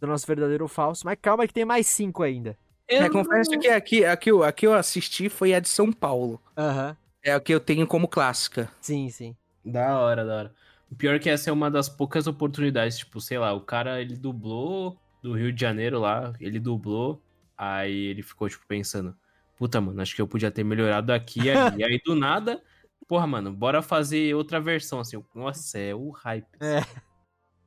do 0.00 0.06
nosso 0.06 0.26
verdadeiro 0.26 0.64
ou 0.64 0.68
falso. 0.68 1.04
Mas 1.04 1.18
calma 1.20 1.46
que 1.46 1.54
tem 1.54 1.64
mais 1.64 1.86
cinco 1.86 2.22
ainda. 2.22 2.56
Eu 2.88 3.04
é, 3.04 3.10
confesso 3.10 3.50
que 3.58 3.68
aqui, 3.68 4.04
aqui, 4.04 4.32
aqui 4.42 4.66
eu 4.66 4.74
assisti 4.74 5.28
foi 5.28 5.54
a 5.54 5.60
de 5.60 5.68
São 5.68 5.92
Paulo. 5.92 6.40
Aham. 6.56 6.88
Uhum. 6.90 6.96
É 7.22 7.32
a 7.32 7.40
que 7.40 7.52
eu 7.52 7.60
tenho 7.60 7.86
como 7.86 8.08
clássica. 8.08 8.70
Sim, 8.80 9.10
sim. 9.10 9.36
Da 9.62 9.98
hora, 9.98 10.24
da 10.24 10.36
hora. 10.36 10.54
O 10.90 10.94
pior 10.96 11.16
é 11.16 11.18
que 11.18 11.28
essa 11.28 11.50
é 11.50 11.52
uma 11.52 11.70
das 11.70 11.88
poucas 11.88 12.26
oportunidades, 12.26 12.98
tipo, 12.98 13.20
sei 13.20 13.38
lá, 13.38 13.52
o 13.52 13.60
cara, 13.60 14.00
ele 14.00 14.16
dublou 14.16 14.98
do 15.22 15.34
Rio 15.34 15.52
de 15.52 15.60
Janeiro 15.60 16.00
lá, 16.00 16.32
ele 16.40 16.58
dublou, 16.58 17.22
Aí 17.62 18.06
ele 18.06 18.22
ficou, 18.22 18.48
tipo, 18.48 18.64
pensando, 18.66 19.14
puta, 19.58 19.78
mano, 19.82 20.00
acho 20.00 20.16
que 20.16 20.22
eu 20.22 20.26
podia 20.26 20.50
ter 20.50 20.64
melhorado 20.64 21.12
aqui 21.12 21.42
e 21.42 21.50
ali. 21.50 21.84
aí 21.84 22.00
do 22.02 22.14
nada, 22.14 22.58
porra, 23.06 23.26
mano, 23.26 23.52
bora 23.52 23.82
fazer 23.82 24.34
outra 24.34 24.58
versão, 24.58 24.98
assim. 24.98 25.22
Nossa, 25.34 25.78
é 25.78 25.94
o 25.94 26.08
hype. 26.08 26.46
É. 26.58 26.82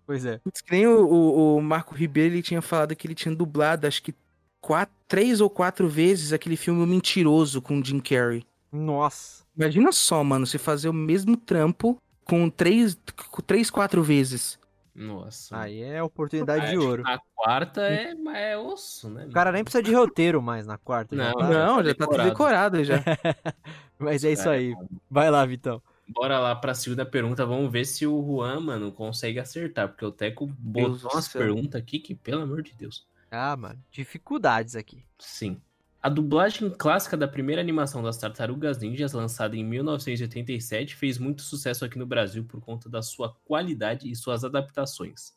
Pois 0.04 0.26
é. 0.26 0.42
Que 0.66 0.72
nem 0.72 0.88
o, 0.88 1.06
o, 1.06 1.58
o, 1.58 1.62
Marco 1.62 1.94
Ribeiro, 1.94 2.34
ele 2.34 2.42
tinha 2.42 2.60
falado 2.60 2.96
que 2.96 3.06
ele 3.06 3.14
tinha 3.14 3.36
dublado, 3.36 3.86
acho 3.86 4.02
que 4.02 4.16
quatro, 4.60 4.96
três 5.08 5.40
ou 5.40 5.50
quatro 5.50 5.88
vezes 5.88 6.34
aquele 6.34 6.58
filme 6.58 6.84
Mentiroso 6.88 7.62
com 7.62 7.84
Jim 7.84 8.00
Carrey. 8.00 8.44
Nossa. 8.72 9.46
Imagina 9.56 9.92
só, 9.92 10.24
mano, 10.24 10.48
você 10.48 10.58
fazer 10.58 10.90
o 10.90 10.94
mesmo 10.94 11.38
trampo 11.38 12.02
com 12.26 12.50
três, 12.50 12.98
com 13.30 13.44
três 13.44 13.70
quatro 13.70 14.02
vezes. 14.02 14.58
Nossa. 14.96 15.60
Aí 15.60 15.82
é 15.82 16.04
oportunidade 16.04 16.70
de 16.70 16.78
ouro. 16.78 17.02
Na 17.02 17.20
quarta 17.36 17.82
é, 17.82 18.14
é 18.36 18.58
osso, 18.58 19.10
né? 19.10 19.26
O 19.26 19.32
cara 19.32 19.52
nem 19.52 19.64
precisa 19.64 19.82
de 19.82 19.94
roteiro 19.94 20.42
mais 20.42 20.68
na 20.68 20.78
quarta. 20.78 21.16
Não, 21.16 21.26
já 21.26 21.34
tá, 21.34 21.48
não, 21.50 21.84
já 21.84 21.96
tá 21.96 22.08
tudo 22.08 22.24
decorado 22.24 22.84
já. 22.84 23.04
Mas 23.98 24.24
é 24.24 24.32
isso 24.34 24.48
aí. 24.48 24.76
Vai 25.10 25.32
lá, 25.32 25.44
Vitão. 25.46 25.82
Bora 26.08 26.40
lá 26.40 26.56
pra 26.56 26.76
segunda 26.76 27.06
pergunta. 27.06 27.46
Vamos 27.46 27.72
ver 27.72 27.86
se 27.86 28.06
o 28.06 28.24
Juan, 28.24 28.60
mano, 28.60 28.92
consegue 28.92 29.40
acertar. 29.40 29.88
Porque 29.88 30.06
o 30.06 30.12
Teco 30.12 30.46
botou 30.60 31.12
umas 31.12 31.28
perguntas 31.28 31.82
aqui 31.82 32.00
que, 32.00 32.14
pelo 32.14 32.44
amor 32.44 32.62
de 32.62 32.74
Deus. 32.74 33.08
Ah, 33.32 33.56
mano. 33.58 33.80
Dificuldades 33.90 34.76
aqui. 34.76 35.04
Sim. 35.18 35.60
A 36.04 36.10
dublagem 36.10 36.70
clássica 36.70 37.16
da 37.16 37.30
primeira 37.30 37.62
animação 37.62 38.04
das 38.04 38.18
Tartarugas 38.18 38.78
Ninjas, 38.78 39.14
lançada 39.14 39.56
em 39.56 39.64
1987, 39.64 40.98
fez 40.98 41.18
muito 41.18 41.42
sucesso 41.42 41.86
aqui 41.86 41.98
no 41.98 42.06
Brasil 42.06 42.44
por 42.44 42.60
conta 42.60 42.90
da 42.90 43.02
sua 43.02 43.34
qualidade 43.46 44.12
e 44.12 44.14
suas 44.14 44.44
adaptações. 44.44 45.32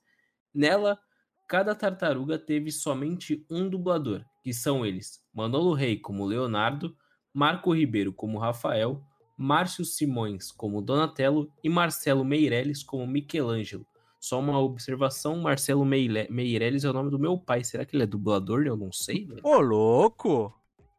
Nela, 0.52 0.98
cada 1.46 1.72
tartaruga 1.72 2.36
teve 2.36 2.72
somente 2.72 3.46
um 3.48 3.68
dublador, 3.68 4.24
que 4.42 4.52
são 4.52 4.84
eles: 4.84 5.22
Manolo 5.32 5.72
Rey 5.72 6.00
como 6.00 6.26
Leonardo, 6.26 6.96
Marco 7.32 7.72
Ribeiro 7.72 8.12
como 8.12 8.36
Rafael, 8.36 9.00
Márcio 9.38 9.84
Simões 9.84 10.50
como 10.50 10.82
Donatello 10.82 11.48
e 11.62 11.68
Marcelo 11.68 12.24
Meirelles 12.24 12.82
como 12.82 13.06
Michelangelo. 13.06 13.86
Só 14.26 14.40
uma 14.40 14.58
observação, 14.58 15.36
Marcelo 15.38 15.84
Meirelles 15.84 16.82
é 16.82 16.90
o 16.90 16.92
nome 16.92 17.12
do 17.12 17.18
meu 17.18 17.38
pai. 17.38 17.62
Será 17.62 17.84
que 17.84 17.94
ele 17.94 18.02
é 18.02 18.06
dublador? 18.06 18.66
Eu 18.66 18.76
não 18.76 18.90
sei. 18.90 19.28
Ô, 19.40 19.60
louco! 19.60 20.52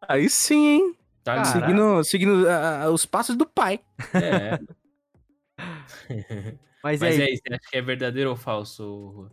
Aí 0.07 0.29
sim, 0.29 0.65
hein? 0.65 0.97
Tá 1.25 1.43
seguindo, 1.43 2.05
seguindo 2.05 2.45
uh, 2.45 2.89
os 2.89 3.05
passos 3.05 3.35
do 3.35 3.45
pai. 3.45 3.81
É. 4.13 4.57
Mas, 6.81 7.01
Mas 7.01 7.19
é 7.19 7.29
isso, 7.29 7.41
você 7.45 7.53
acha 7.53 7.69
que 7.69 7.77
é 7.77 7.81
verdadeiro 7.81 8.29
ou 8.29 8.37
falso? 8.37 9.29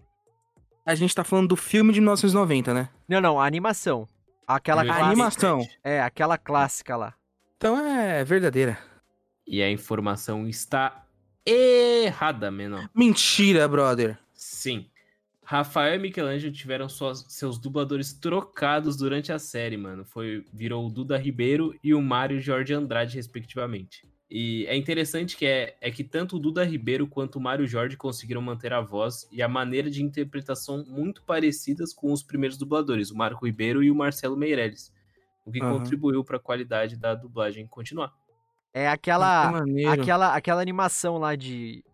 A 0.84 0.96
gente 0.96 1.14
tá 1.14 1.22
falando 1.22 1.50
do 1.50 1.56
filme 1.56 1.92
de 1.92 2.00
1990, 2.00 2.74
né? 2.74 2.88
Não, 3.08 3.20
não, 3.20 3.40
a 3.40 3.46
animação. 3.46 4.08
Aquela 4.44 4.82
a 4.82 5.06
animação. 5.06 5.64
É, 5.84 6.02
aquela 6.02 6.36
clássica 6.36 6.96
lá. 6.96 7.14
Então 7.56 7.78
é 7.78 8.24
verdadeira. 8.24 8.76
E 9.46 9.62
a 9.62 9.70
informação 9.70 10.48
está 10.48 11.03
errada, 11.46 12.50
menor. 12.50 12.88
Mentira, 12.94 13.66
brother. 13.68 14.18
Sim. 14.34 14.86
Rafael 15.44 15.96
e 15.96 15.98
Michelangelo 15.98 16.52
tiveram 16.52 16.88
suas, 16.88 17.26
seus 17.28 17.58
dubladores 17.58 18.14
trocados 18.14 18.96
durante 18.96 19.30
a 19.30 19.38
série, 19.38 19.76
mano. 19.76 20.04
Foi, 20.04 20.44
virou 20.52 20.86
o 20.86 20.90
Duda 20.90 21.18
Ribeiro 21.18 21.78
e 21.84 21.92
o 21.92 22.00
Mário 22.00 22.40
Jorge 22.40 22.72
Andrade, 22.72 23.16
respectivamente. 23.16 24.08
E 24.30 24.66
é 24.66 24.74
interessante 24.74 25.36
que 25.36 25.44
é, 25.44 25.76
é 25.80 25.90
que 25.90 26.02
tanto 26.02 26.36
o 26.36 26.38
Duda 26.38 26.64
Ribeiro 26.64 27.06
quanto 27.06 27.36
o 27.36 27.40
Mário 27.40 27.66
Jorge 27.66 27.96
conseguiram 27.96 28.40
manter 28.40 28.72
a 28.72 28.80
voz 28.80 29.28
e 29.30 29.42
a 29.42 29.48
maneira 29.48 29.90
de 29.90 30.02
interpretação 30.02 30.82
muito 30.88 31.22
parecidas 31.22 31.92
com 31.92 32.10
os 32.10 32.22
primeiros 32.22 32.56
dubladores, 32.56 33.10
o 33.10 33.16
Marco 33.16 33.46
Ribeiro 33.46 33.82
e 33.82 33.90
o 33.90 33.94
Marcelo 33.94 34.36
Meirelles, 34.36 34.92
o 35.44 35.52
que 35.52 35.62
uhum. 35.62 35.78
contribuiu 35.78 36.24
para 36.24 36.38
a 36.38 36.40
qualidade 36.40 36.96
da 36.96 37.14
dublagem 37.14 37.66
continuar. 37.66 38.12
É 38.74 38.88
aquela, 38.88 39.52
aquela, 39.92 40.34
aquela 40.34 40.60
animação 40.60 41.16
lá 41.16 41.36
de 41.36 41.84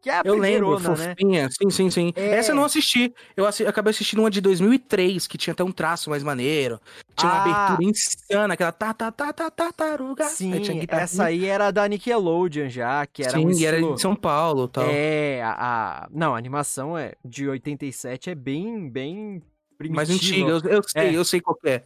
que 0.00 0.08
é 0.08 0.14
a 0.14 0.22
eu 0.24 0.34
lembro, 0.34 0.78
né? 0.78 1.14
fofinha. 1.14 1.48
Sim, 1.50 1.68
sim, 1.68 1.90
sim. 1.90 2.12
É... 2.16 2.36
Essa 2.36 2.52
eu 2.52 2.56
não 2.56 2.64
assisti. 2.64 3.12
Eu 3.36 3.46
assi 3.46 3.66
acabei 3.66 3.90
assistindo 3.90 4.20
uma 4.20 4.30
de 4.30 4.40
2003, 4.40 5.26
que 5.26 5.36
tinha 5.36 5.52
até 5.52 5.62
um 5.62 5.70
traço 5.70 6.08
mais 6.08 6.22
maneiro. 6.22 6.80
Tinha 7.14 7.30
ah. 7.30 7.34
uma 7.34 7.42
abertura 7.42 7.90
insana, 7.90 8.54
aquela 8.54 8.72
tá, 8.72 8.94
tá, 8.94 9.12
tá, 9.12 9.32
tá, 9.32 9.50
tartaruga. 9.50 10.24
Sim, 10.24 10.54
aí 10.54 10.86
essa 10.88 11.24
aí 11.24 11.44
era 11.44 11.70
da 11.70 11.86
Nickelodeon 11.86 12.70
já, 12.70 13.06
que 13.06 13.22
era 13.22 13.32
Sim, 13.32 13.46
um 13.46 13.50
estilo... 13.50 13.68
era 13.68 13.94
de 13.94 14.00
São 14.00 14.16
Paulo 14.16 14.66
tal. 14.68 14.86
É, 14.88 15.42
a, 15.42 15.52
a... 16.04 16.08
Não, 16.10 16.34
a 16.34 16.38
animação 16.38 16.96
é 16.96 17.12
de 17.22 17.46
87 17.46 18.30
é 18.30 18.34
bem, 18.34 18.88
bem 18.88 19.42
primitiva. 19.76 19.96
Mais 19.96 20.10
antiga, 20.10 20.48
eu, 20.48 20.60
eu 20.60 20.82
sei, 20.82 21.02
é. 21.02 21.14
eu 21.14 21.24
sei 21.24 21.40
qual 21.42 21.58
é. 21.64 21.82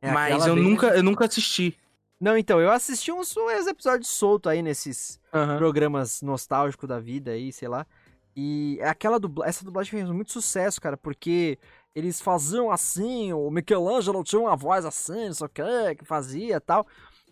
É 0.00 0.12
mas 0.12 0.46
eu 0.46 0.54
bem- 0.54 0.62
nunca, 0.62 0.86
eu 0.88 1.02
nunca 1.02 1.24
assisti. 1.24 1.76
Não, 2.20 2.36
então, 2.36 2.60
eu 2.60 2.70
assisti 2.70 3.12
uns, 3.12 3.36
uns 3.36 3.66
episódios 3.66 4.08
soltos 4.08 4.50
aí 4.50 4.62
nesses 4.62 5.20
Aham. 5.32 5.58
programas 5.58 6.22
nostálgicos 6.22 6.88
da 6.88 6.98
vida 6.98 7.32
aí, 7.32 7.52
sei 7.52 7.68
lá. 7.68 7.86
E 8.34 8.78
aquela 8.82 9.18
dubla... 9.18 9.46
essa 9.46 9.64
dublagem 9.64 9.90
fez 9.90 10.10
muito 10.10 10.32
sucesso, 10.32 10.80
cara, 10.80 10.96
porque 10.96 11.58
eles 11.94 12.20
faziam 12.20 12.70
assim, 12.70 13.32
o 13.32 13.50
Michelangelo 13.50 14.22
tinha 14.22 14.40
uma 14.40 14.54
voz 14.54 14.84
assim, 14.84 15.26
não 15.26 15.34
sei 15.34 15.46
o 15.46 15.48
que, 15.48 15.94
que 15.96 16.04
fazia 16.04 16.56
e 16.56 16.60
tal. 16.60 16.86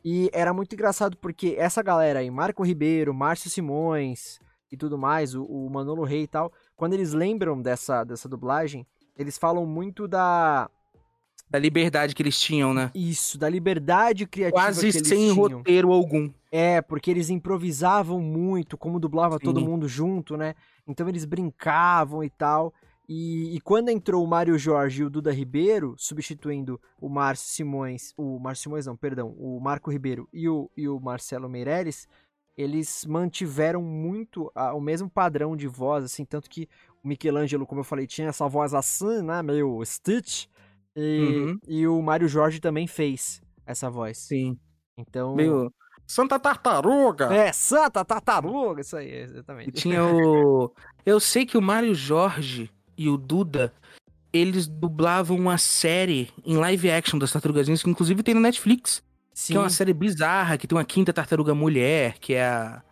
E 0.05 0.31
era 0.33 0.53
muito 0.53 0.75
engraçado 0.75 1.17
porque 1.17 1.55
essa 1.59 1.83
galera 1.83 2.21
aí, 2.21 2.31
Marco 2.31 2.63
Ribeiro, 2.63 3.15
Márcio 3.15 3.51
Simões 3.51 4.39
e 4.71 4.77
tudo 4.77 4.99
mais, 4.99 5.35
o, 5.35 5.45
o 5.45 5.71
Manolo 5.71 6.05
Rey 6.05 6.23
e 6.23 6.27
tal, 6.27 6.53
quando 6.77 6.95
eles 6.95 7.13
lembram 7.13 7.61
dessa, 7.61 8.05
dessa 8.05 8.29
dublagem, 8.29 8.87
eles 9.17 9.39
falam 9.39 9.65
muito 9.65 10.09
da. 10.09 10.71
Da 11.55 11.59
liberdade 11.61 12.17
que 12.17 12.21
eles 12.23 12.41
tinham, 12.41 12.75
né? 12.75 12.91
Isso, 12.93 13.39
da 13.39 13.49
liberdade 13.49 14.27
criativa 14.27 14.61
Quase 14.61 14.81
que 14.91 14.97
eles 14.99 15.09
sem 15.09 15.19
tinham. 15.19 15.37
roteiro 15.37 15.93
algum. 15.93 16.29
É, 16.51 16.83
porque 16.83 17.09
eles 17.09 17.31
improvisavam 17.31 18.21
muito, 18.21 18.77
como 18.77 18.99
dublava 18.99 19.39
todo 19.39 19.61
Sim. 19.61 19.67
mundo 19.67 19.87
junto, 19.87 20.37
né? 20.37 20.57
Então 20.85 21.09
eles 21.09 21.25
brincavam 21.25 22.25
e 22.25 22.29
tal. 22.29 22.75
E, 23.09 23.55
e 23.55 23.61
quando 23.61 23.89
entrou 23.89 24.25
o 24.25 24.27
Mário 24.27 24.59
Jorge 24.59 25.03
e 25.03 25.05
o 25.05 25.11
Duda 25.11 25.31
Ribeiro, 25.31 25.95
substituindo 25.97 26.81
o 27.01 27.09
Márcio 27.09 27.47
Simões, 27.47 28.13
o 28.17 28.37
Márcio 28.41 28.65
Simões 28.65 28.87
não, 28.87 28.97
perdão, 28.97 29.33
o 29.39 29.61
Marco 29.61 29.93
Ribeiro 29.93 30.29
e 30.33 30.49
o, 30.49 30.69
e 30.77 30.89
o 30.89 30.99
Marcelo 30.99 31.49
Meirelles, 31.49 32.09
eles 32.57 33.07
mantiveram 33.07 33.81
muito 33.81 34.51
a- 34.57 34.75
o 34.75 34.81
mesmo 34.81 35.09
padrão 35.09 35.57
de 35.57 35.69
voz, 35.69 36.03
assim, 36.05 36.25
tanto 36.25 36.51
que 36.51 36.69
o 37.05 37.07
Michelangelo, 37.07 37.65
como 37.65 37.81
eu 37.81 37.85
falei, 37.85 38.09
tinha 38.09 38.27
essa 38.29 38.49
voz 38.49 38.75
assim, 38.75 39.23
né, 39.23 39.41
meio 39.41 39.81
Stitch, 39.85 40.47
e, 40.97 41.19
Uhum. 41.21 41.59
e 41.67 41.87
o 41.87 42.01
Mário 42.03 42.29
Jorge 42.29 42.61
também 42.61 42.87
fez 42.87 43.41
essa 43.67 43.89
voz. 43.91 44.19
Sim. 44.19 44.57
Então... 44.99 45.35
Meio. 45.35 45.73
Santa 46.07 46.39
Tartaruga! 46.39 47.35
É, 47.35 47.51
Santa 47.53 48.05
Tartaruga, 48.05 48.83
isso 48.83 48.95
aí, 48.97 49.11
exatamente. 49.11 49.71
E 49.71 49.73
tinha 49.73 50.05
o. 50.05 50.71
Eu 51.05 51.19
sei 51.19 51.47
que 51.47 51.57
o 51.57 51.63
Mário 51.63 51.95
Jorge 51.95 52.71
e 52.97 53.09
o 53.09 53.17
Duda, 53.17 53.73
eles 54.31 54.67
dublavam 54.67 55.37
uma 55.39 55.57
série 55.57 56.31
em 56.45 56.57
live 56.59 56.91
action 56.91 57.19
das 57.19 57.33
Tartarugas 57.33 57.67
Ninjas, 57.69 57.83
que 57.83 57.89
inclusive 57.89 58.23
tem 58.23 58.35
no 58.35 58.41
Netflix. 58.41 59.03
Sim, 59.33 59.55
Que 59.55 59.57
é 59.57 59.61
uma 59.61 59.71
série 59.71 59.95
bizarra, 59.95 60.59
que 60.59 60.67
tem 60.67 60.77
uma 60.77 60.85
quinta 60.85 61.11
tartaruga 61.13 61.55
mulher, 61.55 62.19
que 62.19 62.35
é 62.35 62.45
a. 62.45 62.83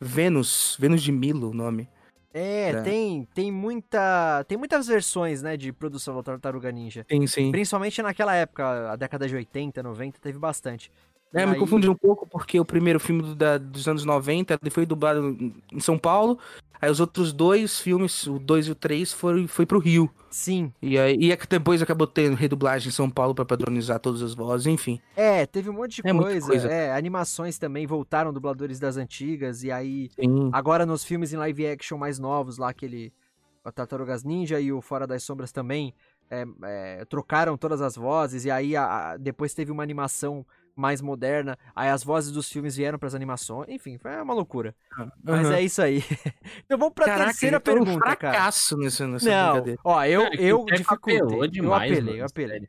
Vênus. 0.00 0.76
Vênus 0.80 1.02
de 1.02 1.12
Milo, 1.12 1.50
o 1.50 1.54
nome. 1.54 1.88
É, 2.32 2.70
É. 2.70 2.82
tem, 2.82 3.24
tem 3.34 3.50
muita, 3.50 4.44
tem 4.44 4.56
muitas 4.58 4.86
versões, 4.86 5.42
né, 5.42 5.56
de 5.56 5.72
produção 5.72 6.14
da 6.16 6.22
Tartaruga 6.22 6.70
Ninja. 6.70 7.04
Sim, 7.10 7.26
sim. 7.26 7.50
Principalmente 7.50 8.02
naquela 8.02 8.34
época, 8.34 8.92
a 8.92 8.96
década 8.96 9.26
de 9.26 9.34
80, 9.34 9.82
90, 9.82 10.18
teve 10.20 10.38
bastante. 10.38 10.90
É, 11.34 11.44
me 11.44 11.56
confundi 11.56 11.88
um 11.88 11.94
pouco 11.94 12.26
porque 12.26 12.58
o 12.58 12.64
primeiro 12.64 12.98
filme 12.98 13.22
do- 13.22 13.34
da- 13.34 13.58
dos 13.58 13.86
anos 13.86 14.04
90 14.04 14.58
ele 14.62 14.70
foi 14.70 14.86
dublado 14.86 15.36
em 15.72 15.80
São 15.80 15.98
Paulo. 15.98 16.38
Aí 16.80 16.88
os 16.90 17.00
outros 17.00 17.32
dois 17.32 17.80
filmes, 17.80 18.26
o 18.28 18.38
2 18.38 18.68
e 18.68 18.70
o 18.70 18.74
3, 18.74 19.12
foi, 19.12 19.46
foi 19.48 19.66
pro 19.66 19.80
Rio. 19.80 20.08
Sim, 20.30 20.72
E 20.80 20.96
aí 20.96 21.16
e 21.18 21.32
é 21.32 21.36
que 21.36 21.46
depois 21.46 21.82
acabou 21.82 22.06
tendo 22.06 22.36
redublagem 22.36 22.88
em 22.88 22.92
São 22.92 23.10
Paulo 23.10 23.34
pra 23.34 23.44
padronizar 23.44 23.98
todas 23.98 24.22
as 24.22 24.32
vozes, 24.34 24.66
enfim. 24.68 25.00
é, 25.16 25.44
teve 25.44 25.68
um 25.68 25.72
monte 25.72 26.00
de 26.02 26.08
É 26.08 26.14
coisa. 26.14 26.46
coisa. 26.46 26.68
É, 26.68 26.92
animações 26.94 27.58
também 27.58 27.84
voltaram 27.86 28.32
dubladores 28.32 28.78
das 28.78 28.96
antigas, 28.96 29.64
e 29.64 29.72
aí, 29.72 30.08
Sim. 30.20 30.50
agora 30.52 30.86
nos 30.86 31.02
filmes 31.02 31.32
em 31.32 31.36
live 31.36 31.66
action 31.66 31.98
mais 31.98 32.18
novos, 32.18 32.58
lá 32.58 32.68
aquele, 32.70 33.12
o 33.64 33.72
Tartarugas 33.72 34.22
Ninja 34.22 34.60
e 34.60 34.70
o 34.72 34.80
Fora 34.80 35.06
das 35.06 35.24
Sombras 35.24 35.50
também, 35.50 35.92
é, 36.30 36.44
é, 36.62 37.04
trocaram 37.06 37.56
todas 37.56 37.80
as 37.80 37.96
vozes, 37.96 38.44
e 38.44 38.50
aí 38.52 38.76
a- 38.76 38.84
a- 39.12 39.16
depois 39.16 39.52
teve 39.52 39.72
uma 39.72 39.82
animação 39.82 40.46
mais 40.78 41.00
moderna, 41.00 41.58
aí 41.74 41.88
as 41.90 42.04
vozes 42.04 42.30
dos 42.30 42.48
filmes 42.48 42.76
vieram 42.76 42.98
pras 42.98 43.14
animações, 43.14 43.68
enfim, 43.68 43.98
foi 43.98 44.12
uma 44.22 44.32
loucura. 44.32 44.74
Mas 45.24 45.46
Aham. 45.46 45.54
é 45.54 45.62
isso 45.62 45.82
aí. 45.82 45.98
então 46.64 46.78
vamos 46.78 46.94
pra 46.94 47.06
Caraca, 47.06 47.24
terceira 47.30 47.56
eu 47.56 47.60
tô 47.60 47.72
um 47.72 47.74
pergunta, 47.84 47.98
cara. 48.16 48.16
fracasso 48.16 48.76
nessa, 48.76 49.06
Não, 49.06 49.16
brincadeira. 49.18 49.80
ó, 49.84 50.04
eu, 50.04 50.22
Cara, 50.22 50.40
eu 50.40 50.64
dificultei. 50.66 51.16
apelou 51.16 51.44
eu 51.44 51.50
demais, 51.50 51.90
apelei, 51.92 52.00
mano, 52.04 52.16
eu 52.18 52.26
apelei. 52.26 52.60
sério. 52.60 52.68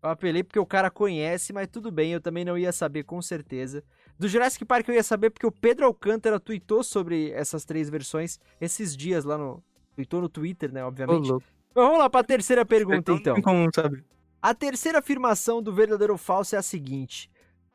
Eu 0.00 0.10
apelei 0.10 0.42
porque 0.44 0.58
o 0.58 0.66
cara 0.66 0.90
conhece, 0.90 1.52
mas 1.52 1.66
tudo 1.66 1.90
bem, 1.90 2.12
eu 2.12 2.20
também 2.20 2.44
não 2.44 2.56
ia 2.56 2.70
saber 2.70 3.02
com 3.02 3.20
certeza. 3.20 3.82
Do 4.18 4.28
Jurassic 4.28 4.64
Park 4.64 4.86
eu 4.88 4.94
ia 4.94 5.02
saber 5.02 5.30
porque 5.30 5.46
o 5.46 5.50
Pedro 5.50 5.86
Alcântara 5.86 6.38
tweetou 6.38 6.84
sobre 6.84 7.30
essas 7.32 7.64
três 7.64 7.88
versões 7.88 8.38
esses 8.60 8.96
dias 8.96 9.24
lá 9.24 9.36
no. 9.38 9.62
Tweetou 9.96 10.20
no 10.20 10.28
Twitter, 10.28 10.72
né, 10.72 10.84
obviamente. 10.84 11.28
Mas 11.32 11.42
vamos 11.74 11.98
lá 11.98 12.08
pra 12.08 12.22
terceira 12.22 12.64
pergunta, 12.64 13.10
então. 13.10 13.34
tem 13.34 13.42
como 13.42 13.68
saber. 13.74 14.04
A 14.40 14.54
terceira 14.54 15.00
afirmação 15.00 15.60
do 15.60 15.72
verdadeiro 15.72 16.12
ou 16.12 16.18
falso 16.18 16.54
é 16.54 16.58
a 16.58 16.62
seguinte: 16.62 17.28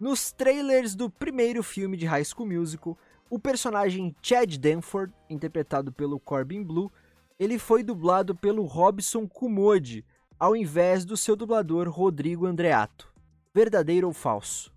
Nos 0.04 0.34
trailers 0.34 0.96
do 0.96 1.10
primeiro 1.10 1.64
filme 1.64 1.96
de 1.96 2.06
High 2.06 2.26
School 2.26 2.46
Musical, 2.50 2.98
o 3.30 3.40
personagem 3.40 4.14
Chad 4.22 4.58
Danford, 4.58 5.14
interpretado 5.30 5.94
pelo 5.94 6.20
Corbin 6.20 6.62
Blue, 6.62 6.92
ele 7.40 7.58
foi 7.58 7.82
dublado 7.84 8.36
pelo 8.36 8.66
Robson 8.66 9.26
Kumode, 9.26 10.04
ao 10.38 10.58
invés 10.58 11.06
do 11.06 11.16
seu 11.16 11.38
dublador 11.38 11.88
Rodrigo 11.90 12.46
Andreato. 12.46 13.14
Verdadeiro 13.56 14.08
ou 14.08 14.14
falso? 14.14 14.74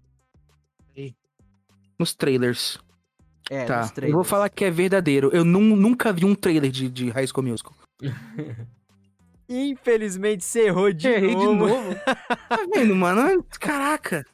Nos 1.98 2.14
trailers. 2.14 2.78
É, 3.50 3.64
tá. 3.64 3.78
nos 3.80 3.88
Eu 3.88 3.94
trailers. 3.96 4.14
vou 4.14 4.22
falar 4.22 4.48
que 4.48 4.64
é 4.64 4.70
verdadeiro. 4.70 5.30
Eu 5.32 5.44
nu- 5.44 5.74
nunca 5.74 6.12
vi 6.12 6.24
um 6.24 6.36
trailer 6.36 6.70
de, 6.70 6.88
de 6.88 7.10
High 7.10 7.26
School 7.26 7.42
Musical. 7.48 7.74
Infelizmente 9.48 10.44
você 10.44 10.66
errou 10.66 10.92
de 10.92 11.06
Errei 11.08 11.28
de 11.30 11.34
novo. 11.36 11.66
novo. 11.68 11.94
tá 12.04 12.58
vendo, 12.74 12.94
mano? 12.96 13.44
Caraca. 13.60 14.24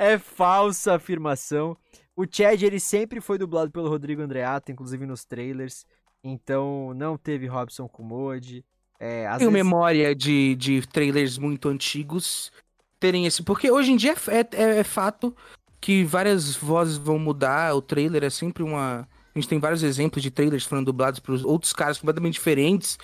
É 0.00 0.18
falsa 0.18 0.94
afirmação. 0.94 1.76
O 2.16 2.24
Chad, 2.30 2.62
ele 2.62 2.80
sempre 2.80 3.20
foi 3.20 3.38
dublado 3.38 3.70
pelo 3.70 3.88
Rodrigo 3.88 4.22
Andreato, 4.22 4.72
inclusive 4.72 5.06
nos 5.06 5.24
trailers. 5.24 5.84
Então, 6.22 6.92
não 6.94 7.16
teve 7.16 7.46
Robson 7.46 7.88
Kumode. 7.88 8.64
É, 8.98 9.22
Tenho 9.24 9.50
vezes... 9.50 9.52
memória 9.52 10.14
de, 10.14 10.54
de 10.56 10.86
trailers 10.86 11.38
muito 11.38 11.68
antigos 11.68 12.52
terem 12.98 13.24
esse. 13.26 13.42
Porque 13.42 13.70
hoje 13.70 13.92
em 13.92 13.96
dia 13.96 14.14
é, 14.28 14.40
é- 14.62 14.78
é 14.80 14.84
fato 14.84 15.34
que 15.80 16.04
várias 16.04 16.54
vozes 16.56 16.98
vão 16.98 17.18
mudar. 17.18 17.74
O 17.74 17.80
trailer 17.80 18.24
é 18.24 18.30
sempre 18.30 18.62
uma. 18.62 19.08
A 19.34 19.38
gente 19.38 19.48
tem 19.48 19.58
vários 19.58 19.82
exemplos 19.82 20.22
de 20.22 20.30
trailers 20.30 20.64
que 20.64 20.68
foram 20.68 20.84
dublados 20.84 21.20
por 21.20 21.34
outros 21.46 21.72
caras 21.72 21.98
completamente 21.98 22.34
diferentes. 22.34 22.98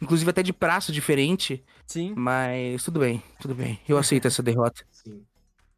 Inclusive 0.00 0.30
até 0.30 0.42
de 0.42 0.52
praça 0.52 0.92
diferente. 0.92 1.64
Sim. 1.86 2.12
Mas 2.16 2.84
tudo 2.84 3.00
bem, 3.00 3.22
tudo 3.40 3.54
bem. 3.54 3.80
Eu 3.88 3.96
aceito 3.96 4.26
essa 4.28 4.42
derrota. 4.42 4.84
Sim. 4.90 5.24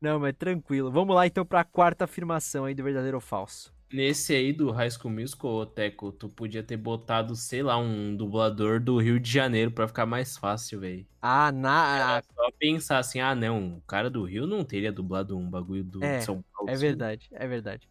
Não, 0.00 0.18
mas 0.18 0.34
tranquilo. 0.36 0.90
Vamos 0.90 1.14
lá, 1.14 1.26
então, 1.26 1.44
pra 1.44 1.62
quarta 1.64 2.04
afirmação 2.04 2.64
aí 2.64 2.74
do 2.74 2.82
verdadeiro 2.82 3.16
ou 3.16 3.20
falso. 3.20 3.72
Nesse 3.92 4.32
aí 4.34 4.52
do 4.52 4.70
High 4.70 4.90
School 4.92 5.12
Musical, 5.12 5.66
Teco, 5.66 6.12
tu 6.12 6.28
podia 6.28 6.62
ter 6.62 6.76
botado, 6.76 7.34
sei 7.34 7.60
lá, 7.60 7.76
um 7.76 8.14
dublador 8.14 8.78
do 8.80 8.98
Rio 8.98 9.18
de 9.18 9.28
Janeiro 9.30 9.72
pra 9.72 9.88
ficar 9.88 10.06
mais 10.06 10.36
fácil, 10.38 10.78
velho. 10.78 11.04
Ah, 11.20 11.50
na... 11.50 11.96
Era 12.14 12.22
só 12.34 12.50
pensar 12.56 12.98
assim, 12.98 13.18
ah, 13.18 13.34
não, 13.34 13.78
o 13.78 13.80
cara 13.88 14.08
do 14.08 14.22
Rio 14.22 14.46
não 14.46 14.64
teria 14.64 14.92
dublado 14.92 15.36
um 15.36 15.50
bagulho 15.50 15.82
do 15.82 16.04
É, 16.04 16.20
São 16.20 16.42
Paulo. 16.54 16.70
é 16.70 16.74
assim. 16.74 16.80
verdade, 16.82 17.28
é 17.32 17.46
verdade. 17.48 17.88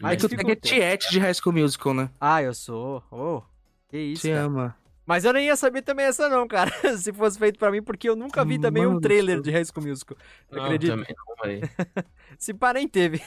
Aí 0.00 0.14
Mas 0.14 0.22
tu 0.22 0.28
pega 0.28 0.42
dificultou. 0.44 0.70
Tiete 0.70 1.10
de 1.10 1.18
High 1.18 1.34
School 1.34 1.54
Musical, 1.56 1.92
né? 1.94 2.10
Ah, 2.20 2.40
eu 2.40 2.54
sou. 2.54 3.02
Oh, 3.10 3.42
que 3.88 3.98
isso, 3.98 4.22
Te 4.22 4.28
cara. 4.28 4.42
ama. 4.44 4.76
Mas 5.04 5.24
eu 5.24 5.32
nem 5.32 5.46
ia 5.46 5.56
saber 5.56 5.82
também 5.82 6.06
essa 6.06 6.28
não, 6.28 6.46
cara. 6.46 6.70
Se 6.98 7.12
fosse 7.12 7.38
feito 7.38 7.58
pra 7.58 7.70
mim, 7.70 7.82
porque 7.82 8.08
eu 8.08 8.14
nunca 8.16 8.44
vi 8.44 8.58
também 8.58 8.84
um 8.86 8.90
Mano, 8.90 9.00
trailer 9.00 9.38
eu- 9.38 9.42
de 9.42 9.50
High 9.50 9.64
School 9.64 9.86
Musical. 9.86 10.16
Não 10.50 10.62
acredito. 10.64 10.90
também 10.90 11.14
não, 11.16 11.36
velho. 11.44 11.68
Se 12.38 12.54
pá, 12.54 12.72
nem 12.72 12.86
teve. 12.88 13.20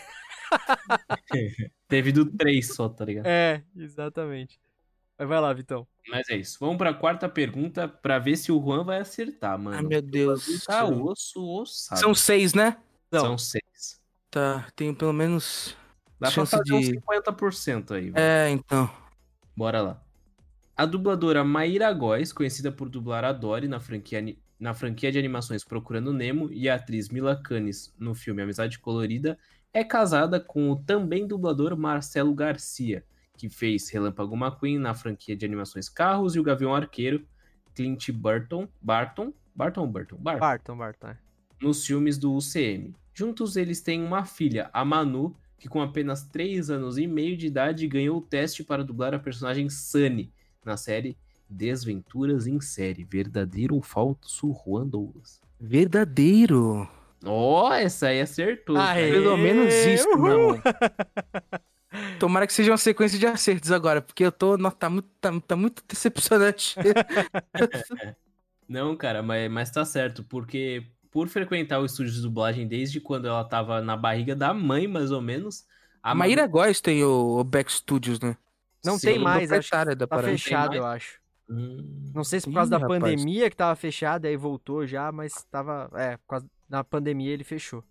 Teve 1.87 2.11
do 2.11 2.25
3 2.25 2.73
só, 2.73 2.89
tá 2.89 3.05
ligado? 3.05 3.25
É, 3.27 3.63
exatamente. 3.75 4.59
Mas 5.17 5.27
vai 5.27 5.39
lá, 5.39 5.53
Vitão. 5.53 5.87
Mas 6.09 6.29
é 6.29 6.35
isso. 6.37 6.57
Vamos 6.59 6.77
pra 6.77 6.93
quarta 6.93 7.27
pergunta 7.29 7.87
pra 7.87 8.19
ver 8.19 8.35
se 8.35 8.51
o 8.51 8.61
Juan 8.61 8.83
vai 8.83 8.99
acertar, 8.99 9.57
mano. 9.57 9.77
Ai, 9.77 9.83
meu 9.83 10.01
Deus. 10.01 10.63
Tá 10.65 10.85
osso, 10.85 11.43
ossado. 11.61 11.99
São 12.01 12.13
seis, 12.13 12.53
né? 12.53 12.77
Não. 13.11 13.21
São 13.21 13.37
seis. 13.37 13.99
Tá, 14.29 14.67
tenho 14.75 14.93
pelo 14.95 15.13
menos. 15.13 15.75
Dá 16.19 16.29
Chance 16.29 16.51
pra 16.51 16.59
fazer 16.59 16.73
uns 16.73 16.87
de- 16.87 16.99
50% 16.99 17.91
aí, 17.95 18.09
velho. 18.09 18.15
É, 18.17 18.49
então. 18.49 18.89
Bora 19.55 19.81
lá. 19.81 20.01
A 20.77 20.85
dubladora 20.85 21.41
Maíra 21.41 21.93
Góes, 21.93 22.33
conhecida 22.33 22.69
por 22.69 22.89
dublar 22.89 23.23
a 23.23 23.31
Dory 23.31 23.65
na 23.65 23.79
franquia, 23.79 24.35
na 24.59 24.73
franquia 24.73 25.09
de 25.09 25.17
animações 25.17 25.63
Procurando 25.63 26.11
Nemo, 26.11 26.51
e 26.51 26.67
a 26.67 26.75
atriz 26.75 27.07
Mila 27.07 27.41
Kunis 27.41 27.95
no 27.97 28.13
filme 28.13 28.41
Amizade 28.41 28.77
Colorida, 28.79 29.39
é 29.73 29.85
casada 29.85 30.37
com 30.37 30.69
o 30.69 30.75
também 30.75 31.25
dublador 31.25 31.77
Marcelo 31.77 32.35
Garcia, 32.35 33.05
que 33.37 33.47
fez 33.47 33.89
Relâmpago 33.89 34.35
McQueen 34.35 34.77
na 34.77 34.93
franquia 34.93 35.33
de 35.33 35.45
animações 35.45 35.87
Carros 35.87 36.35
e 36.35 36.41
o 36.41 36.43
Gavião 36.43 36.75
Arqueiro, 36.75 37.25
Clint 37.73 38.11
Burton, 38.11 38.67
Barton, 38.81 39.31
Barton 39.55 39.87
Burton? 39.87 40.17
Barton, 40.17 40.39
Barton, 40.41 40.75
Barton. 40.75 41.07
é. 41.07 41.17
nos 41.61 41.85
filmes 41.85 42.17
do 42.17 42.35
UCM. 42.35 42.93
Juntos 43.13 43.55
eles 43.55 43.79
têm 43.79 44.03
uma 44.03 44.25
filha, 44.25 44.69
a 44.73 44.83
Manu, 44.83 45.37
que 45.57 45.69
com 45.69 45.81
apenas 45.81 46.23
3 46.23 46.69
anos 46.69 46.97
e 46.97 47.07
meio 47.07 47.37
de 47.37 47.47
idade 47.47 47.87
ganhou 47.87 48.17
o 48.17 48.21
teste 48.21 48.61
para 48.61 48.83
dublar 48.83 49.13
a 49.13 49.19
personagem 49.19 49.69
Sunny 49.69 50.33
na 50.65 50.77
série 50.77 51.17
Desventuras 51.49 52.47
em 52.47 52.59
Série. 52.59 53.03
Verdadeiro 53.03 53.75
ou 53.75 53.81
falso, 53.81 54.53
Juan 54.65 54.87
Douglas? 54.87 55.39
Verdadeiro. 55.59 56.87
Ó, 57.23 57.73
essa 57.73 58.07
aí 58.07 58.21
acertou. 58.21 58.77
Aê. 58.77 59.09
cara. 59.09 59.21
Pelo 59.21 59.37
menos 59.37 59.73
isso, 59.73 60.07
Uhul. 60.09 60.27
não. 60.27 60.61
Tomara 62.19 62.45
que 62.45 62.53
seja 62.53 62.71
uma 62.71 62.77
sequência 62.77 63.17
de 63.17 63.25
acertos 63.25 63.71
agora, 63.71 64.01
porque 64.01 64.25
eu 64.25 64.31
tô. 64.31 64.57
Nossa, 64.57 64.75
tá 64.75 64.89
muito, 64.89 65.07
tá, 65.21 65.31
tá 65.47 65.55
muito 65.55 65.83
decepcionante. 65.87 66.75
Não, 68.67 68.95
cara, 68.97 69.21
mas, 69.21 69.49
mas 69.51 69.69
tá 69.69 69.85
certo, 69.85 70.23
porque 70.23 70.87
por 71.11 71.27
frequentar 71.27 71.79
o 71.79 71.85
estúdio 71.85 72.13
de 72.13 72.21
dublagem 72.21 72.67
desde 72.67 72.99
quando 72.99 73.27
ela 73.27 73.43
tava 73.43 73.79
na 73.79 73.95
barriga 73.95 74.35
da 74.35 74.53
mãe, 74.53 74.87
mais 74.87 75.11
ou 75.11 75.21
menos. 75.21 75.65
A 76.01 76.15
Maíra 76.15 76.47
Góes 76.47 76.81
tem 76.81 77.03
o, 77.03 77.37
o 77.39 77.43
Back 77.43 77.71
Studios, 77.71 78.19
né? 78.19 78.35
Não 78.85 78.97
Sim. 78.99 79.07
tem 79.07 79.19
mais, 79.19 79.51
acho 79.51 79.61
que 79.61 79.69
Proprietária 79.69 79.95
da 79.95 80.07
tá 80.07 80.15
parada. 80.15 80.31
fechado, 80.31 80.75
eu 80.75 80.85
acho. 80.85 81.19
Hum, 81.49 82.11
Não 82.13 82.23
sei 82.23 82.39
se 82.39 82.45
por 82.45 82.51
Ih, 82.51 82.55
causa 82.55 82.71
da 82.71 82.77
rapaz. 82.77 82.99
pandemia 83.01 83.49
que 83.49 83.55
tava 83.55 83.75
fechado, 83.75 84.25
aí 84.25 84.35
voltou 84.37 84.85
já, 84.85 85.11
mas 85.11 85.43
tava. 85.51 85.89
É, 85.95 86.17
por 86.17 86.27
causa 86.27 86.45
da 86.69 86.83
pandemia 86.83 87.31
ele 87.31 87.43
fechou. 87.43 87.83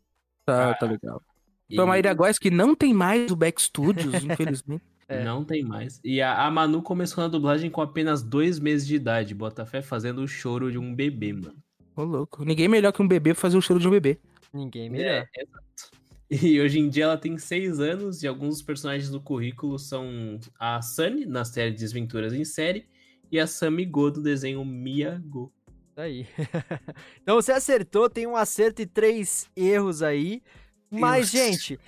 Tá, 0.45 0.75
tá 0.75 0.87
legal. 0.87 1.23
e 1.71 1.75
Então 1.75 1.85
a 1.85 1.89
Maíra 1.89 2.12
Góes 2.15 2.39
que 2.39 2.51
não 2.51 2.75
tem 2.75 2.93
mais 2.93 3.31
o 3.31 3.37
Back 3.37 3.61
Studios, 3.62 4.23
infelizmente. 4.25 4.83
É. 5.07 5.23
Não 5.23 5.45
tem 5.45 5.62
mais. 5.62 6.01
E 6.03 6.23
a, 6.23 6.47
a 6.47 6.51
Manu 6.51 6.81
começou 6.81 7.23
na 7.23 7.29
dublagem 7.29 7.71
com 7.71 7.83
apenas 7.83 8.23
dois 8.23 8.59
meses 8.59 8.87
de 8.87 8.95
idade, 8.97 9.35
Botafé 9.35 9.83
fazendo 9.83 10.23
o 10.23 10.27
choro 10.27 10.73
de 10.73 10.79
um 10.79 10.95
bebê, 10.95 11.31
mano. 11.35 11.55
Ô, 11.95 12.03
louco. 12.05 12.43
Ninguém 12.43 12.69
melhor 12.69 12.91
que 12.91 13.03
um 13.03 13.07
bebê 13.07 13.35
pra 13.35 13.41
fazer 13.43 13.59
o 13.59 13.61
cheiro 13.61 13.79
de 13.79 13.87
um 13.87 13.91
bebê. 13.91 14.19
Ninguém 14.51 14.89
melhor. 14.89 15.07
É, 15.37 15.43
exato. 15.43 15.94
E 16.30 16.60
hoje 16.60 16.78
em 16.78 16.88
dia 16.88 17.05
ela 17.05 17.18
tem 17.18 17.36
seis 17.38 17.78
anos 17.80 18.22
e 18.22 18.26
alguns 18.26 18.56
dos 18.56 18.62
personagens 18.62 19.10
do 19.10 19.20
currículo 19.20 19.78
são 19.78 20.38
a 20.59 20.80
Sunny, 20.80 21.26
na 21.26 21.44
série 21.44 21.72
Desventuras 21.72 22.32
em 22.32 22.44
Série, 22.44 22.86
e 23.30 23.38
a 23.38 23.46
Sammy 23.46 23.84
Go, 23.84 24.10
do 24.10 24.22
desenho 24.22 24.64
Miyago. 24.64 25.52
Aí. 25.96 26.26
então 27.22 27.36
você 27.36 27.52
acertou, 27.52 28.09
tem 28.10 28.26
um 28.26 28.36
acerto 28.36 28.82
e 28.82 28.86
três 28.86 29.48
erros 29.55 30.02
aí. 30.02 30.42
Mas, 30.90 31.30
Deus. 31.30 31.44
gente, 31.44 31.80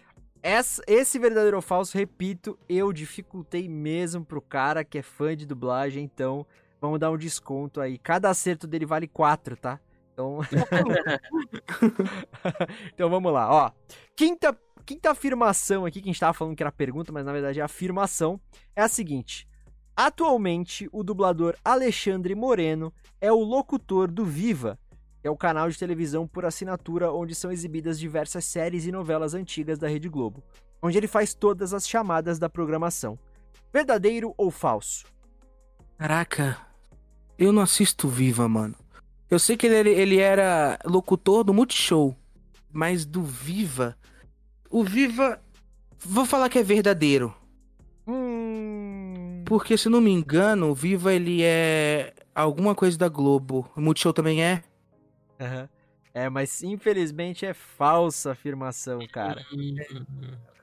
essa- 0.43 0.83
esse 0.87 1.19
verdadeiro 1.19 1.57
ou 1.57 1.63
falso, 1.63 1.97
repito, 1.97 2.59
eu 2.69 2.93
dificultei 2.93 3.69
mesmo 3.69 4.25
pro 4.25 4.41
cara 4.41 4.85
que 4.85 4.99
é 4.99 5.03
fã 5.03 5.37
de 5.37 5.47
dublagem, 5.47 6.05
então 6.05 6.47
vamos 6.81 7.01
dar 7.01 7.11
um 7.11 7.17
desconto 7.19 7.81
aí. 7.81 7.99
Cada 7.99 8.31
acerto 8.31 8.67
dele 8.67 8.87
vale 8.87 9.09
quatro, 9.09 9.57
tá? 9.57 9.81
Então. 10.17 10.39
então 12.95 13.11
vamos 13.11 13.31
lá, 13.31 13.53
ó. 13.53 13.71
Quinta, 14.17 14.59
quinta 14.87 15.11
afirmação 15.11 15.85
aqui, 15.85 16.01
que 16.01 16.09
a 16.09 16.13
gente 16.13 16.21
tava 16.21 16.33
falando 16.33 16.57
que 16.57 16.63
era 16.63 16.73
pergunta, 16.73 17.13
mas 17.13 17.27
na 17.27 17.33
verdade 17.33 17.61
é 17.61 17.63
afirmação, 17.63 18.41
é 18.75 18.81
a 18.81 18.89
seguinte. 18.89 19.47
Atualmente, 19.95 20.89
o 20.91 21.03
dublador 21.03 21.55
Alexandre 21.63 22.35
Moreno 22.35 22.93
é 23.21 23.31
o 23.31 23.41
locutor 23.41 24.11
do 24.11 24.25
Viva, 24.25 24.79
que 25.21 25.29
é 25.29 25.31
o 25.31 25.37
canal 25.37 25.69
de 25.69 25.79
televisão 25.79 26.27
por 26.27 26.45
assinatura 26.45 27.13
onde 27.13 27.35
são 27.35 27.53
exibidas 27.53 27.99
diversas 27.99 28.45
séries 28.45 28.87
e 28.87 28.93
novelas 28.93 29.35
antigas 29.35 29.79
da 29.79 29.89
Rede 29.89 30.09
Globo, 30.09 30.43
onde 30.83 30.97
ele 30.97 31.09
faz 31.09 31.35
todas 31.35 31.75
as 31.75 31.87
chamadas 31.87 32.39
da 32.39 32.49
programação. 32.49 33.19
Verdadeiro 33.73 34.35
ou 34.37 34.51
falso? 34.51 35.07
Caraca, 35.99 36.59
eu 37.39 37.53
não 37.53 37.63
assisto 37.63 38.09
Viva, 38.09 38.49
mano. 38.49 38.86
Eu 39.31 39.39
sei 39.39 39.57
que 39.57 39.67
ele, 39.67 39.91
ele 39.91 40.19
era 40.19 40.79
locutor 40.85 41.43
do 41.43 41.53
Multishow, 41.53 42.17
mas 42.73 43.05
do 43.05 43.23
Viva. 43.23 43.97
O 44.71 44.85
Viva. 44.85 45.41
Vou 45.99 46.25
falar 46.25 46.49
que 46.49 46.59
é 46.59 46.63
verdadeiro. 46.63 47.35
Hum. 48.07 49.43
Porque, 49.45 49.77
se 49.77 49.89
não 49.89 50.01
me 50.01 50.11
engano, 50.11 50.71
o 50.71 50.75
Viva 50.75 51.13
ele 51.13 51.43
é 51.43 52.15
alguma 52.35 52.75
coisa 52.75 52.97
da 52.97 53.09
Globo. 53.09 53.69
O 53.77 53.81
Multishow 53.81 54.13
também 54.13 54.45
é? 54.45 54.63
Aham. 55.41 55.69
É, 56.15 56.31
mas 56.31 56.63
infelizmente 56.63 57.45
é 57.45 57.53
falsa 57.53 58.31
a 58.31 58.33
afirmação, 58.33 59.07
cara. 59.07 59.45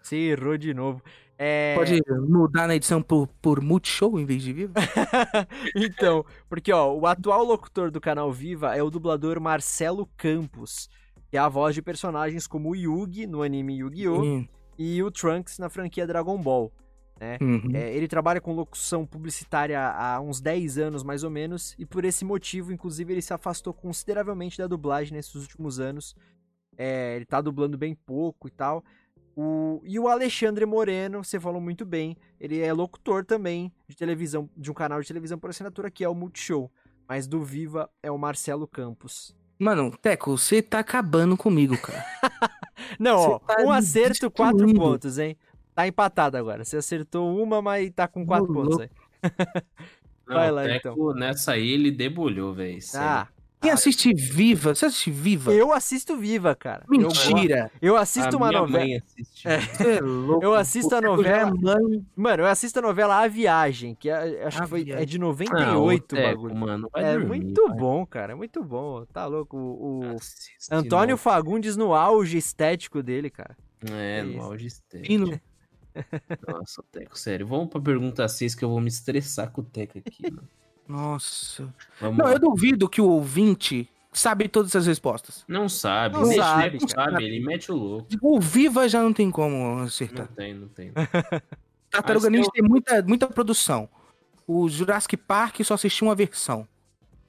Você 0.02 0.16
errou 0.16 0.58
de 0.58 0.74
novo. 0.74 1.00
É... 1.38 1.76
Pode 1.76 2.00
mudar 2.28 2.68
na 2.68 2.76
edição 2.76 3.02
por, 3.02 3.28
por 3.42 3.62
Multishow 3.62 4.20
em 4.20 4.26
vez 4.26 4.42
de 4.44 4.54
Viva? 4.54 4.74
então, 5.76 6.26
porque 6.48 6.72
ó, 6.72 6.94
o 6.94 7.08
atual 7.08 7.44
locutor 7.44 7.90
do 7.90 8.00
canal 8.00 8.32
Viva 8.32 8.76
é 8.76 8.84
o 8.84 8.90
dublador 8.90 9.40
Marcelo 9.42 10.08
Campos, 10.16 10.90
que 11.30 11.38
é 11.38 11.40
a 11.40 11.50
voz 11.50 11.74
de 11.74 11.82
personagens 11.82 12.46
como 12.46 12.70
o 12.70 12.76
Yugi 12.76 13.26
no 13.26 13.42
anime 13.42 13.78
Yu-Gi-Oh! 13.78 14.22
Hum, 14.22 14.48
e 14.78 15.02
o 15.04 15.12
Trunks 15.12 15.60
na 15.60 15.70
franquia 15.70 16.08
Dragon 16.08 16.38
Ball. 16.38 16.72
uhum. 17.42 17.72
É, 17.74 17.94
ele 17.94 18.08
trabalha 18.08 18.42
com 18.42 18.54
locução 18.54 19.06
publicitária 19.06 19.80
há 19.80 20.20
uns 20.20 20.42
10 20.42 20.78
anos, 20.78 21.04
mais 21.04 21.24
ou 21.24 21.30
menos, 21.30 21.76
e 21.78 21.86
por 21.86 22.06
esse 22.06 22.26
motivo, 22.26 22.72
inclusive, 22.72 23.14
ele 23.14 23.22
se 23.22 23.34
afastou 23.34 23.74
consideravelmente 23.74 24.58
da 24.58 24.68
dublagem 24.68 25.14
nesses 25.14 25.36
últimos 25.36 25.80
anos. 25.80 26.16
É, 26.76 27.16
ele 27.16 27.26
tá 27.26 27.40
dublando 27.40 27.78
bem 27.78 27.94
pouco 27.94 28.48
e 28.48 28.52
tal. 28.52 28.84
O- 29.36 29.82
e 29.84 29.98
o 30.00 30.08
Alexandre 30.08 30.66
Moreno, 30.66 31.24
você 31.24 31.40
falou 31.40 31.60
muito 31.60 31.86
bem, 31.86 32.16
ele 32.40 32.60
é 32.60 32.72
locutor 32.72 33.26
também 33.26 33.72
de 33.88 33.96
televisão, 33.96 34.50
de 34.56 34.70
um 34.70 34.74
canal 34.74 35.02
de 35.02 35.08
televisão 35.08 35.40
por 35.40 35.50
assinatura 35.50 35.90
que 35.90 36.04
é 36.04 36.10
o 36.10 36.14
Multishow. 36.16 36.72
Mas 37.08 37.28
do 37.28 37.42
Viva 37.42 37.90
é 38.02 38.10
o 38.12 38.18
Marcelo 38.18 38.68
Campos. 38.68 39.36
Mano, 39.60 39.96
Teco, 40.02 40.38
você 40.38 40.62
tá 40.62 40.80
acabando 40.80 41.36
comigo, 41.38 41.78
cara. 41.78 42.04
Não, 43.00 43.18
ó, 43.18 43.40
tá 43.40 43.62
um 43.62 43.72
acerto, 43.72 44.30
quatro 44.32 44.74
pontos, 44.74 45.18
hein? 45.18 45.38
Tá 45.76 45.88
empatado 45.88 46.38
agora. 46.38 46.64
Você 46.64 46.78
acertou 46.78 47.36
uma, 47.36 47.62
mas 47.62 47.92
tá 47.92 48.08
com 48.08 48.26
quatro 48.26 48.54
pontos 48.54 48.78
louco. 48.78 48.84
aí. 48.84 48.90
Não, 50.28 50.36
Vai 50.36 50.52
lá, 50.52 50.62
o 50.64 50.66
Teco, 50.66 51.14
Nessa 51.14 51.54
aí 51.54 51.70
ele 51.70 51.92
debulhou, 51.92 52.54
velho. 52.54 52.80
Ah, 52.96 53.28
Quem 53.64 53.72
assiste 53.72 54.14
Viva? 54.14 54.76
Você 54.76 54.86
assiste 54.86 55.10
Viva? 55.10 55.52
eu 55.54 55.72
assisto 55.74 56.16
Viva, 56.18 56.54
cara. 56.56 56.84
Eu- 56.92 57.00
Mentira! 57.00 57.72
Eu, 57.82 57.98
assisto 57.98 58.36
a 58.36 58.38
uma 58.38 58.50
minha 58.50 58.60
novela. 58.62 58.84
mãe 58.86 58.98
assiste. 58.98 59.48
É. 59.48 59.60
Você 59.62 59.92
é 59.98 60.00
louco. 60.02 60.44
Eu 60.44 60.54
assisto 60.54 60.94
a 60.94 61.00
O 61.00 61.02
novela- 61.02 61.38
é 61.38 61.46
mãe. 61.80 62.06
Mano, 62.16 62.44
eu 62.44 62.48
assisto 62.48 62.80
a 62.80 62.82
novela 62.82 63.24
A 63.24 63.28
Viagem, 63.28 63.96
que 63.96 64.10
é- 64.10 64.44
acho 64.46 64.60
A 64.60 64.62
que 64.64 64.70
foi, 64.70 64.92
é 64.92 65.06
de 65.06 65.18
Não, 65.18 65.30
98 65.30 66.04
o 66.14 66.16
Teco, 66.16 66.28
bagulho. 66.42 66.56
mano, 66.56 66.90
É 66.94 67.14
dormir, 67.14 67.26
muito 67.28 67.68
vai. 67.68 67.78
bom, 67.78 68.06
cara. 68.06 68.34
É 68.34 68.36
muito 68.36 68.64
bom. 68.64 69.06
Tá 69.06 69.26
louco. 69.26 69.58
O, 69.58 70.00
o 70.14 70.18
Antônio 70.70 71.18
Fagundes 71.18 71.76
no 71.78 71.94
auge 71.94 72.38
estético 72.38 73.02
dele, 73.02 73.30
cara. 73.30 73.56
É, 73.90 74.20
É 74.20 74.24
no 74.24 74.42
auge 74.44 74.68
estético. 74.68 75.40
Nossa, 76.48 76.84
Teco, 76.92 77.18
sério. 77.18 77.46
Vamos 77.48 77.68
pra 77.70 77.80
pergunta 77.80 78.28
6 78.28 78.56
que 78.56 78.66
eu 78.66 78.70
vou 78.70 78.82
me 78.82 78.88
estressar 78.88 79.52
com 79.52 79.62
o 79.62 79.64
Teco 79.64 80.00
aqui, 80.00 80.24
mano. 80.32 80.48
Nossa. 80.88 81.74
Vamos 82.00 82.18
Não, 82.18 82.26
lá. 82.26 82.34
eu 82.34 82.40
duvido 82.40 82.90
que 82.90 83.00
o 83.02 83.06
ouvinte 83.06 83.90
sabe 84.12 84.48
todas 84.48 84.76
as 84.76 84.86
respostas. 84.86 85.44
Não 85.48 85.68
sabe. 85.70 86.16
Não 86.16 86.26
sabe, 86.34 86.78
ele 86.78 86.80
cara. 86.88 87.12
sabe, 87.12 87.24
ele 87.26 87.40
mete 87.44 87.72
o 87.72 87.76
louco. 87.76 88.08
O 88.22 88.40
Viva 88.40 88.88
já 88.90 89.02
não 89.02 89.14
tem 89.14 89.32
como 89.32 89.56
Não 89.78 89.84
acertar. 89.84 90.28
tem, 90.28 90.54
não 90.54 90.68
tem. 90.68 90.92
Tartaruga 91.90 92.30
Ninja 92.30 92.50
tem 92.52 92.64
muita, 92.64 93.02
muita 93.04 93.28
produção. 93.28 93.88
O 94.48 94.68
Jurassic 94.68 95.16
Park 95.16 95.62
só 95.64 95.76
assisti 95.76 96.04
uma 96.04 96.16
versão. 96.16 96.68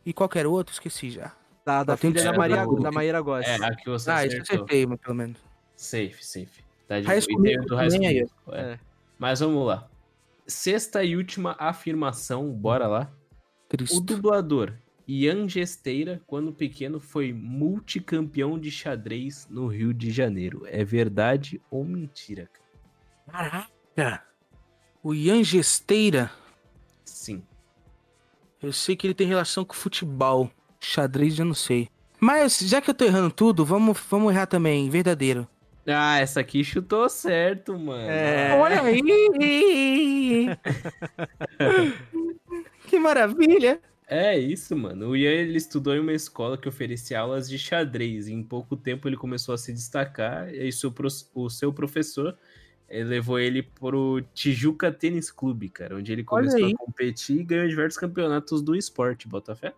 E 0.05 0.13
qualquer 0.13 0.47
outro, 0.47 0.73
esqueci 0.73 1.11
já. 1.11 1.33
Da, 1.65 1.83
da 1.85 1.97
tenho 1.97 2.13
filha 2.13 2.23
que 2.25 2.29
da 2.29 2.33
ser 2.33 2.39
Maria, 2.39 2.67
do- 2.67 2.81
da 2.83 2.91
Maíra 2.93 3.21
Góes. 3.21 3.47
É, 3.47 3.55
aqui 3.65 3.89
você 3.89 4.11
Ah, 4.11 4.27
isso 4.27 4.37
acertou. 4.37 4.57
acertei, 4.65 4.87
mas 4.87 4.99
pelo 5.01 5.15
menos. 5.15 5.39
Safe, 5.77 6.17
safe. 6.21 6.63
Tá 6.87 7.01
de 7.01 7.07
boa. 7.07 7.83
É. 8.53 8.61
É. 8.73 8.79
Mas 9.19 9.41
vamos 9.41 9.67
lá. 9.67 9.89
Sexta 10.47 11.03
e 11.03 11.17
última 11.17 11.57
afirmação, 11.59 12.51
bora 12.51 12.87
lá. 12.87 13.11
O 13.67 13.69
Cristo. 13.77 14.01
dublador 14.01 14.75
Ian 15.07 15.49
Gesteira, 15.49 16.23
quando 16.27 16.53
pequeno, 16.53 16.99
foi 16.99 17.33
multicampeão 17.33 18.59
de 18.59 18.71
xadrez 18.71 19.47
no 19.51 19.67
Rio 19.67 19.93
de 19.93 20.11
Janeiro. 20.11 20.63
É 20.67 20.83
verdade 20.83 21.61
ou 21.71 21.85
mentira? 21.85 22.49
cara? 23.27 23.69
Caraca. 23.95 24.25
O 25.03 25.15
Ian 25.15 25.45
Gesteira, 25.45 26.31
Sim. 27.05 27.43
eu 28.63 28.73
sei 28.73 28.97
que 28.97 29.07
ele 29.07 29.15
tem 29.15 29.27
relação 29.27 29.65
com 29.65 29.75
futebol. 29.75 30.51
Xadrez, 30.81 31.39
eu 31.39 31.45
não 31.45 31.55
sei. 31.55 31.89
Mas, 32.19 32.59
já 32.61 32.81
que 32.81 32.89
eu 32.89 32.95
tô 32.95 33.05
errando 33.05 33.31
tudo, 33.31 33.65
vamos, 33.65 33.99
vamos 34.09 34.33
errar 34.33 34.47
também, 34.47 34.89
verdadeiro. 34.89 35.47
Ah, 35.87 36.19
essa 36.19 36.41
aqui 36.41 36.65
chutou 36.65 37.07
certo, 37.11 37.79
mano. 37.79 38.09
É. 38.09 38.55
Olha 38.59 38.81
aí! 38.83 40.47
que 42.95 43.01
maravilha! 43.01 43.81
É 44.07 44.39
isso, 44.39 44.77
mano. 44.77 45.11
O 45.11 45.17
Ian 45.17 45.31
ele 45.31 45.57
estudou 45.57 45.95
em 45.95 46.01
uma 46.01 46.13
escola 46.13 46.59
que 46.59 46.69
oferecia 46.69 47.19
aulas 47.19 47.49
de 47.49 47.59
xadrez. 47.59 48.29
E 48.29 48.33
em 48.33 48.43
pouco 48.43 48.77
tempo 48.77 49.09
ele 49.09 49.17
começou 49.17 49.55
a 49.55 49.59
se 49.59 49.73
destacar. 49.73 50.55
E 50.55 50.71
seu 50.71 50.95
o 51.35 51.51
seu 51.51 51.73
professor 51.73 52.37
eh, 52.89 53.03
levou 53.03 53.39
ele 53.39 53.63
pro 53.63 54.23
Tijuca 54.35 54.93
Tênis 54.93 55.31
Clube, 55.31 55.71
cara, 55.71 55.97
onde 55.97 56.13
ele 56.13 56.23
começou 56.23 56.67
a 56.67 56.77
competir 56.77 57.41
e 57.41 57.45
ganhou 57.45 57.67
diversos 57.67 57.99
campeonatos 57.99 58.63
do 58.63 58.77
esporte, 58.77 59.27
Botafé. 59.27 59.73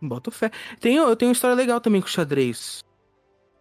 Boto 0.00 0.30
fé. 0.30 0.50
Tenho, 0.80 1.02
eu 1.04 1.14
tenho 1.14 1.28
uma 1.28 1.34
história 1.34 1.54
legal 1.54 1.80
também 1.80 2.00
com 2.00 2.08
xadrez. 2.08 2.82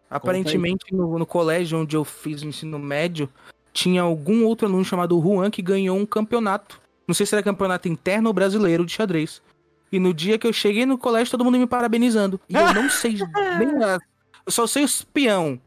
Aparentemente, 0.10 0.94
no, 0.94 1.20
no 1.20 1.26
colégio 1.26 1.80
onde 1.80 1.96
eu 1.96 2.04
fiz 2.04 2.42
o 2.42 2.48
ensino 2.48 2.80
médio, 2.80 3.30
tinha 3.72 4.02
algum 4.02 4.46
outro 4.46 4.68
aluno 4.68 4.84
chamado 4.84 5.20
Juan 5.22 5.50
que 5.50 5.62
ganhou 5.62 5.98
um 5.98 6.06
campeonato. 6.06 6.81
Não 7.12 7.14
sei 7.16 7.26
se 7.26 7.36
era 7.36 7.44
campeonato 7.44 7.90
interno 7.90 8.30
ou 8.30 8.34
brasileiro 8.34 8.86
de 8.86 8.94
xadrez. 8.94 9.42
E 9.92 10.00
no 10.00 10.14
dia 10.14 10.40
que 10.40 10.48
eu 10.48 10.54
cheguei 10.54 10.86
no 10.86 10.98
colégio, 10.98 11.30
todo 11.32 11.44
mundo 11.44 11.58
me 11.58 11.68
parabenizando. 11.68 12.40
E 12.48 12.56
eu 12.56 12.74
não 12.74 12.90
sei 12.90 13.16
nem 13.60 13.84
a- 13.84 14.00
Eu 14.46 14.52
só 14.52 14.66
sei 14.66 14.86
os 14.86 15.02
peão. 15.04 15.60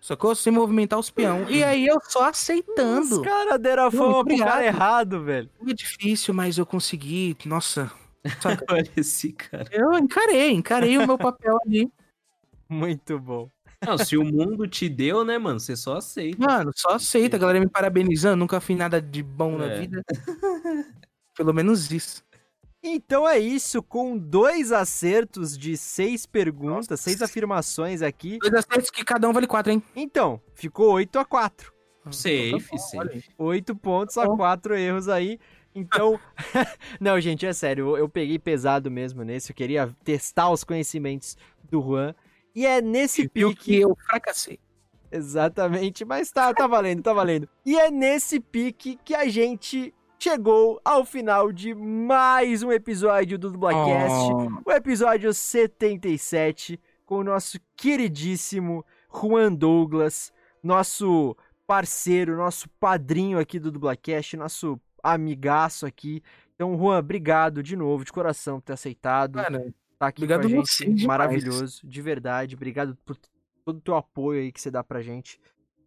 Sacou? 0.00 0.30
Eu 0.30 0.36
sei 0.36 0.52
movimentar 0.52 0.96
os 0.96 1.10
peão. 1.10 1.44
E 1.50 1.64
aí 1.64 1.86
eu 1.86 1.98
só 2.08 2.28
aceitando. 2.28 3.16
Os 3.20 3.26
caras 3.26 3.58
deram 3.60 3.86
a 3.86 3.90
fama 3.90 4.24
pro 4.24 4.38
cara 4.38 4.64
errado, 4.64 5.24
velho. 5.24 5.50
Foi 5.58 5.74
difícil, 5.74 6.32
mas 6.32 6.56
eu 6.56 6.64
consegui. 6.64 7.36
Nossa. 7.44 7.90
Olha 8.70 8.88
esse 8.96 9.32
cara. 9.32 9.66
Eu 9.72 9.92
encarei, 9.94 10.52
encarei 10.52 10.96
o 10.98 11.04
meu 11.06 11.18
papel 11.18 11.58
ali. 11.66 11.90
Muito 12.68 13.18
bom. 13.18 13.50
Não, 13.86 13.98
se 13.98 14.16
o 14.16 14.24
mundo 14.24 14.66
te 14.66 14.88
deu, 14.88 15.24
né, 15.26 15.36
mano? 15.36 15.60
Você 15.60 15.76
só 15.76 15.96
aceita. 15.98 16.38
Mano, 16.38 16.70
só 16.74 16.90
aceita, 16.94 17.36
a 17.36 17.38
galera 17.38 17.60
me 17.60 17.68
parabenizando. 17.68 18.36
Nunca 18.36 18.58
fiz 18.58 18.78
nada 18.78 19.02
de 19.02 19.22
bom 19.22 19.58
na 19.58 19.66
É. 19.66 19.80
vida. 19.80 20.02
Pelo 21.36 21.52
menos 21.52 21.90
isso. 21.90 22.24
Então 22.86 23.26
é 23.26 23.38
isso, 23.38 23.82
com 23.82 24.16
dois 24.16 24.70
acertos 24.70 25.56
de 25.56 25.74
seis 25.74 26.26
perguntas, 26.26 27.00
seis 27.00 27.22
afirmações 27.22 28.02
aqui. 28.02 28.38
Dois 28.38 28.52
acertos 28.52 28.90
que 28.90 29.02
cada 29.02 29.26
um 29.26 29.32
vale 29.32 29.46
quatro, 29.46 29.72
hein? 29.72 29.82
Então, 29.96 30.38
ficou 30.54 30.92
8 30.92 31.18
a 31.18 31.24
4 31.24 31.72
Safe, 32.10 32.48
Então 32.50 32.58
tá 32.60 32.76
bom, 32.76 32.98
olha 32.98 33.08
safe. 33.08 33.16
aí. 33.16 33.34
8 33.38 33.76
pontos 33.76 34.18
a. 34.18 34.26
4 34.26 34.74
erros 34.76 35.08
aí. 35.08 35.38
Então, 35.74 36.20
não, 37.00 37.18
gente, 37.18 37.46
é 37.46 37.52
sério, 37.54 37.96
eu, 37.96 38.06
peguei 38.08 38.38
pesado 38.38 38.90
mesmo 38.90 39.24
nesse, 39.24 39.50
eu 39.50 39.56
queria 39.56 39.90
testar 40.04 40.50
os 40.50 40.62
conhecimentos 40.62 41.38
do 41.70 41.80
Juan. 41.80 42.14
E 42.54 42.66
é 42.66 42.82
nesse 42.82 43.30
Viu 43.34 43.48
pique. 43.48 43.64
que 43.64 43.76
eu 43.80 43.96
fracassei. 44.06 44.60
Exatamente, 45.10 46.04
mas 46.04 46.30
tá, 46.30 46.52
tá 46.52 46.66
valendo, 46.66 47.02
tá 47.02 47.12
valendo. 47.12 47.48
E 47.64 47.78
é 47.78 47.90
nesse 47.90 48.38
pique 48.38 48.98
que 49.04 49.14
a 49.14 49.26
gente 49.26 49.94
chegou 50.18 50.80
ao 50.84 51.04
final 51.04 51.52
de 51.52 51.74
mais 51.74 52.62
um 52.62 52.72
episódio 52.72 53.38
do 53.38 53.50
Dublacast, 53.50 54.30
Oh, 54.32 54.70
o 54.70 54.72
episódio 54.72 55.32
77, 55.32 56.80
com 57.04 57.16
o 57.18 57.24
nosso 57.24 57.58
queridíssimo 57.76 58.84
Juan 59.12 59.52
Douglas, 59.52 60.32
nosso 60.62 61.36
parceiro, 61.66 62.36
nosso 62.36 62.68
padrinho 62.80 63.38
aqui 63.38 63.58
do 63.58 63.70
Dublacast, 63.70 64.36
nosso 64.36 64.80
amigaço 65.02 65.84
aqui. 65.86 66.22
Então, 66.54 66.76
Juan, 66.78 66.98
obrigado 66.98 67.62
de 67.62 67.76
novo, 67.76 68.04
de 68.04 68.12
coração, 68.12 68.60
por 68.60 68.66
ter 68.66 68.72
aceitado 68.72 69.34
cara, 69.34 69.74
tá 69.98 70.06
aqui 70.06 70.22
Obrigado 70.24 70.48
com 70.50 70.60
a 70.60 70.64
gente. 70.64 71.06
maravilhoso, 71.06 71.86
de 71.86 72.02
verdade. 72.02 72.54
Obrigado 72.54 72.96
por 73.04 73.16
todo 73.64 73.76
o 73.76 73.80
teu 73.80 73.96
apoio 73.96 74.40
aí 74.40 74.52
que 74.52 74.60
você 74.60 74.70
dá 74.70 74.82
pra 74.82 75.02
gente. 75.02 75.38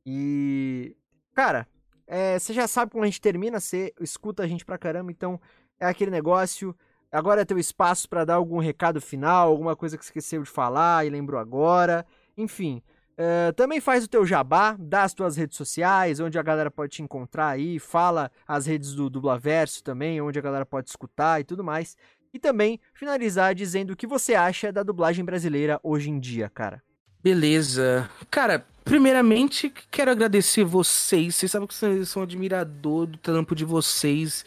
E, 0.06 0.96
cara, 1.34 1.68
é, 2.08 2.40
você 2.40 2.54
já 2.54 2.68
sabe 2.68 2.92
como 2.92 3.04
a 3.04 3.08
gente 3.08 3.22
termina, 3.22 3.60
você 3.60 3.94
escuta 4.00 4.44
a 4.44 4.48
gente 4.48 4.66
pra 4.66 4.78
caramba, 4.78 5.12
então 5.12 5.40
é 5.80 5.86
aquele 5.86 6.10
negócio. 6.10 6.76
Agora 7.12 7.42
é 7.42 7.46
teu 7.46 7.60
espaço 7.60 8.10
pra 8.10 8.26
dar 8.26 8.36
algum 8.36 8.60
recado 8.60 9.00
final, 9.00 9.50
alguma 9.50 9.76
coisa 9.76 9.98
que 9.98 10.04
esqueceu 10.04 10.42
de 10.42 10.50
falar 10.50 11.06
e 11.06 11.10
lembrou 11.10 11.40
agora. 11.40 12.06
Enfim, 12.38 12.82
é, 13.18 13.52
também 13.54 13.82
faz 13.82 14.04
o 14.04 14.08
teu 14.08 14.26
jabá, 14.26 14.76
dá 14.80 15.04
as 15.04 15.14
tuas 15.14 15.36
redes 15.36 15.58
sociais, 15.58 16.20
onde 16.20 16.38
a 16.38 16.44
galera 16.44 16.70
pode 16.70 16.94
te 16.94 17.02
encontrar 17.02 17.50
aí, 17.50 17.80
fala 17.80 18.32
as 18.48 18.66
redes 18.66 18.94
do 18.94 19.10
Dublaverso 19.10 19.84
também, 19.84 20.22
onde 20.22 20.38
a 20.38 20.42
galera 20.42 20.66
pode 20.66 20.90
escutar 20.90 21.42
e 21.42 21.44
tudo 21.44 21.64
mais. 21.64 21.98
E 22.34 22.40
também 22.40 22.80
finalizar 22.94 23.56
dizendo 23.56 23.92
o 23.92 23.96
que 23.96 24.06
você 24.06 24.36
acha 24.36 24.72
da 24.72 24.84
dublagem 24.84 25.26
brasileira 25.26 25.80
hoje 25.82 26.10
em 26.10 26.20
dia, 26.20 26.50
cara. 26.50 26.84
Beleza. 27.24 28.10
Cara, 28.30 28.66
primeiramente, 28.84 29.72
quero 29.92 30.12
agradecer 30.12 30.64
vocês. 30.64 31.36
Vocês 31.36 31.52
sabem 31.52 31.68
que 31.68 31.86
eu 31.86 32.06
sou 32.06 32.22
um 32.22 32.24
admirador 32.24 33.06
do 33.06 33.18
trampo 33.18 33.56
de 33.56 33.66
vocês. 33.66 34.46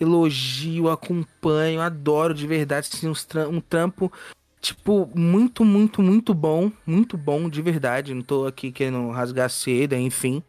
Elogio, 0.00 0.88
acompanho, 0.88 1.80
adoro 1.80 2.34
de 2.34 2.46
verdade. 2.46 2.88
Um 3.48 3.60
trampo, 3.60 4.12
tipo, 4.60 5.08
muito, 5.14 5.64
muito, 5.64 6.02
muito 6.02 6.34
bom. 6.34 6.72
Muito 6.86 7.16
bom, 7.16 7.48
de 7.48 7.62
verdade. 7.62 8.14
Não 8.14 8.22
tô 8.22 8.46
aqui 8.46 8.72
querendo 8.72 9.10
rasgar 9.10 9.50
seda, 9.50 9.96
enfim. 9.96 10.42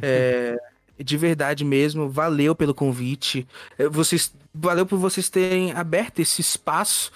É, 0.00 0.56
de 0.98 1.16
verdade 1.16 1.64
mesmo. 1.64 2.08
Valeu 2.08 2.54
pelo 2.54 2.74
convite. 2.74 3.48
É, 3.78 3.88
Vocês, 3.88 4.32
valeu 4.54 4.86
por 4.86 4.98
vocês 4.98 5.28
terem 5.28 5.72
aberto 5.72 6.20
esse 6.20 6.40
espaço 6.40 7.10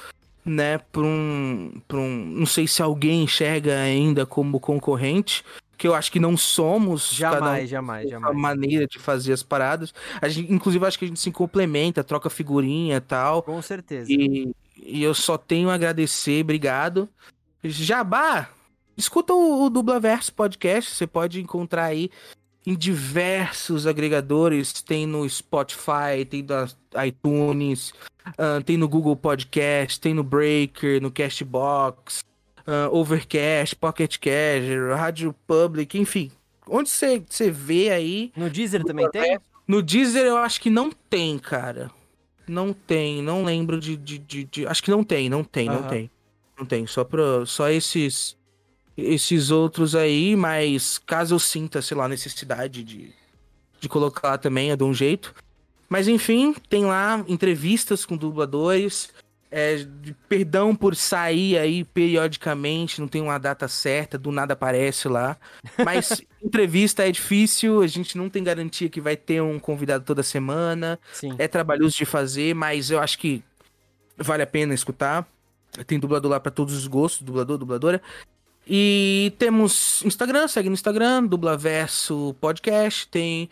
né, 0.49 0.79
para 0.79 1.03
um, 1.03 1.81
pra 1.87 1.99
um. 1.99 2.25
Não 2.25 2.47
sei 2.47 2.67
se 2.67 2.83
alguém 2.83 3.25
enxerga 3.25 3.79
ainda 3.79 4.25
como 4.25 4.59
concorrente, 4.59 5.45
que 5.77 5.87
eu 5.87 5.95
acho 5.95 6.11
que 6.11 6.19
não 6.19 6.37
somos. 6.37 7.19
cada 7.19 7.37
um 7.37 7.41
Jamais, 7.41 7.71
jamais, 7.71 8.11
jamais. 8.11 8.37
maneira 8.37 8.87
de 8.87 8.99
fazer 8.99 9.33
as 9.33 9.43
paradas. 9.43 9.95
A 10.21 10.29
gente, 10.29 10.53
inclusive, 10.53 10.85
acho 10.85 10.99
que 10.99 11.05
a 11.05 11.09
gente 11.09 11.21
se 11.21 11.31
complementa, 11.31 12.03
troca 12.03 12.29
figurinha 12.29 12.97
e 12.97 13.01
tal. 13.01 13.43
Com 13.43 13.63
certeza. 13.63 14.11
E, 14.11 14.53
e 14.77 15.03
eu 15.03 15.15
só 15.15 15.39
tenho 15.39 15.71
a 15.71 15.75
agradecer, 15.75 16.43
obrigado. 16.43 17.09
Jabá, 17.63 18.51
escuta 18.97 19.33
o, 19.33 19.65
o 19.65 19.71
Dublaverso 19.71 20.33
Podcast, 20.33 20.95
você 20.95 21.07
pode 21.07 21.41
encontrar 21.41 21.85
aí 21.85 22.11
em 22.67 22.75
diversos 22.77 23.87
agregadores, 23.87 24.73
tem 24.83 25.07
no 25.07 25.29
Spotify, 25.29 26.25
tem 26.29 26.43
no 26.43 27.03
iTunes, 27.05 27.93
ah, 28.37 28.61
tem 28.65 28.77
no 28.77 28.89
Google 28.89 29.17
Podcast, 29.17 30.01
tem 30.01 30.13
no 30.15 30.23
Breaker, 30.23 31.01
no 31.01 31.11
Castbox, 31.11 32.23
ah, 32.67 32.89
Overcast, 32.93 33.75
Pocket 33.77 34.19
Cast, 34.19 34.69
Rádio 34.97 35.35
Public, 35.47 35.99
enfim. 35.99 36.31
Onde 36.67 36.91
você 36.91 37.51
vê 37.51 37.91
aí, 37.91 38.31
No 38.37 38.51
Deezer 38.51 38.85
também 38.85 39.09
tem? 39.11 39.39
no 39.67 39.83
Deezer 39.83 40.27
eu 40.27 40.37
acho 40.37 40.61
que 40.61 40.69
não 40.69 40.91
tem, 40.91 41.39
cara. 41.39 41.91
Não 42.47 42.73
tem, 42.73 43.23
não 43.23 43.45
lembro 43.45 43.79
de. 43.79 43.95
de, 43.97 44.19
de- 44.19 44.45
de- 44.45 44.67
acho 44.67 44.83
que 44.83 44.91
não 44.91 45.05
tem, 45.05 45.29
não 45.29 45.45
tem, 45.45 45.67
não 45.67 45.81
Aham. 45.81 45.89
tem. 45.89 46.11
Não 46.59 46.65
tem. 46.67 46.87
Só, 46.87 47.05
pra, 47.05 47.45
só 47.45 47.69
esses. 47.69 48.37
Esses 49.01 49.53
outros 49.53 49.95
aí, 49.95 50.35
mas 50.35 50.99
caso 50.99 51.37
eu 51.37 51.39
sinta, 51.39 51.81
sei 51.81 51.97
lá, 51.97 52.09
necessidade 52.09 52.83
de, 52.83 53.13
de 53.81 53.89
colocar 53.89 54.31
lá 54.31 54.39
também, 54.39 54.71
eu 54.71 54.77
dou 54.77 54.89
um 54.91 54.95
jeito. 54.95 55.33
Mas 55.89 56.09
enfim, 56.09 56.53
tem 56.69 56.85
lá 56.85 57.25
entrevistas 57.29 58.05
com 58.05 58.17
dubladores. 58.17 59.11
É, 59.51 59.77
de- 59.77 60.15
perdão 60.29 60.75
por 60.77 60.95
sair 60.95 61.57
aí 61.57 61.83
periodicamente, 61.83 63.01
não 63.01 63.09
tem 63.09 63.23
uma 63.23 63.39
data 63.39 63.67
certa, 63.67 64.19
do 64.19 64.31
nada 64.31 64.53
aparece 64.53 65.09
lá. 65.09 65.39
Mas 65.85 66.21
entrevista 66.43 67.09
é 67.09 67.13
difícil, 67.13 67.81
a 67.81 67.87
gente 67.87 68.19
não 68.19 68.29
tem 68.29 68.45
garantia 68.45 68.91
que 68.91 69.01
vai 69.01 69.17
ter 69.17 69.41
um 69.41 69.59
convidado 69.61 70.05
toda 70.05 70.23
semana. 70.25 70.99
Sim. 71.13 71.35
É 71.39 71.47
trabalhoso 71.49 71.97
de 71.97 72.05
fazer, 72.05 72.55
mas 72.55 72.91
eu 72.91 72.99
acho 72.99 73.17
que 73.19 73.43
vale 74.19 74.43
a 74.43 74.47
pena 74.47 74.75
escutar. 74.75 75.27
Tem 75.87 75.99
dublador 75.99 76.33
lá 76.33 76.41
pra 76.41 76.51
todos 76.51 76.75
os 76.75 76.87
gostos, 76.87 77.23
dublador, 77.23 77.57
dubladora. 77.57 78.03
E 78.71 79.33
temos 79.39 80.03
Instagram, 80.05 80.47
segue 80.47 80.69
no 80.69 80.75
Instagram, 80.75 81.25
Dublaverso 81.25 82.37
Podcast, 82.39 83.09
tem 83.09 83.49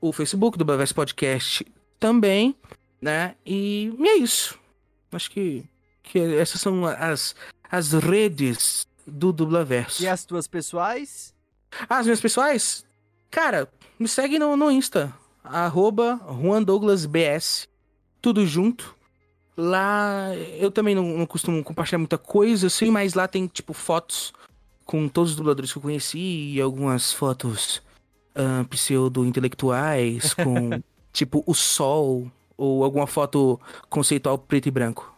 o 0.00 0.12
Facebook, 0.12 0.56
Dublaverso 0.56 0.94
Podcast 0.94 1.66
também, 1.98 2.54
né? 3.02 3.34
E, 3.44 3.92
e 3.98 4.08
é 4.08 4.16
isso. 4.18 4.56
Acho 5.10 5.28
que, 5.32 5.64
que 6.04 6.20
essas 6.20 6.60
são 6.60 6.86
as, 6.86 7.34
as 7.68 7.92
redes 7.94 8.86
do 9.04 9.32
Dublaverso. 9.32 10.04
E 10.04 10.06
as 10.06 10.24
tuas 10.24 10.46
pessoais? 10.46 11.34
Ah, 11.88 11.98
as 11.98 12.06
minhas 12.06 12.20
pessoais? 12.20 12.84
Cara, 13.28 13.68
me 13.98 14.06
segue 14.06 14.38
no, 14.38 14.56
no 14.56 14.70
Insta. 14.70 15.12
Arroba 15.42 16.20
Juan 16.40 16.62
Douglas 16.62 17.06
BS. 17.06 17.68
Tudo 18.22 18.46
junto. 18.46 18.94
Lá 19.56 20.32
eu 20.58 20.70
também 20.70 20.94
não, 20.94 21.02
não 21.02 21.26
costumo 21.26 21.62
compartilhar 21.64 21.98
muita 21.98 22.16
coisa, 22.16 22.68
assim, 22.68 22.88
mas 22.88 23.14
lá 23.14 23.26
tem, 23.26 23.48
tipo, 23.48 23.72
fotos 23.72 24.32
com 24.90 25.08
todos 25.08 25.30
os 25.30 25.36
dubladores 25.36 25.70
que 25.70 25.78
eu 25.78 25.82
conheci 25.82 26.18
e 26.18 26.60
algumas 26.60 27.12
fotos 27.12 27.80
ah, 28.34 28.64
pseudo-intelectuais 28.68 30.34
com, 30.34 30.82
tipo, 31.12 31.44
o 31.46 31.54
sol 31.54 32.28
ou 32.56 32.82
alguma 32.82 33.06
foto 33.06 33.60
conceitual 33.88 34.36
preto 34.36 34.66
e 34.66 34.70
branco. 34.72 35.14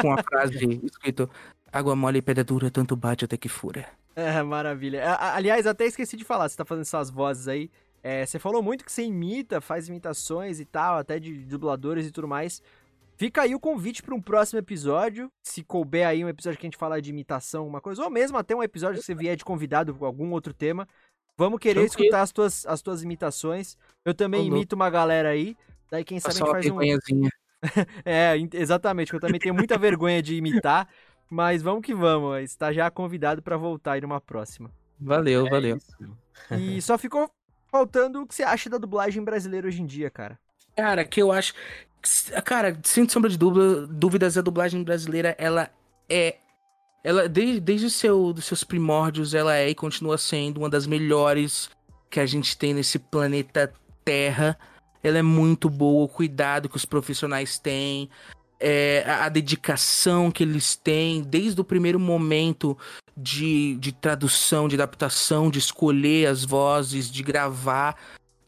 Com 0.00 0.12
a 0.12 0.22
frase 0.22 0.80
escrito 0.86 1.28
Água 1.72 1.96
mole 1.96 2.18
e 2.18 2.22
pedra 2.22 2.44
dura, 2.44 2.70
tanto 2.70 2.94
bate 2.94 3.24
até 3.24 3.36
que 3.36 3.48
fura. 3.48 3.84
É, 4.14 4.40
maravilha. 4.44 5.16
Aliás, 5.34 5.66
até 5.66 5.86
esqueci 5.86 6.16
de 6.16 6.24
falar, 6.24 6.48
você 6.48 6.56
tá 6.56 6.64
fazendo 6.64 6.84
suas 6.84 7.10
vozes 7.10 7.48
aí. 7.48 7.68
É, 8.04 8.24
você 8.24 8.38
falou 8.38 8.62
muito 8.62 8.84
que 8.84 8.92
você 8.92 9.02
imita, 9.02 9.60
faz 9.60 9.88
imitações 9.88 10.60
e 10.60 10.64
tal, 10.64 10.98
até 10.98 11.18
de 11.18 11.34
dubladores 11.46 12.06
e 12.06 12.12
tudo 12.12 12.28
mais. 12.28 12.62
Fica 13.20 13.42
aí 13.42 13.54
o 13.54 13.60
convite 13.60 14.02
para 14.02 14.14
um 14.14 14.22
próximo 14.22 14.58
episódio. 14.58 15.30
Se 15.42 15.62
couber 15.62 16.06
aí 16.06 16.24
um 16.24 16.28
episódio 16.30 16.58
que 16.58 16.66
a 16.66 16.68
gente 16.68 16.78
falar 16.78 17.00
de 17.00 17.10
imitação, 17.10 17.60
alguma 17.60 17.78
coisa, 17.78 18.02
ou 18.02 18.08
mesmo 18.08 18.38
até 18.38 18.56
um 18.56 18.62
episódio 18.62 18.98
que 18.98 19.04
você 19.04 19.14
vier 19.14 19.36
de 19.36 19.44
convidado 19.44 19.94
com 19.94 20.06
algum 20.06 20.30
outro 20.32 20.54
tema. 20.54 20.88
Vamos 21.36 21.58
querer 21.60 21.80
Tranquilo. 21.80 22.04
escutar 22.04 22.22
as 22.22 22.32
tuas, 22.32 22.64
as 22.64 22.80
tuas 22.80 23.02
imitações. 23.02 23.76
Eu 24.06 24.14
também 24.14 24.46
imito 24.46 24.74
uma 24.74 24.88
galera 24.88 25.28
aí. 25.28 25.54
Daí, 25.90 26.02
quem 26.02 26.18
sabe 26.18 26.32
a 26.32 26.38
gente 26.38 26.44
uma 26.46 26.52
faz 26.52 26.66
um. 26.66 26.78
vergonhazinha. 26.78 27.30
É, 28.06 28.32
exatamente, 28.54 29.10
que 29.10 29.16
eu 29.16 29.20
também 29.20 29.38
tenho 29.38 29.54
muita 29.54 29.76
vergonha 29.76 30.22
de 30.22 30.34
imitar. 30.36 30.88
Mas 31.28 31.60
vamos 31.60 31.82
que 31.84 31.94
vamos, 31.94 32.40
está 32.40 32.72
já 32.72 32.90
convidado 32.90 33.42
para 33.42 33.58
voltar 33.58 33.92
aí 33.92 34.00
numa 34.00 34.18
próxima. 34.18 34.70
Valeu, 34.98 35.46
É 35.46 35.50
valeu. 35.50 35.76
isso. 35.76 36.16
E 36.58 36.80
só 36.80 36.96
ficou 36.96 37.30
faltando 37.70 38.22
o 38.22 38.26
que 38.26 38.34
você 38.34 38.44
acha 38.44 38.70
da 38.70 38.78
dublagem 38.78 39.22
brasileira 39.22 39.68
hoje 39.68 39.82
em 39.82 39.86
dia, 39.86 40.08
cara. 40.10 40.38
Cara, 40.74 41.04
que 41.04 41.20
eu 41.20 41.30
acho. 41.30 41.52
Cara, 42.44 42.78
sem 42.82 43.08
sombra 43.08 43.30
de 43.30 43.36
dúvida, 43.36 43.86
dúvidas, 43.86 44.38
a 44.38 44.40
dublagem 44.40 44.82
brasileira, 44.82 45.34
ela 45.38 45.70
é 46.08 46.36
ela 47.02 47.28
desde, 47.28 47.60
desde 47.60 47.86
o 47.86 47.90
seu, 47.90 48.32
dos 48.32 48.44
seus 48.44 48.62
primórdios, 48.62 49.32
ela 49.34 49.56
é 49.56 49.70
e 49.70 49.74
continua 49.74 50.18
sendo 50.18 50.58
uma 50.58 50.68
das 50.68 50.86
melhores 50.86 51.70
que 52.10 52.20
a 52.20 52.26
gente 52.26 52.56
tem 52.56 52.74
nesse 52.74 52.98
planeta 52.98 53.72
Terra. 54.04 54.58
Ela 55.02 55.18
é 55.18 55.22
muito 55.22 55.70
boa, 55.70 56.04
o 56.04 56.08
cuidado 56.08 56.68
que 56.68 56.76
os 56.76 56.84
profissionais 56.84 57.58
têm, 57.58 58.10
é, 58.58 59.02
a, 59.06 59.24
a 59.24 59.28
dedicação 59.30 60.30
que 60.30 60.42
eles 60.42 60.76
têm, 60.76 61.22
desde 61.22 61.58
o 61.58 61.64
primeiro 61.64 61.98
momento 61.98 62.76
de, 63.16 63.76
de 63.76 63.92
tradução, 63.92 64.68
de 64.68 64.74
adaptação, 64.74 65.50
de 65.50 65.58
escolher 65.58 66.26
as 66.26 66.44
vozes, 66.44 67.10
de 67.10 67.22
gravar 67.22 67.96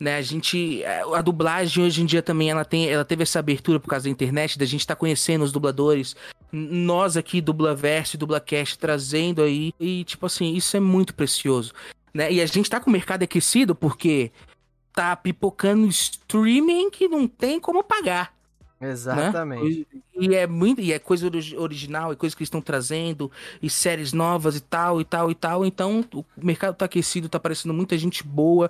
né? 0.03 0.17
A 0.17 0.23
gente 0.23 0.83
a 0.85 1.23
dublagem 1.23 1.85
hoje 1.85 2.03
em 2.03 2.07
dia 2.07 2.21
também 2.21 2.51
ela 2.51 2.65
tem 2.65 2.91
ela 2.91 3.05
teve 3.05 3.23
essa 3.23 3.39
abertura 3.39 3.79
por 3.79 3.89
causa 3.89 4.05
da 4.05 4.11
internet, 4.11 4.59
da 4.59 4.65
gente 4.65 4.81
estar 4.81 4.97
tá 4.97 4.99
conhecendo 4.99 5.45
os 5.45 5.53
dubladores. 5.53 6.17
Nós 6.51 7.17
aqui 7.17 7.41
Dublaverso 7.41 8.17
e 8.17 8.19
Dublacast 8.19 8.79
trazendo 8.79 9.43
aí 9.43 9.73
e 9.79 10.03
tipo 10.03 10.27
assim, 10.27 10.55
isso 10.55 10.77
é 10.77 10.81
muito 10.81 11.15
precioso, 11.15 11.73
né? 12.13 12.33
E 12.33 12.41
a 12.41 12.47
gente 12.47 12.69
tá 12.69 12.81
com 12.81 12.91
o 12.91 12.93
mercado 12.93 13.23
aquecido 13.23 13.77
porque 13.77 14.33
tá 14.93 15.15
pipocando 15.15 15.87
streaming 15.87 16.91
que 16.91 17.07
não 17.07 17.29
tem 17.29 17.61
como 17.61 17.85
pagar. 17.85 18.35
Exatamente. 18.81 19.87
Né? 19.95 20.03
E, 20.17 20.35
é 20.35 20.45
muito, 20.45 20.81
e 20.81 20.93
é 20.93 20.99
coisa 20.99 21.31
original, 21.57 22.13
é 22.13 22.17
coisa 22.17 22.35
que 22.35 22.43
eles 22.43 22.49
estão 22.49 22.61
trazendo, 22.61 23.31
e 23.63 23.71
séries 23.71 24.13
novas 24.13 24.57
e 24.57 24.61
tal, 24.61 25.01
e 25.01 25.05
tal, 25.05 25.31
e 25.31 25.35
tal. 25.37 25.65
Então, 25.65 26.05
o 26.13 26.25
mercado 26.37 26.75
tá 26.75 26.87
aquecido, 26.87 27.29
tá 27.29 27.39
aparecendo 27.39 27.73
muita 27.73 27.97
gente 27.97 28.25
boa 28.25 28.69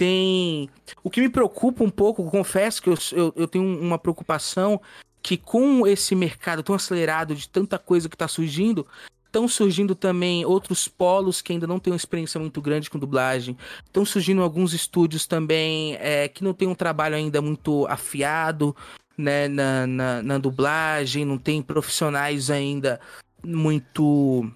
tem. 0.00 0.70
O 1.04 1.10
que 1.10 1.20
me 1.20 1.28
preocupa 1.28 1.84
um 1.84 1.90
pouco, 1.90 2.24
confesso 2.30 2.80
que 2.80 2.88
eu, 2.88 2.94
eu, 3.12 3.32
eu 3.36 3.46
tenho 3.46 3.62
uma 3.64 3.98
preocupação 3.98 4.80
que 5.22 5.36
com 5.36 5.86
esse 5.86 6.14
mercado 6.14 6.62
tão 6.62 6.74
acelerado 6.74 7.34
de 7.34 7.46
tanta 7.46 7.78
coisa 7.78 8.08
que 8.08 8.14
está 8.14 8.26
surgindo, 8.26 8.86
estão 9.26 9.46
surgindo 9.46 9.94
também 9.94 10.42
outros 10.46 10.88
polos 10.88 11.42
que 11.42 11.52
ainda 11.52 11.66
não 11.66 11.78
têm 11.78 11.92
uma 11.92 11.98
experiência 11.98 12.40
muito 12.40 12.62
grande 12.62 12.88
com 12.88 12.98
dublagem. 12.98 13.58
Estão 13.84 14.02
surgindo 14.02 14.40
alguns 14.40 14.72
estúdios 14.72 15.26
também 15.26 15.96
é, 15.96 16.26
que 16.28 16.42
não 16.42 16.54
têm 16.54 16.66
um 16.66 16.74
trabalho 16.74 17.16
ainda 17.16 17.42
muito 17.42 17.86
afiado 17.86 18.74
né, 19.18 19.48
na, 19.48 19.86
na, 19.86 20.22
na 20.22 20.38
dublagem, 20.38 21.26
não 21.26 21.36
tem 21.36 21.60
profissionais 21.60 22.50
ainda 22.50 22.98
muito 23.44 24.50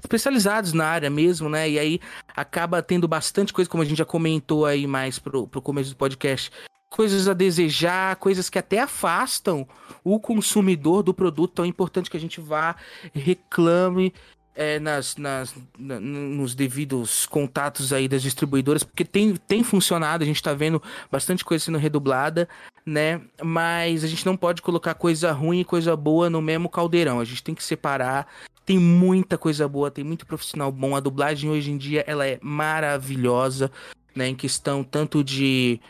especializados 0.00 0.72
na 0.72 0.86
área 0.86 1.10
mesmo, 1.10 1.48
né? 1.48 1.68
E 1.68 1.78
aí 1.78 2.00
acaba 2.34 2.82
tendo 2.82 3.08
bastante 3.08 3.52
coisa, 3.52 3.70
como 3.70 3.82
a 3.82 3.86
gente 3.86 3.98
já 3.98 4.04
comentou 4.04 4.66
aí 4.66 4.86
mais 4.86 5.18
pro, 5.18 5.46
pro 5.46 5.62
começo 5.62 5.90
do 5.90 5.96
podcast. 5.96 6.50
Coisas 6.88 7.28
a 7.28 7.34
desejar, 7.34 8.16
coisas 8.16 8.48
que 8.48 8.58
até 8.58 8.80
afastam 8.80 9.66
o 10.04 10.20
consumidor 10.20 11.02
do 11.02 11.12
produto. 11.12 11.52
Então 11.52 11.64
é 11.64 11.68
importante 11.68 12.10
que 12.10 12.16
a 12.16 12.20
gente 12.20 12.40
vá, 12.40 12.76
reclame 13.12 14.12
é, 14.56 14.80
nas, 14.80 15.16
nas, 15.16 15.54
na, 15.78 16.00
nos 16.00 16.54
devidos 16.54 17.26
contatos 17.26 17.92
aí 17.92 18.08
das 18.08 18.22
distribuidoras, 18.22 18.82
porque 18.82 19.04
tem, 19.04 19.36
tem 19.36 19.62
funcionado, 19.62 20.24
a 20.24 20.26
gente 20.26 20.42
tá 20.42 20.54
vendo 20.54 20.82
bastante 21.10 21.44
coisa 21.44 21.62
sendo 21.62 21.76
redublada, 21.76 22.48
né? 22.84 23.20
Mas 23.42 24.02
a 24.02 24.06
gente 24.06 24.24
não 24.24 24.36
pode 24.36 24.62
colocar 24.62 24.94
coisa 24.94 25.30
ruim 25.32 25.60
e 25.60 25.64
coisa 25.64 25.94
boa 25.94 26.30
no 26.30 26.40
mesmo 26.40 26.70
caldeirão. 26.70 27.20
A 27.20 27.24
gente 27.24 27.42
tem 27.42 27.54
que 27.54 27.62
separar 27.62 28.26
tem 28.66 28.80
muita 28.80 29.38
coisa 29.38 29.68
boa, 29.68 29.92
tem 29.92 30.04
muito 30.04 30.26
profissional 30.26 30.72
bom. 30.72 30.96
A 30.96 31.00
dublagem 31.00 31.48
hoje 31.48 31.70
em 31.70 31.78
dia 31.78 32.04
ela 32.06 32.26
é 32.26 32.38
maravilhosa, 32.42 33.70
né? 34.14 34.26
Em 34.26 34.34
questão 34.34 34.82
tanto 34.82 35.22
de, 35.22 35.80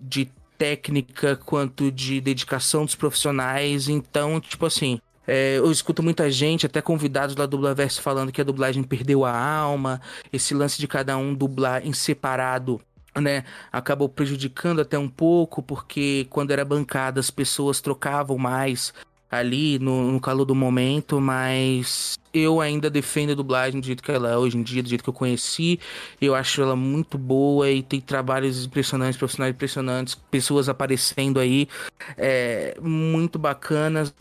de 0.00 0.30
técnica 0.58 1.36
quanto 1.36 1.90
de 1.90 2.20
dedicação 2.20 2.84
dos 2.84 2.94
profissionais. 2.94 3.88
Então, 3.88 4.38
tipo 4.40 4.66
assim, 4.66 5.00
é, 5.26 5.56
eu 5.56 5.70
escuto 5.72 6.02
muita 6.02 6.30
gente, 6.30 6.66
até 6.66 6.82
convidados 6.82 7.34
da 7.34 7.46
Dublaverse, 7.46 8.00
falando 8.00 8.30
que 8.30 8.42
a 8.42 8.44
dublagem 8.44 8.82
perdeu 8.82 9.24
a 9.24 9.34
alma, 9.34 10.00
esse 10.30 10.52
lance 10.52 10.78
de 10.78 10.86
cada 10.86 11.16
um 11.16 11.34
dublar 11.34 11.86
em 11.86 11.94
separado. 11.94 12.80
Né, 13.16 13.42
acabou 13.72 14.08
prejudicando 14.08 14.80
até 14.80 14.96
um 14.96 15.08
pouco, 15.08 15.60
porque 15.60 16.28
quando 16.30 16.52
era 16.52 16.64
bancada 16.64 17.18
as 17.18 17.32
pessoas 17.32 17.80
trocavam 17.80 18.38
mais 18.38 18.94
ali 19.30 19.78
no, 19.78 20.12
no, 20.12 20.20
calor 20.20 20.44
do 20.44 20.54
momento, 20.54 21.20
mas 21.20 22.18
eu 22.32 22.60
ainda 22.60 22.88
defendo 22.88 23.32
a 23.32 23.34
dublagem 23.34 23.80
do 23.80 23.86
jeito 23.86 24.02
que 24.02 24.10
ela 24.10 24.30
é 24.30 24.36
hoje 24.36 24.56
em 24.56 24.62
dia, 24.62 24.82
do 24.82 24.88
jeito 24.88 25.04
que 25.04 25.10
eu 25.10 25.14
conheci. 25.14 25.78
Eu 26.20 26.34
acho 26.34 26.62
ela 26.62 26.74
muito 26.74 27.18
boa 27.18 27.70
e 27.70 27.82
tem 27.82 28.00
trabalhos 28.00 28.64
impressionantes, 28.64 29.18
profissionais 29.18 29.54
impressionantes, 29.54 30.14
pessoas 30.14 30.68
aparecendo 30.68 31.38
aí, 31.38 31.68
é, 32.16 32.76
muito 32.80 33.38
bacanas. 33.38 34.14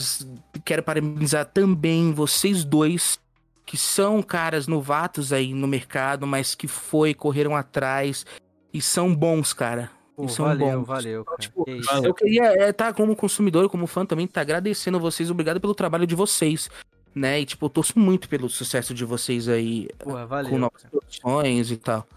Quero 0.66 0.84
parabenizar 0.84 1.46
também 1.46 2.12
vocês 2.12 2.66
dois, 2.66 3.20
que 3.66 3.78
são 3.78 4.22
caras 4.22 4.68
novatos 4.68 5.32
aí 5.32 5.54
no 5.54 5.68
mercado, 5.68 6.28
mas 6.28 6.54
que 6.54 6.68
foi, 6.68 7.14
correram 7.14 7.56
atrás 7.56 8.26
e 8.74 8.82
são 8.82 9.14
bons, 9.16 9.54
cara. 9.54 9.97
Pô, 10.18 10.28
são 10.28 10.46
valeu, 10.46 10.80
bons. 10.80 10.88
valeu, 10.88 11.24
cara. 11.24 11.38
Tipo, 11.38 11.64
que 11.64 11.80
eu 12.04 12.14
queria 12.16 12.52
estar 12.52 12.64
é, 12.64 12.74
tá, 12.74 12.92
como 12.92 13.16
consumidor, 13.16 13.70
como 13.70 13.86
fã 13.86 14.04
também, 14.04 14.26
tá 14.26 14.42
agradecendo 14.42 15.00
vocês, 15.00 15.30
obrigado 15.30 15.62
pelo 15.62 15.76
trabalho 15.76 16.08
de 16.08 16.16
vocês, 16.16 16.72
né? 17.14 17.40
E 17.40 17.46
tipo, 17.46 17.64
eu 17.68 17.70
torço 17.70 18.00
muito 18.00 18.28
pelo 18.28 18.50
sucesso 18.50 18.96
de 18.96 19.06
vocês 19.06 19.48
aí 19.48 19.88
Pô, 20.00 20.14
valeu, 20.26 20.50
com 20.50 20.58
novas 20.58 20.84
produções 20.86 21.70
e 21.70 21.78
tal. 21.78 22.08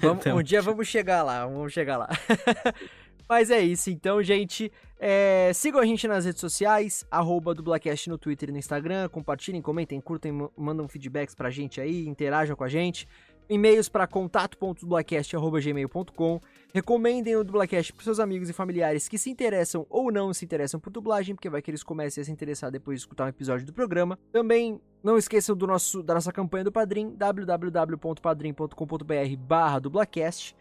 Vamos, 0.00 0.24
então... 0.24 0.38
Um 0.38 0.42
dia 0.42 0.62
vamos 0.62 0.88
chegar 0.88 1.22
lá, 1.22 1.46
vamos 1.46 1.70
chegar 1.70 1.98
lá. 1.98 2.08
Mas 3.28 3.50
é 3.50 3.60
isso, 3.60 3.90
então, 3.90 4.22
gente. 4.22 4.72
É, 4.98 5.50
sigam 5.52 5.80
a 5.80 5.84
gente 5.84 6.08
nas 6.08 6.24
redes 6.24 6.40
sociais, 6.40 7.06
arroba 7.10 7.54
dublacast 7.54 8.08
no 8.08 8.16
Twitter 8.16 8.48
e 8.48 8.52
no 8.52 8.58
Instagram. 8.58 9.06
Compartilhem, 9.10 9.60
comentem, 9.60 10.00
curtem, 10.00 10.48
mandam 10.56 10.88
feedbacks 10.88 11.34
pra 11.34 11.50
gente 11.50 11.78
aí, 11.78 12.06
interajam 12.08 12.56
com 12.56 12.64
a 12.64 12.68
gente. 12.68 13.06
E-mails 13.48 13.88
para 13.88 14.06
contato.dublacast.gmail.com 14.06 16.40
Recomendem 16.74 17.36
o 17.36 17.44
Dublacast 17.44 17.92
para 17.92 18.02
seus 18.02 18.18
amigos 18.18 18.48
e 18.48 18.52
familiares 18.52 19.06
que 19.06 19.16
se 19.16 19.30
interessam 19.30 19.86
ou 19.88 20.10
não 20.10 20.34
se 20.34 20.44
interessam 20.44 20.80
por 20.80 20.90
dublagem, 20.90 21.36
porque 21.36 21.48
vai 21.48 21.62
que 21.62 21.70
eles 21.70 21.84
comecem 21.84 22.20
a 22.20 22.24
se 22.24 22.32
interessar 22.32 22.68
depois 22.70 22.98
de 22.98 23.02
escutar 23.02 23.26
um 23.26 23.28
episódio 23.28 23.64
do 23.64 23.72
programa. 23.72 24.18
Também 24.32 24.80
não 25.00 25.16
esqueçam 25.16 25.54
do 25.54 25.68
nosso, 25.68 26.02
da 26.02 26.14
nossa 26.14 26.32
campanha 26.32 26.64
do 26.64 26.72
Padrim, 26.72 27.14
www.padrim.com.br 27.14 29.36
barra 29.38 29.78
dublacast. 29.78 30.56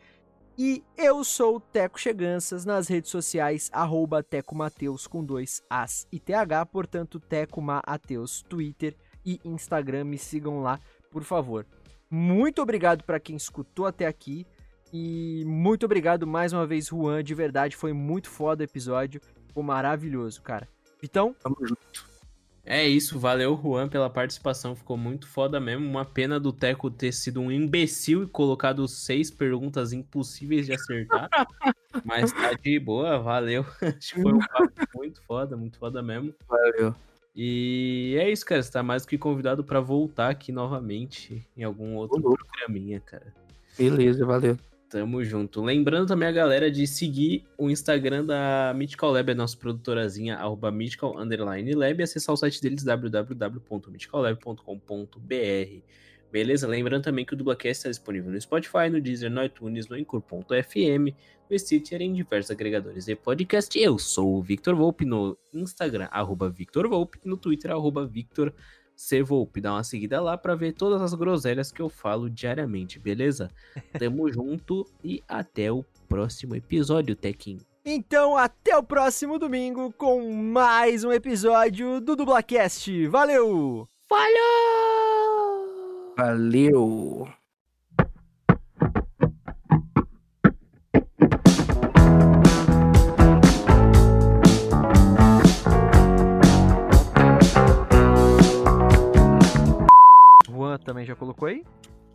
E 0.55 0.83
eu 0.95 1.23
sou 1.23 1.59
Teco 1.59 1.99
Cheganças 1.99 2.63
nas 2.63 2.87
redes 2.87 3.09
sociais, 3.09 3.71
arroba 3.73 4.21
Teco 4.21 4.53
Mateus 4.53 5.07
com 5.07 5.25
dois 5.25 5.63
As 5.67 6.07
e 6.11 6.19
TH, 6.19 6.67
portanto 6.67 7.19
Teco 7.19 7.59
Mateus, 7.59 8.43
Twitter 8.43 8.95
e 9.25 9.39
Instagram, 9.43 10.03
me 10.03 10.19
sigam 10.19 10.61
lá, 10.61 10.79
por 11.09 11.23
favor. 11.23 11.65
Muito 12.15 12.61
obrigado 12.61 13.03
para 13.03 13.19
quem 13.19 13.35
escutou 13.35 13.87
até 13.87 14.05
aqui. 14.05 14.45
E 14.93 15.43
muito 15.47 15.83
obrigado 15.83 16.27
mais 16.27 16.53
uma 16.53 16.63
vez, 16.63 16.85
Juan. 16.85 17.23
De 17.23 17.33
verdade, 17.33 17.75
foi 17.75 17.91
muito 17.91 18.29
foda 18.29 18.61
o 18.61 18.65
episódio. 18.65 19.19
Ficou 19.47 19.63
maravilhoso, 19.63 20.39
cara. 20.43 20.69
Vitão? 21.01 21.35
Tamo 21.41 21.57
junto. 21.59 22.05
É 22.63 22.87
isso, 22.87 23.17
valeu, 23.17 23.59
Juan, 23.59 23.89
pela 23.89 24.11
participação. 24.11 24.75
Ficou 24.75 24.95
muito 24.95 25.27
foda 25.27 25.59
mesmo. 25.59 25.89
Uma 25.89 26.05
pena 26.05 26.39
do 26.39 26.53
Teco 26.53 26.91
ter 26.91 27.11
sido 27.11 27.41
um 27.41 27.51
imbecil 27.51 28.21
e 28.21 28.27
colocado 28.27 28.87
seis 28.87 29.31
perguntas 29.31 29.91
impossíveis 29.91 30.67
de 30.67 30.73
acertar. 30.73 31.29
Mas 32.05 32.31
tá 32.31 32.53
de 32.53 32.79
boa, 32.79 33.17
valeu. 33.17 33.65
Acho 33.81 34.13
que 34.13 34.21
foi 34.21 34.33
um 34.33 34.37
papo 34.37 34.71
muito 34.93 35.19
foda, 35.23 35.57
muito 35.57 35.79
foda 35.79 36.03
mesmo. 36.03 36.31
Valeu. 36.47 36.93
E 37.35 38.15
é 38.19 38.31
isso, 38.31 38.45
cara. 38.45 38.61
Você 38.61 38.71
tá 38.71 38.83
mais 38.83 39.01
do 39.03 39.07
que 39.07 39.17
convidado 39.17 39.63
para 39.63 39.79
voltar 39.79 40.29
aqui 40.29 40.51
novamente 40.51 41.43
em 41.57 41.63
algum 41.63 41.95
outro 41.95 42.21
programinha, 42.21 42.99
cara. 42.99 43.33
Beleza, 43.77 44.25
valeu. 44.25 44.57
Tamo 44.89 45.23
junto. 45.23 45.61
Lembrando 45.63 46.07
também 46.07 46.27
a 46.29 46.31
galera 46.31 46.69
de 46.69 46.85
seguir 46.85 47.45
o 47.57 47.71
Instagram 47.71 48.25
da 48.25 48.73
Mythical 48.75 49.11
Lab, 49.11 49.31
a 49.31 49.35
nossa 49.35 49.57
produtorazinha, 49.57 50.35
arroba 50.35 50.71
Mythical 50.71 51.17
Underline 51.17 51.73
Lab, 51.73 51.99
e 51.99 52.03
acessar 52.03 52.31
o 52.31 52.37
site 52.37 52.61
deles, 52.61 52.83
www.mythicallab.com.br. 52.83 55.83
Beleza? 56.33 56.67
Lembrando 56.67 57.03
também 57.03 57.23
que 57.23 57.35
o 57.35 57.37
Dublacast 57.37 57.77
está 57.77 57.89
disponível 57.89 58.31
no 58.31 58.41
Spotify, 58.41 58.89
no 58.91 58.99
Deezer, 58.99 59.29
no 59.29 59.45
iTunes, 59.45 59.87
no 59.87 59.95
Incur.fm, 59.95 61.13
no 61.47 61.59
Stitcher 61.59 62.01
e 62.01 62.05
em 62.05 62.13
diversos 62.13 62.49
agregadores 62.49 63.05
de 63.05 63.15
podcast. 63.15 63.79
Eu 63.79 63.99
sou 63.99 64.37
o 64.37 64.41
Victor 64.41 64.73
Volpe 64.75 65.05
no 65.05 65.37
Instagram, 65.53 66.07
arroba 66.09 66.49
Victor 66.49 66.89
Volpe, 66.89 67.19
no 67.23 67.37
Twitter, 67.37 67.69
arroba 67.69 68.03
Victor 68.07 68.51
Volpe. 69.23 69.61
Dá 69.61 69.73
uma 69.73 69.83
seguida 69.83 70.19
lá 70.19 70.35
para 70.35 70.55
ver 70.55 70.73
todas 70.73 71.03
as 71.03 71.13
groselhas 71.13 71.71
que 71.71 71.83
eu 71.83 71.87
falo 71.87 72.27
diariamente, 72.31 72.97
beleza? 72.97 73.51
Tamo 73.99 74.27
junto 74.33 74.89
e 75.03 75.21
até 75.27 75.71
o 75.71 75.85
próximo 76.09 76.55
episódio, 76.55 77.15
Tequinho. 77.15 77.61
Então, 77.85 78.35
até 78.35 78.75
o 78.75 78.81
próximo 78.81 79.37
domingo 79.37 79.93
com 79.93 80.33
mais 80.33 81.03
um 81.03 81.11
episódio 81.11 82.01
do 82.01 82.15
Dublacast. 82.15 83.05
Valeu! 83.05 83.87
Falhou! 84.09 84.82
Valeu! 86.15 87.27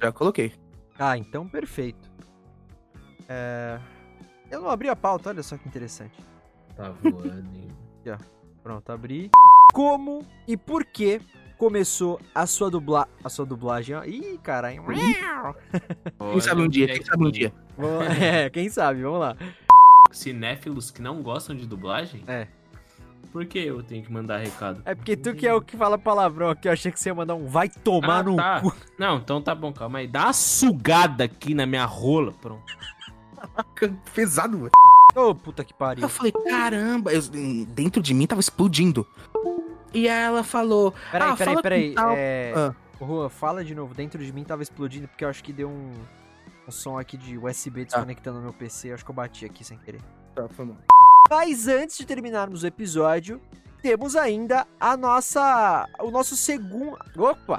Já 0.00 0.12
coloquei. 0.12 0.52
Ah, 0.98 1.18
então 1.18 1.48
perfeito. 1.48 2.10
É... 3.28 3.78
Eu 4.50 4.62
não 4.62 4.70
abri 4.70 4.88
a 4.88 4.96
pauta, 4.96 5.28
olha 5.28 5.42
só 5.42 5.56
que 5.58 5.68
interessante. 5.68 6.18
Tá 6.76 6.90
voando, 6.90 7.56
hein? 7.56 7.74
Pronto, 8.62 8.90
abri. 8.90 9.30
Como 9.72 10.24
e 10.46 10.56
por 10.56 10.84
que 10.84 11.20
começou 11.58 12.20
a 12.34 12.46
sua 12.46 12.70
dubla... 12.70 13.08
a 13.22 13.28
sua 13.28 13.44
dublagem? 13.44 13.94
ó? 13.96 14.04
Ih, 14.04 14.38
caralho. 14.42 14.82
Quem 16.32 16.40
sabe 16.40 16.62
um 16.62 16.68
dia, 16.68 16.86
quem 16.86 17.04
sabe 17.04 17.26
um 17.26 17.30
dia. 17.30 17.52
É, 18.20 18.48
quem 18.50 18.68
sabe, 18.68 19.02
vamos 19.02 19.20
lá. 19.20 19.36
Cinéfilos 20.10 20.90
que 20.90 21.00
não 21.02 21.22
gostam 21.22 21.54
de 21.54 21.66
dublagem? 21.66 22.22
É. 22.26 22.46
Por 23.30 23.44
que 23.44 23.58
eu 23.58 23.82
tenho 23.82 24.02
que 24.02 24.10
mandar 24.10 24.38
recado? 24.38 24.80
É 24.86 24.94
porque 24.94 25.14
tu 25.16 25.34
que 25.34 25.46
é 25.46 25.52
o 25.54 25.60
que 25.60 25.76
fala 25.76 25.98
palavrão 25.98 26.48
aqui, 26.48 26.66
eu 26.66 26.72
achei 26.72 26.90
que 26.90 26.98
você 26.98 27.10
ia 27.10 27.14
mandar 27.14 27.34
um 27.34 27.46
vai 27.46 27.68
tomar 27.68 28.20
Ah, 28.20 28.22
no 28.22 28.36
tá. 28.36 28.60
cu. 28.62 28.74
Não, 28.98 29.18
então 29.18 29.40
tá 29.42 29.54
bom, 29.54 29.70
calma 29.72 29.98
aí. 29.98 30.08
Dá 30.08 30.24
uma 30.24 30.32
sugada 30.32 31.24
aqui 31.24 31.54
na 31.54 31.66
minha 31.66 31.84
rola. 31.84 32.32
Pronto. 32.40 32.64
Pesado, 34.14 34.56
velho. 34.58 34.70
Ô, 35.14 35.34
puta 35.34 35.62
que 35.62 35.74
pariu. 35.74 36.02
Eu 36.02 36.08
falei, 36.08 36.32
caramba, 36.32 37.12
eu- 37.12 37.22
dentro 37.68 38.02
de 38.02 38.14
mim 38.14 38.26
tava 38.26 38.40
explodindo. 38.40 39.06
E 39.92 40.08
aí 40.08 40.24
ela 40.26 40.42
falou, 40.44 40.92
Peraí, 41.10 41.30
Ah, 41.30 41.36
peraí, 41.36 41.52
fala 41.54 41.62
peraí. 41.62 41.94
tal- 41.94 42.14
É... 42.16 42.52
Ah. 42.56 42.74
Ô, 43.00 43.06
Juan, 43.06 43.28
fala 43.28 43.64
de 43.64 43.74
novo. 43.74 43.94
Dentro 43.94 44.22
de 44.24 44.32
mim 44.32 44.44
tava 44.44 44.62
explodindo 44.62 45.06
porque 45.08 45.24
eu 45.24 45.28
acho 45.28 45.42
que 45.42 45.52
deu 45.52 45.68
um, 45.68 45.92
um 46.66 46.70
som 46.70 46.98
aqui 46.98 47.16
de 47.16 47.38
USB 47.38 47.84
desconectando 47.84 48.38
no 48.38 48.44
meu 48.44 48.52
PC. 48.52 48.90
Eu 48.90 48.94
acho 48.94 49.04
que 49.04 49.10
eu 49.10 49.14
bati 49.14 49.44
aqui 49.46 49.64
sem 49.64 49.78
querer. 49.78 50.00
Tá, 50.34 50.48
foi 50.48 50.64
mal. 50.64 50.76
Mas 51.30 51.68
antes 51.68 51.96
de 51.96 52.04
terminarmos 52.06 52.62
o 52.62 52.66
episódio, 52.66 53.40
temos 53.82 54.16
ainda 54.16 54.66
a 54.80 54.96
nossa. 54.96 55.86
O 56.00 56.10
nosso 56.10 56.36
segundo. 56.36 56.96
Opa! 57.16 57.58